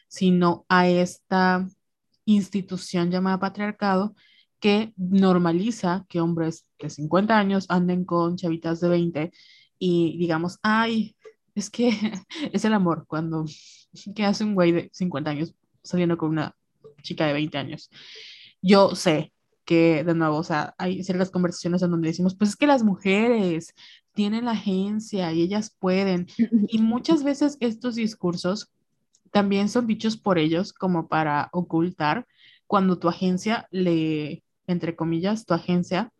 sino 0.07 0.63
a 0.69 0.87
esta 0.87 1.67
institución 2.25 3.09
llamada 3.09 3.39
patriarcado 3.39 4.13
que 4.59 4.93
normaliza 4.95 6.05
que 6.07 6.19
hombres 6.19 6.67
de 6.77 6.91
50 6.91 7.35
años 7.35 7.65
anden 7.69 8.05
con 8.05 8.37
chavitas 8.37 8.79
de 8.79 8.89
20 8.89 9.31
y 9.79 10.17
digamos, 10.17 10.59
ay, 10.63 11.15
es 11.55 11.69
que 11.69 11.89
es 12.53 12.65
el 12.65 12.73
amor 12.73 13.05
cuando 13.07 13.45
que 14.15 14.25
hace 14.25 14.43
un 14.43 14.55
güey 14.55 14.71
de 14.71 14.89
50 14.93 15.29
años 15.29 15.53
saliendo 15.83 16.17
con 16.17 16.29
una 16.29 16.55
chica 17.01 17.27
de 17.27 17.33
20 17.33 17.57
años. 17.57 17.89
Yo 18.61 18.95
sé 18.95 19.33
que, 19.65 20.03
de 20.03 20.13
nuevo, 20.13 20.37
o 20.37 20.43
sea, 20.43 20.75
hay 20.77 21.03
ciertas 21.03 21.31
conversaciones 21.31 21.81
en 21.81 21.91
donde 21.91 22.09
decimos, 22.09 22.35
pues 22.35 22.51
es 22.51 22.55
que 22.55 22.67
las 22.67 22.83
mujeres 22.83 23.73
tienen 24.13 24.45
la 24.45 24.51
agencia 24.51 25.31
y 25.33 25.41
ellas 25.41 25.75
pueden. 25.79 26.27
Y 26.69 26.79
muchas 26.79 27.23
veces 27.23 27.57
estos 27.59 27.95
discursos 27.95 28.71
también 29.31 29.69
son 29.69 29.87
dichos 29.87 30.17
por 30.17 30.39
ellos 30.39 30.73
como 30.73 31.07
para 31.07 31.49
ocultar 31.51 32.25
cuando 32.65 32.99
tu 32.99 33.09
agencia 33.09 33.67
le, 33.71 34.43
entre 34.67 34.95
comillas, 34.95 35.45
tu 35.45 35.53
agencia 35.53 36.11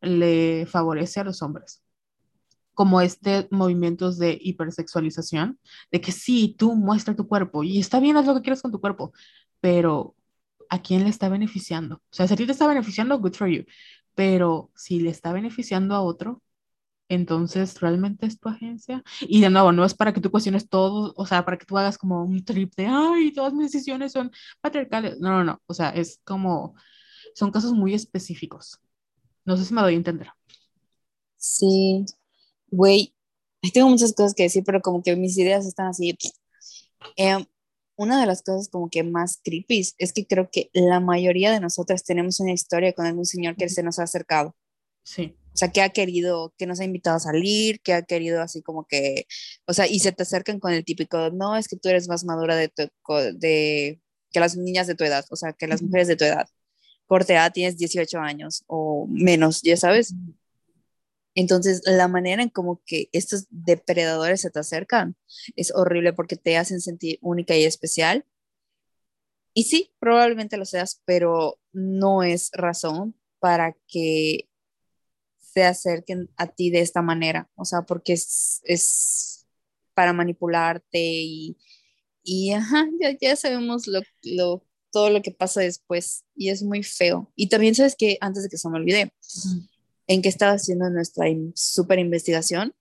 le 0.00 0.66
favorece 0.66 1.20
a 1.20 1.24
los 1.24 1.42
hombres 1.42 1.82
como 2.78 3.00
este 3.00 3.48
movimientos 3.50 4.18
de 4.18 4.38
hipersexualización, 4.40 5.58
de 5.90 6.00
que 6.00 6.12
sí, 6.12 6.54
tú 6.56 6.76
muestra 6.76 7.16
tu 7.16 7.26
cuerpo 7.26 7.64
y 7.64 7.80
está 7.80 7.98
bien, 7.98 8.16
haz 8.16 8.24
lo 8.26 8.36
que 8.36 8.42
quieras 8.42 8.62
con 8.62 8.70
tu 8.70 8.80
cuerpo, 8.80 9.12
pero 9.60 10.14
¿a 10.70 10.80
quién 10.80 11.02
le 11.02 11.10
está 11.10 11.28
beneficiando? 11.28 11.96
O 11.96 12.02
sea, 12.12 12.28
si 12.28 12.34
a 12.34 12.36
ti 12.36 12.46
te 12.46 12.52
está 12.52 12.68
beneficiando, 12.68 13.18
good 13.18 13.34
for 13.34 13.48
you, 13.48 13.64
pero 14.14 14.70
si 14.76 15.00
le 15.00 15.10
está 15.10 15.32
beneficiando 15.32 15.96
a 15.96 16.02
otro, 16.02 16.40
entonces 17.08 17.80
realmente 17.80 18.26
es 18.26 18.38
tu 18.40 18.48
agencia. 18.48 19.02
Y 19.22 19.40
de 19.40 19.50
nuevo, 19.50 19.72
no 19.72 19.84
es 19.84 19.94
para 19.94 20.12
que 20.12 20.20
tú 20.20 20.30
cuestiones 20.30 20.68
todo, 20.68 21.14
o 21.16 21.26
sea, 21.26 21.44
para 21.44 21.58
que 21.58 21.66
tú 21.66 21.78
hagas 21.78 21.98
como 21.98 22.22
un 22.24 22.44
trip 22.44 22.74
de, 22.76 22.86
ay, 22.86 23.32
todas 23.32 23.54
mis 23.54 23.72
decisiones 23.72 24.12
son 24.12 24.30
patriarcales. 24.60 25.18
No, 25.20 25.30
no, 25.30 25.44
no, 25.44 25.62
o 25.66 25.74
sea, 25.74 25.90
es 25.90 26.20
como, 26.24 26.74
son 27.34 27.50
casos 27.52 27.72
muy 27.72 27.94
específicos. 27.94 28.78
No 29.44 29.56
sé 29.56 29.64
si 29.64 29.74
me 29.74 29.82
doy 29.82 29.94
a 29.94 29.96
entender. 29.98 30.30
Sí, 31.36 32.04
güey, 32.70 33.14
tengo 33.72 33.88
muchas 33.88 34.12
cosas 34.12 34.34
que 34.34 34.44
decir, 34.44 34.62
pero 34.64 34.80
como 34.80 35.02
que 35.02 35.16
mis 35.16 35.36
ideas 35.38 35.66
están 35.66 35.88
así. 35.88 36.16
Eh, 37.16 37.44
una 37.96 38.20
de 38.20 38.26
las 38.26 38.42
cosas 38.42 38.68
como 38.68 38.88
que 38.88 39.02
más 39.02 39.40
creepy 39.42 39.88
es 39.98 40.12
que 40.12 40.26
creo 40.26 40.50
que 40.50 40.70
la 40.72 41.00
mayoría 41.00 41.50
de 41.50 41.60
nosotras 41.60 42.04
tenemos 42.04 42.38
una 42.40 42.52
historia 42.52 42.92
con 42.92 43.06
algún 43.06 43.26
señor 43.26 43.56
que 43.56 43.68
se 43.68 43.82
nos 43.82 43.98
ha 43.98 44.04
acercado. 44.04 44.54
Sí. 45.02 45.34
O 45.52 45.56
sea, 45.58 45.72
que 45.72 45.82
ha 45.82 45.88
querido, 45.88 46.54
que 46.56 46.66
nos 46.66 46.78
ha 46.78 46.84
invitado 46.84 47.16
a 47.16 47.20
salir, 47.20 47.80
que 47.80 47.92
ha 47.92 48.02
querido 48.02 48.40
así 48.40 48.62
como 48.62 48.86
que, 48.86 49.26
o 49.66 49.72
sea, 49.72 49.88
y 49.88 49.98
se 49.98 50.12
te 50.12 50.22
acercan 50.22 50.60
con 50.60 50.72
el 50.72 50.84
típico, 50.84 51.30
no, 51.30 51.56
es 51.56 51.66
que 51.66 51.76
tú 51.76 51.88
eres 51.88 52.06
más 52.08 52.24
madura 52.24 52.54
de, 52.54 52.68
tu, 52.68 52.84
de 53.34 54.00
que 54.30 54.40
las 54.40 54.56
niñas 54.56 54.86
de 54.86 54.94
tu 54.94 55.02
edad, 55.02 55.24
o 55.30 55.36
sea, 55.36 55.52
que 55.52 55.66
las 55.66 55.82
mujeres 55.82 56.06
de 56.06 56.16
tu 56.16 56.24
edad. 56.24 56.48
Corte 57.06 57.36
A, 57.36 57.50
tienes 57.50 57.76
18 57.76 58.20
años 58.20 58.62
o 58.68 59.08
menos, 59.10 59.62
ya 59.62 59.76
sabes. 59.76 60.14
Entonces, 61.40 61.82
la 61.84 62.08
manera 62.08 62.42
en 62.42 62.48
como 62.48 62.82
que 62.84 63.10
estos 63.12 63.46
depredadores 63.50 64.40
se 64.40 64.50
te 64.50 64.58
acercan 64.58 65.16
es 65.54 65.72
horrible 65.72 66.12
porque 66.12 66.34
te 66.34 66.56
hacen 66.56 66.80
sentir 66.80 67.20
única 67.22 67.56
y 67.56 67.62
especial. 67.62 68.26
Y 69.54 69.62
sí, 69.62 69.92
probablemente 70.00 70.56
lo 70.56 70.64
seas, 70.64 71.00
pero 71.04 71.60
no 71.72 72.24
es 72.24 72.50
razón 72.54 73.14
para 73.38 73.76
que 73.86 74.48
se 75.38 75.62
acerquen 75.62 76.28
a 76.36 76.48
ti 76.48 76.70
de 76.70 76.80
esta 76.80 77.02
manera. 77.02 77.48
O 77.54 77.64
sea, 77.64 77.82
porque 77.82 78.14
es, 78.14 79.46
para 79.94 80.12
manipularte 80.12 80.98
y, 80.98 81.56
y 82.24 82.50
ajá, 82.50 82.88
ya, 83.20 83.36
sabemos 83.36 83.86
lo, 83.86 84.64
todo 84.90 85.10
lo 85.10 85.22
que 85.22 85.30
pasa 85.30 85.60
después 85.60 86.24
y 86.34 86.48
es 86.48 86.64
muy 86.64 86.82
feo. 86.82 87.32
Y 87.36 87.48
también 87.48 87.76
sabes 87.76 87.94
que 87.94 88.18
antes 88.20 88.42
de 88.42 88.48
que 88.48 88.58
se 88.58 88.68
me 88.68 88.78
olvide, 88.78 89.12
en 90.08 90.22
que 90.22 90.28
estaba 90.28 90.52
haciendo 90.52 90.90
nuestra 90.90 91.26
super 91.54 91.98
investigación, 91.98 92.74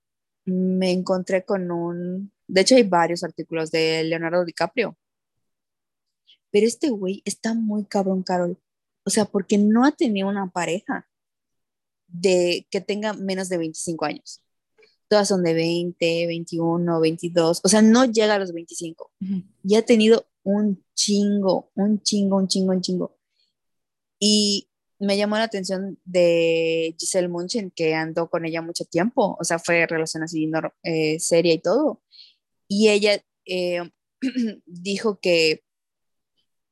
me 0.46 0.92
encontré 0.92 1.46
con 1.46 1.70
un, 1.72 2.32
de 2.48 2.62
hecho 2.62 2.76
hay 2.76 2.84
varios 2.84 3.24
artículos 3.24 3.70
de 3.70 4.04
Leonardo 4.06 4.46
DiCaprio, 4.46 4.98
pero 6.52 6.66
este 6.66 6.90
güey 6.90 7.22
está 7.26 7.54
muy 7.54 7.86
cabrón, 7.86 8.24
Carol. 8.24 8.58
O 9.04 9.10
sea, 9.10 9.26
porque 9.26 9.58
no 9.58 9.86
ha 9.86 9.92
tenido 9.92 10.28
una 10.28 10.50
pareja 10.50 11.08
de 12.08 12.66
que 12.72 12.82
tenga 12.82 13.14
menos 13.14 13.50
de 13.50 13.58
25 13.58 14.06
años. 14.06 14.42
Todas 15.08 15.28
son 15.28 15.44
de 15.44 15.54
20, 15.54 16.28
21, 16.28 17.00
22, 17.00 17.62
o 17.64 17.68
sea, 17.70 17.82
no 17.82 18.06
llega 18.06 18.36
a 18.36 18.40
los 18.40 18.54
25. 18.54 19.12
Y 19.64 19.76
ha 19.76 19.86
tenido 19.86 20.28
un 20.44 20.84
chingo, 20.96 21.72
un 21.76 22.02
chingo, 22.02 22.38
un 22.38 22.48
chingo, 22.48 22.72
un 22.74 22.82
chingo. 22.82 23.18
Y 24.20 24.68
me 25.00 25.18
llamó 25.18 25.38
la 25.38 25.44
atención 25.44 26.00
de 26.06 26.96
Giselle 27.00 27.28
Munchen, 27.28 27.72
que 27.72 27.94
andó 27.94 28.30
con 28.30 28.46
ella 28.46 28.62
mucho 28.62 28.86
tiempo, 28.86 29.38
o 29.40 29.44
sea, 29.44 29.60
fue 29.60 29.86
relación 29.86 30.24
así 30.24 30.50
eh, 30.84 31.20
seria 31.20 31.54
y 31.54 31.60
todo. 31.60 32.02
Y 32.68 32.90
ella 32.90 33.24
eh, 33.46 33.90
dijo 34.66 35.20
que 35.20 35.64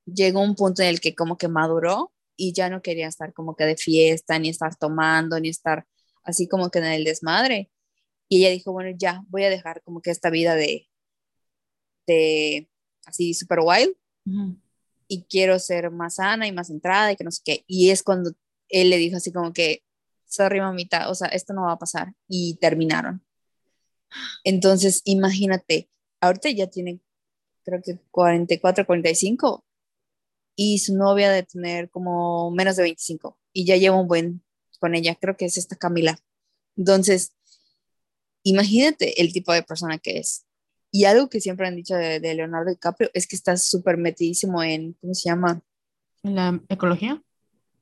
llegó 0.05 0.41
un 0.41 0.55
punto 0.55 0.81
en 0.81 0.89
el 0.89 0.99
que 0.99 1.15
como 1.15 1.37
que 1.37 1.47
maduró 1.47 2.13
y 2.37 2.53
ya 2.53 2.69
no 2.69 2.81
quería 2.81 3.07
estar 3.07 3.33
como 3.33 3.55
que 3.55 3.65
de 3.65 3.77
fiesta, 3.77 4.39
ni 4.39 4.49
estar 4.49 4.75
tomando, 4.75 5.39
ni 5.39 5.49
estar 5.49 5.85
así 6.23 6.47
como 6.47 6.69
que 6.69 6.79
en 6.79 6.85
el 6.85 7.03
desmadre. 7.03 7.71
Y 8.27 8.39
ella 8.39 8.49
dijo, 8.51 8.71
bueno, 8.71 8.95
ya 8.97 9.23
voy 9.29 9.43
a 9.43 9.49
dejar 9.49 9.81
como 9.83 10.01
que 10.01 10.11
esta 10.11 10.29
vida 10.29 10.55
de, 10.55 10.89
de 12.07 12.69
así 13.05 13.33
super 13.33 13.59
wild 13.61 13.95
y 15.07 15.23
quiero 15.23 15.59
ser 15.59 15.91
más 15.91 16.15
sana 16.15 16.47
y 16.47 16.51
más 16.51 16.67
centrada 16.67 17.11
y 17.11 17.15
que 17.15 17.23
no 17.23 17.31
sé 17.31 17.41
qué. 17.43 17.63
Y 17.67 17.89
es 17.91 18.03
cuando 18.03 18.31
él 18.69 18.89
le 18.89 18.97
dijo 18.97 19.17
así 19.17 19.31
como 19.31 19.53
que, 19.53 19.83
sorry 20.27 20.59
mamita, 20.59 21.09
o 21.09 21.15
sea, 21.15 21.27
esto 21.29 21.53
no 21.53 21.63
va 21.63 21.73
a 21.73 21.79
pasar. 21.79 22.13
Y 22.27 22.55
terminaron. 22.55 23.23
Entonces, 24.43 25.01
imagínate, 25.05 25.89
ahorita 26.21 26.49
ya 26.51 26.67
tiene, 26.67 26.99
creo 27.63 27.81
que 27.83 27.99
44, 28.11 28.85
45, 28.85 29.65
y 30.55 30.79
su 30.79 30.95
novia 30.95 31.31
de 31.31 31.43
tener 31.43 31.89
como 31.89 32.51
menos 32.51 32.75
de 32.77 32.83
25, 32.83 33.37
y 33.53 33.65
ya 33.65 33.75
lleva 33.77 33.99
un 33.99 34.07
buen 34.07 34.43
con 34.79 34.95
ella, 34.95 35.15
creo 35.15 35.35
que 35.37 35.45
es 35.45 35.57
esta 35.57 35.75
Camila. 35.75 36.17
Entonces, 36.77 37.33
imagínate 38.43 39.21
el 39.21 39.33
tipo 39.33 39.53
de 39.53 39.63
persona 39.63 39.97
que 39.97 40.19
es. 40.19 40.44
Y 40.95 41.03
algo 41.03 41.29
que 41.29 41.41
siempre 41.41 41.67
han 41.67 41.75
dicho 41.75 41.93
de, 41.93 42.21
Leonardo 42.21 42.69
DiCaprio 42.69 43.09
es 43.13 43.27
que 43.27 43.35
está 43.35 43.57
súper 43.57 43.97
metidísimo 43.97 44.63
en, 44.63 44.93
¿cómo 45.01 45.13
se 45.13 45.27
llama? 45.27 45.61
¿En 46.23 46.35
la 46.35 46.61
ecología? 46.69 47.21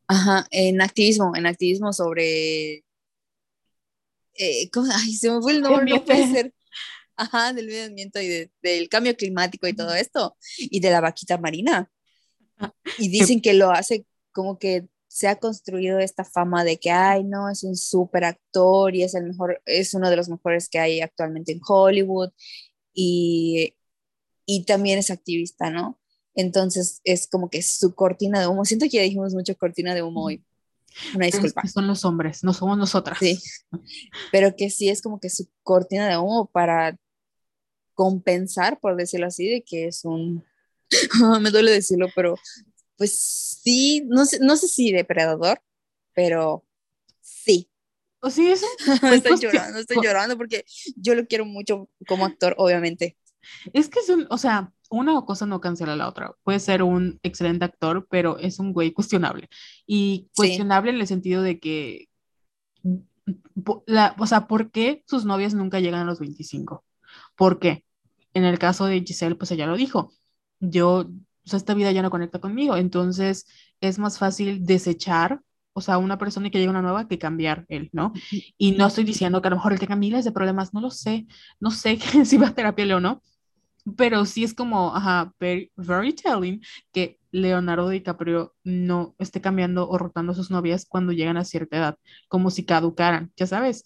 Ajá, 0.07 0.47
en 0.49 0.81
activismo, 0.81 1.35
en 1.35 1.45
activismo 1.45 1.93
sobre... 1.93 2.83
Eh, 4.33 4.67
Ay, 4.95 5.13
se 5.13 5.29
me 5.29 5.39
fue 5.43 5.51
el 5.51 5.61
nombre, 5.61 5.93
no 5.93 6.03
puede 6.03 6.27
ser. 6.27 6.55
Ajá, 7.15 7.53
del 7.53 7.67
medio 7.67 7.85
ambiente 7.85 8.23
y 8.23 8.49
del 8.67 8.89
cambio 8.89 9.15
climático 9.15 9.67
y 9.67 9.73
todo 9.73 9.93
esto, 9.93 10.35
y 10.57 10.79
de 10.79 10.89
la 10.89 10.99
vaquita 10.99 11.37
marina. 11.37 11.91
Ah, 12.57 12.73
y 12.97 13.09
dicen 13.09 13.41
que 13.41 13.53
lo 13.53 13.69
hace 13.69 14.07
como 14.31 14.57
que 14.57 14.87
se 15.07 15.27
ha 15.27 15.35
construido 15.35 15.99
esta 15.99 16.25
fama 16.25 16.63
de 16.63 16.79
que, 16.79 16.89
ay, 16.89 17.25
no, 17.25 17.47
es 17.47 17.63
un 17.63 17.75
súper 17.75 18.23
actor 18.23 18.95
y 18.95 19.03
es 19.03 19.13
el 19.13 19.25
mejor, 19.25 19.61
es 19.67 19.93
uno 19.93 20.09
de 20.09 20.15
los 20.15 20.29
mejores 20.29 20.67
que 20.67 20.79
hay 20.79 21.01
actualmente 21.01 21.51
en 21.51 21.61
Hollywood 21.63 22.31
y, 22.93 23.75
y 24.45 24.65
también 24.65 24.99
es 24.99 25.11
activista, 25.11 25.69
¿no? 25.69 25.99
Entonces 26.35 27.01
es 27.03 27.27
como 27.27 27.49
que 27.49 27.61
su 27.61 27.93
cortina 27.93 28.39
de 28.39 28.47
humo, 28.47 28.65
siento 28.65 28.85
que 28.85 28.97
ya 28.97 29.01
dijimos 29.03 29.33
mucho 29.33 29.55
cortina 29.57 29.93
de 29.93 30.01
humo 30.01 30.25
hoy. 30.25 30.43
Una 31.15 31.25
es 31.25 31.33
disculpa. 31.33 31.61
que 31.61 31.67
son 31.67 31.87
los 31.87 32.05
hombres, 32.05 32.43
no 32.43 32.53
somos 32.53 32.77
nosotras. 32.77 33.17
Sí. 33.19 33.39
Pero 34.31 34.55
que 34.55 34.69
sí 34.69 34.89
es 34.89 35.01
como 35.01 35.19
que 35.19 35.29
su 35.29 35.47
cortina 35.63 36.07
de 36.07 36.17
humo 36.17 36.49
para 36.51 36.97
compensar, 37.93 38.79
por 38.79 38.95
decirlo 38.95 39.27
así, 39.27 39.47
de 39.47 39.63
que 39.63 39.87
es 39.87 40.05
un, 40.05 40.43
me 41.41 41.51
duele 41.51 41.71
decirlo, 41.71 42.07
pero 42.15 42.35
pues 42.97 43.59
sí, 43.63 44.03
no 44.07 44.25
sé, 44.25 44.39
no 44.39 44.55
sé 44.55 44.67
si 44.67 44.91
depredador, 44.91 45.61
pero 46.13 46.63
sí. 47.21 47.69
O 48.23 48.29
sí, 48.29 48.47
eso. 48.49 48.65
estoy 49.03 49.19
pues, 49.21 49.41
llorando, 49.41 49.79
estoy 49.79 49.97
llorando 50.01 50.37
porque 50.37 50.63
yo 50.95 51.13
lo 51.13 51.27
quiero 51.27 51.45
mucho 51.45 51.89
como 52.07 52.25
actor, 52.25 52.55
obviamente. 52.57 53.17
Es 53.73 53.89
que 53.89 53.99
es 53.99 54.09
un, 54.09 54.25
o 54.29 54.37
sea, 54.37 54.71
una 54.89 55.21
cosa 55.25 55.45
no 55.45 55.59
cancela 55.59 55.97
la 55.97 56.07
otra. 56.07 56.33
Puede 56.43 56.61
ser 56.61 56.83
un 56.83 57.19
excelente 57.21 57.65
actor, 57.65 58.07
pero 58.09 58.37
es 58.37 58.59
un 58.59 58.71
güey 58.71 58.93
cuestionable. 58.93 59.49
Y 59.85 60.27
Sí. 60.31 60.35
cuestionable 60.37 60.91
en 60.91 61.01
el 61.01 61.07
sentido 61.07 61.41
de 61.41 61.59
que, 61.59 62.07
po- 63.63 63.83
la, 63.87 64.15
o 64.19 64.27
sea, 64.27 64.47
¿por 64.47 64.71
qué 64.71 65.03
sus 65.07 65.25
novias 65.25 65.53
nunca 65.53 65.79
llegan 65.79 66.01
a 66.01 66.05
los 66.05 66.19
25? 66.19 66.83
¿Por 67.35 67.59
qué? 67.59 67.83
En 68.33 68.45
el 68.45 68.59
caso 68.59 68.85
de 68.85 69.01
Giselle, 69.01 69.35
pues 69.35 69.51
ella 69.51 69.67
lo 69.67 69.75
dijo. 69.77 70.11
Yo, 70.59 70.99
o 71.01 71.49
sea, 71.49 71.57
esta 71.57 71.73
vida 71.73 71.91
ya 71.91 72.01
no 72.01 72.09
conecta 72.09 72.39
conmigo. 72.39 72.77
Entonces, 72.77 73.45
es 73.81 73.99
más 73.99 74.17
fácil 74.17 74.65
desechar, 74.65 75.41
o 75.73 75.81
sea, 75.81 75.97
una 75.97 76.17
persona 76.17 76.49
que 76.49 76.59
llega 76.59 76.71
una 76.71 76.81
nueva 76.81 77.07
que 77.07 77.19
cambiar 77.19 77.65
él, 77.67 77.89
¿no? 77.93 78.13
Y 78.57 78.73
no 78.73 78.87
estoy 78.87 79.03
diciendo 79.03 79.41
que 79.41 79.47
a 79.47 79.51
lo 79.51 79.57
mejor 79.57 79.73
él 79.73 79.79
tenga 79.79 79.95
miles 79.95 80.23
de 80.25 80.31
problemas, 80.31 80.73
no 80.73 80.81
lo 80.81 80.91
sé. 80.91 81.27
No 81.59 81.71
sé 81.71 81.97
si 82.25 82.37
va 82.37 82.47
a 82.47 82.55
terapia 82.55 82.95
o 82.95 82.99
no 82.99 83.21
pero 83.97 84.25
sí 84.25 84.43
es 84.43 84.53
como, 84.53 84.95
ajá, 84.95 85.33
very, 85.39 85.71
very 85.75 86.13
telling 86.13 86.61
que 86.91 87.19
Leonardo 87.31 87.89
DiCaprio 87.89 88.55
no 88.63 89.15
esté 89.19 89.41
cambiando 89.41 89.89
o 89.89 89.97
rotando 89.97 90.31
a 90.31 90.35
sus 90.35 90.51
novias 90.51 90.85
cuando 90.85 91.11
llegan 91.11 91.37
a 91.37 91.43
cierta 91.43 91.77
edad, 91.77 91.97
como 92.27 92.49
si 92.49 92.65
caducaran, 92.65 93.31
ya 93.35 93.47
sabes. 93.47 93.83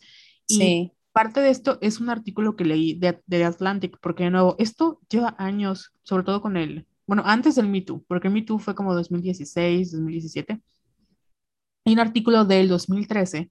Y 0.47 0.57
Sí, 0.57 0.91
parte 1.11 1.39
de 1.39 1.49
esto 1.49 1.77
es 1.81 1.99
un 1.99 2.09
artículo 2.09 2.55
que 2.55 2.65
leí 2.65 2.93
de, 2.93 3.21
de 3.25 3.43
Atlantic, 3.43 3.97
porque 4.01 4.25
de 4.25 4.31
nuevo, 4.31 4.55
esto 4.59 4.99
lleva 5.09 5.35
años, 5.39 5.93
sobre 6.03 6.23
todo 6.23 6.41
con 6.41 6.57
el, 6.57 6.85
bueno, 7.07 7.23
antes 7.25 7.55
del 7.55 7.67
Me 7.67 7.81
Too, 7.81 8.03
porque 8.07 8.29
Me 8.29 8.43
Too 8.43 8.59
fue 8.59 8.75
como 8.75 8.93
2016, 8.93 9.93
2017. 9.93 10.61
Hay 11.87 11.93
un 11.93 11.99
artículo 11.99 12.43
del 12.43 12.67
2013 12.67 13.49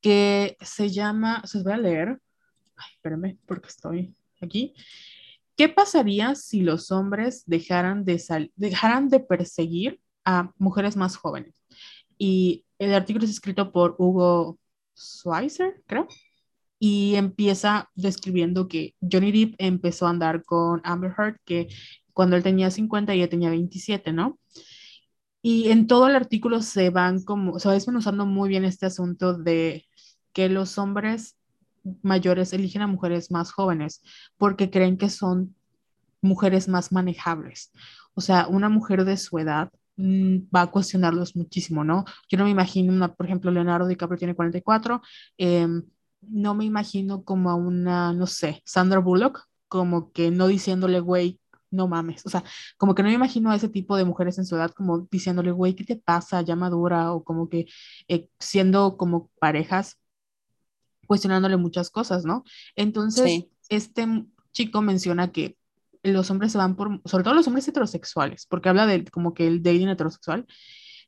que 0.00 0.56
se 0.60 0.90
llama, 0.90 1.42
se 1.44 1.58
los 1.58 1.64
voy 1.64 1.72
a 1.72 1.76
leer, 1.76 2.20
ay, 2.76 3.36
porque 3.46 3.66
estoy 3.66 4.14
aquí. 4.40 4.74
¿Qué 5.56 5.68
pasaría 5.68 6.36
si 6.36 6.60
los 6.60 6.92
hombres 6.92 7.42
dejaran 7.46 8.04
de, 8.04 8.22
dejaran 8.54 9.08
de 9.08 9.18
perseguir 9.18 10.00
a 10.24 10.52
mujeres 10.56 10.96
más 10.96 11.16
jóvenes? 11.16 11.60
Y 12.16 12.64
el 12.78 12.94
artículo 12.94 13.24
es 13.24 13.32
escrito 13.32 13.72
por 13.72 13.96
Hugo 13.98 14.56
Schweitzer, 14.96 15.82
creo, 15.88 16.06
y 16.78 17.16
empieza 17.16 17.90
describiendo 17.96 18.68
que 18.68 18.94
Johnny 19.00 19.32
Depp 19.32 19.56
empezó 19.58 20.06
a 20.06 20.10
andar 20.10 20.44
con 20.44 20.80
Amber 20.84 21.12
Heard, 21.18 21.40
que 21.44 21.66
cuando 22.12 22.36
él 22.36 22.44
tenía 22.44 22.70
50 22.70 23.16
y 23.16 23.18
ella 23.18 23.28
tenía 23.28 23.50
27, 23.50 24.12
¿no? 24.12 24.38
Y 25.42 25.70
en 25.70 25.86
todo 25.86 26.08
el 26.08 26.16
artículo 26.16 26.62
se 26.62 26.90
van 26.90 27.22
como, 27.22 27.58
se 27.58 27.68
va 27.68 27.74
desmenuzando 27.74 28.26
muy 28.26 28.48
bien 28.48 28.64
este 28.64 28.86
asunto 28.86 29.34
de 29.34 29.86
que 30.32 30.48
los 30.48 30.78
hombres 30.78 31.36
mayores 32.02 32.52
eligen 32.52 32.82
a 32.82 32.86
mujeres 32.86 33.30
más 33.30 33.52
jóvenes 33.52 34.02
porque 34.36 34.70
creen 34.70 34.98
que 34.98 35.10
son 35.10 35.54
mujeres 36.20 36.68
más 36.68 36.92
manejables. 36.92 37.72
O 38.14 38.20
sea, 38.20 38.48
una 38.48 38.68
mujer 38.68 39.04
de 39.04 39.16
su 39.16 39.38
edad 39.38 39.70
mm, 39.96 40.48
va 40.54 40.62
a 40.62 40.70
cuestionarlos 40.70 41.36
muchísimo, 41.36 41.84
¿no? 41.84 42.04
Yo 42.28 42.38
no 42.38 42.44
me 42.44 42.50
imagino, 42.50 42.92
una, 42.92 43.14
por 43.14 43.26
ejemplo, 43.26 43.50
Leonardo 43.50 43.86
DiCaprio 43.86 44.18
tiene 44.18 44.34
44, 44.34 45.00
eh, 45.38 45.68
no 46.22 46.54
me 46.54 46.64
imagino 46.64 47.22
como 47.22 47.50
a 47.50 47.54
una, 47.54 48.12
no 48.12 48.26
sé, 48.26 48.62
Sandra 48.64 48.98
Bullock, 48.98 49.46
como 49.68 50.12
que 50.12 50.30
no 50.30 50.48
diciéndole, 50.48 51.00
güey, 51.00 51.40
no 51.70 51.88
mames, 51.88 52.24
o 52.26 52.30
sea, 52.30 52.44
como 52.76 52.94
que 52.94 53.02
no 53.02 53.08
me 53.08 53.14
imagino 53.14 53.50
a 53.50 53.56
ese 53.56 53.68
tipo 53.68 53.96
de 53.96 54.04
mujeres 54.04 54.38
en 54.38 54.46
su 54.46 54.56
edad 54.56 54.70
como 54.70 55.06
diciéndole, 55.10 55.50
güey, 55.50 55.74
¿qué 55.74 55.84
te 55.84 55.96
pasa? 55.96 56.42
Ya 56.42 56.56
madura, 56.56 57.12
o 57.12 57.24
como 57.24 57.48
que 57.48 57.66
eh, 58.08 58.28
siendo 58.38 58.96
como 58.96 59.30
parejas 59.38 59.98
cuestionándole 61.06 61.56
muchas 61.56 61.90
cosas, 61.90 62.24
¿no? 62.24 62.44
Entonces, 62.76 63.24
sí, 63.24 63.50
este 63.68 64.06
chico 64.52 64.82
menciona 64.82 65.32
que 65.32 65.56
los 66.02 66.30
hombres 66.30 66.52
se 66.52 66.58
van 66.58 66.76
por, 66.76 67.00
sobre 67.06 67.24
todo 67.24 67.34
los 67.34 67.46
hombres 67.46 67.66
heterosexuales, 67.66 68.46
porque 68.46 68.68
habla 68.68 68.86
de 68.86 69.04
como 69.06 69.34
que 69.34 69.46
el 69.46 69.62
dating 69.62 69.88
heterosexual, 69.88 70.46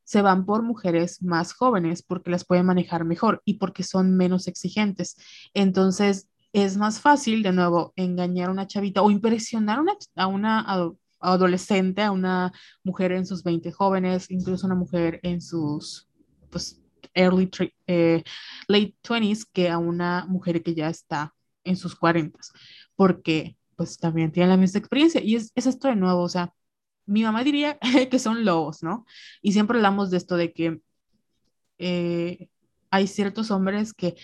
se 0.04 0.22
van 0.22 0.44
por 0.44 0.62
mujeres 0.62 1.22
más 1.22 1.52
jóvenes 1.52 2.02
porque 2.02 2.30
las 2.30 2.44
pueden 2.44 2.66
manejar 2.66 3.04
mejor 3.04 3.42
y 3.44 3.54
porque 3.54 3.84
son 3.84 4.16
menos 4.16 4.48
exigentes. 4.48 5.16
Entonces, 5.54 6.29
es 6.52 6.76
más 6.76 7.00
fácil, 7.00 7.42
de 7.42 7.52
nuevo, 7.52 7.92
engañar 7.96 8.48
a 8.48 8.52
una 8.52 8.66
chavita 8.66 9.02
o 9.02 9.10
impresionar 9.10 9.78
a 9.78 9.82
una, 9.82 9.92
a 10.16 10.26
una 10.26 10.60
ado- 10.60 10.98
adolescente, 11.20 12.02
a 12.02 12.12
una 12.12 12.52
mujer 12.84 13.12
en 13.12 13.26
sus 13.26 13.42
20 13.44 13.72
jóvenes, 13.72 14.30
incluso 14.30 14.66
una 14.66 14.74
mujer 14.76 15.20
en 15.22 15.40
sus, 15.40 16.08
pues, 16.50 16.80
early, 17.14 17.50
eh, 17.86 18.22
late 18.68 18.94
20s, 19.02 19.44
que 19.52 19.68
a 19.68 19.78
una 19.78 20.26
mujer 20.26 20.62
que 20.62 20.74
ya 20.74 20.88
está 20.88 21.34
en 21.64 21.76
sus 21.76 21.94
40, 21.94 22.38
porque 22.96 23.56
pues 23.76 23.98
también 23.98 24.30
tienen 24.32 24.50
la 24.50 24.56
misma 24.56 24.78
experiencia. 24.78 25.22
Y 25.22 25.36
es, 25.36 25.52
es 25.54 25.66
esto 25.66 25.88
de 25.88 25.96
nuevo, 25.96 26.22
o 26.22 26.28
sea, 26.28 26.52
mi 27.06 27.22
mamá 27.22 27.42
diría 27.44 27.78
que 28.10 28.18
son 28.18 28.44
lobos, 28.44 28.82
¿no? 28.82 29.06
Y 29.42 29.52
siempre 29.52 29.78
hablamos 29.78 30.10
de 30.10 30.16
esto 30.18 30.36
de 30.36 30.52
que 30.52 30.80
eh, 31.78 32.48
hay 32.90 33.06
ciertos 33.06 33.50
hombres 33.50 33.92
que 33.94 34.16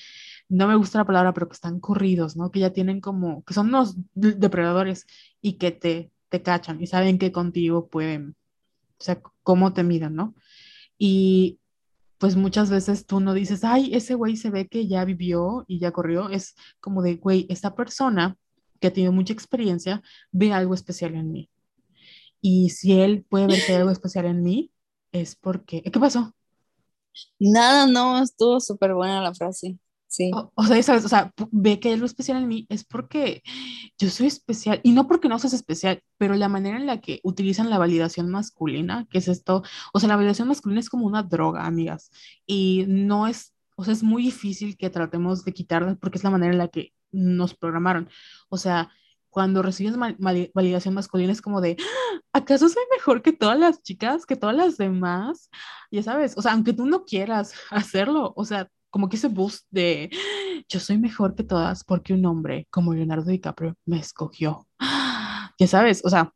no 0.48 0.68
me 0.68 0.76
gusta 0.76 0.98
la 0.98 1.04
palabra, 1.06 1.32
pero 1.34 1.48
que 1.48 1.54
están 1.54 1.80
corridos, 1.80 2.36
¿no? 2.36 2.50
Que 2.50 2.60
ya 2.60 2.72
tienen 2.72 3.00
como, 3.00 3.44
que 3.44 3.54
son 3.54 3.68
unos 3.68 3.96
de- 4.14 4.34
depredadores 4.34 5.06
y 5.40 5.54
que 5.54 5.72
te, 5.72 6.12
te 6.28 6.42
cachan 6.42 6.82
y 6.82 6.86
saben 6.86 7.18
que 7.18 7.32
contigo 7.32 7.88
pueden, 7.88 8.36
o 8.98 9.04
sea, 9.04 9.20
cómo 9.42 9.72
te 9.72 9.82
miran, 9.82 10.14
¿no? 10.14 10.34
Y 10.98 11.58
pues 12.18 12.36
muchas 12.36 12.70
veces 12.70 13.06
tú 13.06 13.20
no 13.20 13.34
dices, 13.34 13.64
ay, 13.64 13.94
ese 13.94 14.14
güey 14.14 14.36
se 14.36 14.50
ve 14.50 14.68
que 14.68 14.88
ya 14.88 15.04
vivió 15.04 15.64
y 15.68 15.78
ya 15.80 15.92
corrió. 15.92 16.30
Es 16.30 16.54
como 16.80 17.02
de, 17.02 17.16
güey, 17.16 17.46
esta 17.50 17.74
persona 17.74 18.36
que 18.80 18.88
ha 18.88 18.92
tenido 18.92 19.12
mucha 19.12 19.32
experiencia 19.32 20.02
ve 20.32 20.52
algo 20.52 20.74
especial 20.74 21.14
en 21.14 21.32
mí. 21.32 21.50
Y 22.40 22.70
si 22.70 23.00
él 23.00 23.24
puede 23.28 23.48
ver 23.48 23.64
que 23.64 23.72
hay 23.72 23.78
algo 23.78 23.90
especial 23.90 24.26
en 24.26 24.42
mí, 24.42 24.70
es 25.12 25.36
porque, 25.36 25.82
¿qué 25.82 26.00
pasó? 26.00 26.32
nada, 27.38 27.86
no, 27.86 28.22
estuvo 28.22 28.60
súper 28.60 28.94
buena 28.94 29.22
la 29.22 29.34
frase, 29.34 29.78
sí, 30.16 30.30
O, 30.34 30.50
o 30.54 30.64
sea, 30.64 30.82
¿sabes? 30.82 31.04
O 31.04 31.08
sea, 31.08 31.32
ve 31.50 31.78
que 31.80 31.88
hay 31.88 31.94
algo 31.94 32.06
especial 32.06 32.38
en 32.38 32.48
mí, 32.48 32.66
es 32.68 32.84
porque 32.84 33.42
yo 33.98 34.10
soy 34.10 34.26
especial, 34.28 34.80
y 34.82 34.92
no 34.92 35.06
porque 35.08 35.28
no 35.28 35.38
seas 35.38 35.52
especial, 35.54 36.02
pero 36.18 36.34
la 36.34 36.48
manera 36.48 36.76
en 36.78 36.86
la 36.86 37.00
que 37.00 37.20
utilizan 37.22 37.70
la 37.70 37.78
validación 37.78 38.30
masculina, 38.30 39.06
que 39.10 39.18
es 39.18 39.28
esto, 39.28 39.62
o 39.92 40.00
sea, 40.00 40.08
la 40.08 40.16
validación 40.16 40.48
masculina 40.48 40.80
es 40.80 40.90
como 40.90 41.06
una 41.06 41.22
droga, 41.22 41.66
amigas, 41.66 42.10
y 42.46 42.84
no 42.88 43.26
es, 43.26 43.54
o 43.76 43.84
sea, 43.84 43.92
es 43.94 44.02
muy 44.02 44.22
difícil 44.22 44.76
que 44.76 44.90
tratemos 44.90 45.44
de 45.44 45.52
quitarla 45.52 45.96
porque 45.96 46.18
es 46.18 46.24
la 46.24 46.30
manera 46.30 46.52
en 46.52 46.58
la 46.58 46.68
que 46.68 46.92
nos 47.12 47.54
programaron. 47.54 48.08
O 48.48 48.56
sea, 48.58 48.90
cuando 49.30 49.62
recibes 49.62 49.96
validación 50.54 50.94
masculina 50.94 51.32
es 51.32 51.42
como 51.42 51.60
de, 51.60 51.76
"Ah, 51.80 52.20
¿acaso 52.40 52.68
soy 52.68 52.82
mejor 52.96 53.22
que 53.22 53.32
todas 53.32 53.58
las 53.58 53.82
chicas, 53.82 54.24
que 54.26 54.36
todas 54.36 54.56
las 54.56 54.76
demás? 54.78 55.50
Ya 55.90 56.02
sabes, 56.02 56.36
o 56.36 56.42
sea, 56.42 56.52
aunque 56.52 56.72
tú 56.72 56.86
no 56.86 57.04
quieras 57.04 57.52
hacerlo, 57.70 58.32
o 58.36 58.44
sea, 58.44 58.70
como 58.96 59.10
que 59.10 59.16
ese 59.16 59.28
boost 59.28 59.66
de 59.70 60.08
yo 60.70 60.80
soy 60.80 60.96
mejor 60.96 61.34
que 61.34 61.44
todas 61.44 61.84
porque 61.84 62.14
un 62.14 62.24
hombre 62.24 62.66
como 62.70 62.94
Leonardo 62.94 63.30
DiCaprio 63.30 63.76
me 63.84 63.98
escogió. 63.98 64.66
Ya 65.58 65.66
sabes, 65.66 66.02
o 66.04 66.10
sea, 66.10 66.34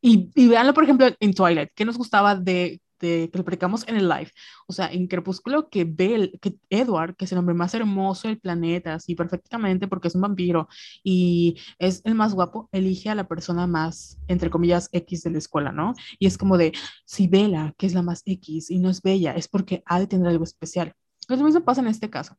y, 0.00 0.30
y 0.34 0.48
por 0.74 0.84
ejemplo, 0.84 1.06
en 1.18 1.34
Twilight, 1.34 1.70
¿qué 1.74 1.84
nos 1.84 1.98
gustaba 1.98 2.34
de, 2.34 2.80
de 3.00 3.28
que 3.30 3.38
lo 3.38 3.44
predicamos 3.44 3.86
en 3.88 3.96
el 3.96 4.08
live? 4.08 4.30
O 4.66 4.72
sea, 4.72 4.90
en 4.90 5.06
Crepúsculo, 5.06 5.68
que 5.68 5.84
Bell, 5.84 6.38
que 6.40 6.56
Edward, 6.70 7.16
que 7.16 7.26
es 7.26 7.32
el 7.32 7.38
hombre 7.38 7.54
más 7.54 7.74
hermoso 7.74 8.28
del 8.28 8.38
planeta, 8.38 8.94
así 8.94 9.14
perfectamente, 9.14 9.88
porque 9.88 10.08
es 10.08 10.14
un 10.14 10.22
vampiro 10.22 10.68
y 11.02 11.58
es 11.78 12.02
el 12.04 12.14
más 12.14 12.34
guapo, 12.34 12.68
elige 12.72 13.10
a 13.10 13.14
la 13.14 13.28
persona 13.28 13.66
más, 13.66 14.18
entre 14.28 14.50
comillas, 14.50 14.88
X 14.92 15.22
de 15.22 15.30
la 15.30 15.38
escuela, 15.38 15.72
¿no? 15.72 15.94
Y 16.18 16.26
es 16.26 16.38
como 16.38 16.56
de, 16.56 16.72
si 17.04 17.28
Bella, 17.28 17.74
que 17.76 17.86
es 17.86 17.94
la 17.94 18.02
más 18.02 18.22
X 18.24 18.70
y 18.70 18.78
no 18.78 18.90
es 18.90 19.02
bella, 19.02 19.32
es 19.32 19.48
porque 19.48 19.82
ha 19.86 19.98
de 19.98 20.06
tener 20.06 20.28
algo 20.28 20.44
especial. 20.44 20.94
Pues 21.26 21.40
lo 21.40 21.46
mismo 21.46 21.64
pasa 21.64 21.80
en 21.80 21.88
este 21.88 22.10
caso. 22.10 22.36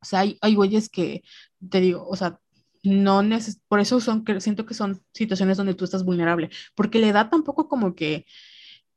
O 0.00 0.04
sea, 0.04 0.20
hay, 0.20 0.38
hay 0.40 0.54
güeyes 0.54 0.88
que, 0.88 1.22
te 1.70 1.80
digo, 1.80 2.06
o 2.06 2.16
sea, 2.16 2.38
no 2.82 3.22
neces 3.22 3.60
por 3.68 3.80
eso 3.80 4.00
son, 4.00 4.24
siento 4.38 4.66
que 4.66 4.74
son 4.74 5.02
situaciones 5.12 5.56
donde 5.56 5.74
tú 5.74 5.84
estás 5.84 6.04
vulnerable, 6.04 6.50
porque 6.74 6.98
la 6.98 7.08
edad 7.08 7.30
tampoco 7.30 7.68
como 7.68 7.94
que 7.94 8.26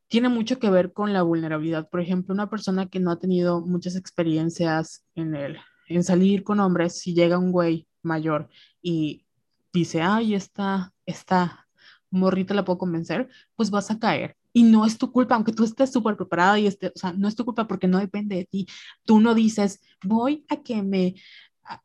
tiene 0.08 0.30
mucho 0.30 0.60
que 0.60 0.70
ver 0.70 0.94
con 0.94 1.14
la 1.14 1.22
vulnerabilidad. 1.24 1.90
Por 1.90 2.02
ejemplo, 2.02 2.34
una 2.34 2.50
persona 2.50 2.88
que 2.88 3.00
no 3.00 3.12
ha 3.12 3.20
tenido 3.20 3.62
muchas 3.62 3.96
experiencias 3.96 5.06
en 5.16 5.36
el, 5.36 5.58
en 5.90 6.04
salir 6.04 6.44
con 6.44 6.60
hombres, 6.60 7.00
si 7.00 7.14
llega 7.14 7.38
un 7.38 7.52
güey 7.52 7.88
mayor 8.04 8.50
y 8.82 9.26
dice, 9.74 10.02
ay, 10.02 10.34
esta, 10.34 10.94
esta 11.06 11.68
morrita 12.10 12.54
la 12.54 12.64
puedo 12.66 12.80
convencer, 12.80 13.30
pues 13.56 13.70
vas 13.70 13.92
a 13.92 14.00
caer. 14.00 14.37
Y 14.58 14.64
no 14.64 14.88
es 14.88 14.98
tu 14.98 15.12
culpa, 15.12 15.36
aunque 15.36 15.52
tú 15.52 15.64
estés 15.64 15.92
súper 15.92 16.18
preparada 16.18 16.58
y 16.58 16.66
esté, 16.66 16.88
o 16.88 16.98
sea, 16.98 17.14
no 17.14 17.28
es 17.28 17.36
tu 17.36 17.46
culpa 17.46 17.68
porque 17.68 17.88
no 17.88 18.00
depende 18.00 18.38
de 18.38 18.46
ti. 18.46 18.68
Tú 19.06 19.20
no 19.20 19.36
dices, 19.36 19.82
voy 20.04 20.48
a 20.50 20.64
que 20.64 20.82
me, 20.82 21.14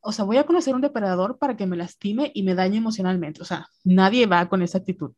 o 0.01 0.11
sea, 0.11 0.24
voy 0.24 0.39
a 0.39 0.47
conocer 0.47 0.74
un 0.74 0.81
depredador 0.81 1.36
para 1.36 1.55
que 1.55 1.66
me 1.66 1.77
lastime 1.77 2.32
y 2.35 2.43
me 2.43 2.55
dañe 2.55 2.78
emocionalmente. 2.78 3.43
O 3.43 3.44
sea, 3.44 3.66
nadie 3.85 4.24
va 4.24 4.49
con 4.49 4.62
esa 4.62 4.78
actitud. 4.78 5.12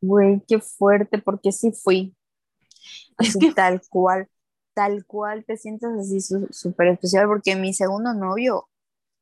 Güey, 0.00 0.42
qué 0.48 0.58
fuerte, 0.58 1.18
porque 1.18 1.52
sí 1.52 1.70
fui. 1.70 2.12
es 3.20 3.36
que 3.36 3.52
tal 3.52 3.80
cual, 3.88 4.26
tal 4.74 5.06
cual 5.06 5.44
te 5.44 5.56
sientes 5.56 5.90
así 5.90 6.18
súper 6.50 6.88
especial, 6.88 7.28
porque 7.28 7.54
mi 7.54 7.72
segundo 7.72 8.14
novio, 8.14 8.68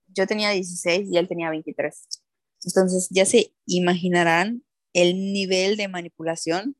yo 0.07 0.27
tenía 0.27 0.53
16 0.53 1.11
y 1.13 1.19
él 1.19 1.29
tenía 1.29 1.51
23. 1.51 2.23
Entonces 2.65 3.09
ya 3.11 3.27
se 3.27 3.53
imaginarán 3.67 4.63
el 4.93 5.33
nivel 5.33 5.77
de 5.77 5.89
manipulación 5.89 6.77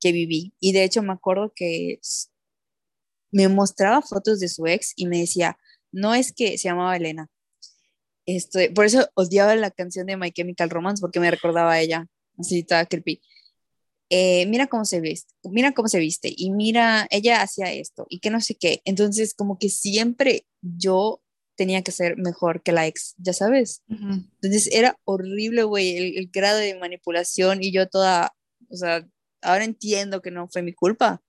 que 0.00 0.12
viví. 0.12 0.54
Y 0.60 0.72
de 0.72 0.84
hecho 0.84 1.02
me 1.02 1.12
acuerdo 1.12 1.52
que 1.54 2.00
me 3.30 3.48
mostraba 3.48 4.02
fotos 4.02 4.40
de 4.40 4.48
su 4.48 4.66
ex 4.66 4.92
y 4.96 5.06
me 5.06 5.20
decía, 5.20 5.58
no 5.90 6.14
es 6.14 6.32
que 6.32 6.58
se 6.58 6.68
llamaba 6.68 6.96
Elena. 6.96 7.30
Estoy, 8.26 8.68
por 8.68 8.84
eso 8.84 9.08
odiaba 9.14 9.54
la 9.56 9.70
canción 9.70 10.06
de 10.06 10.16
My 10.16 10.30
Chemical 10.30 10.70
Romance 10.70 11.00
porque 11.00 11.20
me 11.20 11.30
recordaba 11.30 11.72
a 11.72 11.80
ella, 11.80 12.06
así 12.38 12.62
toda 12.62 12.86
creepy. 12.86 13.20
Eh, 14.10 14.44
mira 14.46 14.66
cómo 14.66 14.84
se 14.84 15.00
viste, 15.00 15.32
mira 15.44 15.72
cómo 15.72 15.88
se 15.88 15.98
viste 15.98 16.30
y 16.36 16.50
mira, 16.50 17.06
ella 17.10 17.40
hacía 17.40 17.72
esto 17.72 18.06
y 18.10 18.20
que 18.20 18.30
no 18.30 18.40
sé 18.40 18.54
qué. 18.54 18.82
Entonces, 18.84 19.32
como 19.32 19.58
que 19.58 19.70
siempre 19.70 20.46
yo 20.60 21.22
tenía 21.56 21.82
que 21.82 21.92
ser 21.92 22.16
mejor 22.16 22.62
que 22.62 22.72
la 22.72 22.86
ex, 22.86 23.14
ya 23.18 23.32
sabes. 23.32 23.82
Entonces 23.88 24.68
era 24.72 24.96
horrible, 25.04 25.64
güey, 25.64 25.96
el, 25.96 26.18
el, 26.18 26.30
grado 26.32 26.58
de 26.58 26.78
manipulación 26.78 27.62
y 27.62 27.72
yo 27.72 27.88
toda, 27.88 28.34
o 28.68 28.76
sea, 28.76 29.06
ahora 29.42 29.64
entiendo 29.64 30.22
que 30.22 30.30
no 30.30 30.48
fue 30.48 30.62
mi 30.62 30.72
culpa, 30.72 31.22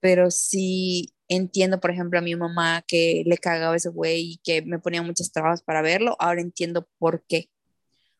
pero 0.00 0.30
sí 0.30 1.14
entiendo, 1.28 1.80
por 1.80 1.90
ejemplo, 1.90 2.18
a 2.18 2.22
mi 2.22 2.36
mamá 2.36 2.82
que 2.86 3.22
le 3.26 3.38
cagaba 3.38 3.76
ese 3.76 3.88
güey 3.88 4.32
y 4.32 4.36
que 4.38 4.62
me 4.62 4.78
ponía 4.78 5.02
muchas 5.02 5.32
trabas 5.32 5.62
para 5.62 5.82
verlo, 5.82 6.16
ahora 6.18 6.40
entiendo 6.40 6.88
por 6.98 7.24
qué. 7.26 7.48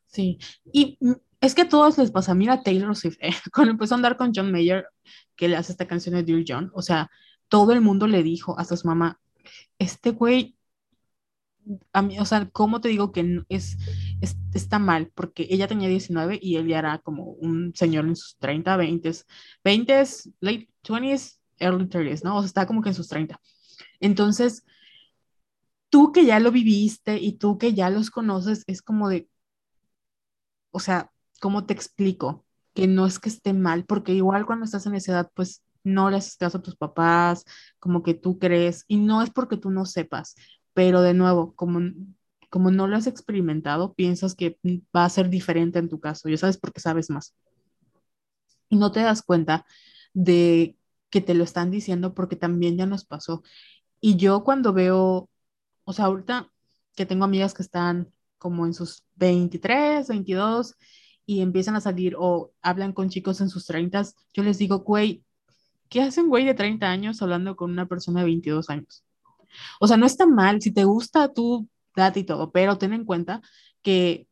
Sí, 0.06 0.38
y 0.72 0.98
es 1.40 1.54
que 1.54 1.62
a 1.62 1.68
todos 1.68 1.98
les 1.98 2.10
pasa, 2.10 2.34
mira 2.34 2.62
Taylor 2.62 2.96
Swift, 2.96 3.18
eh, 3.20 3.30
cuando 3.52 3.72
empezó 3.72 3.94
a 3.94 3.96
andar 3.96 4.16
con 4.16 4.32
John 4.34 4.50
Mayer, 4.50 4.86
que 5.36 5.48
le 5.48 5.56
hace 5.56 5.72
esta 5.72 5.86
canción 5.86 6.14
de 6.14 6.22
Dear 6.22 6.44
John, 6.46 6.70
o 6.74 6.82
sea, 6.82 7.10
todo 7.48 7.72
el 7.72 7.80
mundo 7.80 8.06
le 8.06 8.22
dijo 8.22 8.58
a 8.58 8.64
su 8.64 8.74
mamá, 8.86 9.20
este 9.78 10.10
güey, 10.10 10.56
a 11.92 12.02
mí, 12.02 12.18
o 12.18 12.24
sea, 12.24 12.48
¿cómo 12.50 12.80
te 12.80 12.88
digo 12.88 13.12
que 13.12 13.44
es, 13.48 13.76
es, 14.20 14.36
está 14.54 14.78
mal? 14.78 15.10
Porque 15.14 15.46
ella 15.50 15.68
tenía 15.68 15.88
19 15.88 16.38
y 16.40 16.56
él 16.56 16.68
ya 16.68 16.78
era 16.78 16.98
como 16.98 17.24
un 17.24 17.74
señor 17.74 18.06
en 18.06 18.16
sus 18.16 18.36
30, 18.38 18.76
20, 18.76 19.12
20, 19.64 20.04
late 20.40 20.68
20s, 20.82 21.38
early 21.58 21.86
30s, 21.88 22.24
¿no? 22.24 22.36
O 22.36 22.40
sea, 22.40 22.46
está 22.46 22.66
como 22.66 22.82
que 22.82 22.90
en 22.90 22.94
sus 22.94 23.08
30. 23.08 23.40
Entonces, 24.00 24.64
tú 25.88 26.12
que 26.12 26.24
ya 26.26 26.40
lo 26.40 26.50
viviste 26.50 27.18
y 27.18 27.32
tú 27.38 27.58
que 27.58 27.74
ya 27.74 27.90
los 27.90 28.10
conoces, 28.10 28.64
es 28.66 28.82
como 28.82 29.08
de, 29.08 29.28
o 30.70 30.80
sea, 30.80 31.10
¿cómo 31.40 31.66
te 31.66 31.74
explico? 31.74 32.44
Que 32.74 32.86
no 32.86 33.06
es 33.06 33.18
que 33.18 33.28
esté 33.28 33.52
mal, 33.52 33.84
porque 33.84 34.12
igual 34.12 34.46
cuando 34.46 34.64
estás 34.64 34.86
en 34.86 34.94
esa 34.94 35.12
edad, 35.12 35.30
pues 35.34 35.62
no 35.84 36.10
le 36.10 36.16
haces 36.16 36.40
a 36.42 36.62
tus 36.62 36.76
papás, 36.76 37.44
como 37.78 38.02
que 38.02 38.14
tú 38.14 38.38
crees, 38.38 38.84
y 38.88 38.96
no 38.96 39.22
es 39.22 39.30
porque 39.30 39.56
tú 39.56 39.70
no 39.70 39.84
sepas, 39.86 40.34
pero 40.74 41.02
de 41.02 41.14
nuevo, 41.14 41.54
como, 41.54 41.80
como 42.50 42.70
no 42.70 42.86
lo 42.88 42.96
has 42.96 43.06
experimentado, 43.06 43.94
piensas 43.94 44.34
que 44.34 44.58
va 44.94 45.04
a 45.04 45.10
ser 45.10 45.30
diferente 45.30 45.78
en 45.78 45.88
tu 45.88 46.00
caso, 46.00 46.28
ya 46.28 46.36
sabes 46.36 46.58
porque 46.58 46.80
sabes 46.80 47.10
más. 47.10 47.34
Y 48.68 48.76
no 48.76 48.92
te 48.92 49.00
das 49.00 49.22
cuenta 49.22 49.66
de 50.14 50.76
que 51.10 51.20
te 51.20 51.34
lo 51.34 51.44
están 51.44 51.70
diciendo 51.70 52.14
porque 52.14 52.36
también 52.36 52.76
ya 52.76 52.86
nos 52.86 53.04
pasó. 53.04 53.42
Y 54.00 54.16
yo 54.16 54.44
cuando 54.44 54.72
veo, 54.72 55.30
o 55.84 55.92
sea, 55.92 56.06
ahorita 56.06 56.50
que 56.96 57.06
tengo 57.06 57.24
amigas 57.24 57.54
que 57.54 57.62
están 57.62 58.12
como 58.38 58.66
en 58.66 58.74
sus 58.74 59.04
23, 59.16 60.08
22 60.08 60.74
y 61.26 61.40
empiezan 61.40 61.76
a 61.76 61.80
salir 61.80 62.14
o 62.18 62.52
hablan 62.62 62.92
con 62.92 63.08
chicos 63.10 63.40
en 63.40 63.48
sus 63.48 63.66
30, 63.66 64.04
yo 64.34 64.42
les 64.42 64.58
digo, 64.58 64.80
güey, 64.80 65.24
¿qué 65.88 66.02
hace 66.02 66.20
un 66.22 66.28
güey 66.28 66.44
de 66.44 66.54
30 66.54 66.90
años 66.90 67.22
hablando 67.22 67.56
con 67.56 67.70
una 67.70 67.86
persona 67.88 68.20
de 68.20 68.26
22 68.26 68.70
años? 68.70 69.04
O 69.80 69.86
sea, 69.86 69.96
no 69.96 70.06
está 70.06 70.26
mal, 70.26 70.60
si 70.60 70.72
te 70.72 70.84
gusta, 70.84 71.32
tú 71.32 71.68
date 71.96 72.20
y 72.20 72.24
todo, 72.24 72.50
pero 72.52 72.78
ten 72.78 72.92
en 72.92 73.04
cuenta 73.04 73.40
que 73.82 74.26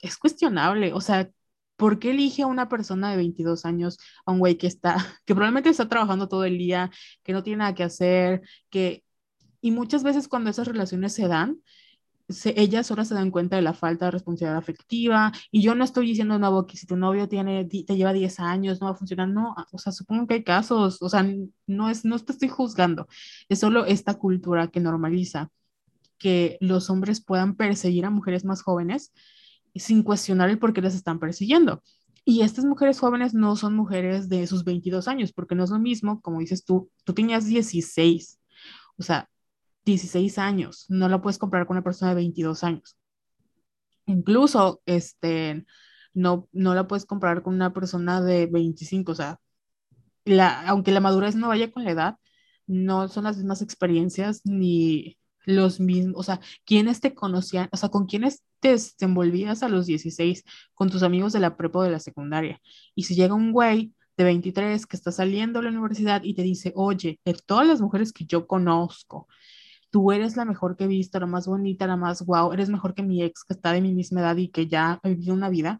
es 0.00 0.16
cuestionable, 0.18 0.92
o 0.92 1.00
sea, 1.00 1.30
¿por 1.76 1.98
qué 1.98 2.10
elige 2.10 2.42
a 2.42 2.46
una 2.46 2.68
persona 2.68 3.10
de 3.10 3.16
22 3.16 3.64
años, 3.64 3.98
a 4.26 4.32
un 4.32 4.38
güey 4.38 4.56
que 4.56 4.66
está, 4.66 4.96
que 5.24 5.34
probablemente 5.34 5.70
está 5.70 5.88
trabajando 5.88 6.28
todo 6.28 6.44
el 6.44 6.58
día, 6.58 6.90
que 7.22 7.32
no 7.32 7.42
tiene 7.42 7.58
nada 7.58 7.74
que 7.74 7.84
hacer, 7.84 8.42
que, 8.70 9.04
y 9.60 9.70
muchas 9.70 10.02
veces 10.02 10.28
cuando 10.28 10.50
esas 10.50 10.68
relaciones 10.68 11.14
se 11.14 11.26
dan, 11.28 11.58
se, 12.28 12.58
ellas 12.60 12.86
solo 12.86 13.04
se 13.04 13.14
dan 13.14 13.30
cuenta 13.30 13.56
de 13.56 13.62
la 13.62 13.74
falta 13.74 14.06
de 14.06 14.12
responsabilidad 14.12 14.58
afectiva, 14.58 15.32
y 15.50 15.62
yo 15.62 15.74
no 15.74 15.84
estoy 15.84 16.06
diciendo, 16.06 16.38
no, 16.38 16.66
que 16.66 16.76
si 16.76 16.86
tu 16.86 16.96
novio 16.96 17.28
tiene, 17.28 17.64
te 17.66 17.96
lleva 17.96 18.12
10 18.12 18.40
años, 18.40 18.80
no 18.80 18.86
va 18.86 18.92
a 18.92 18.96
funcionar, 18.96 19.28
no, 19.28 19.54
o 19.72 19.78
sea, 19.78 19.92
supongo 19.92 20.26
que 20.26 20.34
hay 20.34 20.44
casos, 20.44 21.02
o 21.02 21.08
sea, 21.08 21.26
no, 21.66 21.90
es, 21.90 22.04
no 22.04 22.18
te 22.18 22.32
estoy 22.32 22.48
juzgando, 22.48 23.06
es 23.48 23.58
solo 23.60 23.86
esta 23.86 24.14
cultura 24.14 24.68
que 24.68 24.80
normaliza 24.80 25.50
que 26.18 26.56
los 26.60 26.90
hombres 26.90 27.22
puedan 27.22 27.56
perseguir 27.56 28.06
a 28.06 28.10
mujeres 28.10 28.44
más 28.44 28.62
jóvenes 28.62 29.12
sin 29.74 30.02
cuestionar 30.02 30.48
el 30.50 30.58
por 30.58 30.72
qué 30.72 30.80
les 30.80 30.94
están 30.94 31.18
persiguiendo. 31.18 31.82
Y 32.24 32.40
estas 32.42 32.64
mujeres 32.64 32.98
jóvenes 32.98 33.34
no 33.34 33.56
son 33.56 33.76
mujeres 33.76 34.28
de 34.30 34.46
sus 34.46 34.64
22 34.64 35.08
años, 35.08 35.32
porque 35.32 35.54
no 35.54 35.64
es 35.64 35.70
lo 35.70 35.78
mismo, 35.78 36.22
como 36.22 36.40
dices 36.40 36.64
tú, 36.64 36.90
tú 37.04 37.12
tenías 37.12 37.46
16, 37.46 38.40
o 38.96 39.02
sea, 39.02 39.28
16 39.84 40.38
años, 40.38 40.86
no 40.88 41.08
la 41.08 41.20
puedes 41.22 41.38
comprar 41.38 41.66
con 41.66 41.76
una 41.76 41.84
persona 41.84 42.10
de 42.10 42.16
22 42.16 42.64
años. 42.64 42.96
Incluso, 44.06 44.82
este, 44.86 45.64
no, 46.14 46.48
no 46.52 46.74
la 46.74 46.86
puedes 46.86 47.06
comprar 47.06 47.42
con 47.42 47.54
una 47.54 47.72
persona 47.72 48.20
de 48.22 48.46
25, 48.46 49.12
o 49.12 49.14
sea, 49.14 49.40
la, 50.24 50.66
aunque 50.68 50.92
la 50.92 51.00
madurez 51.00 51.36
no 51.36 51.48
vaya 51.48 51.70
con 51.70 51.84
la 51.84 51.90
edad, 51.92 52.16
no 52.66 53.08
son 53.08 53.24
las 53.24 53.36
mismas 53.36 53.62
experiencias 53.62 54.42
ni, 54.44 55.18
los 55.46 55.80
mismos, 55.80 56.14
o 56.16 56.22
sea, 56.22 56.40
quiénes 56.64 57.00
te 57.00 57.14
conocían, 57.14 57.68
o 57.72 57.76
sea, 57.76 57.88
con 57.88 58.06
quiénes 58.06 58.42
te 58.60 58.70
desenvolvías 58.70 59.62
a 59.62 59.68
los 59.68 59.86
16, 59.86 60.44
con 60.74 60.90
tus 60.90 61.02
amigos 61.02 61.32
de 61.32 61.40
la 61.40 61.56
prepa 61.56 61.80
o 61.80 61.82
de 61.82 61.90
la 61.90 62.00
secundaria. 62.00 62.60
Y 62.94 63.04
si 63.04 63.14
llega 63.14 63.34
un 63.34 63.52
güey 63.52 63.92
de 64.16 64.24
23 64.24 64.86
que 64.86 64.96
está 64.96 65.12
saliendo 65.12 65.58
de 65.58 65.64
la 65.64 65.70
universidad 65.70 66.22
y 66.24 66.34
te 66.34 66.42
dice, 66.42 66.72
oye, 66.76 67.20
de 67.24 67.34
todas 67.34 67.66
las 67.66 67.80
mujeres 67.80 68.12
que 68.12 68.24
yo 68.24 68.46
conozco, 68.46 69.28
tú 69.94 70.10
eres 70.10 70.36
la 70.36 70.44
mejor 70.44 70.76
que 70.76 70.84
he 70.84 70.86
visto, 70.88 71.20
la 71.20 71.26
más 71.26 71.46
bonita, 71.46 71.86
la 71.86 71.96
más 71.96 72.22
guau, 72.22 72.52
eres 72.52 72.68
mejor 72.68 72.94
que 72.94 73.04
mi 73.04 73.22
ex 73.22 73.44
que 73.44 73.54
está 73.54 73.70
de 73.72 73.80
mi 73.80 73.94
misma 73.94 74.22
edad 74.22 74.36
y 74.36 74.48
que 74.48 74.66
ya 74.66 75.00
ha 75.00 75.08
vivido 75.08 75.34
una 75.34 75.48
vida, 75.48 75.78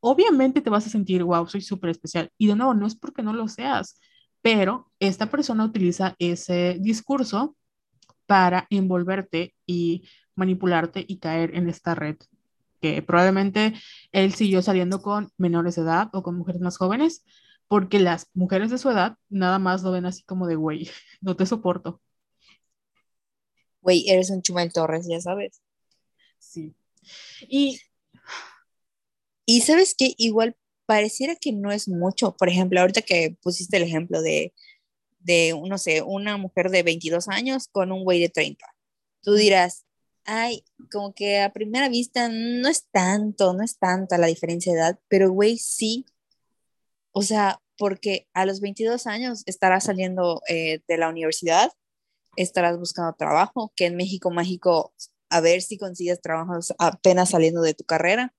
obviamente 0.00 0.60
te 0.60 0.68
vas 0.68 0.86
a 0.86 0.90
sentir, 0.90 1.24
wow, 1.24 1.46
soy 1.48 1.62
súper 1.62 1.88
especial. 1.90 2.30
Y 2.36 2.48
de 2.48 2.56
nuevo, 2.56 2.74
no 2.74 2.86
es 2.86 2.94
porque 2.94 3.22
no 3.22 3.32
lo 3.32 3.48
seas, 3.48 3.98
pero 4.42 4.92
esta 5.00 5.30
persona 5.30 5.64
utiliza 5.64 6.14
ese 6.18 6.76
discurso 6.78 7.56
para 8.26 8.66
envolverte 8.68 9.54
y 9.64 10.06
manipularte 10.34 11.02
y 11.08 11.18
caer 11.18 11.56
en 11.56 11.70
esta 11.70 11.94
red 11.94 12.16
que 12.82 13.00
probablemente 13.00 13.72
él 14.12 14.34
siguió 14.34 14.60
saliendo 14.60 15.00
con 15.00 15.30
menores 15.38 15.76
de 15.76 15.82
edad 15.82 16.10
o 16.12 16.22
con 16.22 16.36
mujeres 16.36 16.60
más 16.60 16.76
jóvenes, 16.76 17.24
porque 17.66 17.98
las 17.98 18.28
mujeres 18.34 18.70
de 18.70 18.76
su 18.76 18.90
edad 18.90 19.16
nada 19.30 19.58
más 19.58 19.82
lo 19.82 19.92
ven 19.92 20.04
así 20.04 20.22
como 20.24 20.46
de, 20.46 20.56
güey, 20.56 20.90
no 21.22 21.34
te 21.34 21.46
soporto. 21.46 22.02
Güey, 23.82 24.08
eres 24.08 24.30
un 24.30 24.42
Chumel 24.42 24.72
Torres, 24.72 25.06
ya 25.08 25.20
sabes. 25.20 25.60
Sí. 26.38 26.74
Y... 27.48 27.80
Y 29.44 29.62
sabes 29.62 29.94
que 29.96 30.14
igual 30.18 30.56
pareciera 30.86 31.34
que 31.34 31.52
no 31.52 31.72
es 31.72 31.88
mucho. 31.88 32.36
Por 32.36 32.48
ejemplo, 32.48 32.80
ahorita 32.80 33.02
que 33.02 33.36
pusiste 33.42 33.76
el 33.76 33.82
ejemplo 33.82 34.22
de 34.22 34.54
de, 35.22 35.58
no 35.66 35.78
sé, 35.78 36.02
una 36.02 36.36
mujer 36.36 36.70
de 36.70 36.82
22 36.82 37.28
años 37.28 37.68
con 37.68 37.92
un 37.92 38.04
güey 38.04 38.20
de 38.20 38.28
30. 38.28 38.64
Tú 39.22 39.34
dirás, 39.34 39.84
ay, 40.24 40.64
como 40.90 41.14
que 41.14 41.40
a 41.40 41.52
primera 41.52 41.88
vista 41.88 42.28
no 42.28 42.68
es 42.68 42.86
tanto, 42.90 43.54
no 43.54 43.62
es 43.64 43.78
tanta 43.78 44.18
la 44.18 44.26
diferencia 44.26 44.72
de 44.72 44.78
edad, 44.78 45.00
pero 45.08 45.30
güey, 45.30 45.58
sí. 45.58 46.06
O 47.12 47.22
sea, 47.22 47.60
porque 47.78 48.28
a 48.34 48.46
los 48.46 48.60
22 48.60 49.06
años 49.06 49.42
estarás 49.46 49.84
saliendo 49.84 50.42
eh, 50.48 50.80
de 50.88 50.98
la 50.98 51.08
universidad, 51.08 51.72
estarás 52.36 52.78
buscando 52.78 53.14
trabajo, 53.14 53.72
que 53.76 53.86
en 53.86 53.96
México 53.96 54.30
Mágico, 54.30 54.94
a 55.30 55.40
ver 55.40 55.62
si 55.62 55.78
consigues 55.78 56.20
trabajo 56.20 56.58
apenas 56.78 57.30
saliendo 57.30 57.62
de 57.62 57.74
tu 57.74 57.84
carrera. 57.84 58.34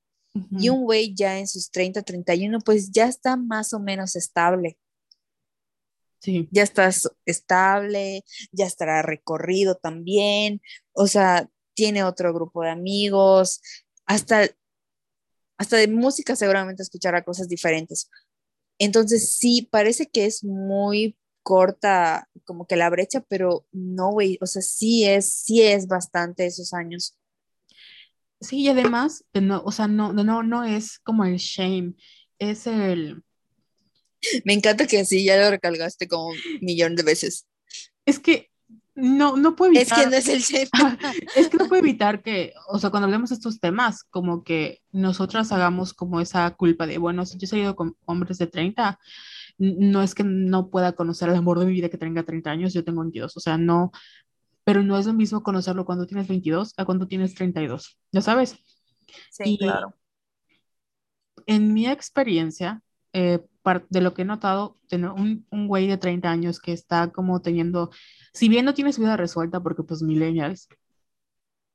Y 0.60 0.70
un 0.70 0.84
güey 0.84 1.14
ya 1.14 1.38
en 1.38 1.48
sus 1.48 1.70
30, 1.70 2.02
31, 2.02 2.60
pues 2.62 2.90
ya 2.92 3.06
está 3.06 3.38
más 3.38 3.72
o 3.72 3.80
menos 3.80 4.16
estable. 4.16 4.80
Ya 6.52 6.64
estás 6.64 7.08
estable, 7.26 8.24
ya 8.52 8.66
estará 8.66 9.02
recorrido 9.02 9.76
también, 9.76 10.62
o 10.94 11.06
sea, 11.06 11.50
tiene 11.76 12.04
otro 12.04 12.34
grupo 12.34 12.64
de 12.64 12.70
amigos, 12.70 13.62
hasta, 14.06 14.50
hasta 15.58 15.78
de 15.78 15.88
música 15.88 16.36
seguramente 16.36 16.82
escuchará 16.82 17.24
cosas 17.24 17.48
diferentes. 17.50 18.10
Entonces 18.80 19.34
sí, 19.34 19.68
parece 19.70 20.08
que 20.08 20.26
es 20.26 20.44
muy 20.44 21.18
corta 21.44 22.28
como 22.46 22.66
que 22.66 22.76
la 22.76 22.90
brecha, 22.90 23.24
pero 23.28 23.66
no, 23.72 24.12
güey, 24.12 24.38
o 24.42 24.48
sea, 24.48 24.62
sí 24.62 25.06
es, 25.06 25.32
sí 25.32 25.62
es 25.62 25.88
bastante 25.88 26.46
esos 26.46 26.74
años. 26.74 27.18
Sí, 28.42 28.62
y 28.62 28.70
además, 28.70 29.24
no, 29.34 29.62
o 29.64 29.72
sea, 29.72 29.88
no, 29.88 30.12
no, 30.14 30.44
no 30.44 30.64
es 30.64 31.00
como 31.00 31.26
el 31.26 31.38
shame, 31.38 31.94
es 32.40 32.68
el... 32.68 33.24
Me 34.46 34.54
encanta 34.54 34.88
que 34.88 35.00
así 35.00 35.24
ya 35.24 35.38
lo 35.38 35.50
recalgaste 35.50 36.08
como 36.08 36.28
un 36.28 36.38
millón 36.62 36.96
de 36.96 37.04
veces. 37.04 37.46
Es 38.06 38.20
que 38.20 38.52
no, 38.96 39.38
no 39.38 39.56
puedo 39.56 39.72
evitar. 39.72 40.00
Es 40.00 40.04
que 40.04 40.10
no 40.10 40.16
es 40.16 40.28
el 40.28 40.42
shame. 40.42 40.70
es 41.36 41.50
que 41.50 41.58
no 41.58 41.68
puedo 41.68 41.82
evitar 41.82 42.22
que, 42.22 42.54
o 42.68 42.80
sea, 42.80 42.90
cuando 42.90 43.06
hablemos 43.06 43.30
de 43.30 43.36
estos 43.36 43.60
temas, 43.60 44.04
como 44.04 44.44
que 44.44 44.82
nosotras 44.92 45.52
hagamos 45.52 45.94
como 45.94 46.22
esa 46.22 46.50
culpa 46.52 46.88
de, 46.88 46.98
bueno, 46.98 47.26
si 47.26 47.38
yo 47.38 47.46
he 47.46 47.48
salido 47.48 47.76
con 47.76 47.98
hombres 48.06 48.38
de 48.38 48.48
30, 48.48 49.00
no 49.58 50.02
es 50.02 50.16
que 50.16 50.24
no 50.24 50.70
pueda 50.70 50.94
conocer 50.94 51.30
el 51.30 51.36
amor 51.36 51.60
de 51.60 51.66
mi 51.66 51.74
vida 51.74 51.90
que 51.90 51.98
tenga 51.98 52.24
30 52.24 52.52
años, 52.52 52.74
yo 52.74 52.84
tengo 52.84 53.02
22, 53.02 53.38
o 53.38 53.40
sea, 53.40 53.58
no, 53.58 53.92
pero 54.64 54.84
no 54.84 54.98
es 54.98 55.06
lo 55.06 55.14
mismo 55.14 55.44
conocerlo 55.44 55.86
cuando 55.86 56.06
tienes 56.06 56.28
22 56.28 56.74
a 56.78 56.86
cuando 56.86 57.08
tienes 57.08 57.36
32, 57.36 58.00
¿ya 58.12 58.22
sabes? 58.22 58.58
Sí, 59.32 59.58
claro. 59.58 59.96
En 61.46 61.74
mi 61.74 61.88
experiencia, 61.88 62.82
eh, 63.12 63.40
de 63.90 64.02
lo 64.02 64.14
que 64.14 64.24
he 64.24 64.26
notado, 64.26 64.78
tener 64.88 65.10
un, 65.10 65.46
un 65.50 65.68
güey 65.68 65.88
de 65.88 65.98
30 65.98 66.30
años 66.30 66.60
que 66.60 66.74
está 66.74 67.12
como 67.12 67.42
teniendo, 67.42 67.92
si 68.34 68.50
bien 68.50 68.66
no 68.66 68.74
tiene 68.74 68.92
su 68.92 69.02
vida 69.02 69.18
resuelta, 69.18 69.62
porque 69.62 69.84
pues 69.84 70.02
millennials, 70.02 70.68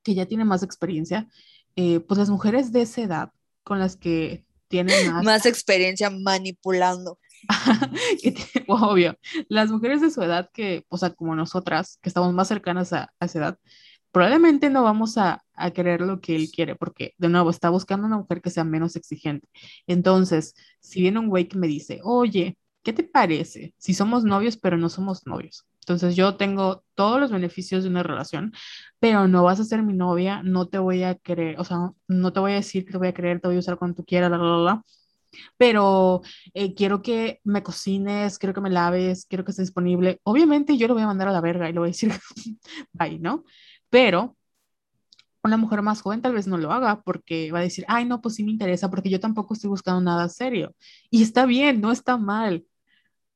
que 0.02 0.14
ya 0.14 0.26
tiene 0.26 0.44
más 0.44 0.62
experiencia, 0.62 1.28
eh, 1.76 2.00
pues 2.00 2.18
las 2.18 2.30
mujeres 2.30 2.72
de 2.72 2.82
esa 2.82 3.02
edad 3.02 3.32
con 3.62 3.78
las 3.78 3.96
que 3.96 4.44
tienen 4.68 4.94
más... 5.12 5.24
más 5.24 5.46
experiencia 5.46 6.10
manipulando. 6.10 7.18
obvio, 8.68 9.16
las 9.48 9.70
mujeres 9.70 10.00
de 10.00 10.10
su 10.10 10.22
edad 10.22 10.50
que, 10.52 10.84
o 10.88 10.98
sea, 10.98 11.10
como 11.10 11.34
nosotras, 11.34 11.98
que 12.02 12.08
estamos 12.08 12.32
más 12.34 12.48
cercanas 12.48 12.92
a, 12.92 13.12
esa 13.20 13.38
edad, 13.38 13.58
probablemente 14.12 14.70
no 14.70 14.82
vamos 14.82 15.18
a, 15.18 15.44
a, 15.54 15.70
querer 15.70 16.00
lo 16.00 16.20
que 16.20 16.36
él 16.36 16.50
quiere, 16.50 16.76
porque 16.76 17.14
de 17.18 17.28
nuevo 17.28 17.50
está 17.50 17.70
buscando 17.70 18.06
una 18.06 18.18
mujer 18.18 18.40
que 18.42 18.50
sea 18.50 18.64
menos 18.64 18.96
exigente. 18.96 19.48
Entonces, 19.86 20.54
si 20.80 21.02
viene 21.02 21.18
un 21.18 21.28
güey 21.28 21.48
que 21.48 21.58
me 21.58 21.66
dice, 21.66 22.00
oye, 22.02 22.58
¿qué 22.82 22.92
te 22.92 23.04
parece 23.04 23.74
si 23.78 23.94
somos 23.94 24.24
novios 24.24 24.56
pero 24.56 24.76
no 24.76 24.88
somos 24.88 25.26
novios? 25.26 25.66
Entonces 25.80 26.16
yo 26.16 26.36
tengo 26.36 26.84
todos 26.94 27.18
los 27.18 27.30
beneficios 27.30 27.82
de 27.82 27.88
una 27.88 28.02
relación, 28.02 28.52
pero 28.98 29.26
no 29.26 29.42
vas 29.44 29.58
a 29.60 29.64
ser 29.64 29.82
mi 29.82 29.94
novia, 29.94 30.42
no 30.42 30.68
te 30.68 30.78
voy 30.78 31.02
a 31.02 31.14
querer, 31.14 31.58
o 31.58 31.64
sea, 31.64 31.92
no 32.08 32.32
te 32.32 32.40
voy 32.40 32.52
a 32.52 32.56
decir 32.56 32.84
que 32.84 32.92
te 32.92 32.98
voy 32.98 33.08
a 33.08 33.14
querer, 33.14 33.40
te 33.40 33.48
voy 33.48 33.56
a 33.56 33.60
usar 33.60 33.78
cuando 33.78 33.96
tú 33.96 34.04
quieras, 34.04 34.30
la, 34.30 34.36
la, 34.36 34.56
la, 34.58 34.84
pero 35.56 36.22
eh, 36.54 36.74
quiero 36.74 37.02
que 37.02 37.40
me 37.44 37.62
cocines, 37.62 38.38
quiero 38.38 38.54
que 38.54 38.60
me 38.60 38.70
laves, 38.70 39.26
quiero 39.26 39.44
que 39.44 39.52
estés 39.52 39.66
disponible. 39.66 40.20
Obviamente 40.24 40.76
yo 40.76 40.88
lo 40.88 40.94
voy 40.94 41.02
a 41.02 41.06
mandar 41.06 41.28
a 41.28 41.32
la 41.32 41.40
verga 41.40 41.68
y 41.68 41.72
le 41.72 41.78
voy 41.78 41.88
a 41.88 41.92
decir, 41.92 42.12
bye, 42.92 43.18
¿no? 43.18 43.44
Pero 43.90 44.36
una 45.42 45.56
mujer 45.56 45.82
más 45.82 46.02
joven 46.02 46.22
tal 46.22 46.34
vez 46.34 46.46
no 46.46 46.58
lo 46.58 46.72
haga 46.72 47.02
porque 47.02 47.50
va 47.52 47.60
a 47.60 47.62
decir, 47.62 47.84
ay, 47.88 48.04
no, 48.04 48.20
pues 48.20 48.34
sí 48.36 48.44
me 48.44 48.50
interesa 48.52 48.90
porque 48.90 49.10
yo 49.10 49.20
tampoco 49.20 49.54
estoy 49.54 49.70
buscando 49.70 50.00
nada 50.00 50.28
serio. 50.28 50.74
Y 51.10 51.22
está 51.22 51.46
bien, 51.46 51.80
no 51.80 51.92
está 51.92 52.16
mal. 52.16 52.66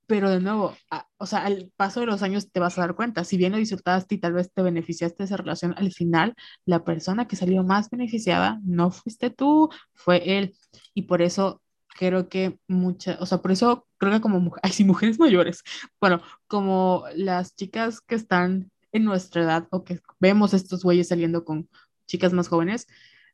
Pero 0.06 0.30
de 0.30 0.40
nuevo, 0.40 0.74
o 1.16 1.26
sea, 1.26 1.44
al 1.44 1.72
paso 1.76 2.00
de 2.00 2.06
los 2.06 2.22
años 2.22 2.50
te 2.50 2.60
vas 2.60 2.76
a 2.76 2.82
dar 2.82 2.94
cuenta, 2.94 3.24
si 3.24 3.36
bien 3.36 3.52
lo 3.52 3.58
disfrutaste 3.58 4.16
y 4.16 4.18
tal 4.18 4.34
vez 4.34 4.52
te 4.52 4.62
beneficiaste 4.62 5.18
de 5.18 5.24
esa 5.24 5.36
relación, 5.38 5.74
al 5.78 5.92
final 5.92 6.34
la 6.66 6.84
persona 6.84 7.26
que 7.28 7.36
salió 7.36 7.64
más 7.64 7.88
beneficiada 7.88 8.60
no 8.64 8.90
fuiste 8.90 9.30
tú, 9.30 9.70
fue 9.94 10.38
él. 10.38 10.54
Y 10.94 11.02
por 11.02 11.22
eso 11.22 11.61
creo 11.96 12.28
que 12.28 12.58
muchas, 12.68 13.20
o 13.20 13.26
sea, 13.26 13.38
por 13.42 13.52
eso 13.52 13.86
creo 13.98 14.12
que 14.12 14.20
como 14.20 14.54
ay, 14.62 14.72
sí, 14.72 14.84
mujeres 14.84 15.18
mayores, 15.18 15.62
bueno, 16.00 16.20
como 16.46 17.04
las 17.14 17.54
chicas 17.56 18.00
que 18.00 18.14
están 18.14 18.70
en 18.92 19.04
nuestra 19.04 19.42
edad 19.42 19.68
o 19.70 19.84
que 19.84 20.00
vemos 20.20 20.54
estos 20.54 20.82
güeyes 20.82 21.08
saliendo 21.08 21.44
con 21.44 21.68
chicas 22.06 22.32
más 22.32 22.48
jóvenes, 22.48 22.86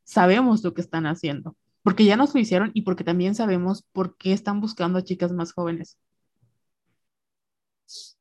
sabemos 0.03 0.63
lo 0.63 0.73
que 0.73 0.81
están 0.81 1.05
haciendo, 1.05 1.55
porque 1.83 2.05
ya 2.05 2.15
nos 2.15 2.33
lo 2.33 2.39
hicieron 2.39 2.71
y 2.73 2.83
porque 2.83 3.03
también 3.03 3.35
sabemos 3.35 3.83
por 3.91 4.17
qué 4.17 4.33
están 4.33 4.61
buscando 4.61 4.99
a 4.99 5.03
chicas 5.03 5.31
más 5.31 5.53
jóvenes. 5.53 5.97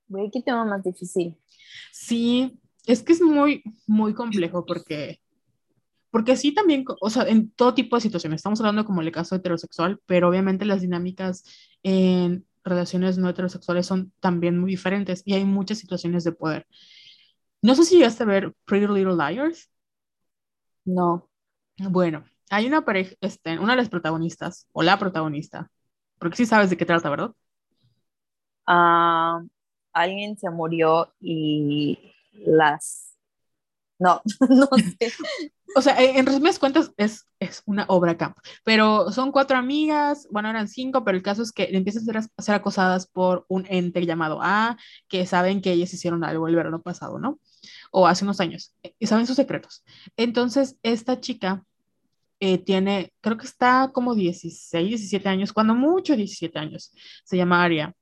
Güey, 0.09 0.31
qué 0.32 0.43
tema 0.43 0.65
más 0.65 0.82
difícil. 0.82 1.36
Sí, 1.93 2.59
es 2.86 3.02
que 3.02 3.12
es 3.12 3.20
muy, 3.20 3.62
muy 3.86 4.15
complejo 4.15 4.65
porque 4.65 5.20
porque 6.10 6.36
sí 6.36 6.52
también, 6.52 6.85
o 7.01 7.10
sea, 7.10 7.24
en 7.24 7.51
todo 7.51 7.74
tipo 7.74 7.97
de 7.97 8.02
situaciones, 8.02 8.39
estamos 8.39 8.60
hablando 8.60 8.85
como 8.85 9.02
el 9.02 9.12
caso 9.12 9.36
heterosexual, 9.36 10.01
pero 10.06 10.28
obviamente 10.28 10.64
las 10.64 10.80
dinámicas 10.80 11.44
en 11.82 12.47
relaciones 12.64 13.18
no 13.18 13.28
heterosexuales 13.28 13.86
son 13.86 14.12
también 14.20 14.59
muy 14.59 14.70
diferentes 14.70 15.22
y 15.24 15.35
hay 15.35 15.44
muchas 15.44 15.78
situaciones 15.78 16.24
de 16.24 16.32
poder. 16.32 16.66
No 17.60 17.74
sé 17.74 17.85
si 17.85 17.97
llegaste 17.97 18.22
a 18.22 18.26
ver 18.26 18.55
Pretty 18.64 18.86
Little 18.86 19.16
Liars. 19.16 19.70
No. 20.85 21.28
Bueno, 21.78 22.24
hay 22.51 22.66
una 22.66 22.85
pareja, 22.85 23.14
este, 23.20 23.59
una 23.59 23.72
de 23.72 23.78
las 23.78 23.89
protagonistas, 23.89 24.66
o 24.72 24.82
la 24.82 24.98
protagonista, 24.98 25.70
porque 26.18 26.36
sí 26.36 26.47
sabes 26.47 26.70
de 26.70 26.76
qué 26.76 26.86
trata, 26.86 27.10
¿verdad? 27.10 27.32
Ah, 28.66 29.43
alguien 29.93 30.39
se 30.39 30.51
murió 30.51 31.12
y 31.20 32.12
las... 32.32 33.16
No, 33.98 34.22
no 34.48 34.68
sé 34.98 35.12
o 35.74 35.82
sea, 35.82 35.96
en 36.00 36.24
resumidas 36.26 36.58
cuentas 36.58 36.92
es, 36.96 37.26
es 37.38 37.62
una 37.66 37.84
obra 37.88 38.16
campo, 38.16 38.40
pero 38.64 39.12
son 39.12 39.32
cuatro 39.32 39.56
amigas, 39.56 40.26
bueno, 40.30 40.48
eran 40.48 40.68
cinco, 40.68 41.04
pero 41.04 41.16
el 41.16 41.22
caso 41.22 41.42
es 41.42 41.52
que 41.52 41.68
empiezan 41.72 42.02
a 42.16 42.42
ser, 42.42 42.54
acosadas 42.54 43.06
por 43.06 43.44
un 43.48 43.66
ente 43.68 44.04
llamado 44.06 44.38
A, 44.42 44.76
que 45.08 45.26
saben 45.26 45.60
que 45.60 45.72
ellas 45.72 45.92
hicieron 45.92 46.24
algo 46.24 46.48
el 46.48 46.56
verano 46.56 46.80
pasado, 46.82 47.18
¿no? 47.18 47.38
O 47.90 48.06
hace 48.06 48.24
unos 48.24 48.40
años, 48.40 48.74
y 48.98 49.06
saben 49.06 49.26
sus 49.26 49.36
secretos. 49.36 49.84
Entonces, 50.16 50.76
esta 50.82 51.20
chica 51.20 51.64
eh, 52.40 52.58
tiene, 52.58 53.12
creo 53.20 53.36
que 53.36 53.46
está 53.46 53.90
como 53.92 54.14
16, 54.14 54.88
17 54.88 55.28
años, 55.28 55.52
cuando 55.52 55.74
mucho 55.74 56.16
17 56.16 56.58
años, 56.58 56.92
se 57.24 57.36
llama 57.36 57.62
Aria, 57.62 57.94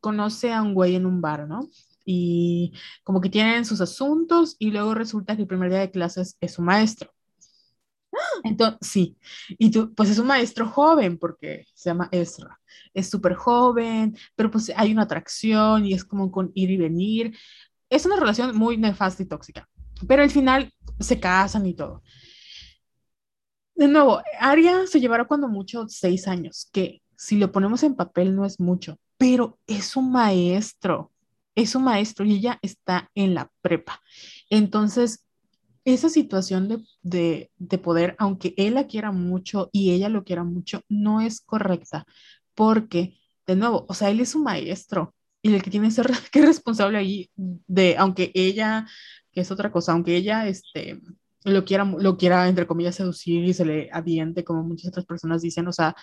conoce 0.00 0.52
a 0.52 0.62
un 0.62 0.74
güey 0.74 0.94
en 0.94 1.06
un 1.06 1.20
bar, 1.20 1.48
¿no? 1.48 1.68
Y 2.06 2.72
como 3.04 3.20
que 3.20 3.28
tienen 3.28 3.66
sus 3.66 3.80
asuntos 3.82 4.56
y 4.58 4.70
luego 4.70 4.94
resulta 4.94 5.36
que 5.36 5.42
el 5.42 5.48
primer 5.48 5.70
día 5.70 5.80
de 5.80 5.90
clases 5.90 6.36
es 6.40 6.54
su 6.54 6.62
maestro. 6.62 7.12
Entonces, 8.44 8.78
sí, 8.80 9.18
y 9.58 9.70
tú, 9.70 9.94
pues 9.94 10.10
es 10.10 10.18
un 10.18 10.26
maestro 10.28 10.68
joven 10.68 11.18
porque 11.18 11.66
se 11.74 11.90
llama 11.90 12.08
Ezra. 12.12 12.58
Es 12.94 13.10
súper 13.10 13.34
joven, 13.34 14.16
pero 14.34 14.50
pues 14.50 14.72
hay 14.76 14.92
una 14.92 15.02
atracción 15.02 15.84
y 15.84 15.92
es 15.94 16.04
como 16.04 16.30
con 16.30 16.50
ir 16.54 16.70
y 16.70 16.76
venir. 16.76 17.36
Es 17.90 18.06
una 18.06 18.16
relación 18.16 18.56
muy 18.56 18.76
nefasta 18.76 19.22
y 19.22 19.26
tóxica, 19.26 19.68
pero 20.08 20.22
al 20.22 20.30
final 20.30 20.72
se 21.00 21.20
casan 21.20 21.66
y 21.66 21.74
todo. 21.74 22.02
De 23.74 23.88
nuevo, 23.88 24.22
Aria 24.40 24.86
se 24.86 25.00
llevará 25.00 25.26
cuando 25.26 25.48
mucho 25.48 25.86
seis 25.88 26.26
años, 26.28 26.68
que 26.72 27.02
si 27.16 27.36
lo 27.36 27.52
ponemos 27.52 27.82
en 27.82 27.94
papel 27.94 28.34
no 28.34 28.44
es 28.46 28.58
mucho, 28.58 28.98
pero 29.18 29.58
es 29.66 29.96
un 29.96 30.12
maestro 30.12 31.12
es 31.56 31.74
un 31.74 31.84
maestro 31.84 32.24
y 32.24 32.34
ella 32.34 32.58
está 32.62 33.10
en 33.14 33.34
la 33.34 33.50
prepa. 33.62 34.00
Entonces, 34.50 35.26
esa 35.84 36.08
situación 36.08 36.84
de, 37.02 37.50
poder, 37.82 38.14
aunque 38.18 38.54
él 38.56 38.74
la 38.74 38.86
quiera 38.86 39.12
mucho 39.12 39.70
y 39.72 39.92
ella 39.92 40.08
lo 40.08 40.24
quiera 40.24 40.44
mucho, 40.44 40.82
no 40.88 41.20
es 41.20 41.40
correcta, 41.40 42.04
porque, 42.54 43.18
de 43.46 43.56
nuevo, 43.56 43.86
o 43.88 43.94
sea, 43.94 44.10
él 44.10 44.20
es 44.20 44.34
un 44.34 44.42
maestro 44.42 45.14
y 45.42 45.54
el 45.54 45.62
que 45.62 45.70
tiene 45.70 45.88
que 45.88 45.94
ser 45.94 46.06
que 46.32 46.42
responsable 46.44 46.98
ahí 46.98 47.30
de, 47.34 47.96
aunque 47.98 48.32
ella, 48.34 48.86
que 49.32 49.40
es 49.40 49.50
otra 49.50 49.72
cosa, 49.72 49.92
aunque 49.92 50.16
ella, 50.16 50.46
este, 50.48 51.00
lo 51.44 51.64
quiera, 51.64 51.84
lo 51.84 52.16
quiera, 52.16 52.48
entre 52.48 52.66
comillas, 52.66 52.96
seducir 52.96 53.44
y 53.44 53.54
se 53.54 53.64
le 53.64 53.88
aviente, 53.92 54.44
como 54.44 54.62
muchas 54.64 54.88
otras 54.88 55.06
personas 55.06 55.42
dicen, 55.42 55.68
o 55.68 55.72
sea, 55.72 55.94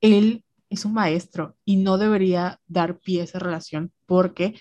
él 0.00 0.44
es 0.70 0.84
un 0.84 0.94
maestro 0.94 1.56
y 1.64 1.76
no 1.76 1.98
debería 1.98 2.60
dar 2.66 2.98
pie 2.98 3.20
a 3.20 3.24
esa 3.24 3.38
relación 3.38 3.92
porque 4.06 4.58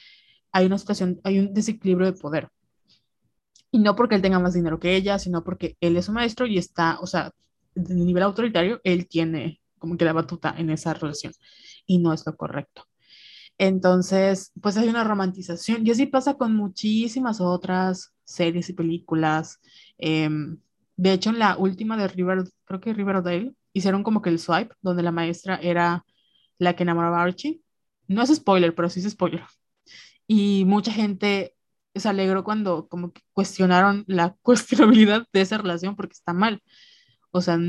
hay 0.52 0.66
una 0.66 0.78
situación, 0.78 1.20
hay 1.24 1.40
un 1.40 1.54
desequilibrio 1.54 2.12
de 2.12 2.18
poder. 2.18 2.50
Y 3.72 3.80
no 3.80 3.96
porque 3.96 4.16
él 4.16 4.22
tenga 4.22 4.40
más 4.40 4.54
dinero 4.54 4.80
que 4.80 4.96
ella, 4.96 5.20
sino 5.20 5.44
porque 5.44 5.76
él 5.82 5.98
es 5.98 6.08
un 6.08 6.16
maestro 6.16 6.46
y 6.46 6.58
está, 6.58 6.98
o 7.02 7.08
sea, 7.08 7.32
de 7.74 7.94
nivel 7.94 8.24
autoritario, 8.24 8.80
él 8.84 9.08
tiene 9.08 9.62
como 9.78 9.98
que 9.98 10.06
la 10.06 10.14
batuta 10.14 10.56
en 10.58 10.70
esa 10.70 10.94
relación 10.94 11.34
y 11.86 11.98
no 11.98 12.14
es 12.14 12.26
lo 12.26 12.36
correcto. 12.36 12.88
Entonces, 13.58 14.52
pues 14.62 14.78
hay 14.78 14.90
una 14.90 15.04
romantización 15.04 15.86
y 15.86 15.92
así 15.92 16.06
pasa 16.08 16.36
con 16.36 16.56
muchísimas 16.56 17.40
otras 17.40 18.14
series 18.24 18.70
y 18.70 18.74
películas. 18.74 19.60
Em, 19.98 20.60
de 20.98 21.14
hecho, 21.14 21.30
en 21.30 21.40
la 21.40 21.58
última 21.58 21.98
de 21.98 22.08
River, 22.08 22.44
creo 22.66 22.80
que 22.82 22.94
Riverdale, 22.94 23.54
hicieron 23.76 24.04
como 24.04 24.22
que 24.22 24.30
el 24.30 24.40
swipe, 24.40 24.74
donde 24.82 25.04
la 25.04 25.12
maestra 25.12 25.58
era 25.62 26.06
la 26.58 26.76
que 26.76 26.84
enamoraba 26.84 27.20
a 27.20 27.24
Archie. 27.24 27.62
No 28.08 28.24
es 28.24 28.34
spoiler, 28.34 28.74
pero 28.74 28.90
sí 28.90 29.02
es 29.02 29.12
spoiler. 29.12 29.44
Y 30.28 30.64
mucha 30.66 30.92
gente 30.92 31.56
se 31.94 32.10
alegró 32.10 32.44
cuando 32.44 32.88
como 32.88 33.12
que 33.12 33.22
cuestionaron 33.34 34.06
la 34.08 34.36
cuestionabilidad 34.42 35.28
de 35.34 35.42
esa 35.42 35.58
relación 35.58 35.96
porque 35.96 36.14
está 36.14 36.34
mal. 36.34 36.64
O 37.32 37.42
sea, 37.42 37.60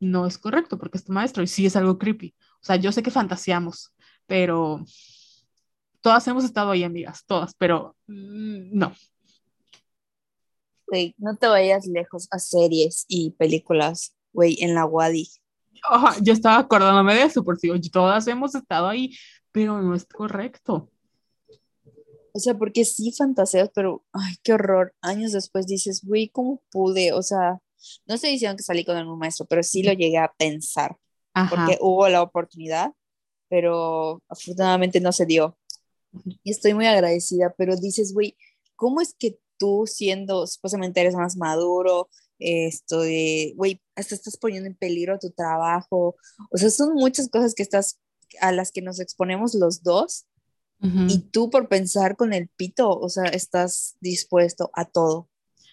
no 0.00 0.26
es 0.26 0.38
correcto 0.38 0.76
porque 0.78 0.98
es 0.98 1.04
tu 1.04 1.12
maestro 1.12 1.42
y 1.44 1.46
sí 1.46 1.66
es 1.66 1.76
algo 1.76 1.98
creepy. 1.98 2.34
O 2.60 2.64
sea, 2.64 2.76
yo 2.76 2.90
sé 2.90 3.02
que 3.02 3.10
fantaseamos, 3.12 3.92
pero 4.26 4.84
todas 6.00 6.26
hemos 6.26 6.44
estado 6.44 6.72
ahí, 6.72 6.82
amigas, 6.82 7.24
todas, 7.26 7.54
pero 7.54 7.96
mm, 8.08 8.76
no. 8.76 8.92
No 11.16 11.36
te 11.36 11.46
vayas 11.46 11.86
lejos 11.86 12.28
a 12.30 12.38
series 12.38 13.06
y 13.08 13.30
películas, 13.30 14.14
güey, 14.32 14.56
en 14.60 14.74
la 14.74 14.84
Wadi. 14.84 15.28
yo 16.22 16.32
estaba 16.32 16.58
acordándome 16.58 17.14
de 17.14 17.22
eso, 17.22 17.44
porque 17.44 17.72
todas 17.92 18.26
hemos 18.26 18.54
estado 18.54 18.88
ahí, 18.88 19.16
pero 19.50 19.80
no 19.80 19.94
es 19.94 20.04
correcto. 20.04 20.88
O 22.34 22.38
sea, 22.38 22.56
porque 22.56 22.84
sí 22.84 23.12
fantaseas, 23.12 23.70
pero, 23.74 24.04
ay, 24.12 24.34
qué 24.42 24.54
horror. 24.54 24.94
Años 25.02 25.32
después 25.32 25.66
dices, 25.66 26.02
güey, 26.02 26.28
¿cómo 26.28 26.62
pude? 26.70 27.12
O 27.12 27.22
sea, 27.22 27.60
no 28.06 28.14
estoy 28.14 28.30
diciendo 28.30 28.56
que 28.56 28.62
salí 28.62 28.84
con 28.84 28.96
algún 28.96 29.18
maestro, 29.18 29.46
pero 29.46 29.62
sí 29.62 29.82
lo 29.82 29.92
llegué 29.92 30.18
a 30.18 30.32
pensar, 30.38 30.96
porque 31.50 31.78
hubo 31.80 32.08
la 32.08 32.22
oportunidad, 32.22 32.92
pero 33.48 34.22
afortunadamente 34.28 35.00
no 35.00 35.12
se 35.12 35.26
dio. 35.26 35.58
Y 36.42 36.50
estoy 36.50 36.74
muy 36.74 36.86
agradecida, 36.86 37.54
pero 37.56 37.76
dices, 37.76 38.12
güey, 38.14 38.36
¿cómo 38.76 39.00
es 39.00 39.14
que 39.18 39.38
tú 39.58 39.84
siendo, 39.86 40.46
supuestamente 40.46 41.00
eres 41.00 41.14
más 41.14 41.36
maduro, 41.36 42.08
esto 42.42 43.00
de, 43.00 43.52
güey, 43.56 43.80
hasta 43.96 44.14
estás 44.14 44.36
poniendo 44.36 44.68
en 44.68 44.76
peligro 44.76 45.18
tu 45.18 45.30
trabajo, 45.30 46.16
o 46.50 46.58
sea, 46.58 46.70
son 46.70 46.94
muchas 46.94 47.28
cosas 47.28 47.54
que 47.54 47.62
estás, 47.62 47.98
a 48.40 48.52
las 48.52 48.72
que 48.72 48.82
nos 48.82 49.00
exponemos 49.00 49.54
los 49.54 49.82
dos, 49.82 50.26
y 51.08 51.20
tú 51.30 51.48
por 51.48 51.68
pensar 51.68 52.16
con 52.16 52.32
el 52.32 52.48
pito, 52.48 52.90
o 52.90 53.08
sea, 53.08 53.26
estás 53.26 53.94
dispuesto 54.00 54.72
a 54.74 54.84
todo. 54.84 55.28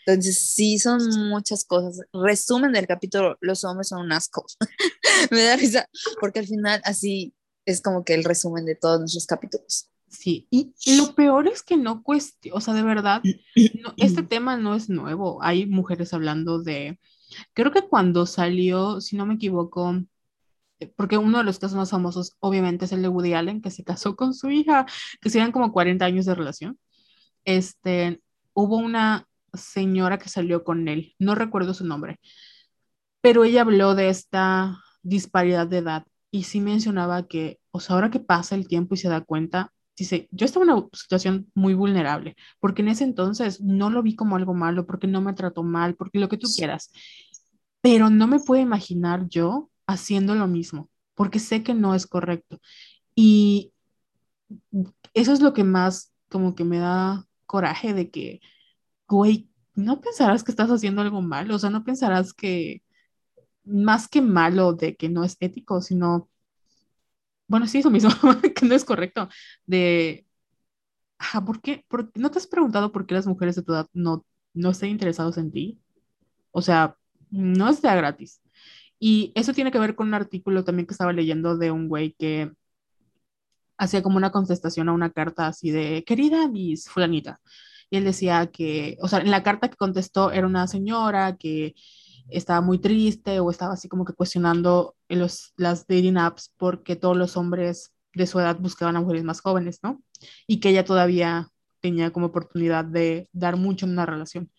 Entonces, 0.05 0.39
sí, 0.39 0.77
son 0.77 1.01
muchas 1.29 1.65
cosas. 1.65 2.01
Resumen 2.13 2.73
del 2.73 2.85
capítulo, 2.85 3.35
los 3.41 3.63
hombres 3.63 3.87
son 3.87 4.01
un 4.01 4.11
asco. 4.11 4.45
Me 5.31 5.41
da 5.43 5.55
risa, 5.55 5.89
porque 6.19 6.39
al 6.39 6.47
final 6.47 6.79
así 6.83 7.33
es 7.65 7.81
como 7.81 8.03
que 8.03 8.13
el 8.13 8.23
resumen 8.23 8.65
de 8.65 8.75
todos 8.75 8.99
nuestros 8.99 9.25
capítulos. 9.25 9.88
Sí, 10.09 10.47
y 10.49 10.73
lo 10.97 11.13
peor 11.13 11.47
es 11.47 11.61
que 11.61 11.77
no 11.77 12.01
cueste, 12.01 12.51
o 12.51 12.59
sea, 12.61 12.73
de 12.73 12.81
verdad, 12.81 13.21
este 13.95 14.23
tema 14.23 14.57
no 14.57 14.73
es 14.73 14.89
nuevo. 14.89 15.41
Hay 15.43 15.67
mujeres 15.67 16.13
hablando 16.13 16.61
de, 16.61 16.99
creo 17.53 17.71
que 17.71 17.83
cuando 17.83 18.25
salió, 18.25 19.01
si 19.01 19.15
no 19.15 19.25
me 19.27 19.35
equivoco, 19.35 20.03
porque 20.95 21.17
uno 21.17 21.39
de 21.39 21.43
los 21.43 21.59
casos 21.59 21.77
más 21.77 21.91
famosos 21.91 22.35
obviamente 22.39 22.85
es 22.85 22.91
el 22.91 23.01
de 23.01 23.07
Woody 23.07 23.33
Allen, 23.33 23.61
que 23.61 23.69
se 23.69 23.83
casó 23.83 24.15
con 24.15 24.33
su 24.33 24.49
hija, 24.49 24.85
que 25.21 25.29
se 25.29 25.51
como 25.51 25.71
40 25.71 26.05
años 26.05 26.25
de 26.25 26.35
relación. 26.35 26.79
Este, 27.45 28.21
hubo 28.53 28.77
una 28.77 29.27
señora 29.53 30.17
que 30.17 30.29
salió 30.29 30.63
con 30.63 30.87
él, 30.87 31.15
no 31.19 31.35
recuerdo 31.35 31.73
su 31.73 31.85
nombre, 31.85 32.19
pero 33.21 33.43
ella 33.43 33.61
habló 33.61 33.95
de 33.95 34.09
esta 34.09 34.79
disparidad 35.03 35.67
de 35.67 35.79
edad 35.79 36.05
y 36.31 36.43
sí 36.43 36.61
mencionaba 36.61 37.27
que, 37.27 37.59
o 37.71 37.79
sea, 37.79 37.95
ahora 37.95 38.11
que 38.11 38.19
pasa 38.19 38.55
el 38.55 38.67
tiempo 38.67 38.95
y 38.95 38.97
se 38.97 39.09
da 39.09 39.21
cuenta, 39.21 39.71
dice, 40.03 40.27
yo 40.31 40.45
estaba 40.45 40.65
en 40.65 40.71
una 40.71 40.87
situación 40.93 41.51
muy 41.53 41.73
vulnerable, 41.73 42.35
porque 42.59 42.81
en 42.81 42.89
ese 42.89 43.03
entonces 43.03 43.61
no 43.61 43.89
lo 43.89 44.03
vi 44.03 44.15
como 44.15 44.35
algo 44.35 44.53
malo, 44.53 44.85
porque 44.85 45.07
no 45.07 45.21
me 45.21 45.33
trató 45.33 45.63
mal, 45.63 45.95
porque 45.95 46.19
lo 46.19 46.29
que 46.29 46.37
tú 46.37 46.47
quieras, 46.55 46.91
pero 47.81 48.09
no 48.09 48.27
me 48.27 48.39
puedo 48.39 48.61
imaginar 48.61 49.27
yo 49.29 49.69
haciendo 49.87 50.35
lo 50.35 50.47
mismo, 50.47 50.89
porque 51.15 51.39
sé 51.39 51.63
que 51.63 51.73
no 51.73 51.95
es 51.95 52.07
correcto. 52.07 52.59
Y 53.15 53.73
eso 55.13 55.33
es 55.33 55.41
lo 55.41 55.53
que 55.53 55.63
más 55.63 56.13
como 56.29 56.55
que 56.55 56.63
me 56.63 56.79
da 56.79 57.27
coraje 57.45 57.93
de 57.93 58.09
que, 58.11 58.41
güey, 59.07 59.49
no 59.75 60.01
pensarás 60.01 60.43
que 60.43 60.51
estás 60.51 60.69
haciendo 60.69 61.01
algo 61.01 61.21
malo, 61.21 61.55
o 61.55 61.59
sea, 61.59 61.69
no 61.69 61.83
pensarás 61.83 62.33
que 62.33 62.83
más 63.63 64.07
que 64.07 64.21
malo 64.21 64.73
de 64.73 64.95
que 64.95 65.09
no 65.09 65.23
es 65.23 65.37
ético, 65.39 65.81
sino, 65.81 66.29
bueno, 67.49 67.67
sí, 67.67 67.79
eso 67.79 67.89
mismo, 67.89 68.09
que 68.55 68.65
no 68.65 68.75
es 68.75 68.85
correcto, 68.85 69.27
de, 69.65 70.25
¿por 71.45 71.61
qué? 71.61 71.85
¿No 72.15 72.31
te 72.31 72.39
has 72.39 72.47
preguntado 72.47 72.91
por 72.91 73.05
qué 73.05 73.15
las 73.15 73.27
mujeres 73.27 73.55
de 73.55 73.63
tu 73.63 73.73
edad 73.73 73.87
no, 73.93 74.25
no 74.53 74.69
están 74.69 74.89
interesadas 74.89 75.37
en 75.37 75.51
ti? 75.51 75.79
O 76.51 76.61
sea, 76.61 76.95
no 77.31 77.69
es 77.69 77.81
de 77.81 77.89
gratis. 77.95 78.41
Y 78.99 79.31
eso 79.35 79.53
tiene 79.53 79.71
que 79.71 79.79
ver 79.79 79.95
con 79.95 80.07
un 80.09 80.13
artículo 80.13 80.63
también 80.63 80.85
que 80.87 80.93
estaba 80.93 81.13
leyendo 81.13 81.57
de 81.57 81.71
un 81.71 81.87
güey 81.89 82.13
que 82.19 82.51
hacía 83.77 84.03
como 84.03 84.17
una 84.17 84.31
contestación 84.31 84.89
a 84.89 84.93
una 84.93 85.11
carta 85.11 85.47
así 85.47 85.71
de, 85.71 86.03
querida 86.05 86.47
Miss 86.49 86.89
Fulanita. 86.89 87.39
Y 87.89 87.97
él 87.97 88.03
decía 88.03 88.47
que, 88.51 88.97
o 89.01 89.07
sea, 89.07 89.19
en 89.19 89.31
la 89.31 89.43
carta 89.43 89.69
que 89.69 89.77
contestó 89.77 90.31
era 90.31 90.47
una 90.47 90.67
señora 90.67 91.37
que 91.37 91.75
estaba 92.29 92.61
muy 92.61 92.79
triste 92.79 93.39
o 93.39 93.49
estaba 93.49 93.73
así 93.73 93.89
como 93.89 94.05
que 94.05 94.13
cuestionando 94.13 94.95
los, 95.15 95.53
las 95.57 95.87
dating 95.87 96.17
apps 96.17 96.53
porque 96.57 96.95
todos 96.95 97.17
los 97.17 97.37
hombres 97.37 97.93
de 98.13 98.27
su 98.27 98.39
edad 98.39 98.57
buscaban 98.59 98.95
a 98.95 99.01
mujeres 99.01 99.23
más 99.23 99.41
jóvenes, 99.41 99.79
¿no? 99.83 100.01
Y 100.47 100.59
que 100.59 100.69
ella 100.69 100.85
todavía 100.85 101.49
tenía 101.79 102.11
como 102.11 102.27
oportunidad 102.27 102.85
de 102.85 103.29
dar 103.31 103.57
mucho 103.57 103.85
en 103.85 103.93
una 103.93 104.05
relación. 104.05 104.51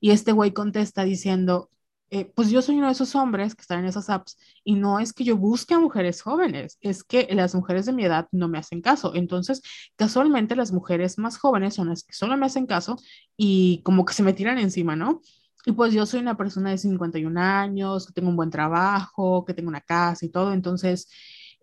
Y 0.00 0.10
este 0.10 0.32
güey 0.32 0.52
contesta 0.52 1.04
diciendo, 1.04 1.70
eh, 2.10 2.26
pues 2.34 2.50
yo 2.50 2.60
soy 2.60 2.76
uno 2.76 2.86
de 2.88 2.92
esos 2.92 3.14
hombres 3.14 3.54
que 3.54 3.62
están 3.62 3.78
en 3.80 3.86
esas 3.86 4.10
apps 4.10 4.36
y 4.64 4.74
no 4.74 4.98
es 5.00 5.14
que 5.14 5.24
yo 5.24 5.36
busque 5.36 5.72
a 5.72 5.80
mujeres 5.80 6.20
jóvenes, 6.20 6.76
es 6.82 7.04
que 7.04 7.26
las 7.30 7.54
mujeres 7.54 7.86
de 7.86 7.92
mi 7.92 8.04
edad 8.04 8.28
no 8.32 8.48
me 8.48 8.58
hacen 8.58 8.82
caso. 8.82 9.14
Entonces, 9.14 9.62
casualmente 9.96 10.54
las 10.54 10.72
mujeres 10.72 11.16
más 11.18 11.38
jóvenes 11.38 11.74
son 11.74 11.88
las 11.88 12.02
que 12.04 12.12
solo 12.12 12.36
me 12.36 12.46
hacen 12.46 12.66
caso 12.66 12.96
y 13.36 13.80
como 13.84 14.04
que 14.04 14.12
se 14.12 14.22
me 14.22 14.34
tiran 14.34 14.58
encima, 14.58 14.94
¿no? 14.94 15.22
Y 15.64 15.72
pues 15.72 15.92
yo 15.92 16.06
soy 16.06 16.20
una 16.20 16.36
persona 16.36 16.70
de 16.70 16.78
51 16.78 17.40
años, 17.40 18.06
que 18.06 18.12
tengo 18.12 18.28
un 18.28 18.36
buen 18.36 18.50
trabajo, 18.50 19.44
que 19.44 19.54
tengo 19.54 19.68
una 19.68 19.80
casa 19.80 20.26
y 20.26 20.28
todo, 20.28 20.52
entonces, 20.52 21.08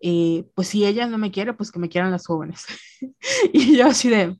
eh, 0.00 0.44
pues 0.54 0.68
si 0.68 0.86
ella 0.86 1.06
no 1.06 1.18
me 1.18 1.30
quiere, 1.30 1.52
pues 1.52 1.70
que 1.70 1.78
me 1.78 1.88
quieran 1.88 2.10
las 2.10 2.26
jóvenes. 2.26 2.64
y 3.52 3.76
yo 3.76 3.86
así 3.86 4.08
de, 4.08 4.38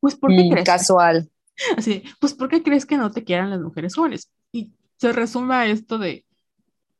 pues 0.00 0.16
¿por 0.16 0.30
qué 0.30 0.44
mm, 0.44 0.50
crees? 0.50 0.66
Casual. 0.66 1.30
Así, 1.76 2.04
pues 2.20 2.34
¿por 2.34 2.48
qué 2.48 2.62
crees 2.62 2.86
que 2.86 2.96
no 2.96 3.10
te 3.10 3.24
quieran 3.24 3.50
las 3.50 3.60
mujeres 3.60 3.96
jóvenes? 3.96 4.30
Y 4.52 4.72
se 4.96 5.12
resume 5.12 5.54
a 5.56 5.66
esto 5.66 5.98
de 5.98 6.24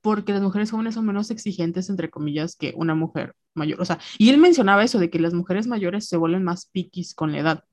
porque 0.01 0.33
las 0.33 0.43
mujeres 0.43 0.71
jóvenes 0.71 0.95
son 0.95 1.07
menos 1.07 1.31
exigentes, 1.31 1.89
entre 1.91 2.11
comillas, 2.11 2.57
que 2.57 2.73
una 2.77 2.95
mujer 2.95 3.35
mayor. 3.55 3.81
O 3.81 3.85
sea, 3.85 3.99
y 4.17 4.31
él 4.31 4.39
mencionaba 4.39 4.85
eso 4.85 4.99
de 4.99 5.11
que 5.11 5.19
las 5.19 5.35
mujeres 5.35 5.67
mayores 5.67 6.09
se 6.09 6.17
vuelven 6.17 6.45
más 6.45 6.67
piquis 6.67 7.15
con 7.15 7.33
la 7.33 7.39
edad, 7.39 7.65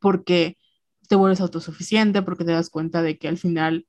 porque 0.00 0.56
te 1.12 1.16
vuelves 1.16 1.42
autosuficiente, 1.42 2.22
porque 2.22 2.42
te 2.42 2.52
das 2.52 2.70
cuenta 2.70 3.02
de 3.02 3.18
que 3.18 3.28
al 3.28 3.36
final, 3.36 3.86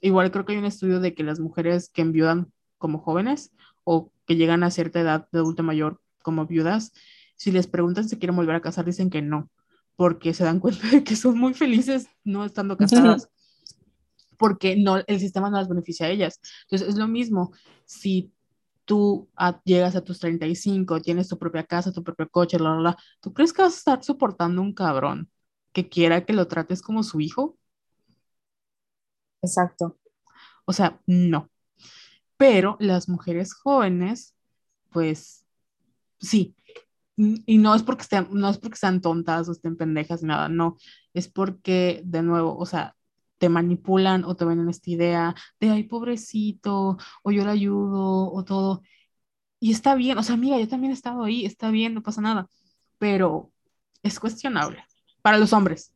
igual 0.00 0.30
creo 0.30 0.46
que 0.46 0.54
hay 0.54 0.58
un 0.58 0.64
estudio 0.64 1.00
de 1.00 1.12
que 1.12 1.22
las 1.22 1.38
mujeres 1.38 1.90
que 1.90 2.00
enviudan 2.00 2.50
como 2.78 2.98
jóvenes 2.98 3.52
o 3.84 4.10
que 4.24 4.36
llegan 4.36 4.62
a 4.62 4.70
cierta 4.70 5.00
edad 5.00 5.28
de 5.32 5.40
adulto 5.40 5.62
mayor 5.62 6.00
como 6.22 6.46
viudas, 6.46 6.92
si 7.36 7.52
les 7.52 7.66
preguntan 7.66 8.08
si 8.08 8.16
quieren 8.16 8.36
volver 8.36 8.56
a 8.56 8.62
casar, 8.62 8.86
dicen 8.86 9.10
que 9.10 9.20
no, 9.20 9.50
porque 9.96 10.32
se 10.32 10.44
dan 10.44 10.58
cuenta 10.60 10.88
de 10.88 11.04
que 11.04 11.14
son 11.14 11.38
muy 11.38 11.52
felices 11.52 12.08
no 12.24 12.42
estando 12.46 12.78
casadas 12.78 13.28
porque 14.38 14.76
no, 14.76 14.96
el 15.06 15.20
sistema 15.20 15.50
no 15.50 15.58
las 15.58 15.68
beneficia 15.68 16.06
a 16.06 16.08
ellas. 16.08 16.40
Entonces 16.62 16.88
es 16.88 16.96
lo 16.96 17.06
mismo, 17.06 17.52
si 17.84 18.32
tú 18.86 19.28
llegas 19.66 19.94
a 19.94 20.00
tus 20.02 20.20
35, 20.20 21.02
tienes 21.02 21.28
tu 21.28 21.36
propia 21.38 21.64
casa, 21.64 21.92
tu 21.92 22.02
propio 22.02 22.30
coche, 22.30 22.56
bla, 22.56 22.70
bla, 22.70 22.78
bla, 22.78 22.96
¿tú 23.20 23.34
crees 23.34 23.52
que 23.52 23.60
vas 23.60 23.74
a 23.74 23.76
estar 23.76 24.02
soportando 24.02 24.62
un 24.62 24.72
cabrón 24.72 25.28
que 25.76 25.90
quiera 25.90 26.24
que 26.24 26.32
lo 26.32 26.48
trates 26.48 26.80
como 26.80 27.02
su 27.02 27.20
hijo? 27.20 27.58
Exacto. 29.42 29.98
O 30.64 30.72
sea, 30.72 31.00
no. 31.06 31.50
Pero 32.38 32.78
las 32.80 33.10
mujeres 33.10 33.52
jóvenes, 33.54 34.34
pues 34.90 35.46
sí. 36.18 36.56
Y 37.16 37.58
no 37.58 37.74
es 37.74 37.82
porque 37.82 38.02
estén, 38.04 38.28
no 38.32 38.48
es 38.48 38.58
porque 38.58 38.78
sean 38.78 39.02
tontas 39.02 39.48
o 39.48 39.52
estén 39.52 39.76
pendejas, 39.76 40.22
nada, 40.22 40.48
no. 40.48 40.78
Es 41.14 41.28
porque, 41.28 42.02
de 42.06 42.22
nuevo, 42.22 42.56
o 42.56 42.66
sea, 42.66 42.96
te 43.38 43.50
manipulan 43.50 44.24
o 44.24 44.34
te 44.36 44.46
ven 44.46 44.68
esta 44.70 44.90
idea 44.90 45.34
de, 45.60 45.70
ay, 45.70 45.84
pobrecito, 45.84 46.96
o 47.22 47.30
yo 47.32 47.44
le 47.44 47.50
ayudo, 47.50 48.32
o 48.32 48.44
todo. 48.44 48.82
Y 49.60 49.72
está 49.72 49.94
bien, 49.94 50.18
o 50.18 50.22
sea, 50.22 50.36
amiga, 50.36 50.58
yo 50.58 50.68
también 50.68 50.92
he 50.92 50.94
estado 50.94 51.24
ahí, 51.24 51.44
está 51.46 51.70
bien, 51.70 51.94
no 51.94 52.02
pasa 52.02 52.22
nada, 52.22 52.48
pero 52.98 53.52
es 54.02 54.20
cuestionable 54.20 54.84
para 55.26 55.38
los 55.38 55.52
hombres. 55.52 55.92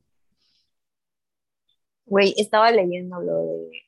Güey, 2.05 2.35
estaba 2.36 2.73
leyendo 2.73 3.20
lo 3.20 3.36
de... 3.36 3.82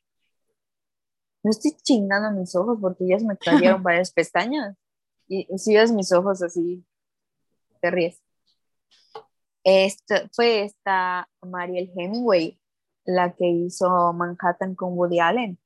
No 1.43 1.51
estoy 1.51 1.73
chingando 1.83 2.31
mis 2.31 2.55
ojos 2.55 2.79
porque 2.81 3.09
ya 3.09 3.19
se 3.19 3.27
me 3.27 3.37
cayeron 3.37 3.83
varias 3.83 4.13
pestañas. 4.13 4.77
Y 5.27 5.49
si 5.59 5.75
ves 5.75 5.91
mis 5.91 6.13
ojos 6.13 6.45
así, 6.45 6.87
te 7.81 7.91
ríes. 7.91 8.23
Esto, 9.65 10.15
fue 10.31 10.63
esta 10.63 11.29
Mariel 11.45 11.91
Hemingway, 11.97 12.61
la 13.05 13.35
que 13.35 13.49
hizo 13.49 14.13
Manhattan 14.13 14.77
con 14.77 14.97
Woody 14.97 15.19
Allen. 15.19 15.59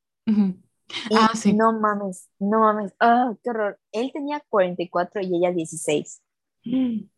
ah, 1.15 1.32
sí. 1.35 1.53
No 1.53 1.78
mames, 1.78 2.31
no 2.39 2.61
mames, 2.61 2.94
ah, 2.98 3.35
qué 3.44 3.51
horror. 3.51 3.78
Él 3.93 4.11
tenía 4.11 4.43
44 4.48 5.20
y 5.20 5.36
ella 5.36 5.53
16. 5.53 6.23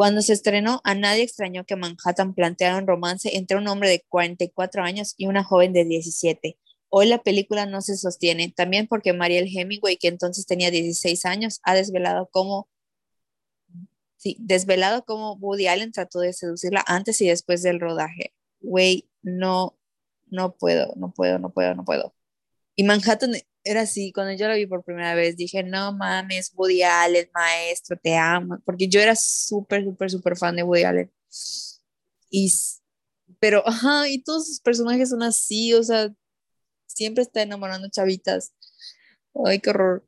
Cuando 0.00 0.22
se 0.22 0.32
estrenó, 0.32 0.80
a 0.84 0.94
nadie 0.94 1.24
extrañó 1.24 1.66
que 1.66 1.76
Manhattan 1.76 2.32
planteara 2.32 2.78
un 2.78 2.86
romance 2.86 3.36
entre 3.36 3.58
un 3.58 3.68
hombre 3.68 3.90
de 3.90 4.02
44 4.08 4.82
años 4.82 5.12
y 5.18 5.26
una 5.26 5.44
joven 5.44 5.74
de 5.74 5.84
17. 5.84 6.56
Hoy 6.88 7.06
la 7.06 7.22
película 7.22 7.66
no 7.66 7.82
se 7.82 7.98
sostiene, 7.98 8.50
también 8.50 8.86
porque 8.86 9.12
Mariel 9.12 9.54
Hemingway, 9.54 9.98
que 9.98 10.08
entonces 10.08 10.46
tenía 10.46 10.70
16 10.70 11.26
años, 11.26 11.60
ha 11.64 11.74
desvelado 11.74 12.30
cómo, 12.32 12.70
sí, 14.16 14.38
desvelado 14.40 15.04
cómo 15.04 15.34
Woody 15.34 15.66
Allen 15.66 15.92
trató 15.92 16.20
de 16.20 16.32
seducirla 16.32 16.82
antes 16.86 17.20
y 17.20 17.28
después 17.28 17.62
del 17.62 17.78
rodaje. 17.78 18.32
Güey, 18.62 19.06
no, 19.20 19.76
no 20.30 20.56
puedo, 20.56 20.94
no 20.96 21.12
puedo, 21.12 21.38
no 21.38 21.50
puedo, 21.50 21.74
no 21.74 21.84
puedo. 21.84 22.14
Y 22.74 22.84
Manhattan 22.84 23.32
era 23.64 23.82
así, 23.82 24.12
cuando 24.12 24.32
yo 24.34 24.48
la 24.48 24.54
vi 24.54 24.66
por 24.66 24.84
primera 24.84 25.14
vez, 25.14 25.36
dije, 25.36 25.62
no 25.62 25.92
mames, 25.92 26.52
Woody 26.56 26.82
Allen, 26.82 27.28
maestro, 27.34 27.96
te 28.02 28.16
amo, 28.16 28.58
porque 28.64 28.88
yo 28.88 29.00
era 29.00 29.14
súper, 29.16 29.84
súper, 29.84 30.10
súper 30.10 30.36
fan 30.36 30.56
de 30.56 30.62
Woody 30.62 30.84
Allen. 30.84 31.12
Y, 32.30 32.52
pero, 33.40 33.66
ajá, 33.66 34.08
y 34.08 34.22
todos 34.22 34.46
sus 34.46 34.60
personajes 34.60 35.10
son 35.10 35.22
así, 35.22 35.74
o 35.74 35.82
sea, 35.82 36.10
siempre 36.86 37.22
está 37.22 37.42
enamorando 37.42 37.88
chavitas. 37.90 38.52
Ay, 39.44 39.60
qué 39.60 39.70
horror. 39.70 40.06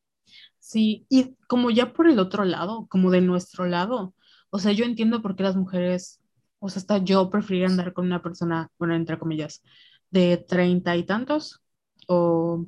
Sí, 0.59 1.07
y 1.11 1.37
como 1.49 1.70
ya 1.70 1.93
por 1.93 2.09
el 2.09 2.19
otro 2.19 2.45
lado, 2.45 2.87
como 2.89 3.11
de 3.11 3.20
nuestro 3.20 3.66
lado, 3.66 4.15
o 4.51 4.59
sea, 4.59 4.73
yo 4.73 4.85
entiendo 4.85 5.23
por 5.23 5.37
qué 5.37 5.43
las 5.43 5.57
mujeres, 5.57 6.20
o 6.61 6.69
sea, 6.69 6.81
hasta 6.81 6.99
yo 6.99 7.31
preferiría 7.31 7.66
andar 7.69 7.93
con 7.93 8.07
una 8.07 8.23
persona, 8.23 8.70
bueno, 8.79 8.95
entre 8.95 9.19
comillas, 9.19 9.62
de 10.11 10.37
treinta 10.39 10.97
y 10.97 11.05
tantos, 11.05 11.62
o 12.09 12.66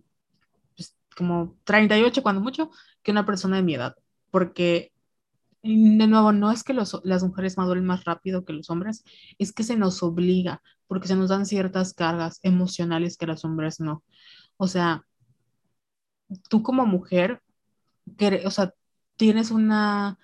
como 1.15 1.57
38 1.65 2.23
cuando 2.23 2.41
mucho, 2.41 2.70
que 3.03 3.12
una 3.12 3.27
persona 3.27 3.57
de 3.57 3.62
mi 3.62 3.74
edad, 3.74 3.97
porque 4.31 4.93
de 5.62 6.07
nuevo, 6.07 6.32
no 6.32 6.53
es 6.53 6.62
que 6.62 6.74
las 6.74 7.23
mujeres 7.24 7.57
maduren 7.57 7.86
más 7.86 8.05
rápido 8.05 8.45
que 8.45 8.53
los 8.53 8.69
hombres, 8.69 9.03
es 9.39 9.53
que 9.53 9.62
se 9.62 9.77
nos 9.77 10.03
obliga, 10.03 10.62
porque 10.86 11.09
se 11.09 11.16
nos 11.16 11.31
dan 11.31 11.47
ciertas 11.47 11.95
cargas 11.95 12.39
emocionales 12.43 13.16
que 13.16 13.27
los 13.27 13.47
hombres 13.47 13.81
no. 13.81 14.05
O 14.59 14.69
sea, 14.69 15.05
tú 16.51 16.62
como 16.62 16.85
mujer, 16.86 17.41
que, 18.19 18.43
o 18.47 18.51
sea, 18.51 18.74
tienes 19.16 19.51
una, 19.51 20.19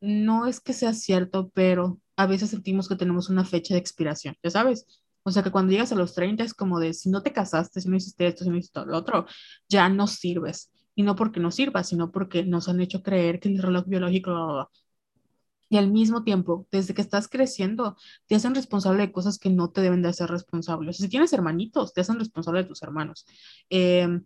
no 0.00 0.46
es 0.46 0.60
que 0.60 0.72
sea 0.72 0.94
cierto, 0.94 1.50
pero 1.52 2.00
a 2.16 2.26
veces 2.26 2.50
sentimos 2.50 2.88
que 2.88 2.96
tenemos 2.96 3.28
una 3.28 3.44
fecha 3.44 3.74
de 3.74 3.80
expiración, 3.80 4.36
ya 4.44 4.50
sabes. 4.50 4.86
O 5.26 5.32
sea, 5.32 5.42
que 5.42 5.50
cuando 5.50 5.72
llegas 5.72 5.90
a 5.90 5.96
los 5.96 6.14
30 6.14 6.44
es 6.44 6.54
como 6.54 6.78
de, 6.78 6.94
si 6.94 7.10
no 7.10 7.20
te 7.20 7.32
casaste, 7.32 7.80
si 7.80 7.88
no 7.88 7.96
hiciste 7.96 8.28
esto, 8.28 8.44
si 8.44 8.50
no 8.50 8.56
hiciste 8.56 8.86
lo 8.86 8.96
otro, 8.96 9.26
ya 9.68 9.88
no 9.88 10.06
sirves 10.06 10.70
y 10.94 11.02
no 11.02 11.16
porque 11.16 11.40
no 11.40 11.50
sirva, 11.50 11.82
sino 11.82 12.12
porque 12.12 12.44
nos 12.44 12.68
han 12.68 12.80
hecho 12.80 13.02
creer 13.02 13.40
que 13.40 13.48
el 13.48 13.60
reloj 13.60 13.86
biológico... 13.86 14.70
Y 15.68 15.78
al 15.78 15.90
mismo 15.90 16.22
tiempo, 16.22 16.68
desde 16.70 16.94
que 16.94 17.02
estás 17.02 17.26
creciendo, 17.26 17.96
te 18.28 18.36
hacen 18.36 18.54
responsable 18.54 19.02
de 19.02 19.10
cosas 19.10 19.36
que 19.36 19.50
no 19.50 19.68
te 19.72 19.80
deben 19.80 20.00
de 20.00 20.10
hacer 20.10 20.30
responsable. 20.30 20.92
si 20.92 21.08
tienes 21.08 21.32
hermanitos, 21.32 21.92
te 21.92 22.02
hacen 22.02 22.20
responsable 22.20 22.62
de 22.62 22.68
tus 22.68 22.84
hermanos. 22.84 23.26
Em, 23.68 24.24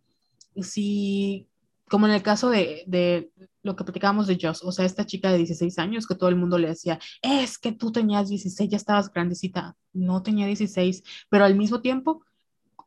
si, 0.60 1.48
como 1.88 2.06
en 2.08 2.12
el 2.12 2.22
caso 2.22 2.50
de, 2.50 2.84
de 2.86 3.32
lo 3.62 3.76
que 3.76 3.84
platicábamos 3.84 4.26
de 4.26 4.38
Joss, 4.40 4.62
o 4.64 4.72
sea, 4.72 4.84
esta 4.84 5.06
chica 5.06 5.30
de 5.30 5.38
16 5.38 5.78
años 5.78 6.06
que 6.06 6.14
todo 6.14 6.28
el 6.28 6.36
mundo 6.36 6.58
le 6.58 6.68
decía, 6.68 6.98
es 7.22 7.58
que 7.58 7.72
tú 7.72 7.92
tenías 7.92 8.28
16, 8.28 8.70
ya 8.70 8.76
estabas 8.76 9.12
grandecita. 9.12 9.76
No 9.92 10.22
tenía 10.22 10.46
16, 10.46 11.02
pero 11.28 11.44
al 11.44 11.56
mismo 11.56 11.80
tiempo 11.80 12.24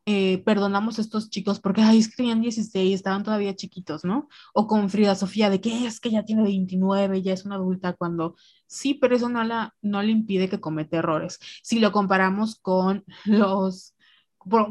eh, 0.06 0.42
perdonamos 0.44 0.98
a 0.98 1.02
estos 1.02 1.30
chicos 1.30 1.60
porque, 1.60 1.80
ay, 1.80 1.98
es 1.98 2.08
que 2.08 2.16
tenían 2.16 2.42
16, 2.42 2.94
estaban 2.94 3.22
todavía 3.24 3.56
chiquitos, 3.56 4.04
¿no? 4.04 4.28
O 4.52 4.66
con 4.66 4.90
Frida 4.90 5.14
Sofía, 5.14 5.48
de 5.48 5.62
que 5.62 5.86
es 5.86 5.98
que 5.98 6.10
ya 6.10 6.24
tiene 6.24 6.42
29, 6.42 7.22
ya 7.22 7.32
es 7.32 7.46
una 7.46 7.54
adulta, 7.54 7.94
cuando 7.94 8.36
sí, 8.66 8.94
pero 8.94 9.16
eso 9.16 9.30
no, 9.30 9.42
la, 9.44 9.74
no 9.80 10.02
le 10.02 10.12
impide 10.12 10.50
que 10.50 10.60
cometa 10.60 10.98
errores. 10.98 11.38
Si 11.62 11.78
lo 11.80 11.90
comparamos 11.90 12.56
con 12.56 13.04
los, 13.24 13.93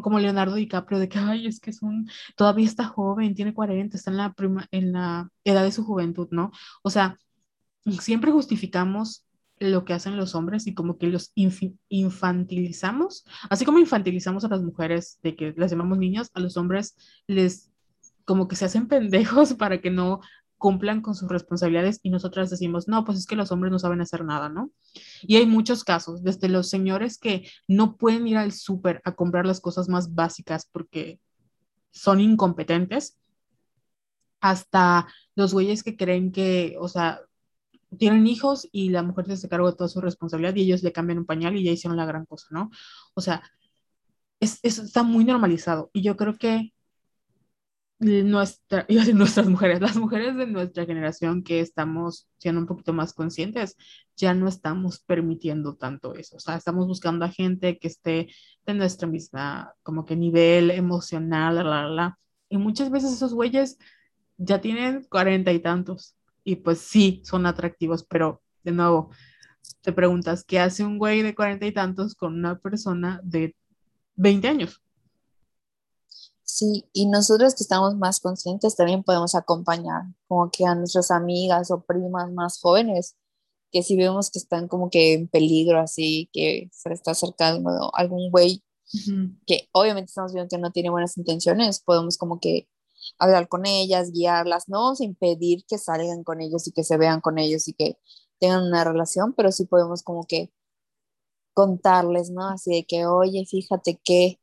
como 0.01 0.19
Leonardo 0.19 0.55
DiCaprio, 0.55 0.99
de 0.99 1.09
que, 1.09 1.19
ay, 1.19 1.47
es 1.47 1.59
que 1.59 1.71
es 1.71 1.79
todavía 2.35 2.65
está 2.65 2.85
joven, 2.85 3.35
tiene 3.35 3.53
40, 3.53 3.97
está 3.97 4.11
en 4.11 4.17
la, 4.17 4.33
prima, 4.33 4.67
en 4.71 4.91
la 4.93 5.29
edad 5.43 5.63
de 5.63 5.71
su 5.71 5.83
juventud, 5.83 6.27
¿no? 6.31 6.51
O 6.83 6.89
sea, 6.89 7.17
siempre 7.99 8.31
justificamos 8.31 9.25
lo 9.59 9.85
que 9.85 9.93
hacen 9.93 10.17
los 10.17 10.35
hombres 10.35 10.67
y 10.67 10.73
como 10.73 10.97
que 10.97 11.07
los 11.07 11.31
infantilizamos, 11.89 13.25
así 13.49 13.65
como 13.65 13.79
infantilizamos 13.79 14.43
a 14.43 14.49
las 14.49 14.61
mujeres 14.61 15.19
de 15.23 15.35
que 15.35 15.53
las 15.57 15.71
llamamos 15.71 15.97
niñas, 15.97 16.29
a 16.33 16.39
los 16.39 16.57
hombres 16.57 16.95
les 17.27 17.71
como 18.25 18.47
que 18.47 18.55
se 18.55 18.65
hacen 18.65 18.87
pendejos 18.89 19.53
para 19.53 19.81
que 19.81 19.89
no 19.91 20.21
cumplan 20.63 21.01
con 21.01 21.13
sus 21.13 21.27
responsabilidades 21.27 21.99
y 22.03 22.09
nosotras 22.09 22.49
decimos, 22.49 22.87
no, 22.87 23.03
pues 23.03 23.17
es 23.17 23.25
que 23.25 23.35
los 23.35 23.51
hombres 23.51 23.69
no 23.69 23.79
saben 23.79 23.99
hacer 23.99 24.23
nada, 24.23 24.47
¿no? 24.47 24.71
Y 25.21 25.35
hay 25.35 25.45
muchos 25.45 25.83
casos, 25.83 26.23
desde 26.23 26.47
los 26.47 26.69
señores 26.69 27.17
que 27.17 27.45
no 27.67 27.97
pueden 27.97 28.25
ir 28.29 28.37
al 28.37 28.53
súper 28.53 29.01
a 29.03 29.13
comprar 29.13 29.45
las 29.45 29.59
cosas 29.59 29.89
más 29.89 30.15
básicas 30.15 30.65
porque 30.71 31.19
son 31.91 32.21
incompetentes, 32.21 33.17
hasta 34.39 35.09
los 35.35 35.51
güeyes 35.51 35.83
que 35.83 35.97
creen 35.97 36.31
que, 36.31 36.77
o 36.79 36.87
sea, 36.87 37.19
tienen 37.97 38.25
hijos 38.25 38.69
y 38.71 38.87
la 38.87 39.03
mujer 39.03 39.25
se 39.25 39.33
hace 39.33 39.49
cargo 39.49 39.69
de 39.69 39.75
toda 39.75 39.89
su 39.89 39.99
responsabilidad 39.99 40.55
y 40.55 40.61
ellos 40.61 40.81
le 40.81 40.93
cambian 40.93 41.19
un 41.19 41.25
pañal 41.25 41.57
y 41.57 41.65
ya 41.65 41.71
hicieron 41.71 41.97
la 41.97 42.05
gran 42.05 42.25
cosa, 42.25 42.47
¿no? 42.51 42.71
O 43.15 43.19
sea, 43.19 43.43
es, 44.39 44.63
está 44.63 45.03
muy 45.03 45.25
normalizado 45.25 45.89
y 45.91 46.03
yo 46.03 46.15
creo 46.15 46.37
que 46.37 46.73
nuestra, 48.03 48.85
nuestras 49.13 49.47
mujeres, 49.47 49.81
las 49.81 49.95
mujeres 49.95 50.35
de 50.35 50.47
nuestra 50.47 50.85
generación 50.85 51.43
que 51.43 51.59
estamos 51.59 52.27
siendo 52.37 52.61
un 52.61 52.67
poquito 52.67 52.93
más 52.93 53.13
conscientes, 53.13 53.77
ya 54.15 54.33
no 54.33 54.47
estamos 54.47 54.99
permitiendo 54.99 55.75
tanto 55.75 56.15
eso. 56.15 56.37
O 56.37 56.39
sea, 56.39 56.55
estamos 56.55 56.87
buscando 56.87 57.25
a 57.25 57.29
gente 57.29 57.79
que 57.79 57.87
esté 57.87 58.27
de 58.65 58.73
nuestra 58.73 59.07
misma, 59.07 59.73
como 59.83 60.05
que 60.05 60.15
nivel 60.15 60.71
emocional, 60.71 61.55
la, 61.55 61.63
la, 61.63 61.87
la. 61.87 62.19
Y 62.49 62.57
muchas 62.57 62.91
veces 62.91 63.13
esos 63.13 63.33
güeyes 63.33 63.77
ya 64.37 64.61
tienen 64.61 65.05
cuarenta 65.09 65.51
y 65.51 65.59
tantos 65.59 66.15
y 66.43 66.57
pues 66.57 66.79
sí, 66.79 67.21
son 67.25 67.45
atractivos, 67.45 68.03
pero 68.03 68.41
de 68.63 68.71
nuevo, 68.71 69.11
te 69.81 69.93
preguntas, 69.93 70.43
¿qué 70.43 70.59
hace 70.59 70.83
un 70.83 70.97
güey 70.97 71.21
de 71.21 71.35
cuarenta 71.35 71.65
y 71.65 71.71
tantos 71.71 72.15
con 72.15 72.33
una 72.33 72.59
persona 72.59 73.19
de 73.23 73.55
20 74.15 74.47
años? 74.47 74.81
Sí, 76.55 76.85
y 76.93 77.07
nosotros 77.07 77.55
que 77.55 77.63
estamos 77.63 77.95
más 77.95 78.19
conscientes 78.19 78.75
también 78.75 79.01
podemos 79.03 79.33
acompañar 79.33 80.03
como 80.27 80.51
que 80.51 80.65
a 80.67 80.75
nuestras 80.75 81.09
amigas 81.09 81.71
o 81.71 81.81
primas 81.81 82.31
más 82.31 82.59
jóvenes, 82.59 83.15
que 83.71 83.81
si 83.81 83.97
vemos 83.97 84.29
que 84.29 84.37
están 84.37 84.67
como 84.67 84.91
que 84.91 85.13
en 85.13 85.27
peligro, 85.27 85.79
así, 85.79 86.29
que 86.31 86.69
se 86.71 86.89
le 86.89 86.95
está 86.95 87.11
acercando 87.11 87.89
algún 87.95 88.29
güey, 88.29 88.63
que 89.47 89.67
obviamente 89.71 90.09
estamos 90.09 90.31
viendo 90.31 90.47
que 90.47 90.59
no 90.59 90.71
tiene 90.71 90.91
buenas 90.91 91.17
intenciones, 91.17 91.81
podemos 91.81 92.19
como 92.19 92.39
que 92.39 92.69
hablar 93.17 93.47
con 93.47 93.65
ellas, 93.65 94.11
guiarlas, 94.11 94.69
no 94.69 94.95
sin 94.95 95.15
pedir 95.15 95.65
que 95.67 95.79
salgan 95.79 96.23
con 96.23 96.39
ellos 96.39 96.67
y 96.67 96.71
que 96.71 96.83
se 96.83 96.97
vean 96.97 97.19
con 97.19 97.39
ellos 97.39 97.67
y 97.67 97.73
que 97.73 97.97
tengan 98.39 98.63
una 98.67 98.83
relación, 98.83 99.33
pero 99.33 99.51
sí 99.51 99.65
podemos 99.65 100.03
como 100.03 100.27
que 100.27 100.53
contarles, 101.53 102.29
¿no? 102.29 102.47
Así 102.49 102.71
de 102.75 102.85
que, 102.85 103.07
oye, 103.07 103.43
fíjate 103.49 103.99
que... 104.03 104.39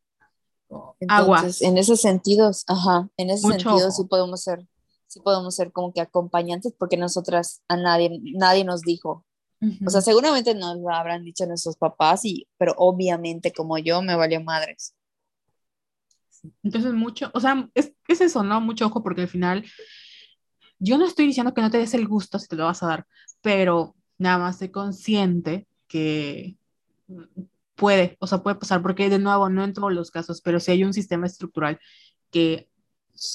Entonces, 1.01 1.63
en 1.63 1.79
esos 1.79 2.01
sentidos, 2.01 2.65
ajá, 2.69 3.09
en 3.17 3.31
ese 3.31 3.49
sentido 3.49 3.91
sí 3.91 4.05
podemos 4.05 4.43
ser, 4.43 4.67
sí 5.07 5.21
podemos 5.21 5.55
ser 5.55 5.73
como 5.73 5.93
que 5.93 6.01
acompañantes 6.01 6.75
porque 6.79 6.97
nosotras 6.97 7.63
a 7.69 7.77
nadie, 7.77 8.21
nadie 8.35 8.65
nos 8.65 8.83
dijo. 8.83 9.25
O 9.87 9.91
sea, 9.91 10.01
seguramente 10.01 10.55
nos 10.55 10.79
lo 10.79 10.89
habrán 10.89 11.23
dicho 11.23 11.45
nuestros 11.45 11.77
papás, 11.77 12.25
y, 12.25 12.49
pero 12.57 12.75
obviamente 12.79 13.53
como 13.53 13.77
yo 13.77 14.01
me 14.01 14.17
valió 14.17 14.43
madres. 14.43 14.95
Entonces, 16.63 16.95
mucho, 16.95 17.31
o 17.35 17.41
sea, 17.41 17.69
es, 17.75 17.93
es 18.09 18.21
eso, 18.23 18.43
¿no? 18.43 18.61
Mucho 18.63 18.87
ojo 18.87 19.03
porque 19.03 19.23
al 19.23 19.29
final, 19.29 19.67
yo 20.79 20.97
no 20.97 21.05
estoy 21.05 21.27
diciendo 21.27 21.53
que 21.53 21.61
no 21.61 21.71
te 21.71 21.77
des 21.77 21.93
el 21.93 22.09
gusto 22.09 22.39
si 22.39 22.49
te 22.49 22.57
lo 22.57 22.65
vas 22.65 22.83
a 22.83 22.87
dar, 22.87 23.07
pero 23.43 23.95
nada 24.17 24.39
más 24.39 24.57
sé 24.57 24.71
consciente 24.71 25.67
que 25.87 26.57
puede, 27.81 28.17
o 28.21 28.27
sea, 28.27 28.43
puede 28.43 28.57
pasar, 28.57 28.83
porque 28.83 29.09
de 29.09 29.19
nuevo, 29.19 29.49
no 29.49 29.65
en 29.65 29.73
todos 29.73 29.93
los 29.93 30.11
casos, 30.11 30.41
pero 30.43 30.61
si 30.61 30.73
hay 30.73 30.85
un 30.85 30.93
sistema 30.93 31.27
estructural 31.27 31.81
que 32.31 32.69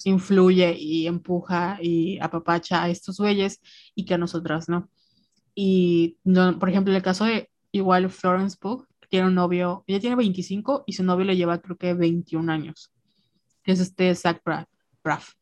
influye 0.06 0.76
y 0.78 1.08
empuja 1.08 1.78
y 1.82 2.20
apapacha 2.20 2.84
a 2.84 2.90
estos 2.90 3.18
güeyes 3.18 3.60
y 3.96 4.06
que 4.06 4.14
a 4.14 4.18
nosotras 4.18 4.70
no. 4.70 4.90
Y, 5.56 6.18
no, 6.24 6.60
por 6.60 6.70
ejemplo, 6.70 6.96
el 6.96 7.04
caso 7.04 7.26
de 7.26 7.50
igual 7.72 8.10
Florence 8.10 8.58
Pugh, 8.60 8.88
tiene 9.10 9.28
un 9.28 9.36
novio, 9.36 9.84
ella 9.88 10.00
tiene 10.00 10.16
25 10.16 10.84
y 10.88 10.94
su 10.94 11.04
novio 11.04 11.26
le 11.26 11.36
lleva 11.36 11.62
creo 11.62 11.78
que 11.78 11.94
21 11.94 12.52
años 12.52 12.92
que 13.66 13.72
es 13.72 13.80
este 13.80 14.14
Zach 14.16 14.42
Braff, 15.04 15.34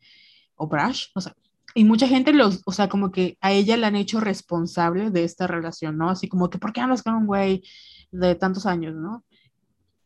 o 0.55 0.67
Brash, 0.67 1.07
o 1.13 1.21
sea, 1.21 1.35
y 1.76 1.84
mucha 1.86 2.08
gente 2.08 2.34
los, 2.34 2.62
o 2.66 2.72
sea, 2.72 2.90
como 2.90 3.12
que 3.12 3.38
a 3.41 3.52
ella 3.52 3.78
le 3.78 3.86
han 3.86 3.95
hecho 3.95 4.20
responsable 4.20 5.10
de 5.12 5.24
esta 5.24 5.48
relación, 5.48 5.98
¿no? 5.98 6.10
Así 6.10 6.28
como 6.28 6.50
que, 6.50 6.60
¿por 6.60 6.74
qué 6.74 6.82
andas 6.82 7.04
con 7.04 7.16
un 7.16 7.26
güey 7.26 7.64
de 8.12 8.36
tantos 8.36 8.66
años, 8.66 8.95
¿no? 8.95 9.24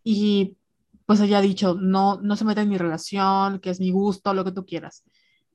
Y 0.04 0.58
pues 1.06 1.20
ella 1.22 1.40
ha 1.40 1.42
dicho, 1.42 1.76
no, 1.76 2.20
no 2.22 2.36
se 2.36 2.46
meta 2.46 2.62
en 2.62 2.70
mi 2.70 2.78
relación, 2.78 3.60
que 3.60 3.70
es 3.70 3.80
mi 3.80 3.92
gusto, 3.92 4.34
lo 4.34 4.46
que 4.46 4.52
tú 4.52 4.66
quieras. 4.66 5.04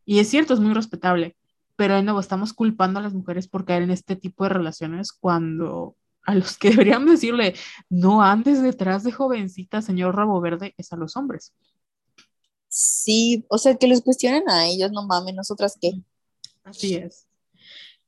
Y 0.04 0.18
es 0.18 0.28
cierto, 0.28 0.54
es 0.54 0.60
muy 0.60 0.74
respetable, 0.74 1.36
pero 1.76 1.94
de 1.94 2.02
nuevo 2.02 2.20
estamos 2.20 2.52
culpando 2.52 2.98
a 2.98 3.02
las 3.02 3.14
mujeres 3.14 3.48
por 3.48 3.64
caer 3.64 3.82
en 3.82 3.90
este 3.90 4.16
tipo 4.16 4.44
de 4.44 4.50
relaciones 4.50 5.12
cuando 5.12 5.96
a 6.24 6.34
los 6.34 6.56
que 6.58 6.70
deberíamos 6.70 7.10
decirle, 7.10 7.54
no 7.88 8.22
andes 8.22 8.62
detrás 8.62 9.04
de 9.04 9.12
jovencita, 9.12 9.82
señor 9.82 10.16
Rabo 10.16 10.40
Verde, 10.40 10.74
es 10.76 10.92
a 10.92 10.96
los 10.96 11.16
hombres. 11.16 11.54
Sí, 12.74 13.44
o 13.50 13.58
sea, 13.58 13.76
que 13.76 13.86
los 13.86 14.00
cuestionen 14.00 14.48
a 14.48 14.66
ellos, 14.66 14.90
no 14.92 15.06
mames, 15.06 15.34
nosotras 15.34 15.76
qué. 15.78 15.92
Así 16.64 16.94
es. 16.94 17.28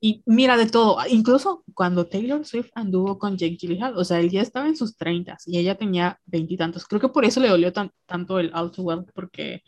Y 0.01 0.23
mira 0.25 0.57
de 0.57 0.65
todo, 0.65 0.97
incluso 1.07 1.65
cuando 1.75 2.07
Taylor 2.07 2.47
Swift 2.47 2.71
anduvo 2.75 3.19
con 3.19 3.37
Jake 3.37 3.59
Gyllenhaal, 3.61 3.99
o 3.99 4.05
sea, 4.07 4.21
él 4.21 4.31
ya 4.31 4.41
estaba 4.41 4.67
en 4.67 4.75
sus 4.75 4.97
treintas 4.97 5.47
y 5.47 5.59
ella 5.59 5.77
tenía 5.77 6.19
veintitantos. 6.25 6.87
Creo 6.87 6.99
que 6.99 7.11
por 7.11 7.27
eso 7.27 7.41
le 7.41 7.51
dolió 7.51 7.75
tan, 7.75 7.93
tanto 8.07 8.39
el 8.39 8.51
Out 8.55 8.79
Well, 8.79 9.05
porque 9.15 9.63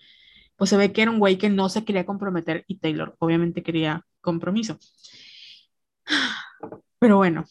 pues 0.57 0.71
se 0.71 0.79
ve 0.79 0.91
que 0.95 1.03
era 1.03 1.11
un 1.11 1.19
güey 1.19 1.37
que 1.37 1.51
no 1.51 1.69
se 1.69 1.85
quería 1.85 2.07
comprometer 2.07 2.65
y 2.67 2.79
Taylor 2.79 3.15
obviamente 3.19 3.63
quería 3.63 4.07
compromiso. 4.23 4.79
Pero 6.99 7.19
bueno, 7.19 7.45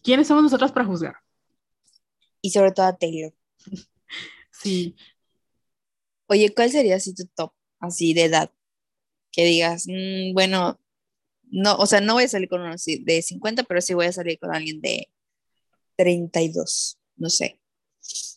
¿quiénes 0.00 0.28
somos 0.28 0.44
nosotras 0.44 0.70
para 0.70 0.86
juzgar? 0.86 1.16
Y 2.40 2.50
sobre 2.50 2.70
todo 2.70 2.86
a 2.86 2.96
Taylor. 2.96 3.32
Sí. 4.56 4.96
Oye, 6.34 6.52
¿cuál 6.52 6.68
sería 6.68 6.96
así 6.96 7.14
tu 7.14 7.26
top, 7.36 7.52
así 7.78 8.12
de 8.12 8.24
edad? 8.24 8.50
Que 9.30 9.44
digas, 9.44 9.86
mm, 9.86 10.34
bueno, 10.34 10.80
no, 11.44 11.76
o 11.76 11.86
sea, 11.86 12.00
no 12.00 12.14
voy 12.14 12.24
a 12.24 12.28
salir 12.28 12.48
con 12.48 12.60
uno 12.62 12.74
de 12.74 13.22
50, 13.22 13.62
pero 13.62 13.80
sí 13.80 13.94
voy 13.94 14.06
a 14.06 14.12
salir 14.12 14.40
con 14.40 14.52
alguien 14.52 14.80
de 14.80 15.08
32, 15.96 16.98
no 17.16 17.30
sé. 17.30 17.60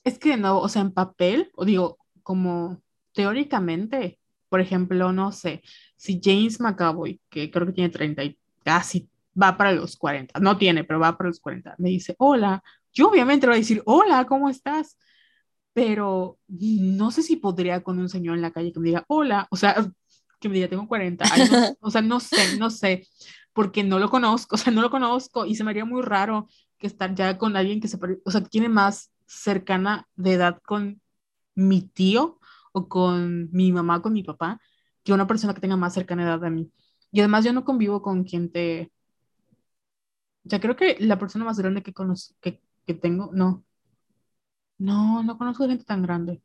Es 0.03 0.19
que 0.19 0.37
no, 0.37 0.59
o 0.59 0.69
sea, 0.69 0.83
en 0.83 0.91
papel, 0.91 1.49
o 1.55 1.65
digo, 1.65 1.97
como 2.21 2.83
teóricamente, 3.13 4.19
por 4.47 4.61
ejemplo, 4.61 5.11
no 5.11 5.31
sé, 5.31 5.63
si 5.95 6.21
James 6.23 6.59
McAvoy, 6.59 7.19
que 7.31 7.49
creo 7.49 7.65
que 7.65 7.73
tiene 7.73 7.89
30 7.89 8.23
y 8.25 8.37
casi 8.63 9.09
va 9.41 9.57
para 9.57 9.71
los 9.71 9.97
40, 9.97 10.39
no 10.39 10.55
tiene, 10.55 10.83
pero 10.83 10.99
va 10.99 11.17
para 11.17 11.29
los 11.29 11.39
40, 11.39 11.73
me 11.79 11.89
dice, 11.89 12.13
hola, 12.19 12.63
yo 12.93 13.09
obviamente 13.09 13.47
le 13.47 13.53
voy 13.53 13.57
a 13.57 13.61
decir, 13.61 13.81
hola, 13.85 14.25
¿cómo 14.25 14.49
estás? 14.49 14.97
Pero 15.77 16.39
no 16.47 17.11
sé 17.11 17.21
si 17.21 17.35
podría 17.35 17.83
con 17.83 17.99
un 17.99 18.09
señor 18.09 18.35
en 18.35 18.41
la 18.41 18.49
calle 18.49 18.73
que 18.73 18.79
me 18.79 18.87
diga, 18.87 19.05
hola, 19.07 19.47
o 19.51 19.55
sea, 19.55 19.75
que 20.39 20.49
me 20.49 20.55
diga, 20.55 20.69
tengo 20.69 20.87
40 20.87 21.31
años, 21.31 21.49
o 21.81 21.91
sea, 21.91 22.01
no 22.01 22.19
sé, 22.19 22.57
no 22.57 22.71
sé, 22.71 23.07
porque 23.53 23.83
no 23.83 23.99
lo 23.99 24.09
conozco, 24.09 24.55
o 24.55 24.57
sea, 24.57 24.73
no 24.73 24.81
lo 24.81 24.89
conozco 24.89 25.45
y 25.45 25.53
se 25.53 25.63
me 25.63 25.69
haría 25.69 25.85
muy 25.85 26.01
raro 26.01 26.47
que 26.79 26.87
estar 26.87 27.13
ya 27.13 27.37
con 27.37 27.55
alguien 27.55 27.79
que 27.79 27.87
se, 27.87 27.99
o 28.25 28.31
sea, 28.31 28.41
tiene 28.43 28.69
más 28.69 29.11
cercana 29.27 30.07
de 30.15 30.33
edad 30.33 30.59
con 30.65 30.99
mi 31.53 31.83
tío 31.83 32.39
o 32.73 32.89
con 32.89 33.51
mi 33.51 33.71
mamá, 33.71 34.01
con 34.01 34.13
mi 34.13 34.23
papá, 34.23 34.59
que 35.03 35.13
una 35.13 35.27
persona 35.27 35.53
que 35.53 35.61
tenga 35.61 35.77
más 35.77 35.93
cercana 35.93 36.23
edad 36.23 36.43
a 36.43 36.49
mí. 36.49 36.71
Y 37.11 37.19
además 37.19 37.45
yo 37.45 37.53
no 37.53 37.63
convivo 37.63 38.01
con 38.01 38.23
quien 38.23 38.51
te... 38.51 38.91
Ya 40.43 40.59
creo 40.59 40.75
que 40.75 40.97
la 40.99 41.19
persona 41.19 41.45
más 41.45 41.59
grande 41.59 41.83
que, 41.83 41.93
conozco, 41.93 42.35
que, 42.41 42.61
que 42.87 42.95
tengo, 42.95 43.29
no. 43.31 43.66
No, 44.77 45.23
no 45.23 45.37
conozco 45.37 45.67
gente 45.67 45.83
tan 45.83 46.03
grande. 46.03 46.41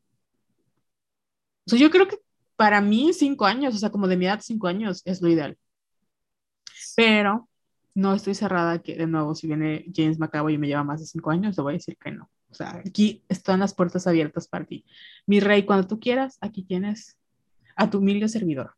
O 1.66 1.70
sea, 1.70 1.78
yo 1.78 1.90
creo 1.90 2.08
que 2.08 2.18
para 2.56 2.80
mí 2.80 3.12
cinco 3.12 3.44
años, 3.46 3.74
o 3.74 3.78
sea, 3.78 3.90
como 3.90 4.08
de 4.08 4.16
mi 4.16 4.26
edad 4.26 4.40
cinco 4.42 4.68
años 4.68 5.02
es 5.04 5.20
lo 5.20 5.28
ideal. 5.28 5.56
Pero 6.96 7.48
no 7.94 8.14
estoy 8.14 8.34
cerrada 8.34 8.80
que 8.80 8.96
de 8.96 9.06
nuevo 9.06 9.34
si 9.34 9.46
viene 9.46 9.84
James 9.94 10.18
McAvoy 10.18 10.54
y 10.54 10.58
me 10.58 10.66
lleva 10.68 10.84
más 10.84 11.00
de 11.00 11.06
cinco 11.06 11.30
años, 11.30 11.56
le 11.56 11.62
voy 11.62 11.74
a 11.74 11.76
decir 11.76 11.96
que 11.96 12.10
no. 12.10 12.30
O 12.50 12.54
sea, 12.54 12.82
aquí 12.84 13.24
están 13.28 13.60
las 13.60 13.74
puertas 13.74 14.06
abiertas 14.06 14.46
para 14.46 14.66
ti. 14.66 14.84
Mi 15.26 15.40
rey, 15.40 15.64
cuando 15.64 15.86
tú 15.86 15.98
quieras, 15.98 16.36
aquí 16.40 16.62
tienes 16.62 17.16
a 17.76 17.88
tu 17.88 17.98
humilde 17.98 18.28
servidor. 18.28 18.74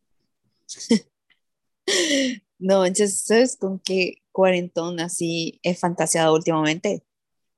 no, 2.58 2.84
entonces, 2.86 3.20
¿sabes 3.20 3.56
con 3.56 3.80
qué 3.80 4.22
cuarentón 4.30 5.00
así 5.00 5.58
he 5.62 5.74
fantaseado 5.74 6.34
últimamente? 6.34 7.04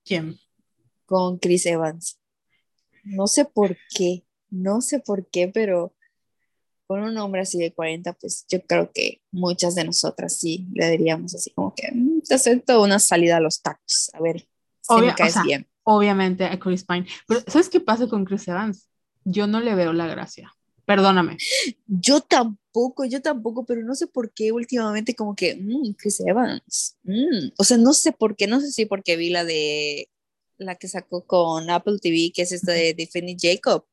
¿Quién? 0.04 0.38
Con 1.06 1.38
Chris 1.38 1.66
Evans. 1.66 2.18
No 3.04 3.26
sé 3.26 3.44
por 3.44 3.76
qué, 3.94 4.24
no 4.50 4.80
sé 4.80 5.00
por 5.00 5.26
qué, 5.26 5.48
pero 5.48 5.94
con 6.86 7.02
un 7.02 7.16
hombre 7.18 7.40
así 7.40 7.58
de 7.58 7.72
40, 7.72 8.12
pues 8.14 8.46
yo 8.48 8.62
creo 8.62 8.90
que 8.92 9.20
muchas 9.32 9.74
de 9.74 9.84
nosotras 9.84 10.36
sí 10.38 10.66
le 10.74 10.90
diríamos 10.90 11.34
así 11.34 11.50
como 11.50 11.74
que 11.74 11.90
mm, 11.92 12.22
te 12.22 12.34
acepto 12.34 12.82
una 12.82 12.98
salida 12.98 13.36
a 13.36 13.40
los 13.40 13.60
tacos, 13.60 14.10
a 14.12 14.20
ver 14.20 14.46
si 14.82 15.00
me 15.00 15.14
caes 15.14 15.36
bien. 15.44 15.66
Obviamente 15.82 16.44
a 16.44 16.58
Chris 16.58 16.84
Pine, 16.84 17.06
pero 17.26 17.40
¿sabes 17.46 17.68
qué 17.68 17.80
pasa 17.80 18.08
con 18.08 18.24
Chris 18.24 18.48
Evans? 18.48 18.88
Yo 19.24 19.46
no 19.46 19.60
le 19.60 19.74
veo 19.74 19.92
la 19.92 20.06
gracia. 20.06 20.52
Perdóname. 20.84 21.36
Yo 21.86 22.20
tampoco, 22.20 23.04
yo 23.04 23.20
tampoco, 23.20 23.66
pero 23.66 23.82
no 23.82 23.96
sé 23.96 24.06
por 24.06 24.32
qué 24.32 24.52
últimamente 24.52 25.16
como 25.16 25.34
que, 25.34 25.56
mmm, 25.56 25.92
Chris 25.96 26.20
Evans. 26.20 26.96
Mm". 27.02 27.50
O 27.58 27.64
sea, 27.64 27.76
no 27.76 27.92
sé 27.92 28.12
por 28.12 28.36
qué, 28.36 28.46
no 28.46 28.60
sé 28.60 28.70
si 28.70 28.86
porque 28.86 29.16
vi 29.16 29.30
la 29.30 29.44
de 29.44 30.08
la 30.58 30.76
que 30.76 30.88
sacó 30.88 31.26
con 31.26 31.70
Apple 31.70 31.98
TV, 32.00 32.32
que 32.34 32.42
es 32.42 32.52
esta 32.52 32.72
de 32.72 32.94
Tiffany 32.94 33.36
Jacob 33.38 33.86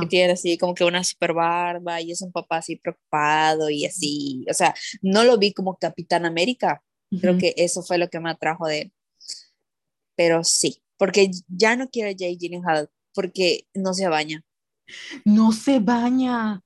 que 0.00 0.06
tiene 0.06 0.32
así 0.32 0.56
como 0.58 0.74
que 0.74 0.84
una 0.84 1.04
super 1.04 1.32
barba 1.32 2.00
y 2.00 2.12
es 2.12 2.22
un 2.22 2.32
papá 2.32 2.58
así 2.58 2.76
preocupado 2.76 3.70
y 3.70 3.84
así, 3.84 4.44
o 4.48 4.54
sea, 4.54 4.74
no 5.02 5.24
lo 5.24 5.38
vi 5.38 5.52
como 5.52 5.76
Capitán 5.76 6.24
América, 6.24 6.82
creo 7.20 7.38
que 7.38 7.54
eso 7.56 7.82
fue 7.82 7.98
lo 7.98 8.08
que 8.08 8.20
me 8.20 8.30
atrajo 8.30 8.66
de 8.66 8.82
él, 8.82 8.92
pero 10.16 10.44
sí, 10.44 10.82
porque 10.96 11.30
ya 11.48 11.76
no 11.76 11.88
quiero 11.88 12.10
a 12.10 12.14
Jay 12.16 12.36
Gyllenhaal 12.36 12.88
porque 13.14 13.66
no 13.74 13.94
se 13.94 14.08
baña. 14.08 14.42
No 15.24 15.52
se 15.52 15.78
baña. 15.78 16.62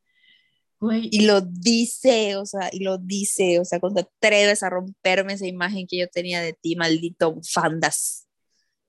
Y 0.80 1.26
lo 1.26 1.40
dice, 1.40 2.36
o 2.36 2.46
sea, 2.46 2.70
y 2.72 2.80
lo 2.80 2.98
dice, 2.98 3.58
o 3.58 3.64
sea, 3.64 3.80
cuando 3.80 4.00
atreves 4.00 4.62
a 4.62 4.70
romperme 4.70 5.32
esa 5.32 5.46
imagen 5.46 5.86
que 5.88 5.98
yo 5.98 6.08
tenía 6.08 6.40
de 6.40 6.52
ti, 6.52 6.76
maldito 6.76 7.40
fandas. 7.42 8.27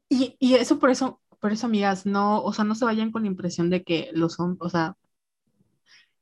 Y, 0.10 0.36
y 0.40 0.56
eso 0.56 0.80
por 0.80 0.90
eso 0.90 1.22
por 1.40 1.54
eso, 1.54 1.68
amigas, 1.68 2.06
no, 2.06 2.42
o 2.44 2.54
sea, 2.54 2.66
no 2.66 2.76
se 2.76 2.86
vayan 2.86 3.12
con 3.12 3.24
la 3.24 3.30
impresión 3.30 3.70
de 3.70 3.84
que 3.84 4.10
los 4.14 4.34
son, 4.34 4.58
o 4.60 4.70
sea, 4.70 4.96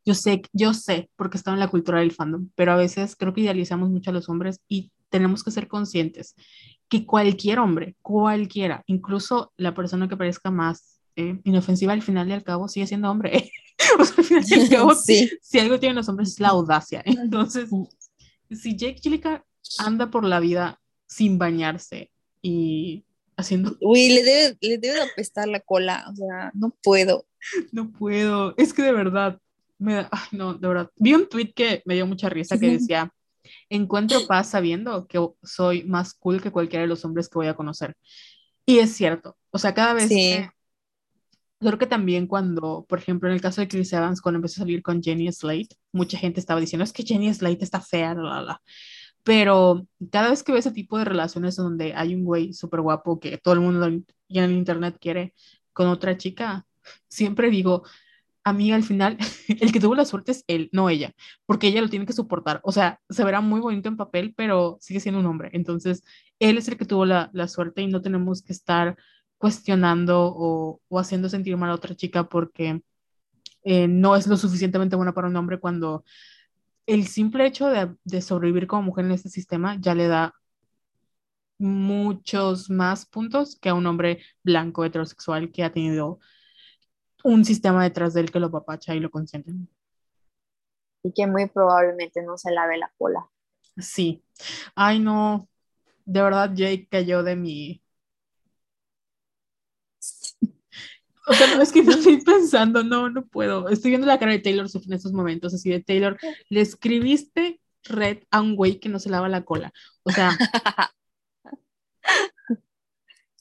yo 0.05 0.13
sé, 0.13 0.43
yo 0.53 0.73
sé, 0.73 1.09
porque 1.15 1.37
estaba 1.37 1.55
en 1.55 1.59
la 1.59 1.67
cultura 1.69 1.99
del 1.99 2.11
fandom, 2.11 2.49
pero 2.55 2.71
a 2.71 2.77
veces 2.77 3.15
creo 3.17 3.33
que 3.33 3.41
idealizamos 3.41 3.89
mucho 3.89 4.11
a 4.11 4.13
los 4.13 4.29
hombres 4.29 4.61
y 4.67 4.91
tenemos 5.09 5.43
que 5.43 5.51
ser 5.51 5.67
conscientes 5.67 6.35
que 6.87 7.05
cualquier 7.05 7.59
hombre, 7.59 7.97
cualquiera, 8.01 8.83
incluso 8.85 9.51
la 9.57 9.73
persona 9.73 10.07
que 10.07 10.15
parezca 10.15 10.51
más 10.51 11.01
eh, 11.15 11.41
inofensiva 11.43 11.93
al 11.93 12.01
final 12.01 12.29
y 12.29 12.33
al 12.33 12.43
cabo 12.43 12.67
sigue 12.67 12.87
siendo 12.87 13.11
hombre. 13.11 13.51
o 13.99 14.05
sea, 14.05 14.15
al 14.17 14.23
final 14.23 14.43
y 14.47 14.53
al 14.53 14.69
cabo, 14.69 14.95
sí. 14.95 15.29
si 15.41 15.59
algo 15.59 15.79
tienen 15.79 15.97
los 15.97 16.07
hombres 16.07 16.29
es 16.29 16.39
la 16.39 16.49
audacia. 16.49 17.01
Entonces, 17.05 17.69
si 18.51 18.77
Jake 18.77 18.99
Gyllenhaal 19.01 19.43
anda 19.79 20.09
por 20.09 20.23
la 20.23 20.39
vida 20.39 20.79
sin 21.07 21.37
bañarse 21.37 22.11
y 22.41 23.03
haciendo. 23.37 23.77
Uy, 23.81 24.09
le 24.09 24.23
debe, 24.23 24.57
le 24.59 24.77
debe 24.77 25.01
apestar 25.01 25.47
la 25.47 25.59
cola, 25.59 26.05
o 26.11 26.15
sea, 26.15 26.51
no 26.53 26.75
puedo. 26.83 27.25
No 27.71 27.91
puedo, 27.91 28.53
es 28.57 28.73
que 28.73 28.81
de 28.81 28.91
verdad, 28.91 29.39
me 29.77 29.99
ay, 29.99 30.27
no, 30.31 30.55
de 30.55 30.67
verdad. 30.67 30.91
Vi 30.97 31.13
un 31.13 31.29
tweet 31.29 31.53
que 31.53 31.81
me 31.85 31.95
dio 31.95 32.05
mucha 32.05 32.29
risa 32.29 32.59
que 32.59 32.71
decía, 32.71 33.13
encuentro 33.69 34.25
paz 34.27 34.49
sabiendo 34.49 35.07
que 35.07 35.25
soy 35.43 35.83
más 35.83 36.13
cool 36.13 36.41
que 36.41 36.51
cualquiera 36.51 36.81
de 36.81 36.89
los 36.89 37.05
hombres 37.05 37.29
que 37.29 37.37
voy 37.37 37.47
a 37.47 37.55
conocer. 37.55 37.95
Y 38.65 38.79
es 38.79 38.93
cierto, 38.93 39.37
o 39.51 39.57
sea, 39.57 39.73
cada 39.73 39.93
vez 39.93 40.09
sí. 40.09 40.37
Creo 41.59 41.79
que 41.79 41.87
también 41.87 42.27
cuando, 42.27 42.85
por 42.87 42.99
ejemplo, 42.99 43.27
en 43.27 43.33
el 43.33 43.41
caso 43.41 43.61
de 43.61 43.67
Chris 43.67 43.91
Evans, 43.91 44.21
cuando 44.21 44.37
empezó 44.37 44.61
a 44.61 44.65
salir 44.65 44.83
con 44.83 45.01
Jenny 45.01 45.31
Slate, 45.31 45.69
mucha 45.91 46.15
gente 46.15 46.39
estaba 46.39 46.59
diciendo, 46.59 46.83
es 46.83 46.93
que 46.93 47.01
Jenny 47.01 47.33
Slate 47.33 47.63
está 47.63 47.81
fea, 47.81 48.13
la, 48.13 48.21
la, 48.21 48.41
la. 48.41 48.61
Pero 49.27 49.85
cada 50.09 50.29
vez 50.29 50.41
que 50.41 50.53
veo 50.53 50.59
ese 50.59 50.71
tipo 50.71 50.97
de 50.97 51.03
relaciones 51.03 51.57
donde 51.57 51.93
hay 51.93 52.15
un 52.15 52.23
güey 52.23 52.53
súper 52.53 52.79
guapo 52.79 53.19
que 53.19 53.37
todo 53.37 53.55
el 53.55 53.59
mundo 53.59 53.89
ya 54.29 54.45
en 54.45 54.51
internet 54.53 54.97
quiere 55.01 55.33
con 55.73 55.87
otra 55.89 56.15
chica, 56.15 56.65
siempre 57.09 57.49
digo, 57.49 57.83
amiga, 58.45 58.77
al 58.77 58.83
final, 58.83 59.17
el 59.49 59.73
que 59.73 59.81
tuvo 59.81 59.95
la 59.95 60.05
suerte 60.05 60.31
es 60.31 60.45
él, 60.47 60.69
no 60.71 60.89
ella, 60.89 61.13
porque 61.45 61.67
ella 61.67 61.81
lo 61.81 61.89
tiene 61.89 62.05
que 62.05 62.13
soportar. 62.13 62.61
O 62.63 62.71
sea, 62.71 63.01
se 63.09 63.25
verá 63.25 63.41
muy 63.41 63.59
bonito 63.59 63.89
en 63.89 63.97
papel, 63.97 64.33
pero 64.33 64.77
sigue 64.79 65.01
siendo 65.01 65.19
un 65.19 65.25
hombre. 65.25 65.49
Entonces, 65.51 66.03
él 66.39 66.57
es 66.57 66.69
el 66.69 66.77
que 66.77 66.85
tuvo 66.85 67.05
la, 67.05 67.29
la 67.33 67.49
suerte 67.49 67.81
y 67.81 67.87
no 67.87 68.01
tenemos 68.01 68.41
que 68.41 68.53
estar 68.53 68.95
cuestionando 69.37 70.21
o, 70.23 70.79
o, 70.87 70.99
haciendo 70.99 71.27
sentir 71.27 71.57
mal 71.57 71.71
a 71.71 71.75
otra 71.75 71.95
chica 71.95 72.29
porque 72.29 72.81
eh, 73.65 73.89
no 73.89 74.15
es 74.15 74.25
lo 74.25 74.37
suficientemente 74.37 74.95
buena 74.95 75.13
para 75.13 75.27
un 75.27 75.35
hombre 75.35 75.59
cuando 75.59 76.05
el 76.87 77.05
simple 77.07 77.45
hecho 77.45 77.67
de, 77.67 78.21
sobrevivir 78.21 78.65
como 78.65 78.83
mujer 78.83 79.05
en 79.05 79.11
este 79.11 79.29
sistema 79.29 79.77
ya 79.79 79.93
le 79.93 80.07
da 80.07 80.33
muchos 81.59 82.69
más 82.69 83.05
puntos 83.05 83.57
que 83.59 83.69
a 83.69 83.73
un 83.73 83.85
hombre 83.85 84.23
blanco 84.43 84.85
heterosexual 84.85 85.51
que 85.51 85.63
ha 85.63 85.71
tenido 85.71 86.19
un 87.23 87.43
sistema 87.43 87.83
detrás 87.83 88.13
de 88.13 88.21
él 88.21 88.31
que 88.31 88.39
lo 88.39 88.51
papacha 88.51 88.95
y 88.95 88.99
lo 88.99 89.11
consiente. 89.11 89.51
Y 91.03 91.11
que 91.11 91.27
muy 91.27 91.47
probablemente 91.47 92.21
no 92.23 92.37
se 92.37 92.51
lave 92.51 92.77
la 92.77 92.91
cola. 92.97 93.29
Sí. 93.77 94.23
Ay, 94.75 94.99
no. 94.99 95.49
De 96.05 96.21
verdad, 96.21 96.51
Jake 96.53 96.87
cayó 96.89 97.21
de 97.21 97.35
mi 97.35 97.83
O 101.27 101.33
sea, 101.33 101.55
no 101.55 101.61
es 101.61 101.71
que 101.71 101.83
no 101.83 101.91
estoy 101.97 102.21
pensando, 102.21 102.83
no, 102.83 103.09
no 103.09 103.25
puedo. 103.25 103.69
Estoy 103.69 103.91
viendo 103.91 104.07
la 104.07 104.17
cara 104.17 104.31
de 104.31 104.39
Taylor 104.39 104.69
Swift 104.69 104.87
en 104.87 104.93
estos 104.93 105.13
momentos, 105.13 105.53
así 105.53 105.69
de 105.69 105.83
Taylor, 105.83 106.17
le 106.49 106.61
escribiste 106.61 107.59
red 107.83 108.23
a 108.31 108.41
un 108.41 108.55
güey 108.55 108.79
que 108.79 108.89
no 108.89 108.99
se 108.99 109.09
lava 109.09 109.29
la 109.29 109.43
cola. 109.43 109.73
O 110.03 110.11
sea. 110.11 110.31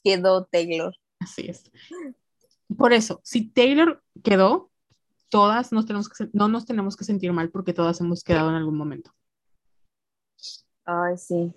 quedó 0.02 0.44
Taylor. 0.44 0.94
Así 1.20 1.48
es. 1.48 1.70
Por 2.76 2.92
eso, 2.92 3.20
si 3.24 3.48
Taylor 3.48 4.02
quedó, 4.22 4.70
todas 5.28 5.72
nos 5.72 5.86
tenemos 5.86 6.08
que, 6.08 6.28
no 6.32 6.48
nos 6.48 6.66
tenemos 6.66 6.96
que 6.96 7.04
sentir 7.04 7.32
mal 7.32 7.50
porque 7.50 7.72
todas 7.72 8.00
hemos 8.00 8.22
quedado 8.22 8.50
en 8.50 8.56
algún 8.56 8.76
momento. 8.76 9.12
Ay, 10.84 11.16
sí. 11.16 11.52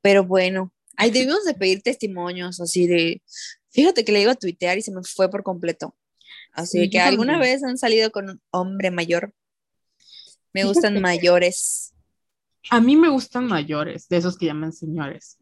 Pero 0.00 0.24
bueno, 0.24 0.72
ay, 0.96 1.10
debimos 1.10 1.44
de 1.44 1.54
pedir 1.54 1.82
testimonios 1.82 2.60
así 2.60 2.86
de, 2.86 3.22
fíjate 3.70 4.04
que 4.04 4.12
le 4.12 4.22
iba 4.22 4.32
a 4.32 4.36
tuitear 4.36 4.78
y 4.78 4.82
se 4.82 4.92
me 4.92 5.02
fue 5.04 5.30
por 5.30 5.42
completo. 5.42 5.96
Así 6.52 6.78
Sí, 6.82 6.90
que 6.90 7.00
alguna 7.00 7.34
también. 7.34 7.40
vez 7.40 7.62
han 7.64 7.78
salido 7.78 8.10
con 8.12 8.30
un 8.30 8.42
hombre 8.50 8.90
mayor. 8.90 9.34
Me 10.52 10.64
gustan 10.64 10.98
Fíjate. 10.98 11.00
mayores. 11.00 11.94
A 12.70 12.80
mí 12.80 12.96
me 12.96 13.08
gustan 13.08 13.46
mayores, 13.46 14.08
de 14.08 14.18
esos 14.18 14.36
que 14.36 14.46
llaman 14.46 14.72
señores. 14.72 15.38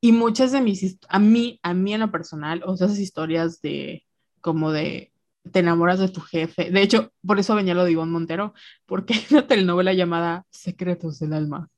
Y 0.00 0.12
muchas 0.12 0.52
de 0.52 0.60
mis, 0.60 0.98
a 1.08 1.18
mí, 1.18 1.60
a 1.62 1.74
mí 1.74 1.94
en 1.94 2.00
lo 2.00 2.10
personal, 2.12 2.62
o 2.66 2.76
sea, 2.76 2.86
esas 2.86 2.98
historias 3.00 3.60
de, 3.62 4.04
como 4.40 4.72
de, 4.72 5.12
te 5.52 5.60
enamoras 5.60 5.98
de 6.00 6.08
tu 6.08 6.20
jefe. 6.20 6.70
De 6.70 6.82
hecho, 6.82 7.12
por 7.26 7.38
eso 7.38 7.54
venía 7.54 7.74
lo 7.74 7.84
de 7.84 7.92
Ivonne 7.92 8.12
Montero, 8.12 8.54
porque 8.86 9.14
hay 9.16 9.26
una 9.30 9.46
telenovela 9.46 9.92
llamada 9.94 10.46
Secretos 10.50 11.18
del 11.20 11.32
Alma. 11.34 11.70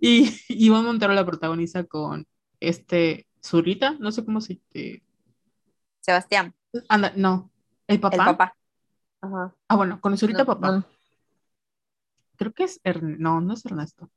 Y 0.00 0.30
Ivonne 0.48 0.86
Montero 0.88 1.14
la 1.14 1.26
protagoniza 1.26 1.84
con 1.84 2.26
este 2.60 3.26
Zurita, 3.44 3.96
no 4.00 4.12
sé 4.12 4.24
cómo 4.24 4.40
se... 4.40 4.60
eh, 4.74 5.02
Sebastián, 6.06 6.54
anda, 6.88 7.12
no, 7.16 7.50
el 7.88 7.98
papá. 8.00 8.16
el 8.16 8.22
papá. 8.24 8.56
Ajá. 9.20 9.54
Ah, 9.68 9.74
bueno, 9.76 10.00
con 10.00 10.12
el 10.12 10.18
Zurita 10.18 10.40
No, 10.40 10.46
papá. 10.46 10.70
no. 10.70 10.84
creo 12.36 12.52
que 12.52 12.64
es 12.64 12.80
Ern- 12.84 13.16
no, 13.18 13.40
no 13.40 13.54
es 13.54 13.64
Ernesto. 13.64 14.08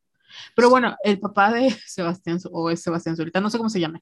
Pero 0.56 0.70
bueno, 0.70 0.96
el 1.04 1.20
papá 1.20 1.52
de 1.52 1.70
Sebastián, 1.88 2.38
o 2.52 2.70
es 2.70 2.84
Sebastián 2.84 3.16
Zurita, 3.16 3.42
no 3.42 3.50
sé 3.50 3.58
cómo 3.58 3.70
se 3.72 3.80
llama. 3.80 4.00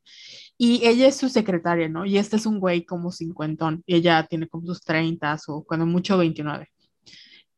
Y 0.57 0.85
ella 0.85 1.07
es 1.07 1.15
su 1.15 1.29
secretaria, 1.29 1.87
¿no? 1.87 2.05
Y 2.05 2.17
este 2.17 2.35
es 2.35 2.45
un 2.45 2.59
güey 2.59 2.83
como 2.83 3.11
cincuentón. 3.11 3.83
Y 3.85 3.95
ella 3.95 4.23
tiene 4.27 4.47
como 4.49 4.65
sus 4.67 4.81
30 4.81 5.37
o 5.47 5.63
cuando 5.63 5.85
mucho 5.85 6.17
29. 6.17 6.69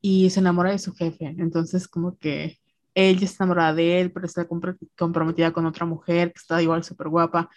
Y 0.01 0.29
se 0.29 0.39
enamora 0.41 0.69
de 0.71 0.77
su 0.79 0.93
jefe. 0.93 1.33
Entonces, 1.39 1.87
como 1.87 2.17
que 2.19 2.59
ella 2.93 3.25
está 3.25 3.45
enamorada 3.45 3.73
de 3.73 4.01
él, 4.01 4.11
pero 4.11 4.27
está 4.27 4.47
compro- 4.47 4.77
comprometida 4.97 5.51
con 5.51 5.65
otra 5.65 5.87
mujer 5.87 6.31
que 6.33 6.37
está 6.39 6.61
igual 6.61 6.83
súper 6.83 7.07
guapa. 7.09 7.49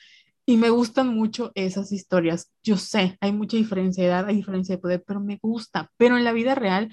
Y 0.44 0.56
me 0.56 0.70
gustan 0.70 1.08
mucho 1.08 1.52
esas 1.54 1.92
historias. 1.92 2.50
Yo 2.62 2.76
sé, 2.76 3.16
hay 3.20 3.32
mucha 3.32 3.56
diferencia 3.56 4.02
de 4.02 4.10
edad, 4.10 4.26
hay 4.26 4.36
diferencia 4.36 4.74
de 4.74 4.80
poder, 4.80 5.04
pero 5.06 5.20
me 5.20 5.38
gusta. 5.40 5.90
Pero 5.96 6.16
en 6.16 6.24
la 6.24 6.32
vida 6.32 6.54
real, 6.54 6.92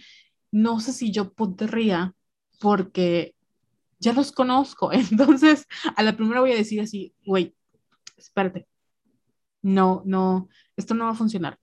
no 0.52 0.80
sé 0.80 0.94
si 0.94 1.12
yo 1.12 1.34
podría, 1.34 2.14
porque 2.60 3.36
ya 4.00 4.14
los 4.14 4.32
conozco. 4.32 4.92
Entonces, 4.94 5.68
a 5.96 6.04
la 6.04 6.16
primera 6.16 6.42
voy 6.42 6.52
a 6.52 6.56
decir 6.56 6.82
así, 6.82 7.14
güey, 7.26 7.56
espérate. 8.18 8.68
No, 9.62 10.04
no, 10.06 10.48
esto 10.78 10.94
no 10.94 11.06
va 11.06 11.12
a 11.12 11.16
funcionar. 11.16 11.60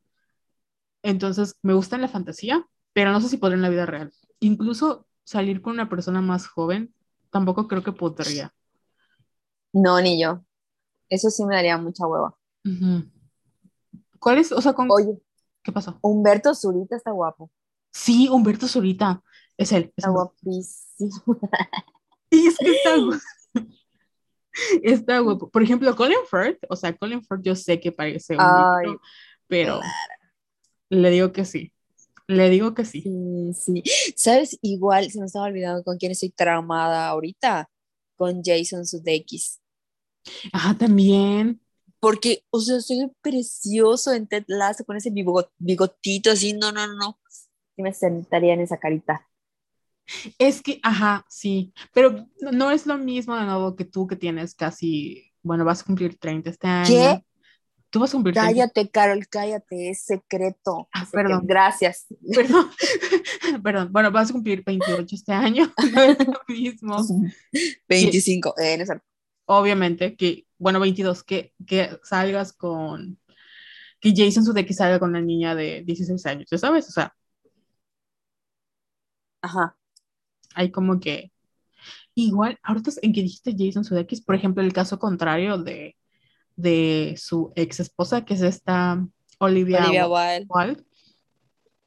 Entonces, 1.02 1.56
me 1.62 1.72
gusta 1.72 1.96
en 1.96 2.02
la 2.02 2.08
fantasía, 2.08 2.66
pero 2.92 3.12
no 3.12 3.20
sé 3.20 3.28
si 3.28 3.36
podría 3.36 3.56
en 3.56 3.62
la 3.62 3.68
vida 3.68 3.86
real. 3.86 4.12
Incluso 4.40 5.06
salir 5.24 5.62
con 5.62 5.74
una 5.74 5.88
persona 5.88 6.20
más 6.20 6.46
joven, 6.46 6.94
tampoco 7.30 7.68
creo 7.68 7.82
que 7.82 7.92
podría. 7.92 8.52
No, 9.72 10.00
ni 10.00 10.20
yo. 10.20 10.45
Eso 11.08 11.30
sí 11.30 11.44
me 11.44 11.54
daría 11.54 11.76
mucha 11.78 12.06
hueva. 12.06 12.36
Ujú. 12.64 13.04
¿Cuál 14.18 14.38
es? 14.38 14.52
O 14.52 14.60
sea, 14.60 14.72
con... 14.72 14.88
Oye, 14.90 15.18
¿qué 15.62 15.72
pasó? 15.72 15.98
Humberto 16.02 16.54
Zurita 16.54 16.96
está 16.96 17.10
guapo. 17.12 17.50
Sí, 17.92 18.28
Humberto 18.28 18.66
Zurita. 18.68 19.22
Es 19.56 19.72
él. 19.72 19.84
es 19.96 20.04
Está 20.04 20.10
guapísimo. 20.10 21.40
Y 22.30 22.48
es 22.48 22.58
que 22.58 22.70
está, 22.70 22.96
gu- 22.96 23.20
está 24.82 25.18
guapo. 25.20 25.48
Por 25.48 25.62
ejemplo, 25.62 25.94
Colin 25.94 26.18
Firth, 26.28 26.58
o 26.68 26.74
sea, 26.76 26.94
Colin 26.96 27.22
Firth 27.22 27.42
yo 27.42 27.54
sé 27.54 27.78
que 27.80 27.92
parece 27.92 28.36
un 28.36 28.42
Ay, 28.42 28.86
niño, 28.88 29.00
pero 29.46 29.80
le 30.90 31.10
digo 31.10 31.32
que 31.32 31.44
sí. 31.44 31.72
Le 32.26 32.50
digo 32.50 32.74
que 32.74 32.84
sí. 32.84 33.02
Sí, 33.02 33.52
sí. 33.54 33.82
¿Sabes? 34.16 34.58
Igual 34.60 35.10
se 35.10 35.20
me 35.20 35.26
estaba 35.26 35.46
olvidando 35.46 35.84
con 35.84 35.96
quién 35.98 36.12
estoy 36.12 36.30
traumada 36.30 37.06
ahorita. 37.08 37.70
Con 38.16 38.42
Jason 38.42 38.86
Sudeikis. 38.86 39.60
Ajá, 40.52 40.76
también. 40.76 41.60
Porque, 42.00 42.44
o 42.50 42.60
sea, 42.60 42.80
soy 42.80 43.10
precioso 43.22 44.12
en 44.12 44.26
Ted 44.26 44.44
Lasso 44.48 44.84
con 44.84 44.96
ese 44.96 45.10
bigo- 45.10 45.48
bigotito 45.58 46.30
así. 46.30 46.52
No, 46.52 46.70
no, 46.72 46.86
no. 46.94 47.18
Sí 47.74 47.82
me 47.82 47.92
sentaría 47.92 48.54
en 48.54 48.60
esa 48.60 48.78
carita. 48.78 49.26
Es 50.38 50.62
que, 50.62 50.78
ajá, 50.82 51.24
sí. 51.28 51.72
Pero 51.92 52.26
no- 52.52 52.70
es 52.70 52.86
lo 52.86 52.96
mismo 52.96 53.34
de 53.36 53.44
nuevo 53.44 53.74
que 53.74 53.84
tú 53.84 54.06
que 54.06 54.16
tienes 54.16 54.54
casi, 54.54 55.32
bueno, 55.42 55.64
vas 55.64 55.80
a 55.80 55.84
cumplir 55.84 56.16
30 56.18 56.50
este 56.50 56.66
año. 56.68 56.86
¿Qué? 56.86 57.22
Tú 57.90 58.00
vas 58.00 58.10
a 58.10 58.12
cumplir 58.16 58.34
30. 58.34 58.52
Cállate, 58.52 58.90
Carol, 58.90 59.26
cállate. 59.28 59.90
Es 59.90 60.02
secreto. 60.04 60.88
Ah, 60.92 61.06
secreto. 61.06 61.28
perdón. 61.28 61.46
Gracias. 61.46 62.06
Perdón, 62.34 62.70
perdón. 63.64 63.92
Bueno, 63.92 64.10
vas 64.10 64.30
a 64.30 64.32
cumplir 64.32 64.62
28 64.64 65.14
este 65.14 65.32
año. 65.32 65.72
No 65.92 66.02
es 66.02 66.18
lo 66.26 66.40
mismo. 66.48 66.96
25. 67.88 68.54
Eh, 68.58 68.76
no 68.76 68.82
es. 68.84 68.90
Obviamente 69.46 70.16
que, 70.16 70.46
bueno, 70.58 70.80
22, 70.80 71.24
que, 71.24 71.54
que 71.66 71.98
salgas 72.02 72.52
con, 72.52 73.18
que 74.00 74.12
Jason 74.16 74.44
Sudeikis 74.44 74.76
salga 74.76 74.98
con 74.98 75.10
una 75.10 75.20
niña 75.20 75.54
de 75.54 75.82
16 75.84 76.26
años, 76.26 76.48
ya 76.50 76.58
sabes, 76.58 76.88
o 76.88 76.92
sea, 76.92 77.14
Ajá. 79.40 79.76
hay 80.54 80.70
como 80.70 81.00
que, 81.00 81.32
igual, 82.14 82.58
ahorita 82.62 82.90
en 83.02 83.12
que 83.12 83.22
dijiste 83.22 83.54
Jason 83.58 83.84
Sudeikis, 83.84 84.22
por 84.22 84.34
ejemplo, 84.34 84.62
el 84.62 84.72
caso 84.72 84.98
contrario 84.98 85.58
de, 85.58 85.96
de 86.56 87.14
su 87.18 87.52
ex 87.56 87.80
esposa, 87.80 88.24
que 88.24 88.34
es 88.34 88.42
esta 88.42 89.06
Olivia, 89.38 89.84
Olivia. 89.84 90.08
Wilde, 90.08 90.84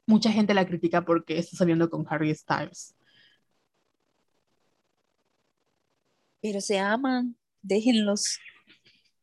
mucha 0.06 0.30
gente 0.32 0.54
la 0.54 0.66
critica 0.66 1.04
porque 1.04 1.38
está 1.38 1.56
saliendo 1.56 1.90
con 1.90 2.06
Harry 2.08 2.34
Styles. 2.34 2.94
Pero 6.40 6.60
se 6.60 6.78
aman. 6.78 7.36
Déjenlos. 7.62 8.38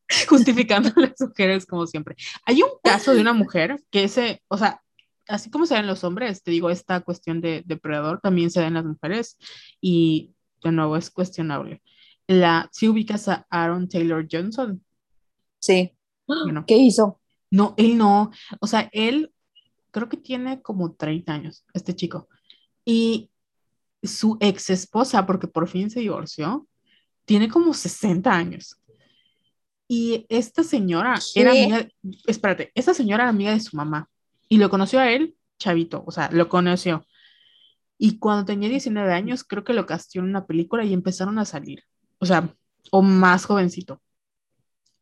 justificando 0.30 0.92
las 0.96 1.20
mujeres 1.20 1.66
como 1.66 1.86
siempre. 1.86 2.16
Hay 2.46 2.62
un 2.62 2.70
caso 2.84 3.14
de 3.14 3.22
una 3.22 3.34
mujer 3.34 3.84
que 3.92 4.06
ese, 4.06 4.42
o 4.48 4.58
sea, 4.58 4.82
así 5.28 5.50
como 5.50 5.66
se 5.66 5.76
ven 5.76 5.88
los 5.88 6.04
hombres, 6.04 6.44
te 6.44 6.52
digo, 6.52 6.70
esta 6.70 7.02
cuestión 7.02 7.42
de 7.42 7.64
depredador 7.66 8.22
también 8.22 8.50
se 8.50 8.62
da 8.62 8.68
en 8.68 8.76
las 8.76 8.86
mujeres 8.86 9.38
y 9.82 10.34
de 10.64 10.72
nuevo 10.72 10.96
es 10.96 11.10
cuestionable. 11.10 11.82
La, 12.28 12.70
si 12.72 12.88
ubicas 12.88 13.28
a 13.28 13.46
Aaron 13.50 13.90
Taylor 13.90 14.26
Johnson, 14.30 14.82
Sí. 15.60 15.92
Bueno. 16.28 16.66
¿Qué 16.68 16.78
hizo? 16.78 17.20
no, 17.50 17.74
él 17.78 17.98
no, 17.98 18.32
o 18.60 18.68
sea, 18.68 18.90
él 18.92 19.34
creo 19.92 20.10
que 20.10 20.18
tiene 20.18 20.62
como 20.62 20.94
30 20.94 21.34
años, 21.34 21.66
este 21.74 21.96
chico, 21.96 22.28
y 22.84 23.32
su 24.04 24.38
ex 24.42 24.70
esposa, 24.70 25.26
porque 25.26 25.48
por 25.48 25.70
fin 25.70 25.90
se 25.90 26.02
divorció, 26.02 26.68
tiene 27.28 27.50
como 27.50 27.74
60 27.74 28.34
años. 28.34 28.78
Y 29.88 30.26
esta 30.30 30.64
señora 30.64 31.20
era 31.36 31.52
¿Qué? 31.52 31.64
amiga, 31.64 31.88
espérate, 32.26 32.72
esta 32.74 32.94
señora 32.94 33.24
era 33.24 33.30
amiga 33.30 33.52
de 33.52 33.60
su 33.60 33.76
mamá 33.76 34.10
y 34.50 34.58
lo 34.58 34.70
conoció 34.70 35.00
a 35.00 35.12
él, 35.12 35.36
chavito, 35.60 36.04
o 36.08 36.12
sea, 36.12 36.30
lo 36.32 36.48
conoció. 36.48 37.06
Y 37.98 38.18
cuando 38.18 38.46
tenía 38.46 38.70
19 38.70 39.12
años, 39.14 39.44
creo 39.44 39.66
que 39.66 39.74
lo 39.74 39.86
castió 39.86 40.22
en 40.22 40.30
una 40.30 40.46
película 40.46 40.86
y 40.86 40.94
empezaron 40.94 41.38
a 41.38 41.46
salir, 41.46 41.84
o 42.20 42.26
sea, 42.26 42.54
o 42.92 43.02
más 43.02 43.46
jovencito. 43.46 44.02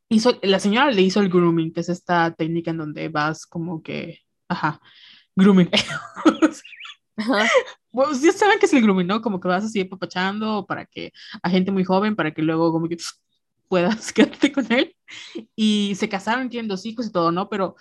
Hizo, 0.10 0.40
la 0.42 0.60
señora 0.60 0.92
le 0.92 1.02
hizo 1.04 1.20
el 1.20 1.30
grooming, 1.30 1.74
que 1.74 1.82
es 1.82 1.90
esta 1.90 2.34
técnica 2.34 2.72
en 2.72 2.78
donde 2.78 3.10
vas 3.10 3.46
como 3.46 3.84
que, 3.84 4.22
ajá, 4.48 4.82
grooming. 5.36 5.70
Bueno, 7.92 8.14
sí 8.14 8.32
saben 8.32 8.60
que 8.60 8.82
grooming, 8.82 9.08
¿no? 9.08 9.22
Como 9.22 9.40
que 9.40 9.48
vas 9.48 9.64
así 9.64 9.84
papachando 9.86 10.66
para 10.66 10.86
que 10.86 11.14
a 11.42 11.50
gente 11.50 11.72
muy 11.72 11.84
joven, 11.84 12.16
para 12.16 12.34
que 12.34 12.42
luego 12.42 12.72
como 12.72 12.90
que 12.90 12.98
puedas 13.70 14.12
quedarte 14.14 14.52
con 14.52 14.72
él. 14.72 14.96
Y 15.56 15.96
se 15.96 16.10
casaron, 16.10 16.50
tienen 16.50 16.68
dos 16.68 16.86
hijos 16.86 17.08
y 17.08 17.12
todo, 17.12 17.32
¿no? 17.32 17.50
Pero 17.50 17.76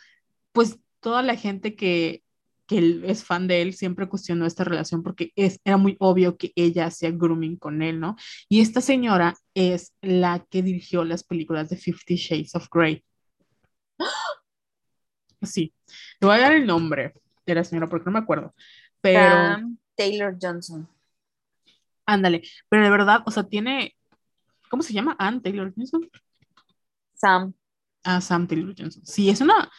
pues 0.53 0.79
toda 1.01 1.23
la 1.23 1.37
gente 1.37 1.77
que, 1.77 2.23
que 2.67 3.03
es 3.07 3.25
fan 3.25 3.49
de 3.49 3.63
él 3.63 3.75
siempre 3.75 4.09
cuestionó 4.09 4.47
esta 4.47 4.65
relación 4.65 5.03
porque 5.03 5.33
es, 5.37 5.61
era 5.65 5.77
muy 5.77 5.97
obvio 6.01 6.37
que 6.37 6.53
ella 6.57 6.87
hacía 6.87 7.11
grooming 7.11 7.57
con 7.57 7.83
él, 7.83 8.01
¿no? 8.01 8.17
Y 8.49 8.61
esta 8.61 8.81
señora 8.81 9.35
es 9.55 9.95
la 10.03 10.47
que 10.51 10.63
dirigió 10.63 11.05
las 11.05 11.25
películas 11.25 11.69
de 11.71 11.77
Fifty 11.77 12.17
Shades 12.17 12.55
of 12.55 12.69
Grey. 12.71 13.05
Sí, 15.43 15.75
te 16.19 16.27
voy 16.27 16.37
a 16.37 16.41
dar 16.41 16.53
el 16.55 16.67
nombre 16.67 17.13
de 17.47 17.55
la 17.55 17.65
señora 17.65 17.87
porque 17.89 18.07
no 18.07 18.13
me 18.13 18.19
acuerdo. 18.21 18.55
Pero... 19.05 19.59
Taylor 19.97 20.37
Johnson. 20.41 20.89
Ándale, 22.07 22.43
pero 22.71 22.85
de 22.85 22.91
verdad, 22.91 23.23
o 23.27 23.31
sea, 23.31 23.45
tiene, 23.45 23.95
¿cómo 24.71 24.83
se 24.83 24.95
llama? 24.95 25.15
Ann 25.19 25.43
Taylor 25.43 25.73
Johnson. 25.77 26.09
Sam. 27.15 27.53
Ah, 28.03 28.21
Sam 28.23 28.47
Taylor 28.49 28.75
Johnson. 28.77 29.05
Sí, 29.05 29.29
es 29.29 29.41
una. 29.43 29.71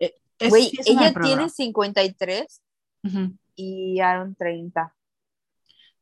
eh, 0.00 0.14
es- 0.38 0.52
sí 0.52 0.78
ella 0.84 1.14
tiene 1.14 1.48
53 1.48 2.60
Ujú. 3.04 3.36
y 3.54 4.00
Aaron 4.00 4.34
30. 4.34 4.92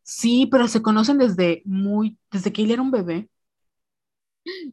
Sí, 0.03 0.47
pero 0.51 0.67
se 0.67 0.83
conocen 0.83 1.19
desde 1.19 1.63
muy, 1.67 2.19
desde 2.31 2.53
que 2.53 2.63
él 2.63 2.71
era 2.71 2.83
un 2.83 2.91
bebé. 2.91 3.29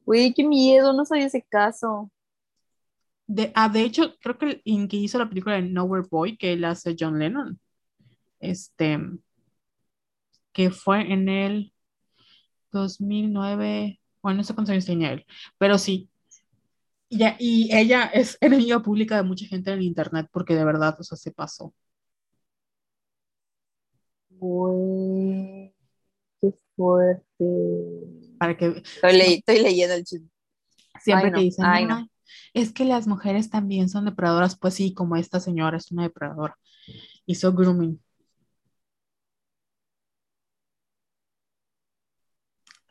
Güey, 0.06 0.34
qué 0.34 0.44
miedo, 0.46 0.94
no 0.94 1.06
sabía 1.06 1.28
ese 1.28 1.44
caso. 1.44 2.10
De, 3.28 3.52
ah, 3.56 3.70
de 3.70 3.84
hecho, 3.84 4.16
creo 4.22 4.38
que 4.38 4.46
el 4.46 4.62
en 4.66 4.88
que 4.88 4.98
hizo 4.98 5.18
la 5.18 5.30
película 5.30 5.56
de 5.56 5.62
Nowhere 5.62 6.08
Boy, 6.10 6.38
que 6.38 6.54
él 6.54 6.66
hace 6.66 6.96
John 7.00 7.18
Lennon, 7.20 7.60
este, 8.42 9.00
que 10.54 10.72
fue 10.72 11.12
en 11.14 11.30
el 11.30 11.74
2009, 12.72 14.02
bueno, 14.24 14.40
no 14.40 14.44
sé 14.44 14.54
cuántos 14.56 14.74
años 14.74 14.86
tenía 14.86 15.14
él, 15.14 15.26
pero 15.58 15.78
sí. 15.78 16.10
Ya, 17.10 17.36
y 17.40 17.70
ella 17.76 18.06
es 18.14 18.38
enemiga 18.42 18.82
pública 18.82 19.18
de 19.18 19.24
mucha 19.24 19.46
gente 19.46 19.72
en 19.72 19.80
el 19.80 19.86
internet 19.86 20.28
porque 20.32 20.56
de 20.56 20.66
verdad, 20.66 20.96
o 21.00 21.04
sea, 21.04 21.18
se 21.18 21.32
pasó. 21.32 21.74
Güey, 24.30 25.74
qué 26.42 26.54
fuerte. 26.76 27.46
Para 28.38 28.58
que 28.58 28.68
Estoy, 28.68 29.14
le- 29.14 29.34
estoy 29.36 29.60
leyendo 29.62 29.96
el 29.96 30.04
chisme. 30.04 30.30
siempre 31.02 31.28
Ay, 31.28 31.32
que 31.34 31.42
no, 31.42 31.46
dicen, 31.46 31.66
ay, 31.66 31.86
no. 31.88 31.96
"Ay, 31.98 32.12
es 32.54 32.74
que 32.74 32.86
las 32.86 33.08
mujeres 33.08 33.50
también 33.50 33.90
son 33.90 34.06
depredadoras, 34.06 34.58
pues 34.58 34.76
sí, 34.76 34.94
como 34.94 35.16
esta 35.18 35.40
señora 35.40 35.78
es 35.78 35.92
una 35.92 36.04
depredadora. 36.04 36.58
Hizo 37.26 37.54
grooming. 37.54 38.02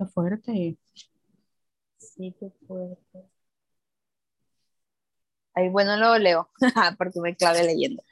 Fuerte. 0.07 0.77
Sí, 1.99 2.35
qué 2.41 2.51
fuerte. 2.67 3.31
Ay, 5.55 5.69
bueno, 5.69 5.97
luego 5.97 6.19
leo, 6.19 6.51
porque 6.99 7.21
me 7.21 7.37
clavé 7.37 7.65
leyendo. 7.65 8.03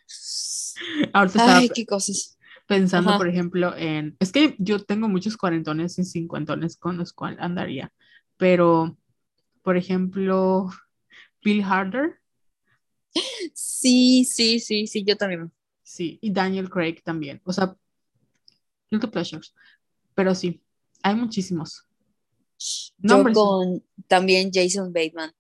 Ahorita 1.12 1.38
estaba 1.38 1.58
Ay, 1.58 1.68
qué 1.70 1.86
cosas. 1.86 2.36
pensando, 2.66 3.10
Ajá. 3.10 3.18
por 3.18 3.28
ejemplo, 3.28 3.74
en... 3.76 4.16
Es 4.20 4.32
que 4.32 4.54
yo 4.58 4.84
tengo 4.84 5.08
muchos 5.08 5.36
cuarentones 5.36 5.98
y 5.98 6.04
cincuentones 6.04 6.76
con 6.76 6.96
los 6.98 7.12
cuales 7.12 7.38
andaría, 7.40 7.92
pero, 8.36 8.96
por 9.62 9.76
ejemplo, 9.76 10.68
Bill 11.44 11.62
Harder, 11.64 12.18
Sí, 13.54 14.24
sí, 14.24 14.60
sí, 14.60 14.86
sí, 14.86 15.04
yo 15.04 15.16
también. 15.16 15.52
sí, 15.82 16.18
y 16.22 16.32
Daniel 16.32 16.70
Craig 16.70 17.02
también. 17.04 17.40
O 17.44 17.52
sea, 17.52 17.76
guilty 18.90 19.06
pleasures. 19.08 19.54
Pero 20.14 20.34
sí, 20.34 20.62
hay 21.02 21.14
muchísimos. 21.14 21.84
Yo 22.98 23.22
con 23.32 23.84
también 24.08 24.50
Jason 24.52 24.92
Bateman. 24.92 25.32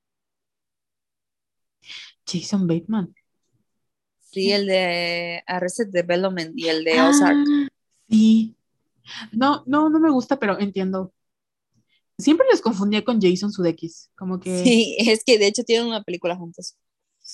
Jason 2.26 2.66
Bateman. 2.66 3.14
Sí, 4.20 4.52
el 4.52 4.66
de 4.66 5.42
Arrested 5.46 5.88
Development 5.88 6.52
y 6.56 6.68
el 6.68 6.84
de 6.84 6.98
Ah, 6.98 7.08
Ozark. 7.08 7.38
sí. 8.08 8.54
No, 9.32 9.62
no, 9.66 9.88
no 9.88 9.98
me 10.00 10.10
gusta, 10.10 10.38
pero 10.38 10.58
entiendo. 10.58 11.14
Siempre 12.18 12.46
les 12.50 12.60
confundía 12.60 13.04
con 13.04 13.20
Jason 13.20 13.50
Sudeikis, 13.52 14.10
como 14.16 14.38
que... 14.38 14.62
Sí, 14.62 14.96
es 14.98 15.24
que 15.24 15.38
de 15.38 15.46
hecho 15.46 15.62
tienen 15.64 15.86
una 15.86 16.02
película 16.02 16.36
juntos. 16.36 16.76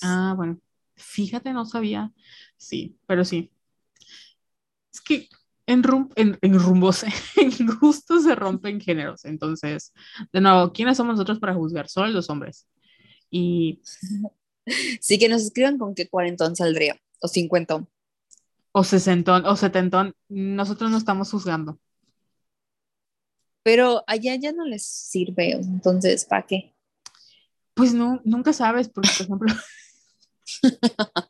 Ah, 0.01 0.33
bueno. 0.37 0.59
Fíjate, 0.95 1.51
no 1.51 1.65
sabía. 1.65 2.13
Sí, 2.55 2.97
pero 3.05 3.25
sí. 3.25 3.51
Es 4.93 5.01
que 5.01 5.27
en, 5.67 5.83
rum- 5.83 6.11
en, 6.15 6.37
en 6.41 6.59
rumbos, 6.59 7.03
en 7.37 7.51
gustos 7.81 8.23
se 8.23 8.35
rompen 8.35 8.79
géneros. 8.81 9.25
Entonces, 9.25 9.93
de 10.31 10.41
nuevo, 10.41 10.71
¿quiénes 10.73 10.97
somos 10.97 11.15
nosotros 11.15 11.39
para 11.39 11.53
juzgar? 11.55 11.87
Solo 11.89 12.07
los 12.09 12.29
hombres. 12.29 12.67
Y, 13.29 13.81
Sí, 14.99 15.19
que 15.19 15.29
nos 15.29 15.43
escriban 15.43 15.77
con 15.77 15.93
qué 15.95 16.07
cuarentón 16.07 16.55
saldría, 16.55 16.97
o 17.21 17.27
cincuentón. 17.27 17.87
o 18.79 18.83
sesentón, 18.83 19.45
o 19.45 19.55
setentón, 19.55 20.15
nosotros 20.29 20.91
no 20.91 20.97
estamos 20.97 21.31
juzgando. 21.31 21.79
Pero 23.63 24.03
allá 24.07 24.35
ya 24.35 24.51
no 24.53 24.65
les 24.65 24.85
sirve, 24.85 25.51
entonces, 25.51 26.23
¿para 26.25 26.45
qué? 26.45 26.73
Pues 27.73 27.93
no, 27.93 28.21
nunca 28.23 28.53
sabes, 28.53 28.87
porque, 28.89 29.09
por 29.17 29.25
ejemplo, 29.25 29.53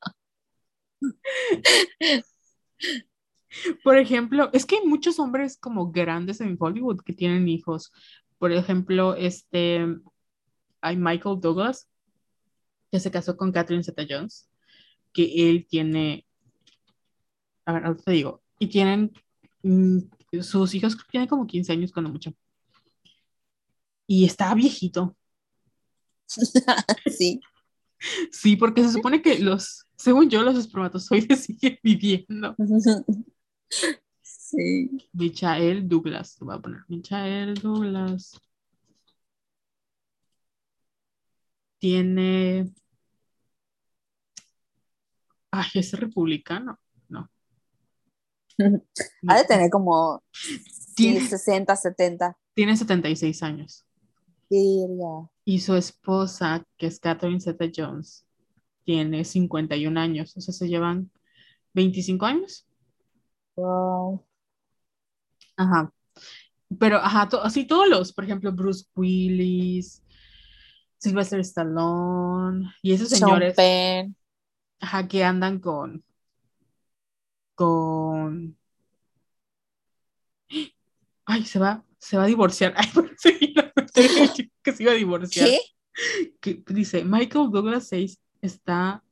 por 3.84 3.98
ejemplo, 3.98 4.50
es 4.54 4.66
que 4.66 4.78
hay 4.78 4.88
muchos 4.88 5.20
hombres 5.20 5.58
como 5.58 5.92
grandes 5.92 6.42
en 6.42 6.58
Hollywood 6.60 7.02
que 7.02 7.14
tienen 7.14 7.48
hijos. 7.48 7.92
Por 8.38 8.52
ejemplo, 8.52 9.16
este, 9.16 9.86
hay 10.82 10.98
Michael 10.98 11.40
Douglas, 11.40 11.88
que 12.92 13.00
se 13.00 13.12
casó 13.12 13.36
con 13.38 13.52
Catherine 13.52 13.84
Zeta-Jones, 13.84 14.50
que 15.14 15.50
él 15.50 15.66
tiene, 15.70 16.26
a 17.66 17.74
ver, 17.74 17.96
te 17.98 18.12
digo, 18.12 18.42
y 18.60 18.68
tienen, 18.68 19.12
mm, 19.64 20.00
sus 20.42 20.74
hijos 20.76 20.98
tienen 21.10 21.28
como 21.28 21.48
15 21.48 21.72
años 21.72 21.92
cuando 21.92 22.12
mucho. 22.12 22.34
Y 24.08 24.26
está 24.26 24.54
viejito. 24.54 25.16
Sí, 27.18 27.40
Sí, 28.32 28.56
porque 28.56 28.84
se 28.84 28.92
supone 28.92 29.22
que 29.22 29.40
los, 29.40 29.86
según 29.96 30.30
yo, 30.30 30.44
los 30.44 30.58
espermatozoides 30.58 31.40
siguen 31.46 31.80
viviendo. 31.84 32.56
sí. 34.22 35.10
Michael 35.14 35.88
Douglas, 35.88 36.36
te 36.36 36.46
voy 36.46 36.56
a 36.56 36.60
poner 36.60 36.82
Michael 36.88 37.56
Douglas. 37.56 38.40
Tiene. 41.80 42.74
Ay, 45.52 45.70
es 45.76 45.94
republicano. 45.94 46.80
No. 47.08 47.30
Ha 49.28 49.38
de 49.38 49.44
tener 49.46 49.70
como 49.70 50.24
sí, 50.32 50.60
Tiene, 50.96 51.22
60, 51.22 51.76
70. 51.76 52.38
tiene 52.54 52.78
76 52.78 53.44
años. 53.44 53.86
Verga. 54.50 55.30
Y 55.44 55.60
su 55.60 55.76
esposa, 55.76 56.66
que 56.78 56.88
es 56.88 57.00
Catherine 57.00 57.42
Zeta 57.42 57.66
Jones, 57.76 58.26
tiene 58.84 59.26
51 59.26 60.00
años. 60.00 60.36
O 60.38 60.42
sea, 60.42 60.54
se 60.54 60.68
llevan 60.68 61.12
25 61.74 62.26
años. 62.26 62.65
Wow. 63.56 64.26
Ajá. 65.58 65.92
Pero, 66.80 66.98
ajá, 66.98 67.30
to- 67.30 67.42
así 67.42 67.66
todos 67.66 67.88
los, 67.88 68.12
por 68.14 68.24
ejemplo, 68.26 68.52
Bruce 68.52 68.86
Willis, 68.96 70.04
Sylvester 70.98 71.40
Stallone, 71.40 72.72
y 72.82 72.94
esos 72.94 73.10
Sean 73.10 73.20
señores, 73.20 73.56
Penn. 73.56 74.16
ajá, 74.80 75.08
que 75.08 75.24
andan 75.24 75.60
con, 75.60 76.04
con, 77.54 78.58
ay, 81.26 81.46
se 81.46 81.60
va, 81.60 81.86
se 82.00 82.18
va 82.18 82.24
a 82.24 82.28
divorciar. 82.28 82.74
Ay, 82.78 82.90
a 83.58 83.72
meter 83.76 84.52
que 84.62 84.72
se 84.74 84.84
iba 84.84 84.92
a 84.92 84.96
divorciar. 84.96 85.48
¿Qué? 85.48 85.60
Que 86.42 86.64
dice, 86.74 87.06
Michael 87.06 87.50
Douglas 87.52 87.88
6 87.88 88.20
está 88.42 89.04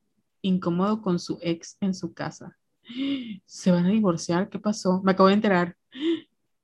incómodo 0.41 1.01
con 1.01 1.19
su 1.19 1.39
ex 1.41 1.77
en 1.79 1.93
su 1.93 2.13
casa. 2.13 2.57
¿Se 3.45 3.71
van 3.71 3.85
a 3.85 3.89
divorciar? 3.89 4.49
¿Qué 4.49 4.59
pasó? 4.59 5.01
Me 5.03 5.11
acabo 5.11 5.29
de 5.29 5.35
enterar. 5.35 5.75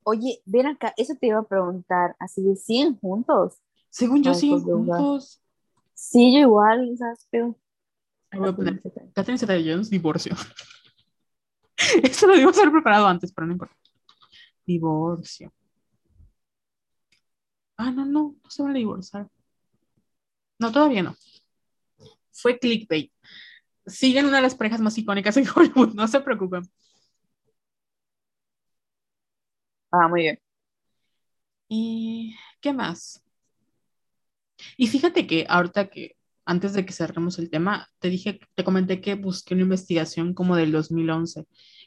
Oye, 0.04 0.42
ven 0.46 0.68
acá, 0.68 0.94
eso 0.98 1.16
te 1.16 1.28
iba 1.28 1.40
a 1.40 1.48
preguntar, 1.48 2.16
así 2.20 2.42
de 2.42 2.56
100 2.56 2.98
juntos. 3.00 3.60
Según 3.90 4.24
yo, 4.24 4.32
Michael 4.32 4.60
sí, 4.60 4.66
Douglas. 4.66 5.00
juntos. 5.00 5.42
Sí, 5.94 6.34
yo 6.34 6.40
igual, 6.40 6.96
¿sabes? 6.98 7.28
Pero... 7.30 7.56
Ahí 8.32 8.40
voy 8.40 8.50
a 8.50 8.56
poner 8.56 8.82
Catherine 9.14 9.40
Zeta-Jones, 9.40 9.90
divorcio. 9.90 10.36
Esto 12.04 12.28
lo 12.28 12.34
debimos 12.34 12.58
haber 12.58 12.72
preparado 12.72 13.08
antes, 13.08 13.32
pero 13.32 13.48
no 13.48 13.54
importa. 13.54 13.76
Divorcio. 14.66 15.52
Ah, 17.78 17.92
no, 17.92 18.06
no, 18.06 18.36
no 18.44 18.50
se 18.50 18.62
van 18.62 18.72
a 18.72 18.78
divorciar. 18.78 19.30
No, 20.60 20.72
todavía 20.72 21.02
no. 21.02 21.16
Fue 22.32 22.60
clickbait. 22.60 23.12
Siguen 23.90 24.26
una 24.28 24.38
de 24.38 24.44
las 24.44 24.56
parejas 24.56 24.82
más 24.82 24.98
icónicas 24.98 25.38
en 25.38 25.46
Hollywood, 25.54 25.94
no 25.96 26.08
se 26.08 26.22
preocupen. 26.22 26.64
Ah, 29.92 30.08
muy 30.08 30.22
bien. 30.24 30.40
¿Y 31.68 32.36
qué 32.62 32.74
más? 32.74 33.24
Y 34.78 34.88
fíjate 34.88 35.28
que 35.28 35.46
ahorita 35.50 35.90
que, 35.90 36.16
antes 36.46 36.74
de 36.74 36.86
que 36.86 36.94
cerremos 36.94 37.40
el 37.40 37.50
tema, 37.50 37.88
te 38.00 38.10
dije, 38.10 38.40
te 38.56 38.64
comenté 38.64 39.02
que 39.02 39.16
busqué 39.16 39.54
una 39.54 39.64
investigación 39.64 40.34
como 40.34 40.56
del 40.56 40.72
2011 40.72 41.46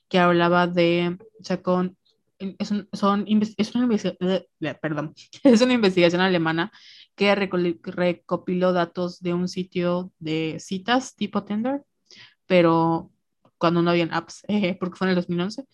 que 0.08 0.18
hablaba 0.18 0.66
de, 0.66 1.16
o 1.40 1.44
sea, 1.44 1.62
con, 1.62 1.96
es, 2.38 2.70
un- 2.70 2.88
son, 2.92 3.24
es 3.56 3.74
una 3.74 3.84
investigación, 3.84 4.46
perdón, 4.80 5.14
es 5.44 5.60
una 5.62 5.72
investigación 5.74 6.20
alemana 6.22 6.70
que 7.14 7.34
recopiló 7.34 8.72
datos 8.72 9.20
de 9.20 9.34
un 9.34 9.48
sitio 9.48 10.12
de 10.18 10.56
citas 10.60 11.14
tipo 11.16 11.44
Tinder, 11.44 11.82
pero 12.46 13.10
cuando 13.58 13.82
no 13.82 13.90
habían 13.90 14.12
apps, 14.12 14.42
porque 14.80 14.96
fue 14.96 15.06
en 15.06 15.10
el 15.10 15.16
2011. 15.16 15.66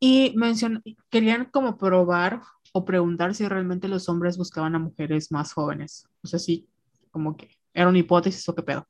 Y 0.00 0.32
mencion 0.36 0.82
querían 1.10 1.46
como 1.46 1.76
probar 1.76 2.42
o 2.72 2.84
preguntar 2.84 3.34
si 3.34 3.48
realmente 3.48 3.88
los 3.88 4.08
hombres 4.08 4.36
buscaban 4.36 4.74
a 4.74 4.78
mujeres 4.78 5.32
más 5.32 5.52
jóvenes. 5.52 6.06
O 6.22 6.28
sea, 6.28 6.38
sí, 6.38 6.68
como 7.10 7.36
que 7.36 7.58
era 7.74 7.88
una 7.88 7.98
hipótesis 7.98 8.48
o 8.48 8.54
qué 8.54 8.62
pedo. 8.62 8.86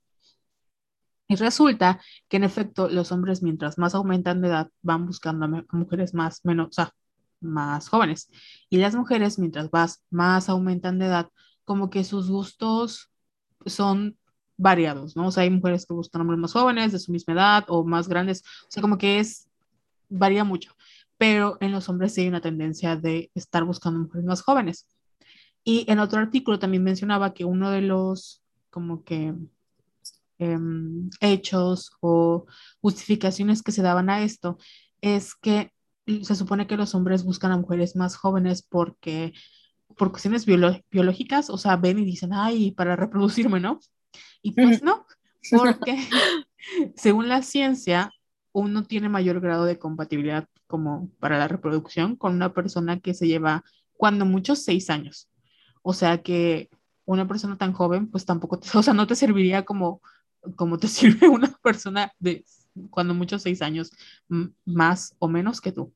Y 1.29 1.37
resulta 1.37 2.01
que 2.29 2.39
en 2.39 2.45
efecto 2.45 2.89
los 2.89 3.13
hombres 3.13 3.43
mientras 3.43 3.79
más 3.79 3.95
aumentan 3.95 4.41
de 4.41 4.49
edad 4.49 4.71
van 4.83 5.07
buscando 5.07 5.45
a 5.45 5.65
mujeres 5.77 6.15
más, 6.15 6.45
menos, 6.45 6.69
o 6.69 6.73
sea, 6.73 6.93
más 7.41 7.89
jóvenes. 7.89 8.31
Y 8.71 8.79
las 8.79 8.95
mujeres 8.95 9.39
mientras 9.39 9.71
vas, 9.71 10.03
más 10.11 10.49
aumentan 10.49 10.99
de 10.99 11.07
edad, 11.07 11.31
como 11.65 11.91
que 11.91 12.05
sus 12.05 12.31
gustos 12.31 13.11
son 13.67 14.18
variados, 14.59 15.17
¿no? 15.17 15.29
O 15.29 15.31
sea, 15.31 15.45
hay 15.45 15.51
mujeres 15.51 15.87
que 15.87 15.95
buscan 15.95 16.21
hombres 16.21 16.39
más 16.39 16.53
jóvenes, 16.53 16.93
de 16.93 16.99
su 16.99 17.13
misma 17.13 17.35
edad 17.35 17.65
o 17.69 17.85
más 17.85 18.09
grandes, 18.09 18.43
o 18.65 18.71
sea, 18.71 18.83
como 18.83 18.99
que 18.99 19.21
es, 19.21 19.49
varía 20.11 20.45
mucho, 20.45 20.75
pero 21.17 21.57
en 21.61 21.73
los 21.73 21.89
hombres 21.89 22.13
sí 22.15 22.23
hay 22.23 22.29
una 22.29 22.41
tendencia 22.41 22.97
de 22.97 23.31
estar 23.35 23.65
buscando 23.65 24.01
mujeres 24.01 24.27
más 24.27 24.43
jóvenes. 24.43 24.87
Y 25.65 25.85
en 25.91 26.01
otro 26.01 26.21
artículo 26.21 26.59
también 26.59 26.85
mencionaba 26.85 27.35
que 27.35 27.45
uno 27.45 27.71
de 27.71 27.83
los, 27.83 28.43
como 28.71 29.05
que, 29.05 29.35
em, 30.39 31.11
hechos 31.21 31.93
o 32.01 32.47
justificaciones 32.81 33.63
que 33.63 33.73
se 33.73 33.83
daban 33.83 34.11
a 34.11 34.23
esto 34.23 34.59
es 35.01 35.35
que 35.35 35.73
se 36.23 36.35
supone 36.35 36.67
que 36.67 36.77
los 36.77 36.95
hombres 36.95 37.25
buscan 37.25 37.53
a 37.53 37.59
mujeres 37.59 37.97
más 37.97 38.17
jóvenes 38.17 38.63
porque 38.63 39.35
por 39.97 40.11
cuestiones 40.11 40.47
biológicas, 40.47 41.51
o 41.51 41.59
sea, 41.59 41.77
ven 41.77 41.99
y 41.99 42.05
dicen, 42.05 42.33
ay, 42.33 42.73
para 42.73 42.97
reproducirme, 42.97 43.61
¿no? 43.61 43.81
Y 44.43 44.53
pues 44.53 44.83
no, 44.83 45.07
porque 45.51 45.99
según 46.97 47.29
la 47.29 47.43
ciencia, 47.43 48.11
uno 48.53 48.85
tiene 48.85 49.09
mayor 49.09 49.41
grado 49.41 49.65
de 49.65 49.79
compatibilidad 49.79 50.49
como 50.67 51.11
para 51.19 51.39
la 51.39 51.49
reproducción 51.49 52.17
con 52.17 52.35
una 52.35 52.53
persona 52.53 53.01
que 53.01 53.15
se 53.15 53.27
lleva, 53.27 53.65
cuando 53.95 54.25
mucho, 54.25 54.55
seis 54.55 54.91
años. 54.91 55.29
O 55.83 55.93
sea 55.93 56.23
que 56.23 56.69
una 57.05 57.27
persona 57.27 57.57
tan 57.57 57.73
joven, 57.73 58.11
pues 58.11 58.25
tampoco, 58.25 58.59
te, 58.59 58.69
o 58.77 58.83
sea, 58.83 58.95
no 58.95 59.07
te 59.07 59.17
serviría 59.17 59.65
como, 59.65 60.01
como 60.57 60.79
te 60.79 60.89
sirve 60.89 61.29
una 61.29 61.49
persona 61.63 62.13
de 62.19 62.45
cuando 62.91 63.13
mucho 63.13 63.39
seis 63.39 63.61
años 63.61 63.91
más 64.65 65.17
o 65.19 65.29
menos 65.29 65.61
que 65.61 65.73
tú. 65.73 65.93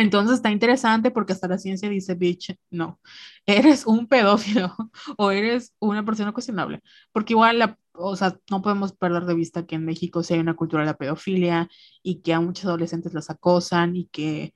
Entonces 0.00 0.36
está 0.36 0.50
interesante 0.50 1.10
porque 1.10 1.34
hasta 1.34 1.48
la 1.48 1.58
ciencia 1.58 1.88
dice, 1.88 2.14
bitch, 2.14 2.56
no, 2.70 3.00
eres 3.46 3.86
un 3.86 4.06
pedófilo 4.08 4.74
o 5.18 5.30
eres 5.30 5.74
una 5.78 6.04
persona 6.04 6.32
cuestionable. 6.32 6.82
Porque 7.12 7.34
igual, 7.34 7.58
la, 7.58 7.78
o 7.92 8.16
sea, 8.16 8.38
no 8.50 8.62
podemos 8.62 8.92
perder 8.92 9.26
de 9.26 9.34
vista 9.34 9.66
que 9.66 9.74
en 9.76 9.84
México 9.84 10.22
sí 10.22 10.34
hay 10.34 10.40
una 10.40 10.54
cultura 10.54 10.82
de 10.82 10.86
la 10.86 10.96
pedofilia 10.96 11.68
y 12.02 12.22
que 12.22 12.32
a 12.32 12.40
muchos 12.40 12.64
adolescentes 12.66 13.12
las 13.14 13.28
acosan 13.30 13.94
y 13.94 14.06
que 14.06 14.54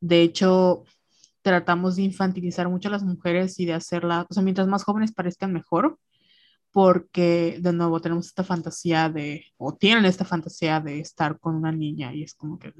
de 0.00 0.22
hecho 0.22 0.84
tratamos 1.42 1.96
de 1.96 2.02
infantilizar 2.02 2.68
mucho 2.68 2.88
a 2.88 2.92
las 2.92 3.04
mujeres 3.04 3.58
y 3.60 3.66
de 3.66 3.74
hacerla, 3.74 4.26
o 4.28 4.34
sea, 4.34 4.42
mientras 4.42 4.68
más 4.68 4.84
jóvenes 4.84 5.12
parezcan 5.12 5.52
mejor, 5.52 5.98
porque 6.72 7.58
de 7.60 7.72
nuevo 7.72 8.00
tenemos 8.00 8.26
esta 8.26 8.44
fantasía 8.44 9.08
de, 9.08 9.44
o 9.56 9.74
tienen 9.76 10.04
esta 10.04 10.24
fantasía 10.24 10.80
de 10.80 11.00
estar 11.00 11.38
con 11.40 11.54
una 11.56 11.72
niña 11.72 12.14
y 12.14 12.22
es 12.24 12.34
como 12.34 12.58
que... 12.58 12.72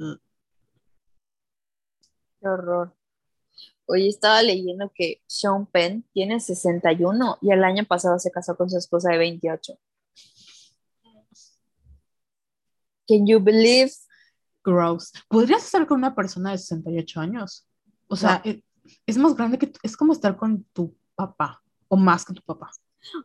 Qué 2.40 2.48
horror. 2.48 2.96
Hoy 3.84 4.08
estaba 4.08 4.42
leyendo 4.42 4.90
que 4.94 5.22
Sean 5.26 5.66
Penn 5.66 6.08
tiene 6.14 6.40
61 6.40 7.38
y 7.42 7.52
el 7.52 7.62
año 7.64 7.84
pasado 7.84 8.18
se 8.18 8.30
casó 8.30 8.56
con 8.56 8.70
su 8.70 8.78
esposa 8.78 9.10
de 9.10 9.18
28. 9.18 9.78
Can 13.06 13.26
you 13.26 13.40
believe? 13.40 13.92
Gross. 14.64 15.12
¿Podrías 15.28 15.64
estar 15.64 15.86
con 15.86 15.98
una 15.98 16.14
persona 16.14 16.52
de 16.52 16.58
68 16.58 17.20
años? 17.20 17.66
O 18.08 18.16
sea, 18.16 18.40
es, 18.44 18.62
es, 19.04 19.18
más 19.18 19.34
grande 19.34 19.58
que 19.58 19.72
es 19.82 19.96
como 19.96 20.12
estar 20.12 20.36
con 20.36 20.64
tu 20.72 20.96
papá 21.14 21.62
o 21.88 21.96
más 21.96 22.24
que 22.24 22.32
tu 22.32 22.42
papá. 22.42 22.70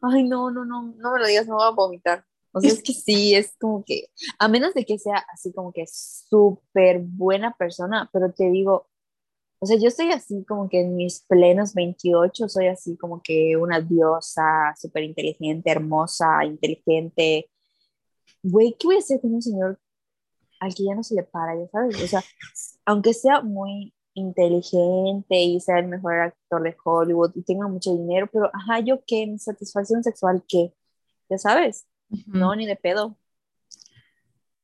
Ay, 0.01 0.23
no, 0.23 0.51
no, 0.51 0.65
no, 0.65 0.93
no 0.97 1.13
me 1.13 1.19
lo 1.19 1.27
digas, 1.27 1.47
no 1.47 1.55
voy 1.55 1.67
a 1.67 1.71
vomitar. 1.71 2.25
O 2.51 2.59
sea, 2.59 2.71
es 2.71 2.81
que 2.81 2.93
sí, 2.93 3.35
es 3.35 3.55
como 3.59 3.83
que, 3.83 4.07
a 4.39 4.47
menos 4.47 4.73
de 4.73 4.85
que 4.85 4.97
sea 4.97 5.25
así 5.31 5.53
como 5.53 5.71
que 5.71 5.85
súper 5.87 6.99
buena 7.01 7.53
persona, 7.55 8.09
pero 8.13 8.31
te 8.31 8.49
digo, 8.49 8.87
o 9.59 9.65
sea, 9.65 9.77
yo 9.77 9.87
estoy 9.87 10.11
así 10.11 10.43
como 10.45 10.69
que 10.69 10.81
en 10.81 10.95
mis 10.95 11.21
plenos 11.21 11.73
28, 11.73 12.49
soy 12.49 12.67
así 12.67 12.97
como 12.97 13.21
que 13.21 13.55
una 13.57 13.81
diosa, 13.81 14.73
súper 14.79 15.03
inteligente, 15.03 15.71
hermosa, 15.71 16.45
inteligente. 16.45 17.49
Güey, 18.43 18.75
¿qué 18.79 18.87
voy 18.87 18.95
a 18.97 18.99
hacer 18.99 19.21
con 19.21 19.33
un 19.33 19.41
señor 19.41 19.79
al 20.59 20.75
que 20.75 20.83
ya 20.83 20.95
no 20.95 21.03
se 21.03 21.15
le 21.15 21.23
para, 21.23 21.55
ya 21.55 21.67
sabes? 21.69 22.01
O 22.03 22.07
sea, 22.07 22.23
aunque 22.85 23.13
sea 23.13 23.41
muy 23.41 23.93
inteligente 24.13 25.35
y 25.41 25.59
sea 25.59 25.79
el 25.79 25.87
mejor 25.87 26.15
actor 26.15 26.63
de 26.63 26.75
Hollywood 26.83 27.31
y 27.35 27.43
tenga 27.43 27.67
mucho 27.67 27.91
dinero, 27.91 28.27
pero 28.31 28.49
ajá, 28.53 28.79
yo 28.79 29.03
qué, 29.05 29.27
mi 29.27 29.39
satisfacción 29.39 30.03
sexual, 30.03 30.43
¿qué? 30.47 30.73
Ya 31.29 31.37
sabes, 31.37 31.85
no, 32.27 32.55
ni 32.55 32.65
de 32.65 32.75
pedo. 32.75 33.17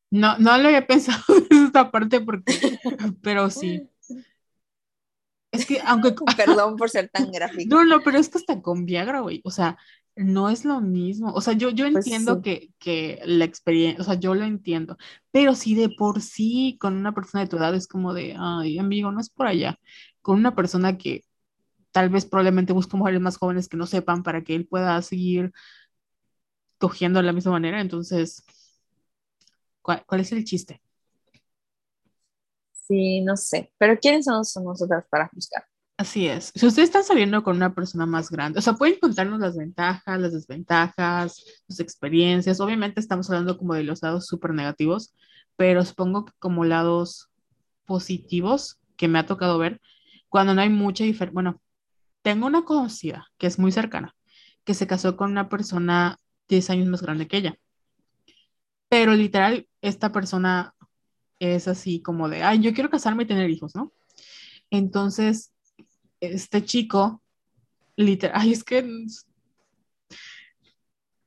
No, 0.10 0.38
no 0.38 0.58
lo 0.58 0.68
había 0.68 0.86
pensado 0.86 1.24
en 1.50 1.66
esta 1.66 1.92
parte 1.92 2.22
porque, 2.22 2.80
pero 3.22 3.50
sí. 3.50 3.88
Es 5.52 5.66
que, 5.66 5.80
aunque. 5.86 6.14
Perdón 6.38 6.78
por 6.78 6.90
ser 6.90 7.10
tan 7.10 7.32
gráfico. 7.32 7.76
No, 7.76 7.86
no, 7.86 8.02
pero 8.02 8.18
es 8.18 8.30
que 8.30 8.38
hasta 8.38 8.62
con 8.62 8.86
Viagra, 8.86 9.20
güey. 9.22 9.42
O 9.44 9.52
sea, 9.52 9.78
no 10.16 10.50
es 10.50 10.66
lo 10.66 10.82
mismo. 10.82 11.32
O 11.34 11.42
sea, 11.42 11.54
yo, 11.54 11.70
yo 11.70 11.90
pues 11.92 12.06
entiendo 12.06 12.42
que, 12.42 12.72
que, 12.80 13.22
la 13.26 13.46
experiencia, 13.46 14.02
o 14.02 14.06
sea, 14.06 14.16
yo 14.16 14.36
lo 14.36 14.44
entiendo. 14.46 14.98
Pero 15.32 15.56
si 15.56 15.76
de 15.76 15.90
por 15.90 16.22
sí 16.22 16.78
con 16.80 16.96
una 16.96 17.14
persona 17.14 17.44
de 17.44 17.50
tu 17.50 17.58
edad 17.58 17.76
es 17.76 17.88
como 17.88 18.14
de, 18.14 18.36
ay, 18.38 18.80
amigo, 18.80 19.12
no 19.12 19.20
es 19.20 19.30
por 19.30 19.48
allá. 19.48 19.80
Con 20.22 20.38
una 20.40 20.56
persona 20.56 20.98
que 20.98 21.24
tal 21.92 22.10
vez 22.10 22.26
probablemente 22.26 22.74
busca 22.74 22.98
mujeres 22.98 23.22
más 23.22 23.38
jóvenes 23.38 23.68
que 23.68 23.78
no 23.78 23.86
sepan 23.88 24.24
para 24.24 24.44
que 24.44 24.56
él 24.56 24.68
pueda 24.68 25.02
seguir 25.02 25.52
cogiendo 26.78 27.20
de 27.20 27.26
la 27.26 27.34
misma 27.34 27.52
manera. 27.54 27.82
Entonces, 27.82 28.44
¿cuál, 29.82 30.04
cuál 30.06 30.22
es 30.22 30.32
el 30.32 30.44
chiste? 30.46 30.82
Sí, 32.92 33.22
no 33.22 33.38
sé. 33.38 33.72
Pero 33.78 33.98
¿quiénes 33.98 34.26
somos 34.26 34.54
nosotras 34.58 35.06
para 35.10 35.30
juzgar? 35.30 35.64
Así 35.96 36.28
es. 36.28 36.52
Si 36.54 36.66
ustedes 36.66 36.90
están 36.90 37.06
saliendo 37.06 37.42
con 37.42 37.56
una 37.56 37.74
persona 37.74 38.06
más 38.06 38.30
grande, 38.30 38.60
o 38.60 38.62
sea, 38.62 38.74
pueden 38.74 39.00
contarnos 39.00 39.40
las 39.40 39.56
ventajas, 39.56 40.20
las 40.20 40.34
desventajas, 40.34 41.42
sus 41.70 41.80
experiencias. 41.80 42.60
Obviamente 42.60 43.00
estamos 43.00 43.30
hablando 43.30 43.58
como 43.58 43.76
de 43.76 43.86
los 43.86 44.02
lados 44.04 44.28
súper 44.28 44.54
negativos, 44.54 45.16
pero 45.56 45.86
supongo 45.86 46.26
que 46.26 46.34
como 46.38 46.66
lados 46.66 47.30
positivos 47.86 48.82
que 48.98 49.08
me 49.08 49.20
ha 49.20 49.26
tocado 49.26 49.58
ver, 49.58 49.80
cuando 50.28 50.54
no 50.54 50.60
hay 50.62 50.70
mucha 50.70 51.06
diferencia. 51.06 51.34
Bueno, 51.34 51.62
tengo 52.24 52.46
una 52.46 52.66
conocida 52.66 53.28
que 53.38 53.48
es 53.48 53.58
muy 53.58 53.72
cercana, 53.72 54.16
que 54.66 54.74
se 54.74 54.86
casó 54.86 55.16
con 55.16 55.32
una 55.32 55.48
persona 55.48 56.18
10 56.50 56.70
años 56.72 56.88
más 56.88 57.02
grande 57.02 57.30
que 57.30 57.38
ella. 57.38 57.58
Pero 58.90 59.14
literal, 59.14 59.70
esta 59.82 60.12
persona 60.12 60.76
es 61.42 61.68
así 61.68 62.02
como 62.02 62.30
de, 62.30 62.44
ay, 62.44 62.60
yo 62.60 62.72
quiero 62.72 62.92
casarme 62.92 63.24
y 63.24 63.28
tener 63.28 63.50
hijos, 63.50 63.76
¿no? 63.76 63.92
Entonces, 64.70 65.52
este 66.20 66.64
chico, 66.64 67.24
literal, 67.96 68.40
ay, 68.40 68.54
es 68.54 68.64
que... 68.64 68.84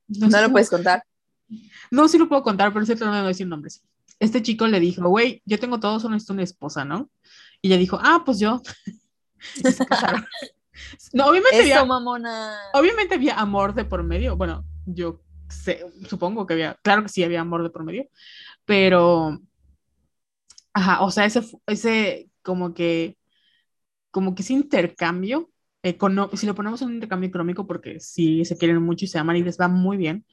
No, 0.06 0.40
lo 0.40 0.52
puedes 0.52 0.70
contar. 0.70 1.02
No, 1.90 2.06
sí 2.06 2.16
lo 2.16 2.28
puedo 2.28 2.44
contar, 2.44 2.72
pero 2.72 2.86
cierto 2.86 3.04
no 3.04 3.10
me 3.10 3.18
voy 3.18 3.24
a 3.24 3.28
decir 3.28 3.48
nombres. 3.48 3.82
Este 4.20 4.40
chico 4.40 4.68
le 4.68 4.78
dijo, 4.78 5.08
güey, 5.08 5.42
yo 5.44 5.58
tengo 5.58 5.80
todo, 5.80 5.98
solo 5.98 6.14
necesito 6.14 6.34
una 6.34 6.44
esposa, 6.44 6.84
¿no? 6.84 7.10
Y 7.60 7.68
ella 7.68 7.78
dijo, 7.78 7.98
ah, 8.00 8.22
pues 8.24 8.38
yo. 8.38 8.62
no, 11.12 11.26
obviamente 11.26 11.58
había, 11.58 11.84
mamona. 11.84 12.56
Obviamente 12.72 13.16
había 13.16 13.34
amor 13.34 13.74
de 13.74 13.84
por 13.84 14.04
medio. 14.04 14.36
Bueno, 14.36 14.64
yo 14.86 15.24
sé, 15.48 15.84
supongo 16.08 16.46
que 16.46 16.54
había, 16.54 16.78
claro 16.82 17.02
que 17.02 17.08
sí 17.08 17.24
había 17.24 17.40
amor 17.40 17.64
de 17.64 17.70
por 17.70 17.82
medio, 17.82 18.08
pero 18.64 19.40
Ajá, 20.74 21.02
o 21.02 21.10
sea, 21.10 21.24
ese, 21.26 21.42
ese 21.66 22.30
como 22.42 22.74
que, 22.74 23.16
como 24.10 24.34
que 24.34 24.42
ese 24.42 24.54
intercambio, 24.54 25.50
si 26.34 26.46
lo 26.46 26.54
ponemos 26.54 26.82
en 26.82 26.88
un 26.88 26.94
intercambio 26.94 27.28
económico, 27.28 27.66
porque 27.66 28.00
sí 28.00 28.44
se 28.44 28.56
quieren 28.58 28.82
mucho 28.82 29.04
y 29.06 29.08
se 29.08 29.18
aman 29.18 29.36
y 29.36 29.42
les 29.44 29.60
va 29.60 29.68
muy 29.68 29.96
bien, 29.98 30.26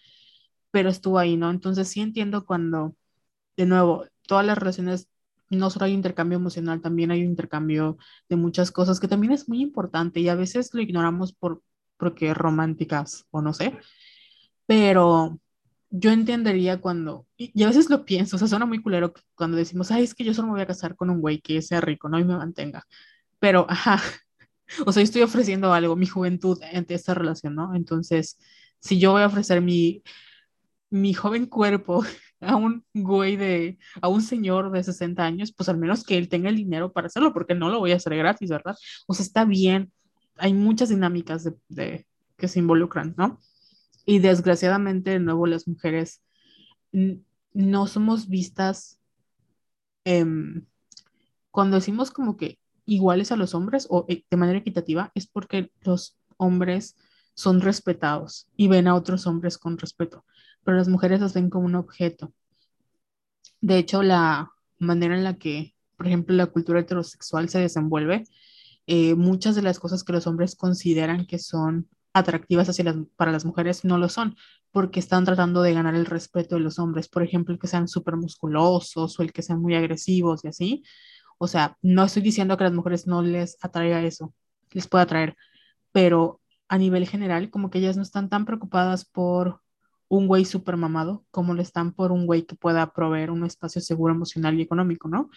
pero 0.71 0.89
estuvo 0.89 1.19
ahí, 1.19 1.37
¿no? 1.37 1.51
Entonces 1.51 1.87
sí 1.89 2.01
entiendo 2.01 2.45
cuando, 2.45 2.95
de 3.57 3.65
nuevo, 3.67 4.05
todas 4.27 4.45
las 4.45 4.57
relaciones, 4.57 5.09
no 5.49 5.69
solo 5.71 5.85
hay 5.85 5.93
intercambio 5.93 6.37
emocional, 6.37 6.81
también 6.81 7.11
hay 7.11 7.21
un 7.23 7.31
intercambio 7.31 7.97
de 8.29 8.37
muchas 8.37 8.71
cosas 8.71 8.99
que 8.99 9.07
también 9.09 9.33
es 9.33 9.49
muy 9.49 9.61
importante 9.61 10.19
y 10.21 10.29
a 10.29 10.35
veces 10.35 10.73
lo 10.73 10.81
ignoramos 10.81 11.33
por, 11.33 11.63
porque 11.97 12.33
románticas 12.33 13.25
o 13.31 13.41
no 13.41 13.53
sé, 13.53 13.77
pero 14.65 15.39
yo 15.91 16.11
entendería 16.11 16.79
cuando, 16.79 17.27
y, 17.37 17.63
a 17.63 17.67
veces 17.67 17.89
lo 17.89 18.05
pienso, 18.05 18.37
o 18.37 18.39
sea, 18.39 18.47
suena 18.47 18.65
muy 18.65 18.81
culero 18.81 19.13
cuando 19.35 19.57
decimos, 19.57 19.91
ay, 19.91 20.03
es 20.03 20.15
que 20.15 20.23
yo 20.23 20.33
solo 20.33 20.47
me 20.47 20.53
voy 20.53 20.61
a 20.61 20.67
casar 20.67 20.95
con 20.95 21.09
un 21.09 21.19
güey 21.21 21.41
que 21.41 21.61
sea 21.61 21.81
rico, 21.81 22.09
¿no? 22.09 22.17
Y 22.19 22.23
me 22.23 22.37
mantenga. 22.37 22.87
Pero, 23.39 23.65
ajá, 23.69 24.01
o 24.85 24.91
sea, 24.91 25.01
yo 25.01 25.05
estoy 25.05 25.21
ofreciendo 25.21 25.73
algo, 25.73 25.95
mi 25.95 26.07
juventud 26.07 26.59
ante 26.73 26.93
esta 26.95 27.13
relación, 27.13 27.55
¿no? 27.55 27.75
Entonces, 27.75 28.39
si 28.79 28.99
yo 28.99 29.11
voy 29.11 29.21
a 29.23 29.27
ofrecer 29.27 29.61
mi, 29.61 30.01
mi 30.89 31.13
joven 31.13 31.45
cuerpo 31.45 32.03
a 32.39 32.55
un 32.55 32.85
güey 32.93 33.35
de, 33.37 33.77
a 34.01 34.07
un 34.07 34.21
señor 34.21 34.71
de 34.71 34.83
60 34.83 35.23
años, 35.23 35.53
pues 35.53 35.69
al 35.69 35.77
menos 35.77 36.03
que 36.05 36.17
él 36.17 36.29
tenga 36.29 36.49
el 36.49 36.55
dinero 36.55 36.91
para 36.93 37.07
hacerlo, 37.07 37.33
porque 37.33 37.55
no 37.55 37.69
lo 37.69 37.79
voy 37.79 37.91
a 37.91 37.97
hacer 37.97 38.15
gratis, 38.15 38.49
¿verdad? 38.49 38.75
O 39.07 39.13
sea, 39.13 39.25
está 39.25 39.45
bien, 39.45 39.91
hay 40.37 40.53
muchas 40.53 40.89
dinámicas 40.89 41.49
de, 41.69 42.05
que 42.37 42.47
se 42.47 42.59
involucran, 42.59 43.13
¿no? 43.17 43.39
Y 44.05 44.19
desgraciadamente, 44.19 45.11
de 45.11 45.19
nuevo, 45.19 45.47
las 45.47 45.67
mujeres 45.67 46.21
no 47.53 47.87
somos 47.87 48.27
vistas 48.27 48.99
em, 50.03 50.65
cuando 51.51 51.75
decimos 51.77 52.11
como 52.11 52.37
que 52.37 52.59
iguales 52.85 53.31
a 53.31 53.35
los 53.35 53.53
hombres 53.53 53.87
o 53.89 54.05
eh, 54.09 54.25
de 54.29 54.37
manera 54.37 54.59
equitativa, 54.59 55.11
es 55.15 55.27
porque 55.27 55.71
los 55.81 56.17
hombres 56.37 56.95
son 57.33 57.61
respetados 57.61 58.47
y 58.57 58.67
ven 58.67 58.87
a 58.87 58.95
otros 58.95 59.27
hombres 59.27 59.57
con 59.57 59.77
respeto, 59.77 60.25
pero 60.63 60.77
las 60.77 60.89
mujeres 60.89 61.21
los 61.21 61.33
ven 61.33 61.49
como 61.49 61.65
un 61.65 61.75
objeto. 61.75 62.33
De 63.61 63.77
hecho, 63.77 64.03
la 64.03 64.51
manera 64.79 65.15
en 65.15 65.23
la 65.23 65.37
que, 65.37 65.75
por 65.97 66.07
ejemplo, 66.07 66.35
la 66.35 66.47
cultura 66.47 66.79
heterosexual 66.79 67.49
se 67.49 67.59
desenvuelve, 67.59 68.23
eh, 68.87 69.15
muchas 69.15 69.55
de 69.55 69.61
las 69.61 69.79
cosas 69.79 70.03
que 70.03 70.13
los 70.13 70.27
hombres 70.27 70.55
consideran 70.55 71.27
que 71.27 71.37
son 71.37 71.87
atractivas 72.13 72.69
hacia 72.69 72.85
las, 72.85 72.95
para 73.15 73.31
las 73.31 73.45
mujeres 73.45 73.85
no 73.85 73.97
lo 73.97 74.09
son, 74.09 74.35
porque 74.71 74.99
están 74.99 75.25
tratando 75.25 75.61
de 75.61 75.73
ganar 75.73 75.95
el 75.95 76.05
respeto 76.05 76.55
de 76.55 76.61
los 76.61 76.79
hombres, 76.79 77.07
por 77.07 77.23
ejemplo, 77.23 77.53
el 77.53 77.59
que 77.59 77.67
sean 77.67 77.87
súper 77.87 78.15
musculosos 78.15 79.19
o 79.19 79.23
el 79.23 79.33
que 79.33 79.41
sean 79.41 79.61
muy 79.61 79.75
agresivos 79.75 80.43
y 80.43 80.47
así. 80.49 80.83
O 81.37 81.47
sea, 81.47 81.77
no 81.81 82.03
estoy 82.03 82.21
diciendo 82.21 82.57
que 82.57 82.63
a 82.63 82.67
las 82.67 82.75
mujeres 82.75 83.07
no 83.07 83.21
les 83.21 83.57
atraiga 83.63 84.03
eso, 84.03 84.33
les 84.71 84.87
puede 84.87 85.03
atraer, 85.03 85.35
pero 85.91 86.41
a 86.69 86.77
nivel 86.77 87.07
general, 87.07 87.49
como 87.49 87.69
que 87.69 87.79
ellas 87.79 87.97
no 87.97 88.03
están 88.03 88.29
tan 88.29 88.45
preocupadas 88.45 89.05
por 89.05 89.61
un 90.07 90.27
güey 90.27 90.45
súper 90.45 90.77
mamado 90.77 91.25
como 91.31 91.53
lo 91.53 91.61
están 91.61 91.93
por 91.93 92.11
un 92.11 92.25
güey 92.25 92.43
que 92.43 92.55
pueda 92.55 92.93
proveer 92.93 93.31
un 93.31 93.45
espacio 93.45 93.81
seguro 93.81 94.13
emocional 94.13 94.59
y 94.59 94.61
económico, 94.61 95.07
¿no? 95.07 95.29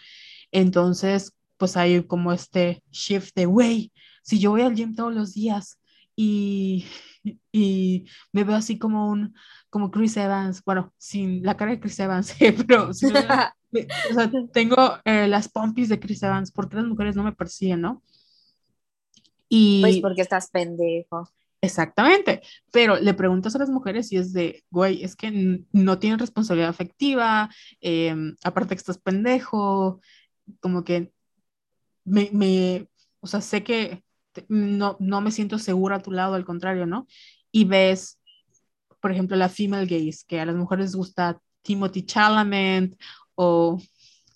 Entonces, 0.50 1.36
pues 1.56 1.76
hay 1.76 2.02
como 2.04 2.32
este 2.32 2.82
shift 2.90 3.34
de, 3.36 3.46
güey, 3.46 3.92
si 4.22 4.38
yo 4.38 4.50
voy 4.50 4.62
al 4.62 4.74
gym 4.74 4.94
todos 4.94 5.14
los 5.14 5.34
días 5.34 5.78
y, 6.16 6.86
y 7.52 8.06
me 8.32 8.44
veo 8.44 8.56
así 8.56 8.78
como 8.78 9.08
un, 9.08 9.34
como 9.70 9.90
Chris 9.90 10.16
Evans, 10.16 10.62
bueno, 10.64 10.92
sin 10.98 11.42
la 11.42 11.56
cara 11.56 11.72
de 11.72 11.80
Chris 11.80 11.98
Evans, 11.98 12.36
pero 12.66 12.90
o 12.90 12.94
sea, 12.94 13.54
tengo 14.52 14.76
eh, 15.04 15.26
las 15.26 15.48
pompis 15.48 15.88
de 15.88 15.98
Chris 15.98 16.22
Evans, 16.22 16.52
porque 16.52 16.76
las 16.76 16.86
mujeres 16.86 17.16
no 17.16 17.24
me 17.24 17.32
persiguen, 17.32 17.80
no? 17.80 18.02
Y, 19.48 19.80
pues 19.80 19.98
porque 19.98 20.22
estás 20.22 20.50
pendejo. 20.50 21.28
Exactamente, 21.60 22.42
pero 22.70 23.00
le 23.00 23.14
preguntas 23.14 23.54
a 23.54 23.58
las 23.58 23.70
mujeres 23.70 24.08
si 24.08 24.16
es 24.18 24.34
de, 24.34 24.62
güey, 24.70 25.02
es 25.02 25.16
que 25.16 25.64
no 25.72 25.98
tienen 25.98 26.18
responsabilidad 26.18 26.68
afectiva, 26.68 27.48
em, 27.80 28.36
aparte 28.44 28.74
que 28.74 28.80
estás 28.80 28.98
pendejo, 28.98 30.00
como 30.60 30.84
que 30.84 31.10
me, 32.04 32.28
me, 32.32 32.86
o 33.20 33.26
sea, 33.26 33.40
sé 33.40 33.64
que 33.64 34.03
no, 34.48 34.96
no 35.00 35.20
me 35.20 35.30
siento 35.30 35.58
segura 35.58 35.96
a 35.96 36.02
tu 36.02 36.10
lado, 36.10 36.34
al 36.34 36.44
contrario, 36.44 36.86
¿no? 36.86 37.06
Y 37.50 37.64
ves, 37.64 38.18
por 39.00 39.12
ejemplo, 39.12 39.36
la 39.36 39.48
female 39.48 39.86
gaze, 39.86 40.24
que 40.26 40.40
a 40.40 40.46
las 40.46 40.56
mujeres 40.56 40.86
les 40.86 40.96
gusta 40.96 41.38
Timothy 41.62 42.04
Chalamet 42.04 42.96
o 43.34 43.80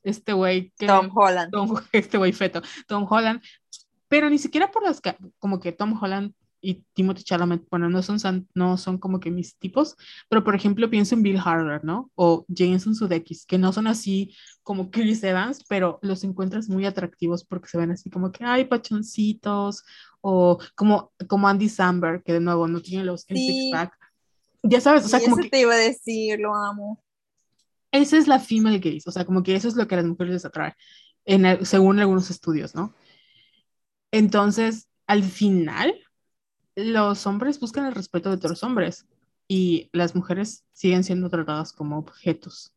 este 0.02 0.32
güey 0.32 0.72
Tom 0.78 1.10
Holland. 1.14 1.52
este 1.92 2.18
güey 2.18 2.32
feto, 2.32 2.62
Tom 2.86 3.06
Holland, 3.08 3.42
pero 4.08 4.30
ni 4.30 4.38
siquiera 4.38 4.70
por 4.70 4.82
las, 4.82 5.00
como 5.38 5.60
que 5.60 5.72
Tom 5.72 5.98
Holland 6.00 6.34
y 6.60 6.84
Timothy 6.92 7.22
Chalamet, 7.22 7.62
bueno, 7.70 7.88
no 7.88 8.02
son, 8.02 8.48
no 8.54 8.76
son 8.76 8.98
como 8.98 9.20
que 9.20 9.30
mis 9.30 9.56
tipos, 9.56 9.96
pero 10.28 10.42
por 10.42 10.54
ejemplo 10.54 10.90
pienso 10.90 11.14
en 11.14 11.22
Bill 11.22 11.38
Harder, 11.38 11.84
¿no? 11.84 12.10
O 12.14 12.44
Jason 12.54 12.94
Sudeikis, 12.94 13.46
que 13.46 13.58
no 13.58 13.72
son 13.72 13.86
así 13.86 14.34
como 14.62 14.90
Chris 14.90 15.22
Evans, 15.22 15.64
pero 15.68 15.98
los 16.02 16.24
encuentras 16.24 16.68
muy 16.68 16.84
atractivos 16.84 17.44
porque 17.44 17.68
se 17.68 17.78
ven 17.78 17.90
así 17.90 18.10
como 18.10 18.32
que, 18.32 18.44
hay 18.44 18.64
pachoncitos, 18.64 19.84
o 20.20 20.58
como, 20.74 21.12
como 21.28 21.48
Andy 21.48 21.68
Samberg, 21.68 22.22
que 22.24 22.32
de 22.32 22.40
nuevo 22.40 22.66
no 22.66 22.80
tiene 22.80 23.04
los 23.04 23.22
six 23.22 23.70
pack. 23.72 23.96
Ya 24.62 24.80
sabes, 24.80 25.04
o 25.04 25.08
sea, 25.08 25.20
como 25.20 25.36
que... 25.36 25.48
te 25.48 25.60
iba 25.60 25.74
a 25.74 25.78
decir, 25.78 26.40
lo 26.40 26.54
amo. 26.54 27.02
Esa 27.92 28.18
es 28.18 28.26
la 28.26 28.38
female 28.38 28.80
gaze, 28.80 29.04
o 29.06 29.12
sea, 29.12 29.24
como 29.24 29.42
que 29.42 29.54
eso 29.54 29.68
es 29.68 29.76
lo 29.76 29.86
que 29.86 29.94
a 29.94 29.98
las 29.98 30.06
mujeres 30.06 30.34
les 30.34 30.44
atrae, 30.44 30.74
en 31.24 31.64
según 31.64 32.00
algunos 32.00 32.30
estudios, 32.30 32.74
¿no? 32.74 32.94
Entonces, 34.10 34.88
al 35.06 35.22
final, 35.22 35.94
los 36.78 37.26
hombres 37.26 37.58
buscan 37.58 37.86
el 37.86 37.94
respeto 37.94 38.28
de 38.28 38.36
otros 38.36 38.62
hombres 38.62 39.06
y 39.48 39.88
las 39.92 40.14
mujeres 40.14 40.64
siguen 40.72 41.02
siendo 41.02 41.28
tratadas 41.28 41.72
como 41.72 41.98
objetos. 41.98 42.72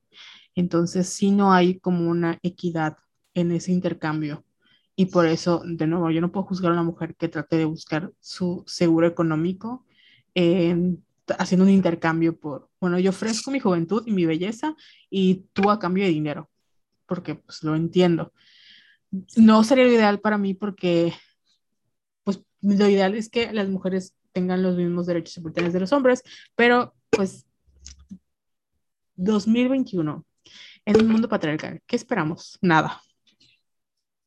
Entonces, 0.55 1.07
sí 1.07 1.29
no 1.29 1.53
hay 1.53 1.79
como 1.79 2.09
una 2.09 2.39
equidad 2.41 2.97
en 3.35 3.51
ese 3.51 3.71
intercambio. 3.71 4.43
Y 4.95 5.05
por 5.05 5.27
eso, 5.27 5.61
de 5.63 5.85
nuevo, 5.85 6.09
yo 6.09 6.19
no 6.19 6.31
puedo 6.31 6.47
juzgar 6.47 6.71
a 6.71 6.73
una 6.73 6.83
mujer 6.83 7.15
que 7.15 7.27
trate 7.27 7.57
de 7.57 7.65
buscar 7.65 8.11
su 8.19 8.63
seguro 8.65 9.05
económico 9.07 9.85
haciendo 11.37 11.65
un 11.65 11.71
intercambio 11.71 12.37
por, 12.37 12.69
bueno, 12.79 12.97
yo 12.97 13.11
ofrezco 13.11 13.51
mi 13.51 13.59
juventud 13.59 14.03
y 14.07 14.11
mi 14.11 14.25
belleza 14.25 14.75
y 15.09 15.45
tú 15.53 15.69
a 15.69 15.79
cambio 15.79 16.05
de 16.05 16.09
dinero, 16.09 16.49
porque 17.05 17.35
pues 17.35 17.63
lo 17.63 17.75
entiendo. 17.75 18.33
No 19.37 19.63
sería 19.63 19.85
lo 19.85 19.91
ideal 19.91 20.19
para 20.19 20.37
mí 20.37 20.53
porque 20.53 21.13
lo 22.61 22.87
ideal 22.87 23.15
es 23.15 23.29
que 23.29 23.51
las 23.51 23.67
mujeres 23.69 24.13
tengan 24.31 24.63
los 24.63 24.77
mismos 24.77 25.07
derechos 25.07 25.37
y 25.37 25.39
oportunidades 25.39 25.73
de 25.73 25.79
los 25.79 25.91
hombres, 25.91 26.23
pero 26.55 26.93
pues 27.09 27.45
2021, 29.15 30.25
en 30.85 31.01
un 31.01 31.07
mundo 31.07 31.29
patriarcal, 31.29 31.81
¿qué 31.85 31.95
esperamos? 31.95 32.57
Nada. 32.61 33.01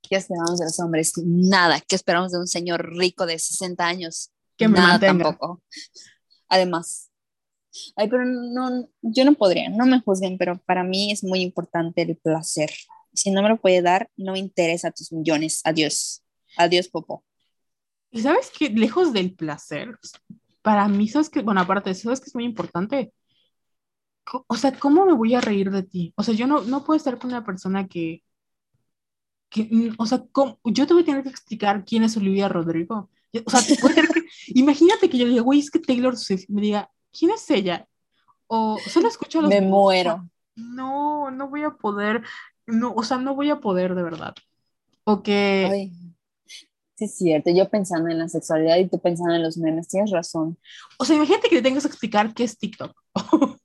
¿Qué 0.03 0.17
esperamos 0.17 0.59
de 0.59 0.67
los 0.67 0.79
hombres? 0.81 1.13
Nada. 1.25 1.81
¿Qué 1.81 1.97
esperamos 1.97 2.33
de 2.33 2.39
un 2.39 2.47
señor 2.47 2.95
rico 2.95 3.27
de 3.27 3.39
60 3.39 3.87
años? 3.87 4.31
Que 4.57 4.69
me 4.69 4.79
Nada 4.79 4.99
tampoco. 5.01 5.63
Además, 6.49 7.11
ay, 7.97 8.09
pero 8.09 8.25
no, 8.25 8.89
yo 9.03 9.25
no 9.25 9.35
podría, 9.35 9.71
no 9.71 9.87
me 9.87 10.01
juzguen, 10.01 10.39
pero 10.39 10.61
para 10.67 10.85
mí 10.85 11.11
es 11.11 11.25
muy 11.25 11.41
importante 11.41 12.03
el 12.03 12.17
placer. 12.17 12.71
Si 13.13 13.31
no 13.31 13.43
me 13.43 13.49
lo 13.49 13.61
puede 13.61 13.81
dar, 13.83 14.11
no 14.17 14.33
me 14.33 14.39
interesa 14.39 14.91
tus 14.91 15.13
millones. 15.13 15.61
Adiós. 15.65 16.23
Adiós, 16.57 16.89
Popo. 16.89 17.25
Y 18.15 18.23
sabes 18.23 18.53
que 18.57 18.69
lejos 18.71 19.13
del 19.13 19.35
placer, 19.35 19.99
para 20.63 20.87
mí, 20.87 21.09
sabes 21.09 21.29
que, 21.29 21.43
bueno, 21.43 21.61
aparte 21.61 21.91
de 21.91 21.95
eso, 21.95 22.05
sabes 22.05 22.21
que 22.21 22.29
es 22.29 22.35
muy 22.37 22.45
importante. 22.45 23.13
O 24.47 24.57
sea, 24.57 24.79
¿cómo 24.79 25.05
me 25.05 25.15
voy 25.15 25.35
a 25.35 25.41
reír 25.41 25.73
de 25.73 25.83
ti? 25.83 26.15
O 26.17 26.23
sea, 26.23 26.33
yo 26.33 26.47
no, 26.47 26.61
no 26.61 26.85
puedo 26.85 26.97
estar 26.97 27.19
con 27.19 27.31
una 27.31 27.45
persona 27.45 27.89
que, 27.89 28.23
que 29.51 29.65
mm, 29.69 29.95
o 29.99 30.07
sea, 30.07 30.23
yo 30.63 30.87
te 30.87 30.95
voy 30.95 31.03
a 31.03 31.07
tener 31.07 31.25
que 31.25 31.29
explicar 31.29 31.85
quién 31.85 32.05
es 32.05 32.17
Olivia 32.17 32.49
Rodrigo. 32.49 33.11
O 33.47 33.51
sea, 33.51 33.61
imagínate 34.55 35.11
que 35.11 35.19
yo 35.19 35.27
diga, 35.27 35.43
güey, 35.43 35.59
es 35.59 35.73
que 35.73 35.81
Taylor 35.81 36.17
Swift 36.17 36.45
me 36.49 36.63
diga, 36.63 36.89
¿quién 37.11 37.33
es 37.33 37.51
ella? 37.51 37.89
O 38.47 38.79
solo 38.79 39.09
escucho 39.09 39.41
a 39.41 39.43
los... 39.43 39.51
Me 39.51 39.61
muero. 39.61 40.31
No, 40.55 41.33
no 41.33 41.49
voy 41.49 41.65
a 41.65 41.71
poder, 41.71 42.23
no, 42.65 42.93
o 42.93 43.03
sea, 43.03 43.19
no 43.19 43.35
voy 43.35 43.51
a 43.51 43.59
poder 43.59 43.97
de 43.97 44.05
verdad. 44.05 44.37
O 45.03 45.21
que... 45.21 45.91
Sí, 46.97 47.07
es 47.07 47.17
cierto. 47.17 47.51
Yo 47.51 47.69
pensando 47.69 48.09
en 48.09 48.19
la 48.19 48.29
sexualidad 48.29 48.77
y 48.79 48.89
tú 48.89 49.01
pensando 49.01 49.35
en 49.35 49.43
los 49.43 49.57
memes, 49.57 49.89
tienes 49.89 50.11
razón. 50.11 50.59
O 50.99 51.05
sea, 51.05 51.17
imagínate 51.17 51.49
que 51.49 51.57
le 51.57 51.63
tengas 51.63 51.83
que 51.83 51.89
explicar 51.89 52.33
qué 52.35 52.45
es 52.45 52.57
TikTok. 52.57 52.95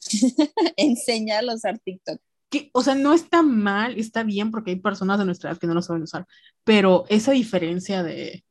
Enseñarlos 0.76 1.52
a 1.52 1.56
usar 1.56 1.78
TikTok. 1.78 2.20
Que, 2.50 2.70
o 2.72 2.82
sea, 2.82 2.94
no 2.94 3.12
está 3.12 3.42
mal, 3.42 3.98
está 3.98 4.22
bien 4.22 4.50
porque 4.50 4.72
hay 4.72 4.76
personas 4.76 5.18
de 5.18 5.24
nuestra 5.24 5.50
edad 5.50 5.58
que 5.58 5.66
no 5.66 5.74
lo 5.74 5.82
saben 5.82 6.02
usar, 6.02 6.26
pero 6.62 7.04
esa 7.08 7.32
diferencia 7.32 8.04
de, 8.04 8.44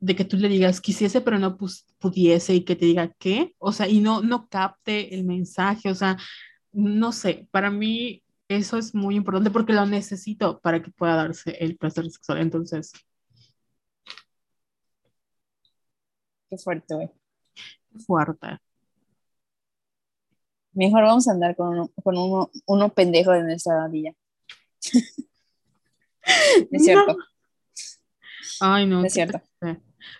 de 0.00 0.16
que 0.16 0.24
tú 0.24 0.38
le 0.38 0.48
digas 0.48 0.80
quisiese 0.80 1.20
pero 1.20 1.38
no 1.38 1.58
pudiese 1.98 2.54
y 2.54 2.64
que 2.64 2.76
te 2.76 2.86
diga 2.86 3.12
qué, 3.18 3.54
o 3.58 3.72
sea, 3.72 3.88
y 3.88 4.00
no, 4.00 4.22
no 4.22 4.48
capte 4.48 5.14
el 5.14 5.24
mensaje, 5.24 5.90
o 5.90 5.94
sea, 5.94 6.16
no 6.72 7.12
sé, 7.12 7.46
para 7.50 7.70
mí 7.70 8.22
eso 8.48 8.78
es 8.78 8.94
muy 8.94 9.16
importante 9.16 9.50
porque 9.50 9.72
lo 9.74 9.84
necesito 9.86 10.58
para 10.60 10.82
que 10.82 10.90
pueda 10.90 11.14
darse 11.14 11.52
el 11.60 11.76
placer 11.76 12.10
sexual. 12.10 12.38
Entonces, 12.38 12.92
Qué 16.52 16.58
fuerte, 16.58 16.94
güey. 16.94 17.10
Fuerte. 18.04 18.58
Mejor 20.74 21.02
vamos 21.04 21.26
a 21.26 21.30
andar 21.32 21.56
con 21.56 21.68
uno, 21.68 21.90
con 22.04 22.18
uno, 22.18 22.50
uno 22.66 22.92
pendejo 22.92 23.30
de 23.32 23.42
nuestra 23.42 23.76
dadilla. 23.76 24.12
es 26.70 26.84
cierto. 26.84 27.16
Ay, 28.60 28.84
no. 28.84 29.02
Es 29.02 29.14
cierto. 29.14 29.40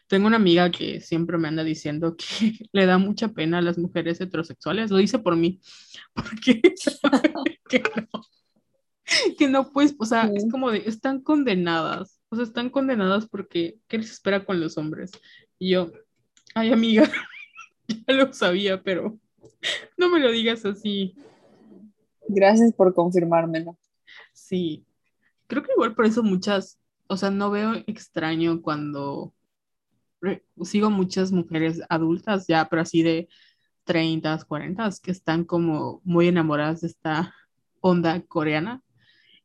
Tengo 0.06 0.26
una 0.26 0.36
amiga 0.36 0.70
que 0.70 1.02
siempre 1.02 1.36
me 1.36 1.48
anda 1.48 1.64
diciendo 1.64 2.16
que 2.16 2.24
le 2.72 2.86
da 2.86 2.96
mucha 2.96 3.28
pena 3.28 3.58
a 3.58 3.62
las 3.62 3.76
mujeres 3.76 4.18
heterosexuales. 4.18 4.90
Lo 4.90 4.96
dice 4.96 5.18
por 5.18 5.36
mí. 5.36 5.60
Porque 6.14 6.62
que 7.68 7.82
no, 7.94 8.22
que 9.36 9.48
no 9.48 9.70
pues, 9.70 9.94
o 9.98 10.06
sea, 10.06 10.30
es 10.34 10.50
como 10.50 10.70
de, 10.70 10.84
están 10.86 11.20
condenadas. 11.20 12.22
O 12.30 12.36
sea, 12.36 12.44
están 12.46 12.70
condenadas 12.70 13.28
porque, 13.28 13.78
¿qué 13.86 13.98
les 13.98 14.10
espera 14.10 14.46
con 14.46 14.58
los 14.58 14.78
hombres? 14.78 15.10
Y 15.58 15.72
yo, 15.72 15.92
Ay, 16.54 16.72
amiga, 16.72 17.08
ya 17.88 18.14
lo 18.14 18.32
sabía, 18.32 18.82
pero 18.82 19.18
no 19.96 20.08
me 20.08 20.20
lo 20.20 20.30
digas 20.30 20.64
así. 20.64 21.14
Gracias 22.28 22.72
por 22.72 22.94
confirmármelo. 22.94 23.78
Sí, 24.32 24.84
creo 25.46 25.62
que 25.62 25.72
igual 25.72 25.94
por 25.94 26.06
eso 26.06 26.22
muchas, 26.22 26.78
o 27.06 27.16
sea, 27.16 27.30
no 27.30 27.50
veo 27.50 27.74
extraño 27.86 28.60
cuando 28.62 29.34
sigo 30.62 30.90
muchas 30.90 31.32
mujeres 31.32 31.80
adultas 31.88 32.46
ya, 32.46 32.68
pero 32.68 32.82
así 32.82 33.02
de 33.02 33.28
30, 33.84 34.38
40, 34.46 34.88
que 35.02 35.10
están 35.10 35.44
como 35.44 36.00
muy 36.04 36.28
enamoradas 36.28 36.82
de 36.82 36.88
esta 36.88 37.34
onda 37.80 38.20
coreana, 38.22 38.82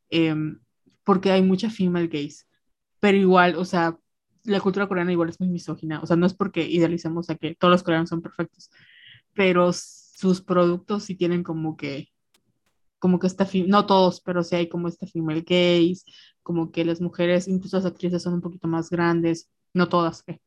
em, 0.10 0.60
porque 1.04 1.32
hay 1.32 1.42
mucha 1.42 1.70
female 1.70 2.08
gaze, 2.08 2.46
pero 3.00 3.18
igual, 3.18 3.56
o 3.56 3.66
sea, 3.66 3.98
la 4.48 4.62
cultura 4.62 4.88
coreana 4.88 5.12
igual 5.12 5.30
es 5.30 5.40
muy 5.40 5.50
misógina, 5.50 6.02
o 6.02 6.06
sea, 6.08 6.16
no 6.18 6.26
es 6.26 6.34
porque 6.34 6.68
idealicemos 6.68 7.30
a 7.30 7.36
que 7.36 7.56
todos 7.56 7.72
los 7.72 7.84
coreanos 7.84 8.10
son 8.10 8.22
perfectos, 8.22 8.70
pero 9.34 9.72
sus 9.74 10.42
productos 10.42 11.04
sí 11.06 11.16
tienen 11.16 11.44
como 11.44 11.78
que, 11.78 12.10
como 13.00 13.20
que 13.20 13.28
esta, 13.28 13.48
no 13.68 13.86
todos, 13.86 14.22
pero 14.22 14.44
sí 14.44 14.56
hay 14.56 14.70
como 14.70 14.88
esta 14.88 15.08
female 15.08 15.42
gays, 15.42 16.06
como 16.44 16.72
que 16.72 16.86
las 16.86 17.02
mujeres, 17.02 17.48
incluso 17.48 17.78
las 17.78 17.86
actrices 17.86 18.24
son 18.24 18.36
un 18.36 18.42
poquito 18.42 18.68
más 18.68 18.90
grandes, 18.90 19.50
no 19.74 19.90
todas, 19.90 20.24
¿eh? 20.28 20.40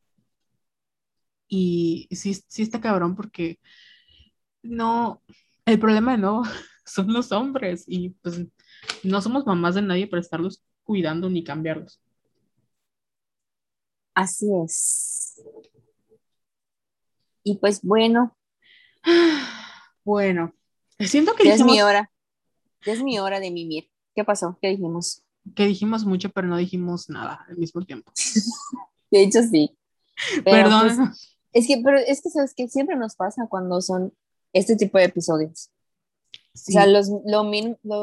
Y 1.47 2.07
sí, 2.11 2.33
sí 2.33 2.61
está 2.63 2.79
cabrón 2.81 3.15
porque 3.15 3.59
no, 4.63 5.21
el 5.65 5.79
problema 5.79 6.17
no 6.17 6.43
son 6.85 7.13
los 7.13 7.31
hombres 7.31 7.85
y 7.87 8.11
pues 8.21 8.45
no 9.03 9.21
somos 9.21 9.45
mamás 9.45 9.75
de 9.75 9.81
nadie 9.81 10.07
para 10.07 10.21
estarlos 10.21 10.63
cuidando 10.83 11.29
ni 11.29 11.43
cambiarlos. 11.43 12.01
Así 14.13 14.47
es. 14.63 15.41
Y 17.43 17.57
pues 17.57 17.81
bueno. 17.81 18.37
Bueno, 20.03 20.51
siento 20.97 21.35
que 21.35 21.45
ya 21.45 21.53
es 21.53 21.63
mi 21.63 21.79
hora. 21.79 22.11
Ya 22.83 22.93
es 22.93 23.03
mi 23.03 23.19
hora 23.19 23.39
de 23.39 23.51
mimir. 23.51 23.91
¿Qué 24.15 24.23
pasó? 24.23 24.57
¿Qué 24.59 24.69
dijimos? 24.69 25.21
Que 25.55 25.67
dijimos 25.67 26.05
mucho, 26.05 26.29
pero 26.31 26.47
no 26.47 26.57
dijimos 26.57 27.07
nada 27.07 27.45
al 27.47 27.55
mismo 27.57 27.85
tiempo. 27.85 28.11
de 29.11 29.21
hecho, 29.21 29.43
sí. 29.43 29.77
Perdón. 30.43 30.95
Pues, 30.97 31.37
es 31.53 31.67
que, 31.67 31.81
pero 31.83 31.99
es 31.99 32.23
que 32.23 32.31
sabes 32.31 32.55
que 32.55 32.67
siempre 32.67 32.95
nos 32.95 33.15
pasa 33.15 33.45
cuando 33.47 33.79
son 33.79 34.11
este 34.53 34.75
tipo 34.75 34.97
de 34.97 35.03
episodios. 35.03 35.69
O 36.53 36.57
sea, 36.57 36.87
lo, 36.87 36.99
lo 37.25 37.43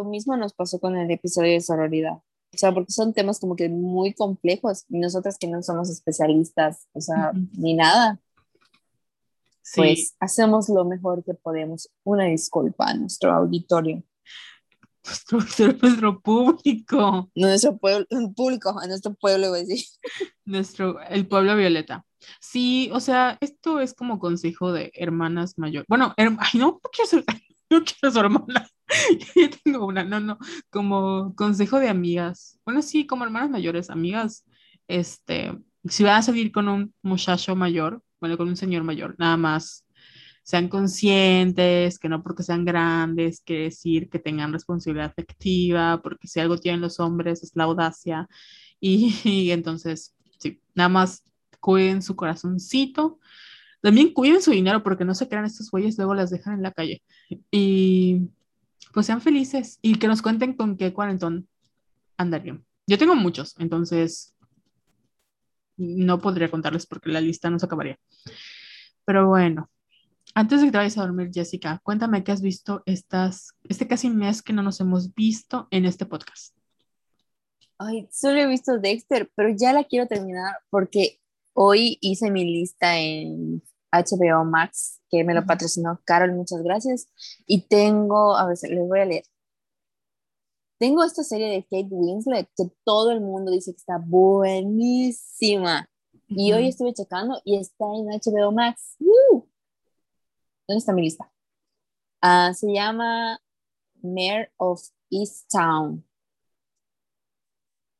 mismo 0.05 0.37
nos 0.37 0.55
pasó 0.55 0.79
con 0.79 0.97
el 0.97 1.11
episodio 1.11 1.53
de 1.53 1.61
sororidad. 1.61 2.19
O 2.55 2.59
sea, 2.59 2.73
porque 2.73 2.93
son 2.93 3.13
temas 3.13 3.41
como 3.41 3.57
que 3.57 3.69
muy 3.69 4.15
complejos 4.15 4.85
y 4.89 4.99
nosotras 4.99 5.37
que 5.39 5.49
no 5.49 5.63
somos 5.63 5.91
especialistas, 5.91 6.87
o 6.93 7.01
sea, 7.01 7.33
ni 7.53 7.75
nada. 7.75 8.21
Pues 9.75 10.17
hacemos 10.19 10.69
lo 10.69 10.85
mejor 10.85 11.23
que 11.25 11.35
podemos. 11.35 11.91
Una 12.05 12.25
disculpa 12.25 12.87
a 12.87 12.95
nuestro 12.95 13.33
auditorio. 13.33 14.03
Nuestro, 15.05 15.39
nuestro 15.83 16.21
público. 16.21 17.31
Nuestro 17.35 17.77
pueblo, 17.77 18.07
público, 18.35 18.79
a 18.79 18.87
nuestro 18.87 19.15
pueblo, 19.15 19.51
voy 19.51 19.61
a 19.61 19.65
decir. 19.65 19.85
Nuestro, 20.45 21.01
el 21.01 21.27
pueblo 21.27 21.57
violeta. 21.57 22.05
Sí, 22.41 22.91
o 22.93 23.01
sea, 23.01 23.39
esto 23.41 23.81
es 23.81 23.95
como 23.95 24.19
consejo 24.19 24.73
de 24.73 24.91
hermanas 24.95 25.59
mayores. 25.59 25.87
Bueno, 25.89 26.15
ay, 26.17 26.27
no, 26.27 26.41
no 26.55 26.81
quiero 26.93 27.09
ser, 27.09 27.25
no 27.71 27.83
quiero 27.85 28.13
ser 28.13 28.25
hermana. 28.25 28.69
Yo 29.37 29.51
tengo 29.65 29.87
una, 29.87 30.05
no, 30.05 30.21
no, 30.21 30.39
como 30.71 31.35
consejo 31.37 31.79
de 31.79 31.89
amigas. 31.89 32.59
Bueno, 32.65 32.83
sí, 32.83 33.07
como 33.07 33.25
hermanas 33.25 33.51
mayores, 33.51 33.91
amigas, 33.91 34.45
este, 34.87 35.53
si 35.85 36.05
van 36.05 36.17
a 36.17 36.23
salir 36.23 36.53
con 36.53 36.69
un 36.69 36.95
muchacho 37.03 37.55
mayor, 37.57 38.03
bueno, 38.21 38.37
con 38.37 38.49
un 38.49 38.57
señor 38.57 38.83
mayor, 38.85 39.15
nada 39.19 39.37
más 39.37 39.85
sean 40.43 40.69
conscientes, 40.69 41.99
que 41.99 42.09
no 42.09 42.23
porque 42.23 42.43
sean 42.43 42.65
grandes 42.65 43.43
quiere 43.43 43.65
decir 43.65 44.09
que 44.09 44.19
tengan 44.19 44.53
responsabilidad 44.53 45.11
afectiva, 45.11 46.01
porque 46.03 46.27
si 46.27 46.41
algo 46.41 46.57
tienen 46.57 46.81
los 46.81 47.01
hombres 47.01 47.43
es 47.43 47.53
la 47.55 47.65
audacia. 47.65 48.29
Y, 48.81 49.13
y 49.25 49.51
entonces, 49.51 50.15
sí, 50.39 50.63
nada 50.73 50.89
más 50.89 51.25
cuiden 51.59 52.01
su 52.01 52.15
corazoncito. 52.15 53.19
También 53.83 54.13
cuiden 54.13 54.41
su 54.41 54.53
dinero 54.53 54.85
porque 54.85 55.05
no 55.05 55.15
se 55.17 55.29
crean 55.29 55.45
estos 55.47 55.69
güeyes, 55.71 55.99
luego 55.99 56.15
las 56.15 56.31
dejan 56.31 56.55
en 56.55 56.63
la 56.63 56.71
calle. 56.71 57.03
Y 57.51 58.29
pues 58.93 59.07
sean 59.07 59.21
felices 59.21 59.79
y 59.83 59.97
que 59.97 60.09
nos 60.09 60.23
cuenten 60.23 60.55
con 60.55 60.77
qué 60.77 60.93
cuarentón 60.93 61.49
andarían. 62.17 62.65
Yo 62.87 62.99
tengo 62.99 63.15
muchos, 63.15 63.55
entonces 63.59 64.35
no 65.77 66.21
podría 66.21 66.51
contarles 66.51 66.87
porque 66.87 67.11
la 67.11 67.21
lista 67.21 67.51
no 67.51 67.59
se 67.59 67.67
acabaría. 67.67 67.99
Pero 69.05 69.29
bueno, 69.29 69.71
antes 70.35 70.61
de 70.61 70.67
que 70.67 70.73
te 70.73 70.79
vayas 70.79 70.99
a 70.99 71.03
dormir, 71.03 71.31
Jessica, 71.33 71.81
cuéntame 71.83 72.25
qué 72.25 72.33
has 72.33 72.43
visto 72.43 72.83
estas, 72.87 73.55
este 73.69 73.87
casi 73.87 74.11
mes 74.11 74.43
que 74.43 74.53
no 74.53 74.63
nos 74.63 74.81
hemos 74.81 75.15
visto 75.15 75.69
en 75.71 75.85
este 75.85 76.07
podcast. 76.07 76.55
Ay, 77.79 78.09
solo 78.11 78.41
he 78.41 78.47
visto 78.47 78.79
Dexter, 78.79 79.31
pero 79.35 79.55
ya 79.57 79.73
la 79.73 79.85
quiero 79.85 80.07
terminar 80.07 80.57
porque 80.69 81.21
hoy 81.53 81.99
hice 82.01 82.31
mi 82.31 82.45
lista 82.45 82.99
en 82.99 83.63
HBO 83.91 84.45
Max, 84.45 85.01
que 85.11 85.25
me 85.25 85.35
lo 85.35 85.45
patrocinó 85.47 86.01
Carol, 86.05 86.33
muchas 86.33 86.63
gracias. 86.63 87.09
Y 87.47 87.63
tengo, 87.63 88.37
a 88.37 88.47
ver, 88.47 88.59
les 88.63 88.89
voy 88.89 89.01
a 89.01 89.05
leer. 89.05 89.25
Tengo 90.79 91.03
esta 91.03 91.25
serie 91.25 91.49
de 91.49 91.63
Kate 91.65 91.89
Winslet 91.91 92.49
que 92.57 92.71
todo 92.85 93.11
el 93.11 93.21
mundo 93.21 93.51
dice 93.51 93.73
que 93.73 93.79
está 93.79 93.99
buenísima. 93.99 95.89
Y 96.29 96.53
hoy 96.53 96.69
estuve 96.69 96.93
checando 96.93 97.41
y 97.45 97.57
está 97.57 97.87
en 97.87 98.07
HBO 98.07 98.53
Max. 98.53 98.97
¿Dónde 100.69 100.79
está 100.79 100.93
mi 100.93 101.03
lista? 101.03 101.33
Ah, 102.21 102.53
se 102.55 102.73
llama 102.73 103.41
Mayor 104.03 104.51
of 104.59 104.83
East 105.11 105.51
Town. 105.51 106.05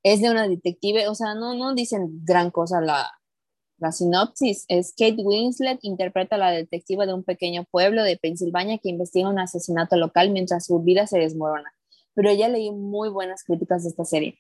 Es 0.03 0.21
de 0.21 0.31
una 0.31 0.47
detective, 0.47 1.09
o 1.09 1.15
sea, 1.15 1.35
no, 1.35 1.55
no 1.55 1.75
dicen 1.75 2.25
gran 2.25 2.51
cosa 2.51 2.81
la, 2.81 3.18
la 3.79 3.93
sinopsis 3.93 4.65
es 4.69 4.93
Kate 4.97 5.23
Winslet 5.23 5.79
interpreta 5.83 6.37
a 6.37 6.39
la 6.39 6.51
detectiva 6.51 7.07
de 7.07 7.15
un 7.15 7.23
pequeño 7.23 7.65
pueblo 7.71 8.03
de 8.03 8.17
Pensilvania 8.17 8.79
que 8.79 8.89
investiga 8.89 9.29
un 9.29 9.39
asesinato 9.39 9.97
local 9.97 10.31
mientras 10.31 10.67
su 10.67 10.81
vida 10.81 11.07
se 11.07 11.19
desmorona. 11.19 11.73
Pero 12.15 12.33
ya 12.33 12.49
leí 12.49 12.73
muy 12.73 13.09
buenas 13.09 13.45
críticas 13.45 13.85
de 13.85 13.91
esta 13.91 14.05
serie. 14.05 14.39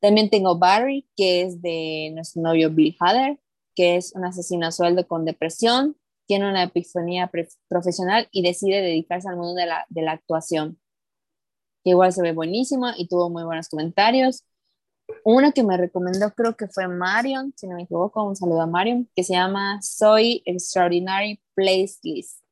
También 0.00 0.30
tengo 0.30 0.58
Barry, 0.58 1.06
que 1.16 1.42
es 1.42 1.60
de 1.60 2.12
nuestro 2.14 2.42
novio 2.42 2.70
Bill 2.70 2.96
Hader, 2.98 3.38
que 3.74 3.96
es 3.96 4.14
un 4.14 4.24
asesino 4.24 4.66
a 4.66 4.72
sueldo 4.72 5.06
con 5.06 5.24
depresión, 5.24 5.96
tiene 6.26 6.48
una 6.48 6.62
epifanía 6.62 7.30
profesional 7.68 8.28
y 8.32 8.42
decide 8.42 8.82
dedicarse 8.82 9.28
al 9.28 9.36
mundo 9.36 9.54
de 9.54 9.66
la, 9.66 9.86
de 9.88 10.02
la 10.02 10.12
actuación, 10.12 10.78
que 11.84 11.90
igual 11.90 12.12
se 12.12 12.22
ve 12.22 12.32
buenísima 12.32 12.94
y 12.96 13.08
tuvo 13.08 13.30
muy 13.30 13.44
buenos 13.44 13.68
comentarios. 13.68 14.44
Una 15.24 15.52
que 15.52 15.62
me 15.62 15.76
recomendó 15.76 16.30
creo 16.34 16.56
que 16.56 16.68
fue 16.68 16.88
Marion, 16.88 17.52
si 17.56 17.66
no 17.66 17.76
me 17.76 17.82
equivoco, 17.84 18.22
un 18.22 18.36
saludo 18.36 18.62
a 18.62 18.66
Marion, 18.66 19.08
que 19.14 19.24
se 19.24 19.34
llama 19.34 19.80
Soy 19.82 20.42
Extraordinary 20.44 21.40
Playlist, 21.54 22.42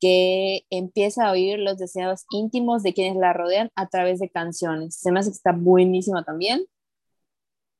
que 0.00 0.64
empieza 0.70 1.26
a 1.26 1.32
oír 1.32 1.58
los 1.58 1.78
deseos 1.78 2.24
íntimos 2.30 2.82
de 2.82 2.94
quienes 2.94 3.16
la 3.16 3.32
rodean 3.32 3.70
a 3.74 3.88
través 3.88 4.18
de 4.18 4.30
canciones. 4.30 4.96
Se 4.96 5.12
me 5.12 5.20
hace 5.20 5.30
que 5.30 5.36
está 5.36 5.52
buenísima 5.52 6.24
también. 6.24 6.64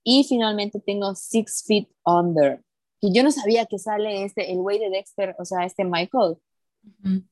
Y 0.03 0.25
finalmente 0.25 0.81
tengo 0.81 1.15
Six 1.15 1.65
Feet 1.67 1.89
Under, 2.05 2.63
que 3.01 3.13
yo 3.13 3.23
no 3.23 3.31
sabía 3.31 3.67
que 3.67 3.79
sale 3.79 4.25
este, 4.25 4.51
el 4.53 4.59
güey 4.59 4.79
de 4.79 4.91
Dexter, 4.91 5.37
o 5.39 5.45
sea, 5.45 5.65
este 5.65 5.85
Michael 5.85 6.39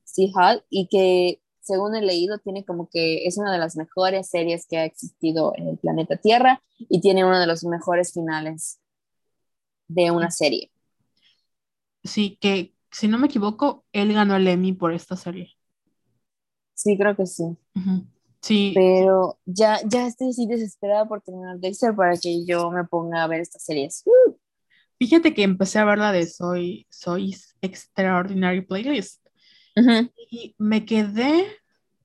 sí, 0.03 0.31
y 0.69 0.87
que 0.87 1.41
según 1.69 1.95
he 1.95 2.01
leído, 2.01 2.39
tiene 2.39 2.65
como 2.65 2.89
que 2.89 3.27
es 3.27 3.37
una 3.37 3.51
de 3.51 3.59
las 3.59 3.75
mejores 3.75 4.27
series 4.27 4.65
que 4.67 4.77
ha 4.79 4.85
existido 4.85 5.53
en 5.55 5.67
el 5.67 5.77
planeta 5.77 6.17
Tierra 6.17 6.63
y 6.79 6.99
tiene 6.99 7.23
uno 7.23 7.39
de 7.39 7.45
los 7.45 7.63
mejores 7.63 8.11
finales 8.11 8.79
de 9.87 10.09
una 10.09 10.31
serie. 10.31 10.71
Sí, 12.03 12.39
que 12.41 12.73
si 12.91 13.07
no 13.07 13.19
me 13.19 13.27
equivoco, 13.27 13.85
él 13.93 14.13
ganó 14.13 14.35
el 14.35 14.47
Emmy 14.47 14.73
por 14.73 14.93
esta 14.93 15.15
serie. 15.15 15.55
Sí, 16.73 16.97
creo 16.97 17.15
que 17.15 17.27
sí. 17.27 17.55
Sí. 18.41 18.71
Pero 18.73 19.37
ya, 19.45 19.79
ya 19.85 20.07
estoy 20.07 20.29
así 20.29 20.47
desesperada 20.47 21.07
por 21.07 21.21
terminar 21.21 21.59
Dexter 21.59 21.93
para 21.93 22.17
que 22.17 22.45
yo 22.45 22.71
me 22.71 22.83
ponga 22.85 23.23
a 23.23 23.27
ver 23.27 23.41
estas 23.41 23.63
series. 23.63 24.03
Fíjate 24.97 25.35
que 25.35 25.43
empecé 25.43 25.77
a 25.77 25.85
ver 25.85 25.99
la 25.99 26.11
de 26.11 26.25
Soy, 26.25 26.87
Soy 26.89 27.35
Extraordinary 27.61 28.61
Playlist. 28.61 29.23
Y 30.29 30.55
me 30.57 30.85
quedé, 30.85 31.45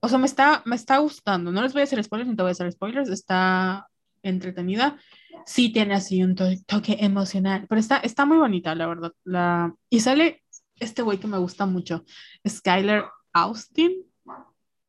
o 0.04 0.08
sea, 0.08 0.18
me 0.18 0.26
está, 0.26 0.62
me 0.66 0.76
está 0.76 0.98
gustando. 0.98 1.50
No 1.50 1.62
les 1.62 1.72
voy 1.72 1.80
a 1.80 1.84
hacer 1.84 2.02
spoilers, 2.04 2.28
ni 2.28 2.36
te 2.36 2.42
voy 2.42 2.50
a 2.50 2.52
hacer 2.52 2.70
spoilers. 2.70 3.08
Está 3.08 3.88
entretenida. 4.22 4.98
Sí 5.46 5.72
tiene 5.72 5.94
así 5.94 6.22
un 6.22 6.34
toque 6.34 6.96
emocional, 7.00 7.66
pero 7.68 7.80
está, 7.80 7.98
está 7.98 8.26
muy 8.26 8.36
bonita, 8.36 8.74
la 8.74 8.86
verdad. 8.86 9.12
La... 9.24 9.74
Y 9.88 10.00
sale 10.00 10.42
este 10.78 11.02
güey 11.02 11.18
que 11.18 11.26
me 11.26 11.38
gusta 11.38 11.66
mucho, 11.66 12.04
Skyler 12.46 13.04
Austin. 13.32 14.04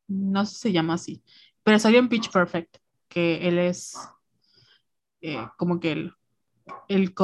No 0.08 0.44
sé 0.44 0.54
si 0.54 0.60
se 0.60 0.72
llama 0.72 0.94
así, 0.94 1.22
pero 1.62 1.78
salió 1.78 1.98
en 1.98 2.08
Pitch 2.08 2.30
Perfect, 2.30 2.76
que 3.08 3.48
él 3.48 3.58
es 3.58 3.96
eh, 5.20 5.46
como 5.56 5.80
que 5.80 5.92
el, 5.92 6.12
el, 6.88 7.14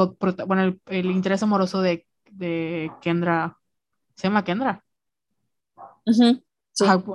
bueno, 0.47 0.77
el, 0.87 1.05
interés 1.11 1.43
amoroso 1.43 1.81
de, 1.81 2.05
de 2.31 2.91
Kendra. 3.01 3.57
¿Se 4.15 4.27
llama 4.27 4.43
Kendra? 4.43 4.83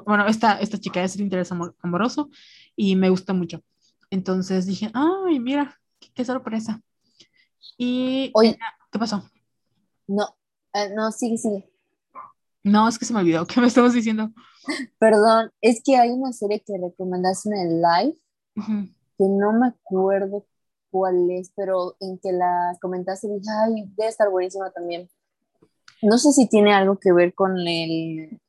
Bueno, 0.04 0.26
esta, 0.26 0.60
esta 0.60 0.78
chica 0.78 1.02
es 1.02 1.14
el 1.16 1.22
interés 1.22 1.50
amoroso 1.82 2.30
y 2.76 2.96
me 2.96 3.10
gusta 3.10 3.32
mucho. 3.32 3.62
Entonces 4.10 4.66
dije, 4.66 4.90
ay, 4.94 5.40
mira, 5.40 5.78
qué, 6.14 6.24
sorpresa. 6.24 6.80
Y, 7.76 8.30
Oye, 8.34 8.58
¿qué 8.90 8.98
pasó? 8.98 9.28
No, 10.06 10.36
eh, 10.74 10.90
no, 10.94 11.12
sigue, 11.12 11.36
sigue. 11.36 11.70
No, 12.62 12.88
es 12.88 12.98
que 12.98 13.04
se 13.04 13.12
me 13.12 13.20
olvidó. 13.20 13.46
¿Qué 13.46 13.60
me 13.60 13.66
estabas 13.66 13.92
diciendo? 13.92 14.30
Perdón, 14.98 15.50
es 15.60 15.82
que 15.84 15.96
hay 15.96 16.10
una 16.10 16.32
serie 16.32 16.60
que 16.60 16.78
recomendaste 16.78 17.50
en 17.50 17.56
el 17.56 17.82
live 17.82 18.16
que 19.18 19.24
no 19.24 19.52
me 19.52 19.68
acuerdo 19.68 20.46
cuál 20.90 21.30
es, 21.30 21.52
pero 21.54 21.96
en 22.00 22.18
que 22.18 22.32
la 22.32 22.76
comentaste 22.80 23.28
dije, 23.28 23.50
ay, 23.64 23.84
debe 23.96 24.08
estar 24.08 24.30
buenísima 24.30 24.70
también. 24.70 25.08
No 26.02 26.18
sé 26.18 26.32
si 26.32 26.48
tiene 26.48 26.72
algo 26.72 26.98
que 26.98 27.12
ver 27.12 27.34
con 27.34 27.58
el, 27.58 28.40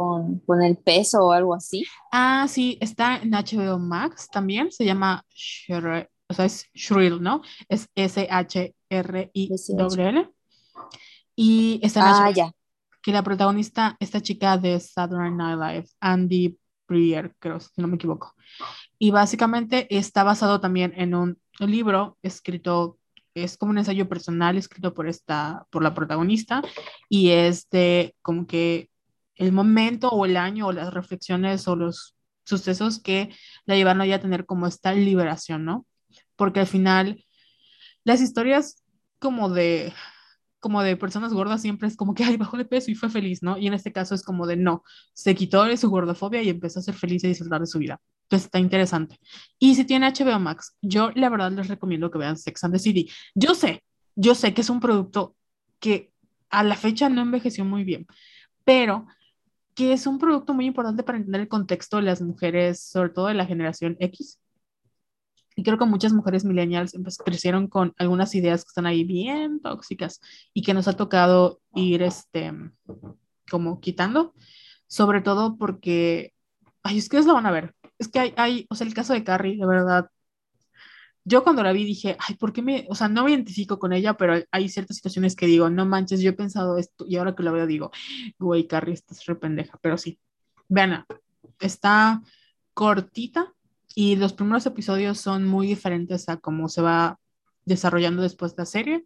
con, 0.00 0.38
con 0.46 0.62
el 0.62 0.78
peso 0.78 1.26
o 1.26 1.32
algo 1.32 1.54
así. 1.54 1.84
Ah, 2.10 2.46
sí, 2.48 2.78
está 2.80 3.18
en 3.18 3.32
HBO 3.32 3.78
Max 3.78 4.28
también, 4.32 4.72
se 4.72 4.86
llama 4.86 5.22
Shrill, 5.30 6.08
o 6.26 6.32
sea, 6.32 6.46
es 6.46 6.64
Shrill, 6.72 7.20
¿no? 7.20 7.42
Es 7.68 7.86
S-H-R-I-L. 7.94 8.70
Y 11.36 11.80
está 11.82 12.00
en 12.00 12.06
Ah, 12.06 12.28
HBO, 12.30 12.34
ya. 12.34 12.50
que 13.02 13.12
la 13.12 13.22
protagonista, 13.22 13.94
esta 14.00 14.22
chica 14.22 14.56
de 14.56 14.80
Saturday 14.80 15.32
Night 15.32 15.58
Live, 15.60 15.86
Andy 16.00 16.58
Brier, 16.88 17.34
creo, 17.38 17.60
si 17.60 17.68
no 17.76 17.86
me 17.86 17.96
equivoco. 17.96 18.32
Y 18.98 19.10
básicamente 19.10 19.86
está 19.94 20.24
basado 20.24 20.60
también 20.62 20.94
en 20.96 21.14
un 21.14 21.38
libro 21.58 22.16
escrito, 22.22 22.98
es 23.34 23.58
como 23.58 23.70
un 23.72 23.78
ensayo 23.78 24.08
personal 24.08 24.56
escrito 24.56 24.94
por 24.94 25.06
esta, 25.08 25.66
por 25.70 25.82
la 25.82 25.92
protagonista, 25.92 26.62
y 27.10 27.28
es 27.30 27.68
de 27.68 28.14
como 28.22 28.46
que 28.46 28.89
el 29.40 29.52
momento 29.52 30.10
o 30.10 30.26
el 30.26 30.36
año 30.36 30.66
o 30.66 30.72
las 30.72 30.92
reflexiones 30.92 31.66
o 31.66 31.74
los 31.74 32.14
sucesos 32.44 33.00
que 33.00 33.34
la 33.64 33.74
llevaron 33.74 34.02
a 34.02 34.20
tener 34.20 34.44
como 34.44 34.66
esta 34.66 34.92
liberación, 34.92 35.64
¿no? 35.64 35.86
Porque 36.36 36.60
al 36.60 36.66
final 36.66 37.24
las 38.04 38.20
historias 38.20 38.84
como 39.18 39.48
de 39.48 39.92
como 40.60 40.82
de 40.82 40.94
personas 40.98 41.32
gordas 41.32 41.62
siempre 41.62 41.88
es 41.88 41.96
como 41.96 42.12
que 42.12 42.22
ay 42.22 42.36
bajó 42.36 42.58
de 42.58 42.66
peso 42.66 42.90
y 42.90 42.94
fue 42.94 43.08
feliz, 43.08 43.42
¿no? 43.42 43.56
Y 43.56 43.66
en 43.66 43.72
este 43.72 43.92
caso 43.92 44.14
es 44.14 44.22
como 44.22 44.46
de 44.46 44.56
no, 44.58 44.84
se 45.14 45.34
quitó 45.34 45.64
de 45.64 45.78
su 45.78 45.88
gordofobia 45.88 46.42
y 46.42 46.50
empezó 46.50 46.80
a 46.80 46.82
ser 46.82 46.94
feliz 46.94 47.24
y 47.24 47.28
disfrutar 47.28 47.62
de 47.62 47.66
su 47.66 47.78
vida. 47.78 47.98
Entonces 48.24 48.44
está 48.44 48.58
interesante. 48.58 49.18
Y 49.58 49.74
si 49.74 49.86
tiene 49.86 50.12
HBO 50.12 50.38
Max, 50.38 50.76
yo 50.82 51.12
la 51.14 51.30
verdad 51.30 51.50
les 51.52 51.68
recomiendo 51.68 52.10
que 52.10 52.18
vean 52.18 52.36
Sex 52.36 52.62
and 52.64 52.74
the 52.74 52.78
City. 52.78 53.10
Yo 53.34 53.54
sé, 53.54 53.82
yo 54.16 54.34
sé 54.34 54.52
que 54.52 54.60
es 54.60 54.68
un 54.68 54.80
producto 54.80 55.34
que 55.78 56.12
a 56.50 56.62
la 56.62 56.76
fecha 56.76 57.08
no 57.08 57.22
envejeció 57.22 57.64
muy 57.64 57.84
bien, 57.84 58.06
pero 58.64 59.06
que 59.74 59.92
es 59.92 60.06
un 60.06 60.18
producto 60.18 60.54
muy 60.54 60.66
importante 60.66 61.02
para 61.02 61.18
entender 61.18 61.42
el 61.42 61.48
contexto 61.48 61.96
de 61.96 62.02
las 62.02 62.20
mujeres, 62.22 62.82
sobre 62.82 63.10
todo 63.10 63.26
de 63.26 63.34
la 63.34 63.46
generación 63.46 63.96
X. 64.00 64.38
Y 65.56 65.62
creo 65.62 65.78
que 65.78 65.84
muchas 65.84 66.12
mujeres 66.12 66.44
millennials 66.44 66.96
pues, 67.02 67.18
crecieron 67.18 67.66
con 67.66 67.92
algunas 67.98 68.34
ideas 68.34 68.64
que 68.64 68.68
están 68.68 68.86
ahí 68.86 69.04
bien 69.04 69.60
tóxicas 69.60 70.20
y 70.54 70.62
que 70.62 70.74
nos 70.74 70.88
ha 70.88 70.94
tocado 70.94 71.60
ir 71.74 72.02
este, 72.02 72.52
como 73.50 73.80
quitando, 73.80 74.34
sobre 74.86 75.20
todo 75.20 75.56
porque, 75.56 76.32
ay, 76.82 76.98
ustedes 76.98 77.26
lo 77.26 77.34
van 77.34 77.46
a 77.46 77.50
ver. 77.50 77.74
Es 77.98 78.08
que 78.08 78.20
hay, 78.20 78.34
hay, 78.36 78.66
o 78.70 78.74
sea, 78.74 78.86
el 78.86 78.94
caso 78.94 79.12
de 79.12 79.24
Carrie, 79.24 79.58
de 79.58 79.66
verdad, 79.66 80.10
yo 81.30 81.44
cuando 81.44 81.62
la 81.62 81.72
vi 81.72 81.84
dije, 81.84 82.16
ay, 82.18 82.34
¿por 82.34 82.52
qué 82.52 82.60
me, 82.60 82.86
o 82.90 82.94
sea, 82.96 83.08
no 83.08 83.24
me 83.24 83.30
identifico 83.30 83.78
con 83.78 83.92
ella, 83.92 84.14
pero 84.14 84.34
hay 84.50 84.68
ciertas 84.68 84.96
situaciones 84.96 85.36
que 85.36 85.46
digo, 85.46 85.70
no 85.70 85.86
manches, 85.86 86.20
yo 86.20 86.30
he 86.30 86.32
pensado 86.34 86.76
esto 86.76 87.06
y 87.06 87.16
ahora 87.16 87.34
que 87.36 87.44
lo 87.44 87.52
veo 87.52 87.66
digo, 87.66 87.92
güey, 88.38 88.66
Carrie, 88.66 88.94
estás 88.94 89.24
re 89.26 89.36
pendeja, 89.36 89.78
pero 89.80 89.96
sí, 89.96 90.18
vean, 90.68 91.06
está 91.60 92.20
cortita 92.74 93.54
y 93.94 94.16
los 94.16 94.32
primeros 94.32 94.66
episodios 94.66 95.20
son 95.20 95.46
muy 95.46 95.68
diferentes 95.68 96.28
a 96.28 96.38
cómo 96.38 96.68
se 96.68 96.82
va 96.82 97.20
desarrollando 97.64 98.22
después 98.22 98.56
de 98.56 98.62
la 98.62 98.66
serie. 98.66 99.04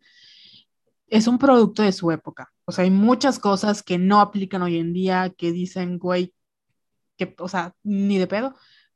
Es 1.08 1.26
un 1.26 1.38
producto 1.38 1.82
de 1.82 1.92
su 1.92 2.10
época, 2.10 2.52
o 2.64 2.72
sea, 2.72 2.84
hay 2.84 2.90
muchas 2.90 3.38
cosas 3.38 3.82
que 3.82 3.98
no 3.98 4.20
aplican 4.20 4.62
hoy 4.62 4.78
en 4.78 4.94
día, 4.94 5.30
que 5.36 5.52
dicen, 5.52 5.98
güey, 5.98 6.32
que, 7.18 7.34
o 7.38 7.48
sea, 7.48 7.74
ni 7.82 8.18
de 8.18 8.26
pedo, 8.26 8.54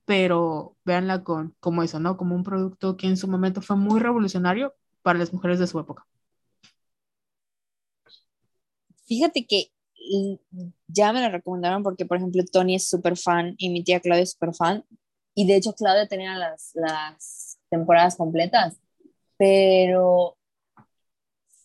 pero 0.08 0.74
véanla 0.86 1.22
con, 1.22 1.54
como 1.60 1.82
eso, 1.82 2.00
¿no? 2.00 2.16
Como 2.16 2.34
un 2.34 2.42
producto 2.42 2.96
que 2.96 3.06
en 3.06 3.18
su 3.18 3.28
momento 3.28 3.60
fue 3.60 3.76
muy 3.76 4.00
revolucionario 4.00 4.74
para 5.02 5.18
las 5.18 5.34
mujeres 5.34 5.58
de 5.58 5.66
su 5.66 5.78
época. 5.78 6.06
Fíjate 9.04 9.46
que 9.46 9.70
ya 10.86 11.12
me 11.12 11.20
la 11.20 11.28
recomendaron 11.28 11.82
porque, 11.82 12.06
por 12.06 12.16
ejemplo, 12.16 12.42
Tony 12.50 12.76
es 12.76 12.88
súper 12.88 13.18
fan 13.18 13.54
y 13.58 13.68
mi 13.68 13.84
tía 13.84 14.00
Claudia 14.00 14.22
es 14.22 14.32
súper 14.32 14.54
fan. 14.54 14.82
Y 15.34 15.46
de 15.46 15.56
hecho, 15.56 15.74
Claudia 15.74 16.08
tenía 16.08 16.38
las, 16.38 16.70
las 16.72 17.58
temporadas 17.68 18.16
completas, 18.16 18.80
pero 19.36 20.38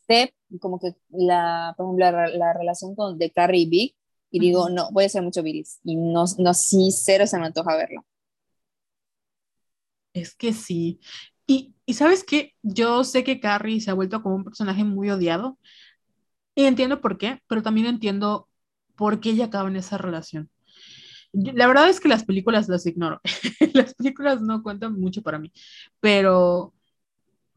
sé 0.06 0.34
como 0.60 0.80
que 0.80 0.96
la, 1.12 1.74
por 1.78 1.86
ejemplo, 1.86 2.12
la, 2.12 2.28
la 2.28 2.52
relación 2.52 2.94
con, 2.94 3.18
de 3.18 3.32
Carrie 3.32 3.62
y 3.62 3.70
Vic, 3.70 3.96
y 4.32 4.40
digo, 4.40 4.70
no, 4.70 4.92
voy 4.92 5.06
a 5.06 5.08
hacer 5.08 5.22
mucho 5.22 5.42
Billis. 5.42 5.80
Y 5.86 5.96
no, 5.96 6.26
no, 6.40 6.54
sí, 6.54 6.92
cero 6.92 7.26
se 7.26 7.40
me 7.40 7.46
antoja 7.46 7.78
verlo. 7.78 8.04
Es 10.14 10.36
que 10.36 10.54
sí. 10.54 11.00
Y, 11.48 11.74
y 11.86 11.94
sabes 11.96 12.24
qué, 12.24 12.54
yo 12.62 13.04
sé 13.04 13.24
que 13.24 13.40
Carrie 13.40 13.82
se 13.82 13.92
ha 13.92 13.94
vuelto 13.94 14.22
como 14.22 14.36
un 14.36 14.44
personaje 14.44 14.84
muy 14.84 15.10
odiado 15.10 15.58
y 16.56 16.66
entiendo 16.66 17.02
por 17.02 17.18
qué, 17.18 17.42
pero 17.48 17.64
también 17.64 17.88
entiendo 17.88 18.50
por 18.96 19.20
qué 19.20 19.32
ella 19.32 19.46
acaba 19.46 19.70
en 19.70 19.78
esa 19.78 19.98
relación. 19.98 20.50
La 21.34 21.68
verdad 21.68 21.90
es 21.90 22.00
que 22.00 22.10
las 22.10 22.26
películas 22.26 22.70
las 22.70 22.86
ignoro. 22.86 23.22
Las 23.74 23.96
películas 23.96 24.42
no 24.42 24.64
cuentan 24.64 25.00
mucho 25.00 25.22
para 25.24 25.40
mí, 25.40 25.52
pero 26.00 26.74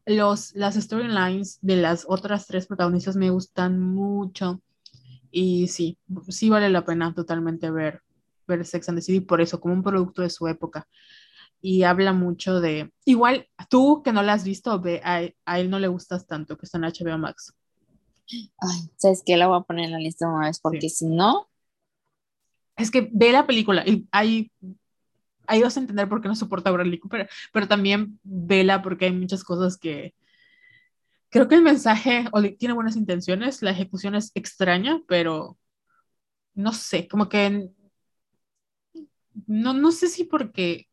los, 0.05 0.55
las 0.55 0.75
storylines 0.75 1.59
de 1.61 1.77
las 1.77 2.05
otras 2.07 2.47
tres 2.47 2.67
protagonistas 2.67 3.15
me 3.17 3.29
gustan 3.31 3.79
mucho 3.79 4.61
y 5.31 5.67
sí, 5.69 5.97
sí 6.29 6.49
vale 6.49 6.69
la 6.69 6.85
pena 6.85 7.13
totalmente 7.13 7.71
ver, 7.71 8.01
ver 8.47 8.65
Sex 8.65 8.89
and 8.89 8.99
the 8.99 9.01
City 9.01 9.21
por 9.21 9.41
eso, 9.41 9.59
como 9.59 9.73
un 9.75 9.83
producto 9.83 10.21
de 10.21 10.29
su 10.29 10.47
época. 10.47 10.87
Y 11.61 11.83
habla 11.83 12.13
mucho 12.13 12.61
de, 12.61 12.91
igual 13.05 13.47
tú 13.69 14.01
que 14.03 14.13
no 14.13 14.23
la 14.23 14.33
has 14.33 14.43
visto, 14.43 14.79
ve, 14.79 15.01
a, 15.03 15.21
a 15.45 15.59
él 15.59 15.69
no 15.69 15.79
le 15.79 15.87
gustas 15.87 16.27
tanto, 16.27 16.57
que 16.57 16.65
está 16.65 16.77
en 16.77 16.85
HBO 16.85 17.17
Max. 17.17 17.53
Ay, 18.29 18.89
¿sabes 18.97 19.23
qué? 19.25 19.37
La 19.37 19.47
voy 19.47 19.59
a 19.59 19.63
poner 19.63 19.85
en 19.85 19.91
la 19.93 19.99
lista 19.99 20.27
una 20.27 20.47
vez 20.47 20.59
porque 20.59 20.89
si 20.89 21.05
no, 21.05 21.49
Es 22.75 22.91
que 22.91 23.09
ve 23.11 23.31
la 23.31 23.47
película 23.47 23.83
y 23.87 24.07
ahí, 24.11 24.51
ahí 25.47 25.61
vas 25.61 25.77
a 25.77 25.79
entender 25.79 26.07
por 26.09 26.21
qué 26.21 26.27
no 26.27 26.35
soporta 26.35 26.69
a 26.69 26.73
Bradley 26.73 26.99
Cooper, 26.99 27.29
pero 27.51 27.67
también 27.67 28.19
vela 28.23 28.81
porque 28.81 29.05
hay 29.05 29.13
muchas 29.13 29.43
cosas 29.43 29.77
que 29.77 30.13
creo 31.29 31.47
que 31.47 31.55
el 31.55 31.61
mensaje 31.61 32.25
tiene 32.59 32.73
buenas 32.73 32.95
intenciones, 32.95 33.61
la 33.61 33.71
ejecución 33.71 34.15
es 34.15 34.31
extraña, 34.35 35.01
pero 35.07 35.57
no 36.53 36.73
sé, 36.73 37.07
como 37.07 37.29
que 37.29 37.69
no, 39.45 39.73
no 39.73 39.91
sé 39.91 40.07
si 40.07 40.23
porque 40.23 40.86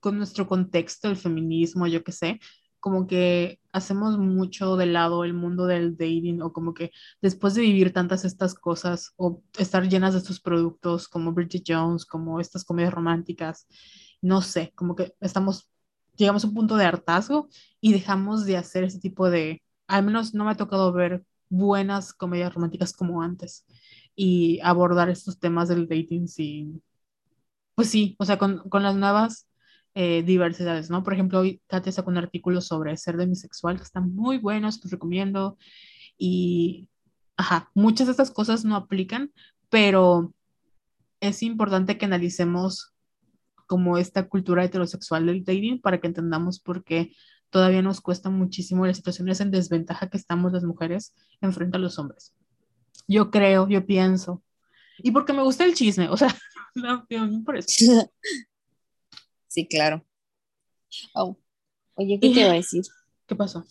con 0.00 0.18
nuestro 0.18 0.46
contexto, 0.48 1.08
el 1.08 1.16
feminismo, 1.16 1.86
yo 1.86 2.02
qué 2.04 2.12
sé, 2.12 2.40
como 2.80 3.06
que 3.06 3.60
hacemos 3.72 4.18
mucho 4.18 4.76
de 4.76 4.86
lado 4.86 5.24
el 5.24 5.34
mundo 5.34 5.66
del 5.66 5.96
dating 5.96 6.42
o 6.42 6.52
como 6.52 6.74
que 6.74 6.90
después 7.20 7.54
de 7.54 7.62
vivir 7.62 7.92
tantas 7.92 8.24
estas 8.24 8.54
cosas 8.54 9.12
o 9.16 9.42
estar 9.58 9.88
llenas 9.88 10.14
de 10.14 10.20
estos 10.20 10.40
productos 10.40 11.08
como 11.08 11.32
Bridget 11.32 11.64
Jones, 11.66 12.06
como 12.06 12.40
estas 12.40 12.64
comedias 12.64 12.94
románticas, 12.94 13.66
no 14.22 14.42
sé, 14.42 14.72
como 14.74 14.96
que 14.96 15.14
estamos, 15.20 15.70
llegamos 16.16 16.44
a 16.44 16.48
un 16.48 16.54
punto 16.54 16.76
de 16.76 16.84
hartazgo 16.86 17.48
y 17.80 17.92
dejamos 17.92 18.44
de 18.46 18.56
hacer 18.56 18.84
ese 18.84 18.98
tipo 19.00 19.30
de, 19.30 19.62
al 19.86 20.04
menos 20.04 20.34
no 20.34 20.44
me 20.44 20.52
ha 20.52 20.56
tocado 20.56 20.92
ver 20.92 21.24
buenas 21.48 22.12
comedias 22.14 22.54
románticas 22.54 22.92
como 22.92 23.22
antes 23.22 23.66
y 24.16 24.60
abordar 24.62 25.08
estos 25.10 25.38
temas 25.38 25.68
del 25.68 25.88
dating 25.88 26.28
sin 26.28 26.82
pues 27.74 27.88
sí, 27.88 28.14
o 28.18 28.24
sea, 28.26 28.38
con, 28.38 28.68
con 28.68 28.82
las 28.82 28.94
nuevas 28.94 29.48
eh, 29.94 30.22
diversidades, 30.22 30.90
¿no? 30.90 31.02
Por 31.02 31.14
ejemplo, 31.14 31.40
hoy 31.40 31.60
Katia 31.66 31.92
sacó 31.92 32.10
un 32.10 32.18
artículo 32.18 32.60
sobre 32.60 32.96
ser 32.96 33.16
demisexual 33.16 33.76
que 33.76 33.82
están 33.82 34.14
muy 34.14 34.38
buenos, 34.38 34.80
los 34.82 34.90
recomiendo. 34.92 35.58
Y, 36.16 36.88
ajá, 37.36 37.70
muchas 37.74 38.06
de 38.06 38.12
estas 38.12 38.30
cosas 38.30 38.64
no 38.64 38.76
aplican, 38.76 39.32
pero 39.68 40.32
es 41.20 41.42
importante 41.42 41.98
que 41.98 42.06
analicemos 42.06 42.92
como 43.66 43.98
esta 43.98 44.28
cultura 44.28 44.64
heterosexual 44.64 45.26
del 45.26 45.44
dating 45.44 45.80
para 45.80 46.00
que 46.00 46.08
entendamos 46.08 46.60
por 46.60 46.82
qué 46.82 47.12
todavía 47.50 47.82
nos 47.82 48.00
cuesta 48.00 48.30
muchísimo 48.30 48.86
las 48.86 48.96
situaciones 48.96 49.40
en 49.40 49.50
desventaja 49.50 50.08
que 50.08 50.16
estamos 50.16 50.52
las 50.52 50.64
mujeres 50.64 51.14
en 51.40 51.52
frente 51.52 51.76
a 51.76 51.80
los 51.80 51.98
hombres. 51.98 52.34
Yo 53.06 53.30
creo, 53.30 53.68
yo 53.68 53.84
pienso. 53.84 54.42
Y 54.98 55.10
porque 55.10 55.32
me 55.32 55.42
gusta 55.42 55.64
el 55.64 55.74
chisme, 55.74 56.08
o 56.08 56.16
sea, 56.16 56.34
no, 56.74 57.06
no, 57.08 57.44
por 57.44 57.56
eso. 57.56 58.10
sí, 59.50 59.66
claro. 59.66 60.04
Oh, 61.14 61.36
oye, 61.94 62.18
¿qué 62.20 62.30
te 62.32 62.40
iba 62.40 62.50
a 62.52 62.54
decir? 62.54 62.82
¿Qué 63.26 63.36
pasó? 63.36 63.64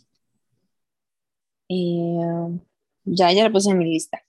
Eh, 1.70 2.60
ya, 3.06 3.32
ya 3.32 3.44
la 3.44 3.52
puse 3.52 3.72
en 3.72 3.78
mi 3.80 3.86
lista. 3.86 4.22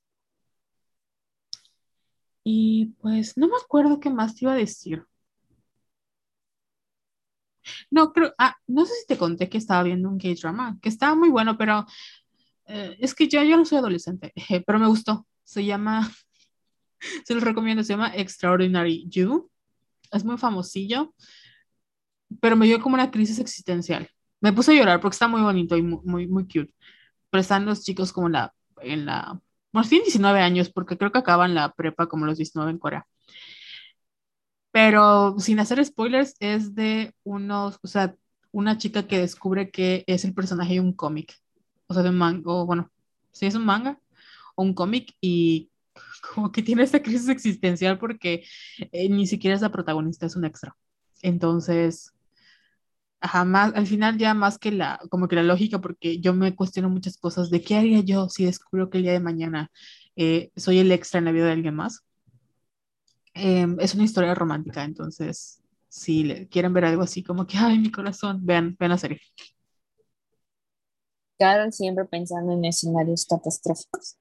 Y 2.44 2.86
pues 3.00 3.36
no 3.36 3.48
me 3.48 3.56
acuerdo 3.62 4.00
qué 4.00 4.10
más 4.10 4.34
te 4.34 4.44
iba 4.44 4.52
a 4.52 4.56
decir. 4.56 5.04
No, 7.90 8.12
creo, 8.12 8.34
ah, 8.38 8.56
no 8.66 8.86
sé 8.86 8.94
si 8.94 9.06
te 9.06 9.18
conté 9.18 9.48
que 9.48 9.58
estaba 9.58 9.82
viendo 9.82 10.08
un 10.08 10.18
K-drama, 10.18 10.78
que 10.82 10.88
estaba 10.88 11.14
muy 11.14 11.28
bueno, 11.28 11.56
pero 11.58 11.86
eh, 12.66 12.96
es 13.00 13.14
que 13.14 13.28
yo, 13.28 13.42
yo 13.42 13.56
no 13.56 13.64
soy 13.64 13.78
adolescente, 13.78 14.32
pero 14.66 14.78
me 14.78 14.86
gustó. 14.88 15.26
Se 15.44 15.64
llama, 15.64 16.10
se 17.24 17.34
los 17.34 17.42
recomiendo, 17.42 17.82
se 17.82 17.92
llama 17.94 18.14
Extraordinary 18.14 19.06
You. 19.08 19.50
Es 20.12 20.24
muy 20.24 20.38
famosillo, 20.38 21.14
pero 22.40 22.56
me 22.56 22.66
dio 22.66 22.80
como 22.80 22.94
una 22.94 23.10
crisis 23.10 23.38
existencial. 23.38 24.08
Me 24.40 24.52
puse 24.52 24.72
a 24.72 24.74
llorar 24.74 25.00
porque 25.00 25.14
está 25.14 25.28
muy 25.28 25.42
bonito 25.42 25.76
y 25.76 25.82
muy, 25.82 26.00
muy, 26.04 26.26
muy 26.26 26.44
cute. 26.44 26.72
Pero 27.30 27.40
están 27.40 27.66
los 27.66 27.82
chicos 27.84 28.12
como 28.12 28.28
la, 28.28 28.54
en 28.82 29.06
la, 29.06 29.40
bueno, 29.72 29.88
tienen 29.88 30.04
19 30.06 30.40
años 30.40 30.70
porque 30.70 30.96
creo 30.98 31.12
que 31.12 31.18
acaban 31.18 31.54
la 31.54 31.72
prepa 31.72 32.06
como 32.08 32.26
los 32.26 32.38
19 32.38 32.70
en 32.70 32.78
Corea. 32.78 33.06
Pero 34.72 35.36
sin 35.38 35.58
hacer 35.60 35.84
spoilers, 35.84 36.36
es 36.40 36.74
de 36.74 37.14
unos, 37.24 37.78
o 37.82 37.88
sea, 37.88 38.14
una 38.52 38.78
chica 38.78 39.06
que 39.06 39.18
descubre 39.18 39.70
que 39.70 40.04
es 40.06 40.24
el 40.24 40.34
personaje 40.34 40.74
de 40.74 40.80
un 40.80 40.92
cómic, 40.92 41.34
o 41.86 41.94
sea, 41.94 42.02
de 42.02 42.10
un 42.10 42.18
manga, 42.18 42.42
o 42.52 42.66
bueno, 42.66 42.90
sí 43.32 43.46
es 43.46 43.54
un 43.54 43.64
manga 43.64 43.98
o 44.56 44.62
un 44.62 44.74
cómic 44.74 45.14
y 45.20 45.70
como 46.34 46.52
que 46.52 46.62
tiene 46.62 46.82
esta 46.82 47.02
crisis 47.02 47.28
existencial 47.28 47.98
porque 47.98 48.44
eh, 48.92 49.08
ni 49.08 49.26
siquiera 49.26 49.56
es 49.56 49.62
la 49.62 49.72
protagonista, 49.72 50.26
es 50.26 50.36
un 50.36 50.44
extra. 50.44 50.76
Entonces, 51.22 52.12
jamás, 53.20 53.72
al 53.74 53.86
final 53.86 54.18
ya 54.18 54.34
más 54.34 54.58
que 54.58 54.72
la, 54.72 55.00
como 55.10 55.28
que 55.28 55.36
la 55.36 55.42
lógica, 55.42 55.80
porque 55.80 56.20
yo 56.20 56.34
me 56.34 56.54
cuestiono 56.54 56.88
muchas 56.88 57.16
cosas 57.18 57.50
de 57.50 57.62
qué 57.62 57.76
haría 57.76 58.00
yo 58.00 58.28
si 58.28 58.44
descubro 58.44 58.90
que 58.90 58.98
el 58.98 59.04
día 59.04 59.12
de 59.12 59.20
mañana 59.20 59.70
eh, 60.16 60.50
soy 60.56 60.78
el 60.78 60.92
extra 60.92 61.18
en 61.18 61.26
la 61.26 61.32
vida 61.32 61.46
de 61.46 61.52
alguien 61.52 61.74
más. 61.74 62.04
Em, 63.34 63.78
es 63.80 63.94
una 63.94 64.04
historia 64.04 64.34
romántica, 64.34 64.84
entonces, 64.84 65.62
si 65.88 66.24
le, 66.24 66.48
quieren 66.48 66.72
ver 66.72 66.84
algo 66.84 67.02
así 67.02 67.22
como 67.22 67.46
que, 67.46 67.58
ay, 67.58 67.78
mi 67.78 67.90
corazón, 67.90 68.44
vean, 68.44 68.76
vean 68.78 68.90
la 68.90 68.98
serie. 68.98 69.20
Carol 71.38 71.72
siempre 71.72 72.04
pensando 72.04 72.52
en 72.52 72.64
escenarios 72.64 73.26
catastróficos. 73.26 74.16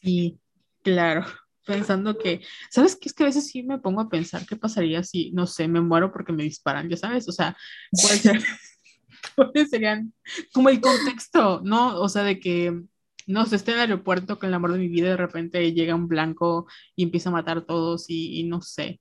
Sí, 0.00 0.40
claro 0.82 1.24
pensando 1.66 2.18
que, 2.18 2.40
¿sabes 2.70 2.96
qué? 2.96 3.08
Es 3.08 3.14
que 3.14 3.22
a 3.24 3.26
veces 3.26 3.46
sí 3.48 3.62
me 3.62 3.78
pongo 3.78 4.00
a 4.00 4.08
pensar 4.08 4.46
qué 4.46 4.56
pasaría 4.56 5.02
si, 5.04 5.30
no 5.32 5.46
sé, 5.46 5.68
me 5.68 5.80
muero 5.80 6.12
porque 6.12 6.32
me 6.32 6.44
disparan, 6.44 6.88
ya 6.88 6.96
sabes, 6.96 7.28
o 7.28 7.32
sea, 7.32 7.56
¿cuáles 7.92 8.22
serían 9.70 10.12
como 10.52 10.68
el 10.68 10.80
contexto, 10.80 11.60
¿no? 11.64 12.00
O 12.00 12.08
sea, 12.08 12.24
de 12.24 12.40
que, 12.40 12.82
no 13.26 13.46
sé, 13.46 13.56
esté 13.56 13.72
en 13.72 13.78
el 13.78 13.82
aeropuerto 13.82 14.38
con 14.38 14.48
el 14.48 14.54
amor 14.54 14.72
de 14.72 14.78
mi 14.78 14.88
vida 14.88 15.06
y 15.08 15.10
de 15.10 15.16
repente 15.16 15.72
llega 15.72 15.94
un 15.94 16.08
blanco 16.08 16.66
y 16.96 17.04
empieza 17.04 17.28
a 17.30 17.32
matar 17.32 17.58
a 17.58 17.66
todos 17.66 18.06
y, 18.10 18.40
y 18.40 18.44
no 18.44 18.60
sé, 18.62 19.00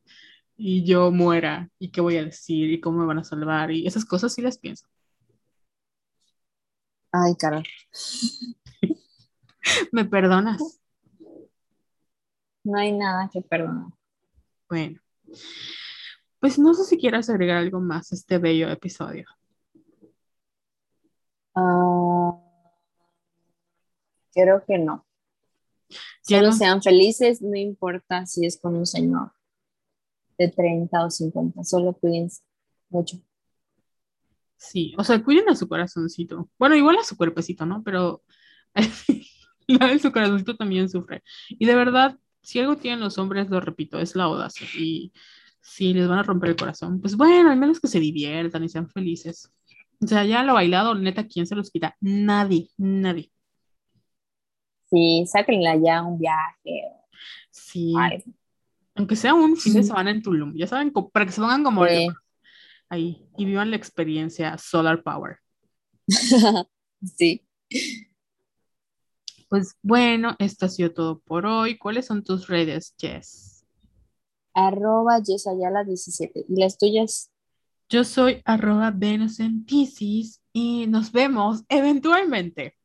y 0.58 0.86
yo 0.86 1.12
muera, 1.12 1.70
y 1.80 1.92
qué 1.92 2.02
voy 2.02 2.18
a 2.18 2.26
decir, 2.26 2.72
y 2.72 2.80
cómo 2.82 3.00
me 3.00 3.06
van 3.08 3.20
a 3.20 3.24
salvar, 3.24 3.72
y 3.72 3.88
esas 3.88 4.06
cosas 4.06 4.34
sí 4.34 4.42
las 4.42 4.58
pienso. 4.60 4.88
Ay, 7.14 7.36
cara. 7.38 7.64
¿Me 9.92 10.06
perdonas? 10.06 10.81
No 12.64 12.78
hay 12.80 12.92
nada 12.92 13.30
que 13.32 13.42
perdonar. 13.42 13.92
Bueno, 14.70 15.00
pues 16.40 16.58
no 16.60 16.74
sé 16.74 16.84
si 16.86 16.98
quieras 16.98 17.30
agregar 17.30 17.58
algo 17.58 17.80
más 17.80 18.12
a 18.12 18.16
este 18.16 18.38
bello 18.38 18.70
episodio. 18.70 19.26
Ah, 21.56 22.34
creo 24.34 24.64
que 24.66 24.78
no. 24.78 25.06
Ya 26.28 26.38
Solo 26.38 26.48
no- 26.50 26.54
sean 26.56 26.82
felices, 26.82 27.42
no 27.42 27.58
importa 27.58 28.26
si 28.26 28.46
es 28.46 28.60
con 28.60 28.76
un 28.76 28.86
señor 28.86 29.32
de 30.38 30.48
30 30.50 31.06
o 31.06 31.10
50, 31.10 31.64
solo 31.64 31.94
cuídense 31.94 32.42
mucho. 32.90 33.18
Sí, 34.58 34.94
o 34.98 35.04
sea, 35.04 35.24
cuiden 35.24 35.50
a 35.50 35.56
su 35.56 35.68
corazoncito. 35.68 36.50
Bueno, 36.60 36.76
igual 36.76 36.98
a 36.98 37.04
su 37.04 37.18
cuerpecito, 37.18 37.66
¿no? 37.66 37.82
Pero 37.84 38.24
la 39.68 39.88
de 39.88 40.00
su 40.00 40.12
corazoncito 40.12 40.56
también 40.56 40.90
sufre. 40.90 41.24
Y 41.50 41.66
de 41.66 41.76
verdad, 41.76 42.18
si 42.42 42.60
algo 42.60 42.78
tienen 42.78 43.00
los 43.00 43.18
hombres, 43.18 43.50
lo 43.50 43.60
repito, 43.60 44.00
es 44.00 44.16
la 44.16 44.26
audacia. 44.26 44.68
Y 44.78 45.12
si 45.62 45.94
les 45.94 46.08
van 46.08 46.20
a 46.20 46.24
romper 46.24 46.50
el 46.52 46.56
corazón, 46.56 47.00
pues 47.02 47.16
bueno, 47.16 47.52
al 47.52 47.58
menos 47.58 47.80
que 47.80 47.88
se 47.88 48.00
diviertan 48.00 48.64
y 48.64 48.70
sean 48.70 48.90
felices. 48.90 49.52
O 50.04 50.08
sea, 50.08 50.26
ya 50.26 50.44
lo 50.44 50.56
bailado, 50.56 50.96
neta, 50.96 51.28
¿quién 51.28 51.46
se 51.46 51.56
los 51.56 51.70
quita? 51.70 51.96
Nadie, 52.00 52.70
nadie. 52.78 53.32
Sí, 54.90 55.24
sáquenla 55.28 55.78
ya 55.78 56.02
un 56.02 56.20
viaje. 56.20 56.84
Sí, 57.50 57.94
Ay, 57.98 58.24
aunque 58.96 59.16
sea 59.16 59.34
un 59.34 59.56
fin 59.56 59.74
de 59.76 59.84
semana 59.84 60.12
en 60.12 60.22
Tulum, 60.22 60.54
ya 60.56 60.68
saben, 60.68 60.92
para 60.92 61.26
que 61.26 61.32
se 61.32 61.40
pongan 61.42 61.64
como 61.64 61.86
Sí. 61.86 62.08
ahí 62.90 63.26
y 63.38 63.46
vivan 63.46 63.70
la 63.70 63.78
experiencia 63.78 64.58
Solar 64.58 65.02
Power. 65.04 65.38
sí. 67.18 67.46
Pues 69.52 69.76
bueno, 69.84 70.38
esto 70.40 70.66
ha 70.66 70.70
sido 70.70 70.94
todo 70.94 71.20
por 71.20 71.46
hoy. 71.46 71.78
¿Cuáles 71.78 72.06
son 72.06 72.24
tus 72.24 72.48
redes, 72.48 72.96
Jess? 72.98 73.66
Arroba 74.54 75.20
Yesayala 75.22 75.84
17. 75.84 76.46
¿Y 76.48 76.56
las 76.58 76.78
tuyas? 76.78 77.30
Yo 77.90 78.06
soy 78.06 78.42
arroba 78.46 78.92
Venus 78.92 79.42
en 79.42 79.66
Pisces 79.66 80.40
y 80.54 80.88
nos 80.88 81.12
vemos 81.12 81.66
eventualmente 81.68 82.78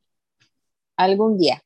Algún 0.97 1.39
día. 1.39 1.63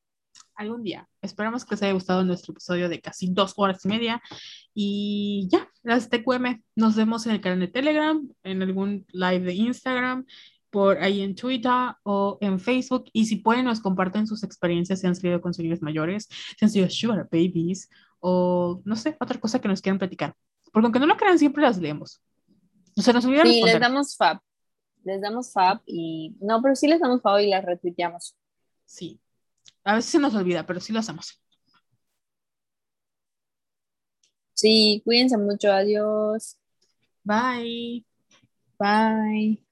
algún 0.54 0.82
día. 0.82 1.08
Esperamos 1.22 1.64
que 1.64 1.76
os 1.76 1.82
haya 1.82 1.92
gustado 1.94 2.22
nuestro 2.22 2.52
episodio 2.52 2.90
de 2.90 3.00
casi 3.00 3.30
dos 3.32 3.54
horas 3.56 3.82
y 3.86 3.88
media. 3.88 4.20
Y 4.74 5.48
ya, 5.50 5.66
las 5.82 6.10
TQM. 6.10 6.62
Nos 6.76 6.94
vemos 6.96 7.24
en 7.24 7.32
el 7.32 7.40
canal 7.40 7.60
de 7.60 7.68
Telegram, 7.68 8.28
en 8.42 8.62
algún 8.62 9.06
live 9.12 9.46
de 9.46 9.54
Instagram, 9.54 10.26
por 10.70 10.98
ahí 10.98 11.20
en 11.20 11.34
Twitter 11.34 11.72
o 12.02 12.38
en 12.40 12.58
Facebook. 12.60 13.04
Y 13.12 13.26
si 13.26 13.36
pueden, 13.36 13.64
nos 13.66 13.80
comparten 13.80 14.26
sus 14.26 14.42
experiencias 14.42 15.00
si 15.00 15.06
han 15.06 15.16
salido 15.16 15.40
con 15.40 15.52
señores 15.52 15.82
mayores, 15.82 16.28
si 16.58 16.64
han 16.64 16.70
sido 16.70 16.88
sugar 16.88 17.28
babies 17.30 17.88
o 18.20 18.80
no 18.84 18.96
sé, 18.96 19.16
otra 19.20 19.38
cosa 19.40 19.60
que 19.60 19.68
nos 19.68 19.80
quieran 19.80 19.98
platicar. 19.98 20.34
Porque 20.72 20.86
aunque 20.86 21.00
no 21.00 21.06
lo 21.06 21.16
crean, 21.16 21.38
siempre 21.38 21.62
las 21.62 21.78
leemos. 21.78 22.22
O 22.96 23.02
sea, 23.02 23.12
nos 23.12 23.24
olvida 23.24 23.44
Sí, 23.44 23.62
les 23.62 23.80
damos 23.80 24.16
fab. 24.16 24.38
Les 25.04 25.20
damos 25.20 25.52
fab 25.52 25.80
y. 25.86 26.36
No, 26.40 26.60
pero 26.62 26.76
sí 26.76 26.86
les 26.86 27.00
damos 27.00 27.22
fab 27.22 27.40
y 27.40 27.48
las 27.48 27.64
retuiteamos. 27.64 28.36
Sí. 28.84 29.20
A 29.84 29.94
veces 29.94 30.10
se 30.10 30.18
nos 30.18 30.34
olvida, 30.34 30.66
pero 30.66 30.80
sí 30.80 30.92
lo 30.92 31.00
hacemos. 31.00 31.40
Sí, 34.54 35.00
cuídense 35.04 35.38
mucho. 35.38 35.72
Adiós. 35.72 36.58
Bye. 37.24 38.04
Bye. 38.78 39.69